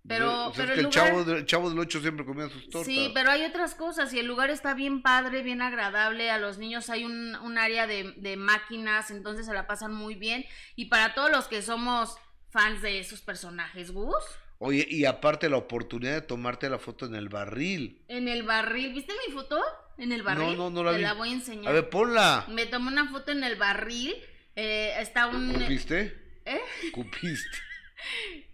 Pero, 0.07 0.53
pero 0.57 0.73
el, 0.73 0.89
chavo, 0.89 1.21
el, 1.21 1.45
chavo, 1.45 1.69
del 1.69 1.79
8 1.79 2.01
siempre 2.01 2.25
comía 2.25 2.49
sus 2.49 2.71
tortas. 2.71 2.87
Sí, 2.87 3.11
pero 3.13 3.31
hay 3.31 3.45
otras 3.45 3.75
cosas 3.75 4.13
y 4.15 4.19
el 4.19 4.27
lugar 4.27 4.51
está 4.51 4.73
bien 4.75 5.03
padre, 5.03 5.43
bien 5.43 5.61
agradable. 5.61 6.31
A 6.31 6.39
los 6.39 6.59
niños 6.59 6.89
hay 6.89 7.05
un, 7.05 7.35
un 7.37 7.59
área 7.59 7.87
de, 7.87 8.15
de, 8.17 8.37
máquinas, 8.37 9.11
entonces 9.11 9.47
se 9.47 9.53
la 9.53 9.67
pasan 9.67 9.93
muy 9.93 10.15
bien. 10.15 10.47
Y 10.77 10.87
para 10.87 11.15
todos 11.15 11.31
los 11.31 11.49
que 11.49 11.61
somos 11.61 12.17
fans 12.51 12.81
de 12.81 13.01
esos 13.01 13.21
personajes, 13.21 13.91
Gus. 13.91 14.15
Oye, 14.61 14.87
y 14.89 15.05
aparte 15.05 15.49
la 15.49 15.57
oportunidad 15.57 16.15
de 16.15 16.23
tomarte 16.23 16.69
la 16.69 16.79
foto 16.79 17.07
en 17.07 17.15
el 17.15 17.29
barril. 17.29 18.03
En 18.09 18.27
el 18.29 18.43
barril, 18.43 18.93
¿viste 18.93 19.13
mi 19.27 19.33
foto? 19.33 19.61
En 19.99 20.11
el 20.11 20.23
barril. 20.23 20.57
No, 20.57 20.71
no, 20.71 20.71
no 20.71 20.85
la 20.85 20.93
Te 20.93 20.99
la 20.99 21.13
voy 21.13 21.31
a 21.31 21.33
enseñar. 21.33 21.69
A 21.69 21.73
ver, 21.73 21.89
ponla. 21.89 22.45
Me 22.49 22.67
tomé 22.67 22.89
una 22.89 23.09
foto 23.09 23.31
en 23.31 23.45
el 23.45 23.57
barril. 23.57 24.17
Eh, 24.57 24.95
está 24.99 25.29
un. 25.29 25.53
¿Cupiste? 25.53 26.41
¿Eh? 26.45 26.61
¿Cupiste? 26.93 27.59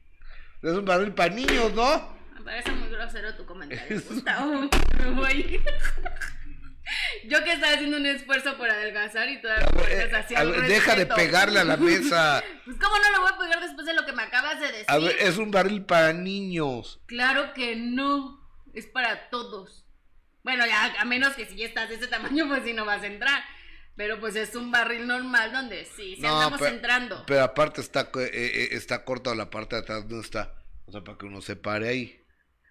Es 0.65 0.73
un 0.73 0.87
barril 0.87 1.13
para 1.13 1.35
niños, 1.35 1.75
¿no? 1.75 2.17
Me 2.37 2.41
parece 2.41 2.71
muy 2.71 2.89
grosero 2.89 3.35
tu 3.35 3.45
comentario, 3.45 4.01
Gustavo. 4.09 4.71
voy. 5.15 5.61
Yo 7.29 7.45
que 7.45 7.53
estaba 7.53 7.75
haciendo 7.75 7.99
un 7.99 8.07
esfuerzo 8.07 8.57
por 8.57 8.71
adelgazar 8.71 9.29
y 9.29 9.43
todavía 9.43 9.67
me 9.75 10.17
así 10.17 10.35
Deja 10.67 10.97
de 10.97 11.05
pegarle 11.05 11.61
a 11.61 11.65
la 11.65 11.77
mesa. 11.77 12.43
Pues 12.65 12.79
cómo 12.79 12.97
no 12.99 13.11
lo 13.13 13.21
voy 13.21 13.31
a 13.35 13.39
pegar 13.39 13.61
después 13.61 13.87
de 13.87 13.93
lo 13.93 14.07
que 14.07 14.13
me 14.13 14.23
acabas 14.23 14.59
de 14.59 14.69
decir. 14.69 14.87
A 14.89 14.97
ver, 14.97 15.15
es 15.21 15.37
un 15.37 15.51
barril 15.51 15.85
para 15.85 16.15
niños. 16.15 16.99
Claro 17.05 17.53
que 17.53 17.77
no. 17.77 18.41
Es 18.73 18.87
para 18.87 19.29
todos. 19.29 19.85
Bueno, 20.43 20.65
ya, 20.67 20.95
a 20.99 21.05
menos 21.05 21.35
que 21.35 21.45
si 21.45 21.57
ya 21.57 21.67
estás 21.67 21.91
de 21.91 21.97
ese 21.97 22.07
tamaño, 22.07 22.49
pues 22.49 22.65
sí 22.65 22.73
no 22.73 22.87
vas 22.87 23.03
a 23.03 23.07
entrar. 23.07 23.43
Pero 23.97 24.19
pues 24.19 24.35
es 24.37 24.57
un 24.57 24.71
barril 24.71 25.07
normal 25.07 25.53
donde 25.53 25.85
sí, 25.85 26.17
sí 26.17 26.27
andamos 26.27 26.61
entrando. 26.63 27.25
Pero 27.27 27.43
aparte 27.45 27.81
está, 27.81 28.11
eh, 28.17 28.31
eh, 28.33 28.69
está 28.73 29.05
corta 29.05 29.35
la 29.35 29.51
parte 29.51 29.77
de 29.77 29.83
atrás 29.83 30.09
donde 30.09 30.25
está. 30.25 30.55
O 30.87 30.93
sea, 30.93 31.03
para 31.03 31.17
que 31.17 31.27
uno 31.27 31.41
se 31.41 31.57
pare 31.57 31.89
ahí. 31.89 32.21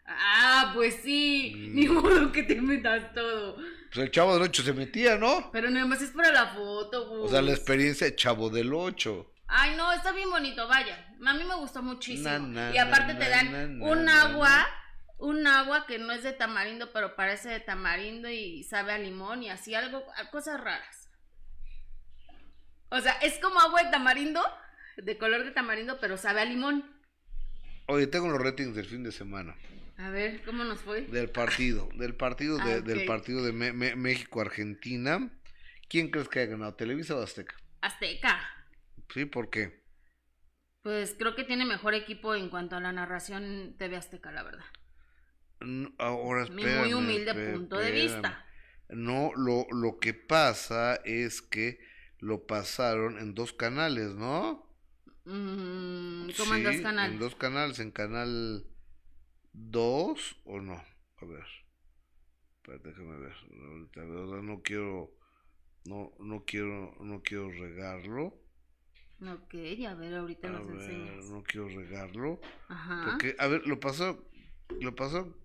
Ah, 0.06 0.72
pues 0.76 0.96
sí. 1.02 1.54
Mm. 1.56 1.76
Ni 1.76 1.88
modo 1.88 2.32
que 2.32 2.44
te 2.44 2.62
metas 2.62 3.14
todo. 3.14 3.56
Pues 3.56 4.06
el 4.06 4.12
chavo 4.12 4.34
del 4.34 4.44
8 4.44 4.64
se 4.64 4.74
metía, 4.74 5.18
¿no? 5.18 5.50
Pero 5.52 5.70
nada 5.70 5.86
más 5.86 6.02
es 6.02 6.12
para 6.12 6.32
la 6.32 6.54
foto, 6.54 7.08
güey. 7.08 7.22
O 7.22 7.30
sea, 7.30 7.42
la 7.42 7.52
experiencia 7.52 8.08
de 8.08 8.16
chavo 8.16 8.50
del 8.50 8.74
8. 8.74 9.30
Ay, 9.48 9.76
no, 9.78 9.92
está 9.94 10.12
bien 10.12 10.30
bonito, 10.30 10.68
vaya. 10.68 11.16
A 11.26 11.34
mí 11.34 11.44
me 11.44 11.56
gustó 11.56 11.82
muchísimo. 11.84 12.54
y 12.74 12.78
aparte 12.78 13.14
te 13.14 13.30
dan 13.30 13.82
un 13.82 14.10
agua, 14.10 14.68
un 15.20 15.46
agua 15.46 15.86
que 15.86 16.00
no 16.00 16.12
es 16.12 16.24
de 16.24 16.34
tamarindo, 16.34 16.92
pero 16.92 17.16
parece 17.16 17.50
de 17.50 17.60
tamarindo 17.60 18.30
y 18.30 18.64
sabe 18.64 18.94
a 18.94 18.98
limón 18.98 19.44
y 19.44 19.50
así 19.50 19.76
algo, 19.76 20.04
cosas 20.32 20.60
raras. 20.60 21.03
O 22.94 23.02
sea, 23.02 23.14
es 23.24 23.40
como 23.40 23.60
agua 23.60 23.84
de 23.84 23.90
tamarindo, 23.90 24.40
de 24.98 25.18
color 25.18 25.44
de 25.44 25.50
tamarindo, 25.50 26.00
pero 26.00 26.16
sabe 26.16 26.42
a 26.42 26.46
limón. 26.46 26.86
Oye, 27.88 28.06
tengo 28.06 28.30
los 28.30 28.40
ratings 28.40 28.76
del 28.76 28.86
fin 28.86 29.02
de 29.02 29.12
semana. 29.12 29.56
A 29.98 30.12
ver, 30.12 30.44
¿cómo 30.46 30.64
nos 30.64 30.80
fue? 30.82 31.02
Del 31.02 31.32
partido, 31.32 31.90
del 31.96 32.14
partido 32.14 32.60
de, 32.60 32.74
ah, 32.74 32.82
del 32.82 33.06
partido 33.06 33.44
de 33.44 33.52
México-Argentina. 33.52 35.32
¿Quién 35.90 36.12
crees 36.12 36.30
que 36.30 36.42
ha 36.42 36.46
ganado, 36.46 36.76
Televisa 36.76 37.16
o 37.16 37.24
Azteca? 37.24 37.56
Azteca. 37.82 38.40
Sí, 39.12 39.26
¿por 39.26 39.50
qué? 39.50 39.82
Pues 40.84 41.16
creo 41.18 41.34
que 41.34 41.46
tiene 41.46 41.66
mejor 41.66 41.96
equipo 41.96 42.36
en 42.36 42.50
cuanto 42.50 42.76
a 42.76 42.80
la 42.80 42.92
narración 42.92 43.76
TV 43.80 43.96
Azteca, 43.96 44.32
la 44.32 44.44
verdad. 44.44 44.66
Ahora 45.98 46.46
Mi 46.46 46.64
muy 46.64 46.94
humilde 46.94 47.34
punto 47.54 47.80
de 47.80 47.90
vista. 47.90 48.46
No, 48.90 49.32
lo, 49.36 49.66
lo 49.72 49.98
que 49.98 50.14
pasa 50.14 50.96
es 51.06 51.42
que 51.42 51.80
lo 52.24 52.48
pasaron 52.48 53.20
en 53.20 53.36
dos 53.36 53.52
canales, 53.52 54.16
¿no? 54.16 54.66
Mm, 55.26 56.30
¿Cómo 56.38 56.56
en 56.56 56.64
dos 56.64 56.78
canales? 56.78 57.14
En 57.14 57.20
dos 57.20 57.36
canales, 57.36 57.80
en 57.80 57.92
canal 57.92 58.66
2 59.52 60.42
o 60.46 60.62
no. 60.62 60.82
A 61.18 61.26
ver. 61.26 61.46
Espérate, 62.56 62.90
déjame 62.90 63.18
ver. 63.18 63.36
no 64.44 64.62
quiero 64.62 65.12
no 65.86 66.14
no 66.20 66.46
quiero 66.46 66.96
no 67.02 67.22
quiero 67.22 67.52
regarlo. 67.52 68.40
Ok, 69.22 69.56
a 69.88 69.94
ver, 69.94 70.16
ahorita 70.16 70.48
a 70.48 70.52
nos 70.52 71.30
No 71.30 71.44
quiero 71.44 71.68
regarlo. 71.68 72.40
Ajá. 72.70 73.06
Porque, 73.06 73.36
a 73.38 73.48
ver, 73.48 73.68
lo 73.68 73.80
pasó. 73.82 74.30
Lo 74.80 74.96
pasó. 74.96 75.38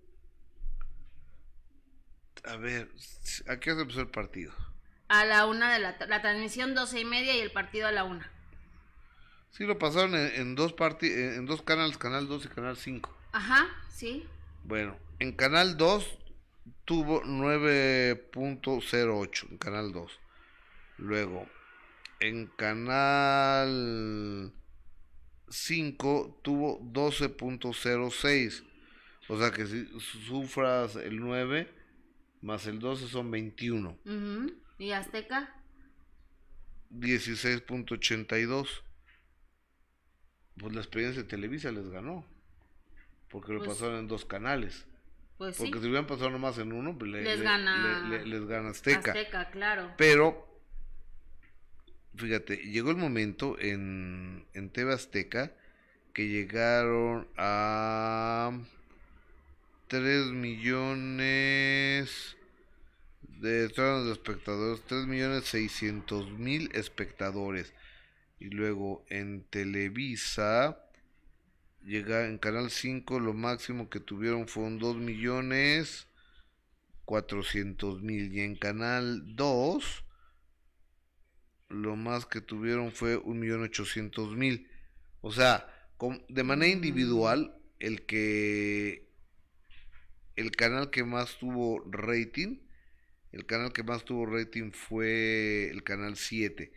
A 2.45 2.55
ver, 2.55 2.89
¿a 3.47 3.59
qué 3.59 3.71
hora 3.71 3.81
empezó 3.81 3.99
el 3.99 4.09
partido? 4.09 4.53
A 5.09 5.25
la 5.25 5.45
una 5.45 5.73
de 5.73 5.79
la, 5.79 5.97
la 6.07 6.21
transmisión 6.21 6.73
doce 6.73 7.01
y 7.01 7.05
media 7.05 7.35
y 7.35 7.39
el 7.39 7.51
partido 7.51 7.87
a 7.87 7.91
la 7.91 8.05
una. 8.05 8.31
Sí, 9.51 9.65
lo 9.65 9.77
pasaron 9.79 10.15
en, 10.15 10.55
dos 10.55 10.73
parti 10.73 11.07
en 11.07 11.45
dos 11.45 11.61
canales, 11.61 11.97
Canal 11.97 12.27
2 12.27 12.45
y 12.45 12.47
Canal 12.49 12.75
5. 12.77 13.17
Ajá, 13.31 13.67
sí. 13.89 14.25
Bueno, 14.63 14.97
en 15.19 15.33
Canal 15.33 15.77
2 15.77 16.17
tuvo 16.85 17.21
9.08, 17.23 19.51
en 19.51 19.57
Canal 19.57 19.91
2. 19.91 20.19
Luego, 20.97 21.47
en 22.19 22.47
Canal 22.47 24.51
5 25.49 26.39
tuvo 26.43 26.79
12.06. 26.81 28.63
O 29.27 29.37
sea 29.37 29.51
que 29.51 29.67
si 29.67 29.87
sufras 29.99 30.95
el 30.95 31.19
9 31.19 31.71
más 32.41 32.65
el 32.67 32.79
12 32.79 33.07
son 33.07 33.31
21. 33.31 33.97
¿Y 34.79 34.93
Azteca? 34.93 35.53
16.82. 36.91 38.81
Pues 40.57 40.73
la 40.73 40.79
experiencia 40.79 41.21
de 41.21 41.27
Televisa 41.27 41.71
les 41.71 41.89
ganó. 41.89 42.25
Porque 43.29 43.53
lo 43.53 43.59
pues 43.59 43.69
pasaron 43.69 43.99
en 43.99 44.07
dos 44.07 44.25
canales. 44.25 44.87
Pues 45.37 45.57
porque 45.57 45.79
si 45.79 45.85
hubieran 45.85 46.07
pasado 46.07 46.31
nomás 46.31 46.57
en 46.57 46.73
uno, 46.73 46.97
pues 46.97 47.11
les, 47.11 47.41
gana, 47.41 48.09
les 48.25 48.45
gana 48.45 48.69
Azteca. 48.69 49.11
Azteca, 49.11 49.51
claro. 49.51 49.93
Pero 49.97 50.49
fíjate, 52.15 52.57
llegó 52.57 52.91
el 52.91 52.97
momento 52.97 53.57
en, 53.59 54.45
en 54.53 54.69
TV 54.69 54.93
Azteca 54.93 55.53
que 56.13 56.27
llegaron 56.27 57.27
a 57.37 58.51
3 59.87 60.31
millones 60.31 62.35
de, 63.39 63.67
de 63.67 64.11
espectadores, 64.11 64.81
3 64.87 65.05
millones 65.05 65.45
600 65.45 66.31
mil 66.31 66.69
espectadores. 66.73 67.73
Y 68.39 68.45
luego 68.49 69.05
en 69.09 69.43
Televisa, 69.43 70.79
llega 71.83 72.25
en 72.25 72.37
Canal 72.37 72.69
5, 72.69 73.19
lo 73.19 73.33
máximo 73.33 73.89
que 73.89 73.99
tuvieron 73.99 74.47
fueron 74.47 74.79
2 74.79 74.97
millones 74.97 76.07
400 77.05 78.01
mil. 78.01 78.33
Y 78.33 78.41
en 78.41 78.55
Canal 78.55 79.35
2 79.35 80.05
lo 81.69 81.95
más 81.95 82.25
que 82.25 82.41
tuvieron 82.41 82.91
fue 82.91 83.17
un 83.17 83.39
millón 83.39 83.63
ochocientos 83.63 84.35
mil. 84.35 84.67
O 85.21 85.31
sea, 85.31 85.67
de 86.27 86.43
manera 86.43 86.71
individual, 86.71 87.55
el 87.79 88.05
que 88.05 89.07
el 90.35 90.51
canal 90.51 90.89
que 90.89 91.03
más 91.03 91.37
tuvo 91.37 91.83
rating, 91.89 92.59
el 93.31 93.45
canal 93.45 93.73
que 93.73 93.83
más 93.83 94.05
tuvo 94.05 94.25
rating 94.25 94.71
fue 94.71 95.69
el 95.69 95.83
canal 95.83 96.15
7. 96.15 96.71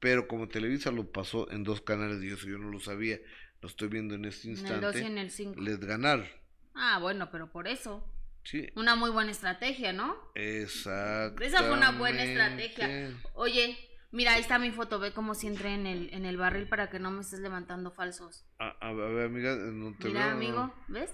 Pero 0.00 0.28
como 0.28 0.48
Televisa 0.48 0.90
lo 0.90 1.10
pasó 1.10 1.50
en 1.50 1.64
dos 1.64 1.80
canales 1.80 2.22
y 2.22 2.28
eso 2.28 2.46
yo 2.46 2.58
no 2.58 2.70
lo 2.70 2.78
sabía, 2.78 3.18
lo 3.62 3.68
estoy 3.68 3.88
viendo 3.88 4.14
en 4.14 4.26
este 4.26 4.48
instante. 4.48 4.74
En 4.74 4.84
el 4.84 4.92
2 4.92 4.96
y 5.00 5.48
en 5.50 5.56
el 5.56 5.64
Les 5.64 5.80
ganaron. 5.80 6.26
Ah, 6.74 6.98
bueno, 7.00 7.30
pero 7.30 7.50
por 7.50 7.68
eso. 7.68 8.06
Sí. 8.42 8.68
Una 8.76 8.96
muy 8.96 9.10
buena 9.10 9.30
estrategia, 9.30 9.94
¿no? 9.94 10.16
Exacto. 10.34 11.42
Esa 11.42 11.60
fue 11.60 11.72
una 11.72 11.92
buena 11.92 12.24
estrategia. 12.24 13.16
Oye, 13.32 13.78
Mira, 14.14 14.34
ahí 14.34 14.40
está 14.42 14.60
mi 14.60 14.70
foto, 14.70 15.00
ve 15.00 15.10
cómo 15.10 15.34
si 15.34 15.48
entré 15.48 15.74
en 15.74 15.88
el, 15.88 16.08
en 16.14 16.24
el 16.24 16.36
barril 16.36 16.68
para 16.68 16.88
que 16.88 17.00
no 17.00 17.10
me 17.10 17.22
estés 17.22 17.40
levantando 17.40 17.90
falsos. 17.90 18.44
A, 18.60 18.92
ver, 18.92 19.26
amiga, 19.26 19.56
no 19.56 19.92
te 19.98 20.06
Mira, 20.06 20.30
amigo, 20.30 20.72
¿ves? 20.86 21.12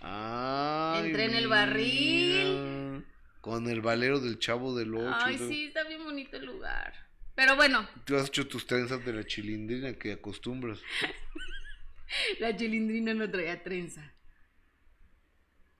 Ah. 0.00 1.02
Entré 1.04 1.26
en 1.26 1.34
el 1.34 1.48
barril. 1.48 2.89
Con 3.40 3.68
el 3.68 3.80
valero 3.80 4.20
del 4.20 4.38
chavo 4.38 4.74
del 4.76 4.94
8. 4.94 5.16
Ay, 5.24 5.38
sí, 5.38 5.66
está 5.66 5.84
bien 5.84 6.04
bonito 6.04 6.36
el 6.36 6.46
lugar. 6.46 6.92
Pero 7.34 7.56
bueno. 7.56 7.88
Tú 8.04 8.16
has 8.16 8.28
hecho 8.28 8.46
tus 8.46 8.66
trenzas 8.66 9.04
de 9.04 9.12
la 9.12 9.24
chilindrina 9.24 9.94
que 9.94 10.12
acostumbras. 10.12 10.80
la 12.40 12.54
chilindrina 12.54 13.14
no 13.14 13.30
traía 13.30 13.62
trenza. 13.62 14.12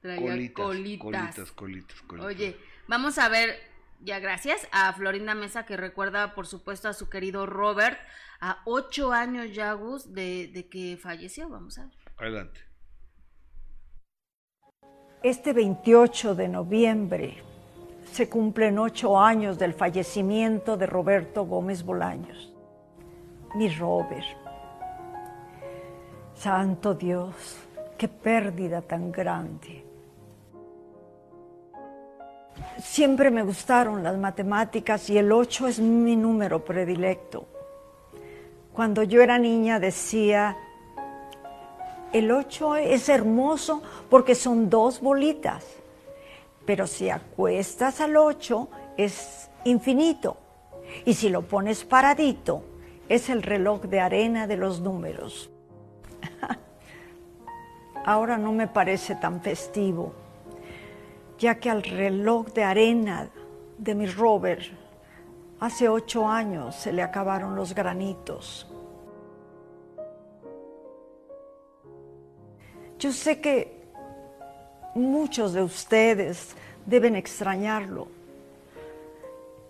Traía 0.00 0.52
colitas. 0.54 0.64
Colitas, 0.64 1.52
colitas, 1.52 2.00
colitas. 2.02 2.26
Oye, 2.26 2.56
vamos 2.88 3.18
a 3.18 3.28
ver 3.28 3.70
ya 4.02 4.18
gracias 4.18 4.66
a 4.72 4.92
Florinda 4.92 5.34
Mesa 5.34 5.66
que 5.66 5.76
recuerda 5.76 6.34
por 6.34 6.46
supuesto 6.46 6.88
a 6.88 6.94
su 6.94 7.08
querido 7.08 7.46
Robert 7.46 7.98
a 8.40 8.62
ocho 8.64 9.12
años 9.12 9.54
ya 9.54 9.72
Gus 9.74 10.12
de, 10.12 10.68
que 10.70 10.96
falleció 10.96 11.48
vamos 11.48 11.78
a 11.78 11.86
ver 11.86 11.98
adelante 12.16 12.60
este 15.22 15.52
28 15.52 16.34
de 16.34 16.48
noviembre 16.48 17.42
se 18.12 18.28
cumplen 18.28 18.78
ocho 18.78 19.18
años 19.18 19.58
del 19.58 19.74
fallecimiento 19.74 20.76
de 20.76 20.86
Roberto 20.86 21.44
Gómez 21.44 21.84
Bolaños. 21.84 22.52
Mi 23.54 23.68
Robert. 23.68 24.26
Santo 26.34 26.94
Dios 26.94 27.34
qué 28.00 28.08
pérdida 28.08 28.80
tan 28.80 29.12
grande. 29.12 29.84
Siempre 32.82 33.30
me 33.30 33.42
gustaron 33.42 34.02
las 34.02 34.16
matemáticas 34.16 35.10
y 35.10 35.18
el 35.18 35.30
8 35.30 35.68
es 35.68 35.80
mi 35.80 36.16
número 36.16 36.64
predilecto. 36.64 37.46
Cuando 38.72 39.02
yo 39.02 39.20
era 39.20 39.38
niña 39.38 39.78
decía, 39.78 40.56
el 42.14 42.32
8 42.32 42.76
es 42.76 43.10
hermoso 43.10 43.82
porque 44.08 44.34
son 44.34 44.70
dos 44.70 45.02
bolitas, 45.02 45.66
pero 46.70 46.86
si 46.86 47.10
acuestas 47.10 48.00
al 48.00 48.16
8 48.16 48.68
es 48.96 49.50
infinito 49.64 50.36
y 51.04 51.14
si 51.14 51.28
lo 51.28 51.42
pones 51.42 51.82
paradito 51.84 52.62
es 53.08 53.28
el 53.28 53.42
reloj 53.42 53.80
de 53.86 53.98
arena 53.98 54.46
de 54.46 54.56
los 54.56 54.80
números. 54.80 55.50
Ahora 58.04 58.38
no 58.38 58.52
me 58.52 58.68
parece 58.68 59.16
tan 59.16 59.40
festivo 59.40 60.12
ya 61.40 61.56
que 61.58 61.70
al 61.70 61.82
reloj 61.82 62.52
de 62.52 62.62
arena 62.62 63.28
de 63.76 63.94
mi 63.96 64.06
Robert 64.06 64.62
hace 65.58 65.88
ocho 65.88 66.28
años 66.28 66.76
se 66.76 66.92
le 66.92 67.02
acabaron 67.02 67.56
los 67.56 67.74
granitos. 67.74 68.72
Yo 72.96 73.10
sé 73.10 73.40
que 73.40 73.79
muchos 74.94 75.52
de 75.52 75.62
ustedes 75.62 76.54
deben 76.86 77.16
extrañarlo. 77.16 78.08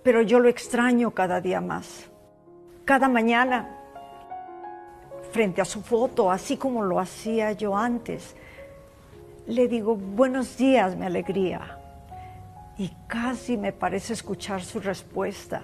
Pero 0.03 0.23
yo 0.23 0.41
lo 0.41 0.49
extraño 0.49 1.11
cada 1.11 1.41
día 1.41 1.61
más. 1.61 2.09
Cada 2.85 3.09
mañana, 3.09 3.77
frente 5.33 5.61
a 5.61 5.65
su 5.65 5.83
foto, 5.83 6.31
así 6.31 6.57
como 6.57 6.83
lo 6.83 6.99
hacía 6.99 7.53
yo 7.53 7.77
antes, 7.77 8.35
le 9.47 9.69
digo, 9.69 9.95
buenos 9.97 10.57
días, 10.57 10.97
mi 10.97 11.05
alegría. 11.05 11.79
Y 12.79 12.91
casi 13.07 13.57
me 13.57 13.73
parece 13.73 14.15
escuchar 14.15 14.63
su 14.63 14.81
respuesta. 14.81 15.63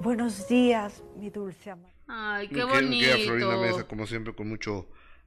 Buenos 0.00 0.48
días, 0.48 1.02
mi 1.18 1.30
dulce 1.30 1.70
amor. 1.70 1.90
Ay, 2.06 2.48
qué 2.48 2.64
bonito. 2.64 3.18
Florinda 3.24 3.56
Mesa, 3.58 3.84
como 3.84 4.06
siempre, 4.06 4.34
con 4.34 4.48
mucho 4.48 4.86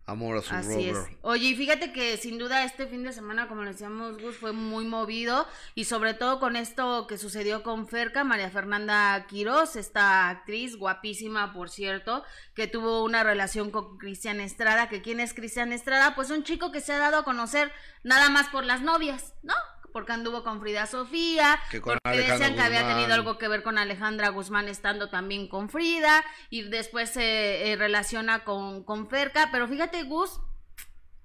amor 0.09 0.37
a 0.37 0.41
su 0.41 0.53
Así 0.53 0.89
es. 0.89 0.97
Oye, 1.21 1.49
y 1.49 1.55
fíjate 1.55 1.93
que 1.93 2.17
sin 2.17 2.37
duda 2.37 2.63
este 2.63 2.87
fin 2.87 3.03
de 3.03 3.13
semana, 3.13 3.47
como 3.47 3.63
le 3.63 3.71
decíamos, 3.71 4.21
Gus, 4.21 4.37
fue 4.37 4.51
muy 4.51 4.85
movido 4.85 5.47
y 5.75 5.85
sobre 5.85 6.13
todo 6.13 6.39
con 6.39 6.55
esto 6.55 7.07
que 7.07 7.17
sucedió 7.17 7.63
con 7.63 7.87
Ferca, 7.87 8.23
María 8.23 8.49
Fernanda 8.49 9.25
Quiroz, 9.27 9.75
esta 9.75 10.29
actriz 10.29 10.75
guapísima, 10.75 11.53
por 11.53 11.69
cierto, 11.69 12.23
que 12.53 12.67
tuvo 12.67 13.03
una 13.03 13.23
relación 13.23 13.71
con 13.71 13.97
Cristian 13.97 14.39
Estrada, 14.39 14.89
que 14.89 15.01
quién 15.01 15.19
es 15.19 15.33
Cristian 15.33 15.71
Estrada, 15.71 16.15
pues 16.15 16.29
un 16.29 16.43
chico 16.43 16.71
que 16.71 16.81
se 16.81 16.93
ha 16.93 16.99
dado 16.99 17.17
a 17.17 17.23
conocer 17.23 17.71
nada 18.03 18.29
más 18.29 18.49
por 18.49 18.65
las 18.65 18.81
novias, 18.81 19.33
¿no? 19.43 19.53
Porque 19.91 20.11
anduvo 20.11 20.43
con 20.43 20.59
Frida 20.59 20.85
Sofía, 20.85 21.59
porque 21.83 22.17
decían 22.17 22.55
que 22.55 22.61
había 22.61 22.87
tenido 22.87 23.13
algo 23.13 23.37
que 23.37 23.47
ver 23.47 23.63
con 23.63 23.77
Alejandra 23.77 24.29
Guzmán 24.29 24.67
estando 24.67 25.09
también 25.09 25.47
con 25.47 25.69
Frida, 25.69 26.23
y 26.49 26.63
después 26.63 27.09
se 27.09 27.71
eh, 27.71 27.75
relaciona 27.75 28.43
con, 28.43 28.83
con 28.83 29.09
Ferca, 29.09 29.49
pero 29.51 29.67
fíjate 29.67 30.03
Gus, 30.03 30.39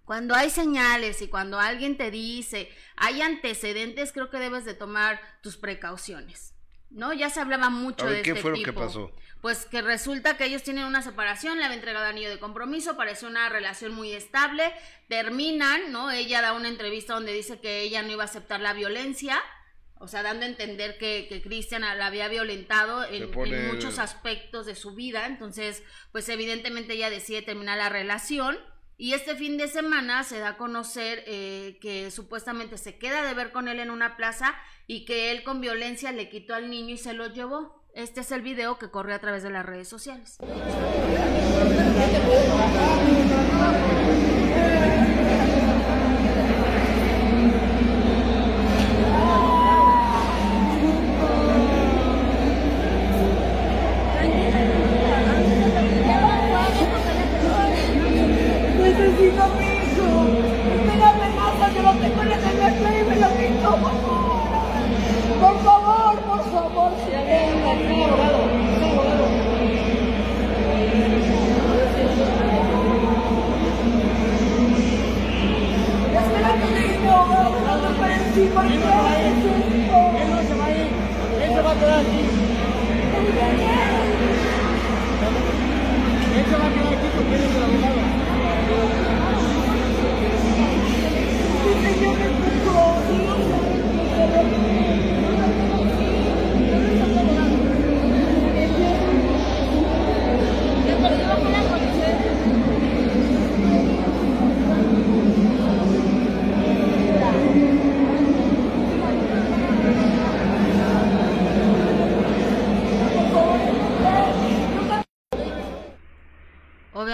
cuando 0.04 0.34
hay 0.34 0.50
señales 0.50 1.22
y 1.22 1.28
cuando 1.28 1.58
alguien 1.58 1.96
te 1.96 2.10
dice, 2.10 2.68
hay 2.96 3.22
antecedentes, 3.22 4.12
creo 4.12 4.30
que 4.30 4.38
debes 4.38 4.64
de 4.64 4.74
tomar 4.74 5.20
tus 5.42 5.56
precauciones. 5.56 6.53
¿No? 6.94 7.12
Ya 7.12 7.28
se 7.28 7.40
hablaba 7.40 7.70
mucho 7.70 8.06
de 8.06 8.22
¿qué 8.22 8.34
fue 8.34 8.52
lo 8.52 8.62
que 8.62 8.72
pasó? 8.72 9.12
pues 9.44 9.66
que 9.66 9.82
resulta 9.82 10.38
que 10.38 10.46
ellos 10.46 10.62
tienen 10.62 10.86
una 10.86 11.02
separación, 11.02 11.58
le 11.58 11.64
había 11.66 11.76
entregado 11.76 12.06
anillo 12.06 12.30
de 12.30 12.38
compromiso, 12.38 12.96
parece 12.96 13.26
una 13.26 13.50
relación 13.50 13.92
muy 13.92 14.10
estable, 14.10 14.72
terminan, 15.06 15.92
¿no? 15.92 16.10
Ella 16.10 16.40
da 16.40 16.54
una 16.54 16.68
entrevista 16.68 17.12
donde 17.12 17.34
dice 17.34 17.60
que 17.60 17.82
ella 17.82 18.00
no 18.00 18.10
iba 18.10 18.22
a 18.22 18.24
aceptar 18.24 18.60
la 18.60 18.72
violencia, 18.72 19.38
o 19.98 20.08
sea, 20.08 20.22
dando 20.22 20.46
a 20.46 20.48
entender 20.48 20.96
que, 20.96 21.26
que 21.28 21.42
Cristian 21.42 21.82
la 21.82 22.06
había 22.06 22.28
violentado 22.28 23.04
en, 23.04 23.30
muchos 23.68 23.98
aspectos 23.98 24.64
de 24.64 24.74
su 24.74 24.94
vida, 24.94 25.26
entonces, 25.26 25.82
pues 26.10 26.26
evidentemente 26.30 26.94
ella 26.94 27.10
decide 27.10 27.42
terminar 27.42 27.76
la 27.76 27.90
relación. 27.90 28.58
Y 28.96 29.12
este 29.12 29.34
fin 29.34 29.56
de 29.58 29.66
semana 29.66 30.22
se 30.22 30.38
da 30.38 30.50
a 30.50 30.56
conocer 30.56 31.24
eh, 31.26 31.78
que 31.80 32.10
supuestamente 32.12 32.78
se 32.78 32.96
queda 32.96 33.24
de 33.24 33.34
ver 33.34 33.50
con 33.50 33.66
él 33.66 33.80
en 33.80 33.90
una 33.90 34.16
plaza 34.16 34.54
y 34.86 35.04
que 35.04 35.32
él 35.32 35.42
con 35.42 35.60
violencia 35.60 36.12
le 36.12 36.28
quitó 36.28 36.54
al 36.54 36.70
niño 36.70 36.94
y 36.94 36.98
se 36.98 37.12
lo 37.12 37.26
llevó. 37.26 37.82
Este 37.94 38.20
es 38.20 38.30
el 38.30 38.42
video 38.42 38.78
que 38.78 38.90
corre 38.90 39.14
a 39.14 39.20
través 39.20 39.42
de 39.42 39.50
las 39.50 39.66
redes 39.66 39.88
sociales. 39.88 40.38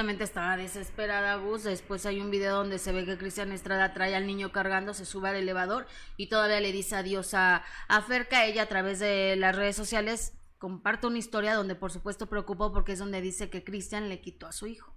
Estaba 0.01 0.57
desesperada 0.57 1.37
Gus. 1.37 1.65
Después 1.65 2.07
hay 2.07 2.23
un 2.23 2.31
video 2.31 2.57
donde 2.57 2.79
se 2.79 2.91
ve 2.91 3.05
que 3.05 3.19
Cristian 3.19 3.53
Estrada 3.53 3.93
trae 3.93 4.17
al 4.17 4.27
niño 4.27 4.51
cargando, 4.51 4.95
se 4.95 5.05
sube 5.05 5.29
al 5.29 5.37
elevador 5.37 5.87
y 6.17 6.31
todavía 6.31 6.59
le 6.59 6.73
dice 6.73 6.97
adiós 6.97 7.35
a, 7.35 7.65
a 7.87 8.01
Ferca. 8.01 8.47
Ella 8.47 8.63
a 8.63 8.67
través 8.67 8.99
de 8.99 9.37
las 9.37 9.55
redes 9.55 9.77
sociales 9.77 10.33
comparte 10.57 11.07
una 11.07 11.19
historia 11.19 11.55
donde 11.55 11.75
por 11.75 11.93
supuesto 11.93 12.29
preocupó 12.29 12.73
porque 12.73 12.93
es 12.93 12.99
donde 12.99 13.21
dice 13.21 13.51
que 13.51 13.63
Cristian 13.63 14.09
le 14.09 14.23
quitó 14.23 14.47
a 14.47 14.53
su 14.53 14.69
hijo. 14.69 14.97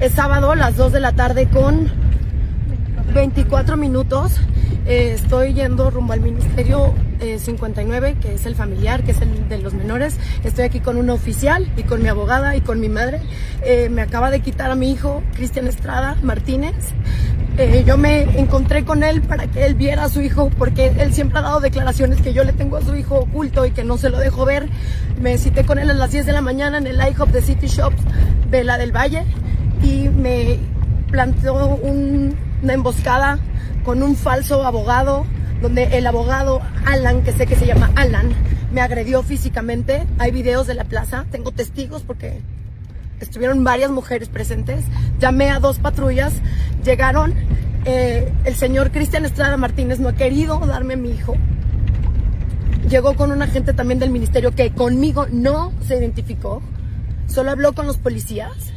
Es 0.00 0.14
sábado 0.14 0.50
a 0.50 0.56
las 0.56 0.76
2 0.76 0.90
de 0.92 1.00
la 1.00 1.14
tarde 1.14 1.48
con 1.48 1.88
24 3.14 3.76
minutos. 3.76 4.40
Eh, 4.86 5.12
estoy 5.12 5.54
yendo 5.54 5.88
rumbo 5.90 6.14
al 6.14 6.20
Ministerio 6.20 6.94
59, 7.20 8.08
eh, 8.08 8.16
que 8.20 8.34
es 8.34 8.46
el 8.46 8.54
familiar, 8.54 9.02
que 9.04 9.12
es 9.12 9.20
el 9.20 9.48
de 9.48 9.58
los 9.58 9.74
menores. 9.74 10.16
Estoy 10.44 10.64
aquí 10.64 10.80
con 10.80 10.96
un 10.96 11.10
oficial 11.10 11.70
y 11.76 11.82
con 11.82 12.02
mi 12.02 12.08
abogada 12.08 12.56
y 12.56 12.60
con 12.60 12.80
mi 12.80 12.88
madre. 12.88 13.20
Eh, 13.62 13.88
me 13.88 14.02
acaba 14.02 14.30
de 14.30 14.40
quitar 14.40 14.70
a 14.70 14.74
mi 14.74 14.90
hijo, 14.90 15.22
Cristian 15.34 15.66
Estrada 15.66 16.16
Martínez. 16.22 16.74
yo 17.84 17.96
me 17.96 18.22
encontré 18.38 18.84
con 18.84 19.02
él 19.02 19.20
para 19.20 19.48
que 19.48 19.66
él 19.66 19.74
viera 19.74 20.04
a 20.04 20.08
su 20.08 20.20
hijo, 20.20 20.48
porque 20.58 20.92
él 20.96 21.12
siempre 21.12 21.40
ha 21.40 21.42
dado 21.42 21.58
declaraciones 21.58 22.20
que 22.20 22.32
yo 22.32 22.44
le 22.44 22.52
tengo 22.52 22.76
a 22.76 22.82
su 22.82 22.94
hijo 22.94 23.16
oculto 23.16 23.66
y 23.66 23.72
que 23.72 23.82
no 23.82 23.98
se 23.98 24.10
lo 24.10 24.18
dejo 24.18 24.44
ver. 24.44 24.68
Me 25.20 25.38
cité 25.38 25.64
con 25.64 25.78
él 25.80 25.90
a 25.90 25.94
las 25.94 26.12
10 26.12 26.24
de 26.26 26.32
la 26.32 26.40
mañana 26.40 26.78
en 26.78 26.86
el 26.86 26.96
IHOP 26.96 27.30
de 27.30 27.42
City 27.42 27.66
Shops 27.66 28.00
de 28.48 28.62
la 28.62 28.78
del 28.78 28.92
Valle 28.92 29.24
y 29.82 30.08
me 30.08 30.60
planteó 31.10 31.76
una 31.76 32.72
emboscada 32.72 33.38
con 33.84 34.02
un 34.02 34.16
falso 34.16 34.64
abogado, 34.64 35.24
donde 35.60 35.98
el 35.98 36.06
abogado 36.06 36.60
Alan, 36.86 37.22
que 37.22 37.32
sé 37.32 37.46
que 37.46 37.56
se 37.56 37.66
llama 37.66 37.90
Alan, 37.96 38.32
me 38.72 38.80
agredió 38.80 39.22
físicamente. 39.22 40.06
Hay 40.18 40.30
videos 40.30 40.66
de 40.66 40.74
la 40.74 40.84
plaza, 40.84 41.26
tengo 41.30 41.52
testigos 41.52 42.02
porque 42.02 42.40
estuvieron 43.20 43.64
varias 43.64 43.90
mujeres 43.90 44.28
presentes. 44.28 44.84
Llamé 45.18 45.50
a 45.50 45.60
dos 45.60 45.78
patrullas, 45.78 46.32
llegaron. 46.84 47.34
Eh, 47.84 48.32
el 48.44 48.54
señor 48.54 48.90
Cristian 48.90 49.24
Estrada 49.24 49.56
Martínez 49.56 49.98
no 49.98 50.08
ha 50.08 50.14
querido 50.14 50.58
darme 50.60 50.94
a 50.94 50.96
mi 50.96 51.10
hijo. 51.10 51.36
Llegó 52.88 53.14
con 53.14 53.32
un 53.32 53.42
agente 53.42 53.72
también 53.74 53.98
del 53.98 54.10
ministerio 54.10 54.52
que 54.52 54.72
conmigo 54.72 55.26
no 55.30 55.72
se 55.86 55.98
identificó. 55.98 56.62
Solo 57.26 57.50
habló 57.50 57.74
con 57.74 57.86
los 57.86 57.98
policías 57.98 58.72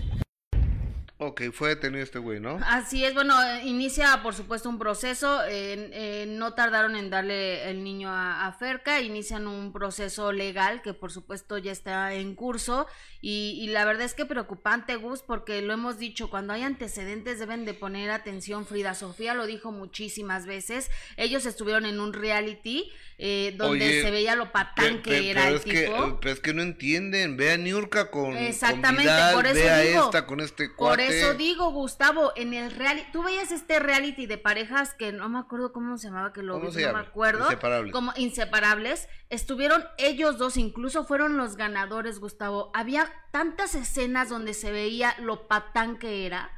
Ok, 1.23 1.43
fue 1.53 1.69
detenido 1.69 2.01
este 2.01 2.17
güey, 2.17 2.39
¿no? 2.39 2.59
Así 2.65 3.05
es, 3.05 3.13
bueno, 3.13 3.35
inicia 3.63 4.23
por 4.23 4.33
supuesto 4.33 4.67
un 4.69 4.79
proceso, 4.79 5.41
eh, 5.47 6.25
no 6.27 6.55
tardaron 6.55 6.95
en 6.95 7.11
darle 7.11 7.69
el 7.69 7.83
niño 7.83 8.09
a, 8.09 8.47
a, 8.47 8.53
Ferca, 8.53 9.01
inician 9.01 9.45
un 9.45 9.71
proceso 9.71 10.31
legal 10.31 10.81
que 10.81 10.95
por 10.95 11.11
supuesto 11.11 11.59
ya 11.59 11.71
está 11.71 12.15
en 12.15 12.33
curso 12.33 12.87
y, 13.21 13.59
y, 13.61 13.67
la 13.67 13.85
verdad 13.85 14.01
es 14.01 14.15
que 14.15 14.25
preocupante, 14.25 14.95
Gus, 14.95 15.21
porque 15.21 15.61
lo 15.61 15.73
hemos 15.73 15.99
dicho, 15.99 16.31
cuando 16.31 16.53
hay 16.53 16.63
antecedentes 16.63 17.37
deben 17.37 17.65
de 17.65 17.75
poner 17.75 18.09
atención, 18.09 18.65
Frida 18.65 18.95
Sofía 18.95 19.35
lo 19.35 19.45
dijo 19.45 19.71
muchísimas 19.71 20.47
veces, 20.47 20.89
ellos 21.17 21.45
estuvieron 21.45 21.85
en 21.85 21.99
un 21.99 22.13
reality 22.13 22.91
eh, 23.19 23.53
donde 23.55 24.01
se 24.01 24.09
veía 24.09 24.35
lo 24.35 24.51
patán 24.51 25.03
que 25.03 25.29
era 25.29 25.49
el 25.49 25.61
tipo. 25.61 25.71
Que, 25.75 26.15
pero 26.19 26.33
es 26.33 26.39
que 26.39 26.55
no 26.55 26.63
entienden, 26.63 27.37
ve 27.37 27.51
a 27.51 27.57
Niurka 27.57 28.09
con 28.09 28.35
Exactamente, 28.35 29.11
por 29.35 29.45
eso 29.45 29.81
digo, 29.83 30.05
esta 30.05 30.25
con 30.25 30.39
este 30.39 30.73
cuate. 30.73 31.10
Eso 31.11 31.33
digo, 31.33 31.71
Gustavo, 31.71 32.33
en 32.35 32.53
el 32.53 32.71
reality, 32.71 33.11
tú 33.11 33.23
veías 33.23 33.51
este 33.51 33.79
reality 33.79 34.25
de 34.25 34.37
parejas 34.37 34.93
que 34.93 35.11
no 35.11 35.29
me 35.29 35.39
acuerdo 35.39 35.73
cómo 35.73 35.97
se 35.97 36.07
llamaba, 36.07 36.33
que 36.33 36.43
lo 36.43 36.59
vi, 36.59 36.67
no 36.67 36.93
me 36.93 36.99
acuerdo. 36.99 37.45
Inseparables. 37.45 37.93
Como 37.93 38.13
inseparables. 38.15 39.09
Estuvieron 39.29 39.83
ellos 39.97 40.37
dos, 40.37 40.57
incluso 40.57 41.05
fueron 41.05 41.37
los 41.37 41.55
ganadores, 41.55 42.19
Gustavo. 42.19 42.71
Había 42.73 43.11
tantas 43.31 43.75
escenas 43.75 44.29
donde 44.29 44.53
se 44.53 44.71
veía 44.71 45.15
lo 45.19 45.47
patán 45.47 45.97
que 45.97 46.25
era. 46.25 46.51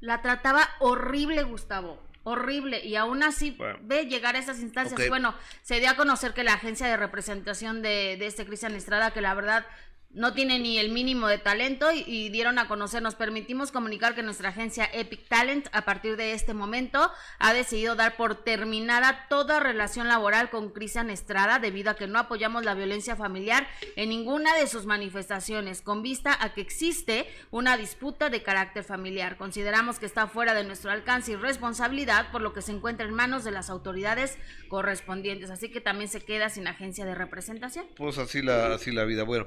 La 0.00 0.22
trataba 0.22 0.68
horrible, 0.80 1.42
Gustavo 1.42 2.10
horrible 2.22 2.84
y 2.84 2.96
aún 2.96 3.22
así 3.22 3.56
ve 3.82 4.06
llegar 4.06 4.36
a 4.36 4.38
esas 4.38 4.60
instancias. 4.60 5.08
Bueno, 5.08 5.34
se 5.62 5.80
dio 5.80 5.90
a 5.90 5.96
conocer 5.96 6.34
que 6.34 6.44
la 6.44 6.54
agencia 6.54 6.86
de 6.86 6.96
representación 6.96 7.82
de, 7.82 8.16
de 8.18 8.26
este 8.26 8.44
Cristian 8.44 8.74
Estrada, 8.74 9.12
que 9.12 9.20
la 9.20 9.34
verdad 9.34 9.66
no 10.12 10.32
tiene 10.32 10.58
ni 10.58 10.78
el 10.78 10.90
mínimo 10.90 11.28
de 11.28 11.38
talento 11.38 11.90
y, 11.92 12.30
dieron 12.30 12.58
a 12.58 12.66
conocer, 12.66 13.00
nos 13.00 13.14
permitimos 13.14 13.70
comunicar 13.70 14.14
que 14.14 14.22
nuestra 14.22 14.48
agencia 14.48 14.88
Epic 14.92 15.28
Talent 15.28 15.68
a 15.72 15.84
partir 15.84 16.16
de 16.16 16.32
este 16.32 16.52
momento 16.52 17.12
ha 17.38 17.52
decidido 17.52 17.94
dar 17.94 18.16
por 18.16 18.42
terminada 18.42 19.26
toda 19.28 19.60
relación 19.60 20.08
laboral 20.08 20.50
con 20.50 20.70
Cristian 20.70 21.10
Estrada 21.10 21.58
debido 21.58 21.90
a 21.90 21.94
que 21.94 22.08
no 22.08 22.18
apoyamos 22.18 22.64
la 22.64 22.74
violencia 22.74 23.14
familiar 23.14 23.68
en 23.94 24.08
ninguna 24.08 24.54
de 24.56 24.66
sus 24.66 24.84
manifestaciones 24.84 25.80
con 25.80 26.02
vista 26.02 26.36
a 26.40 26.54
que 26.54 26.60
existe 26.60 27.26
una 27.50 27.76
disputa 27.76 28.30
de 28.30 28.42
carácter 28.42 28.82
familiar. 28.82 29.36
Consideramos 29.36 30.00
que 30.00 30.06
está 30.06 30.26
fuera 30.26 30.54
de 30.54 30.64
nuestro 30.64 30.90
alcance 30.90 31.32
y 31.32 31.36
responsabilidad 31.36 32.32
por 32.32 32.40
lo 32.40 32.52
que 32.52 32.62
se 32.62 32.72
encuentra 32.72 33.06
en 33.06 33.14
manos 33.14 33.44
de 33.44 33.52
las 33.52 33.70
autoridades 33.70 34.38
correspondientes, 34.68 35.50
así 35.50 35.70
que 35.70 35.80
también 35.80 36.10
se 36.10 36.20
queda 36.20 36.48
sin 36.48 36.66
agencia 36.66 37.04
de 37.04 37.14
representación. 37.14 37.86
Pues 37.96 38.18
así 38.18 38.42
la 38.42 38.74
así 38.74 38.90
la 38.90 39.04
vida. 39.04 39.24
Bueno, 39.24 39.46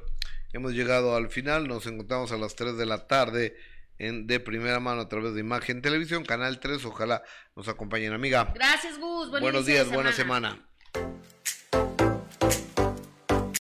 Hemos 0.53 0.73
llegado 0.73 1.15
al 1.15 1.29
final, 1.29 1.67
nos 1.67 1.87
encontramos 1.87 2.31
a 2.31 2.37
las 2.37 2.55
3 2.55 2.77
de 2.77 2.85
la 2.85 3.07
tarde 3.07 3.57
en, 3.97 4.27
de 4.27 4.39
primera 4.39 4.79
mano 4.79 5.01
a 5.01 5.09
través 5.09 5.33
de 5.33 5.39
Imagen 5.39 5.81
Televisión, 5.81 6.23
Canal 6.23 6.59
3. 6.59 6.85
Ojalá 6.85 7.23
nos 7.55 7.67
acompañen, 7.67 8.13
amiga. 8.13 8.51
Gracias, 8.53 8.99
Gus. 8.99 9.31
Buen 9.31 9.41
Buenos 9.41 9.65
días, 9.65 9.89
buena 9.89 10.11
semana. 10.11 10.63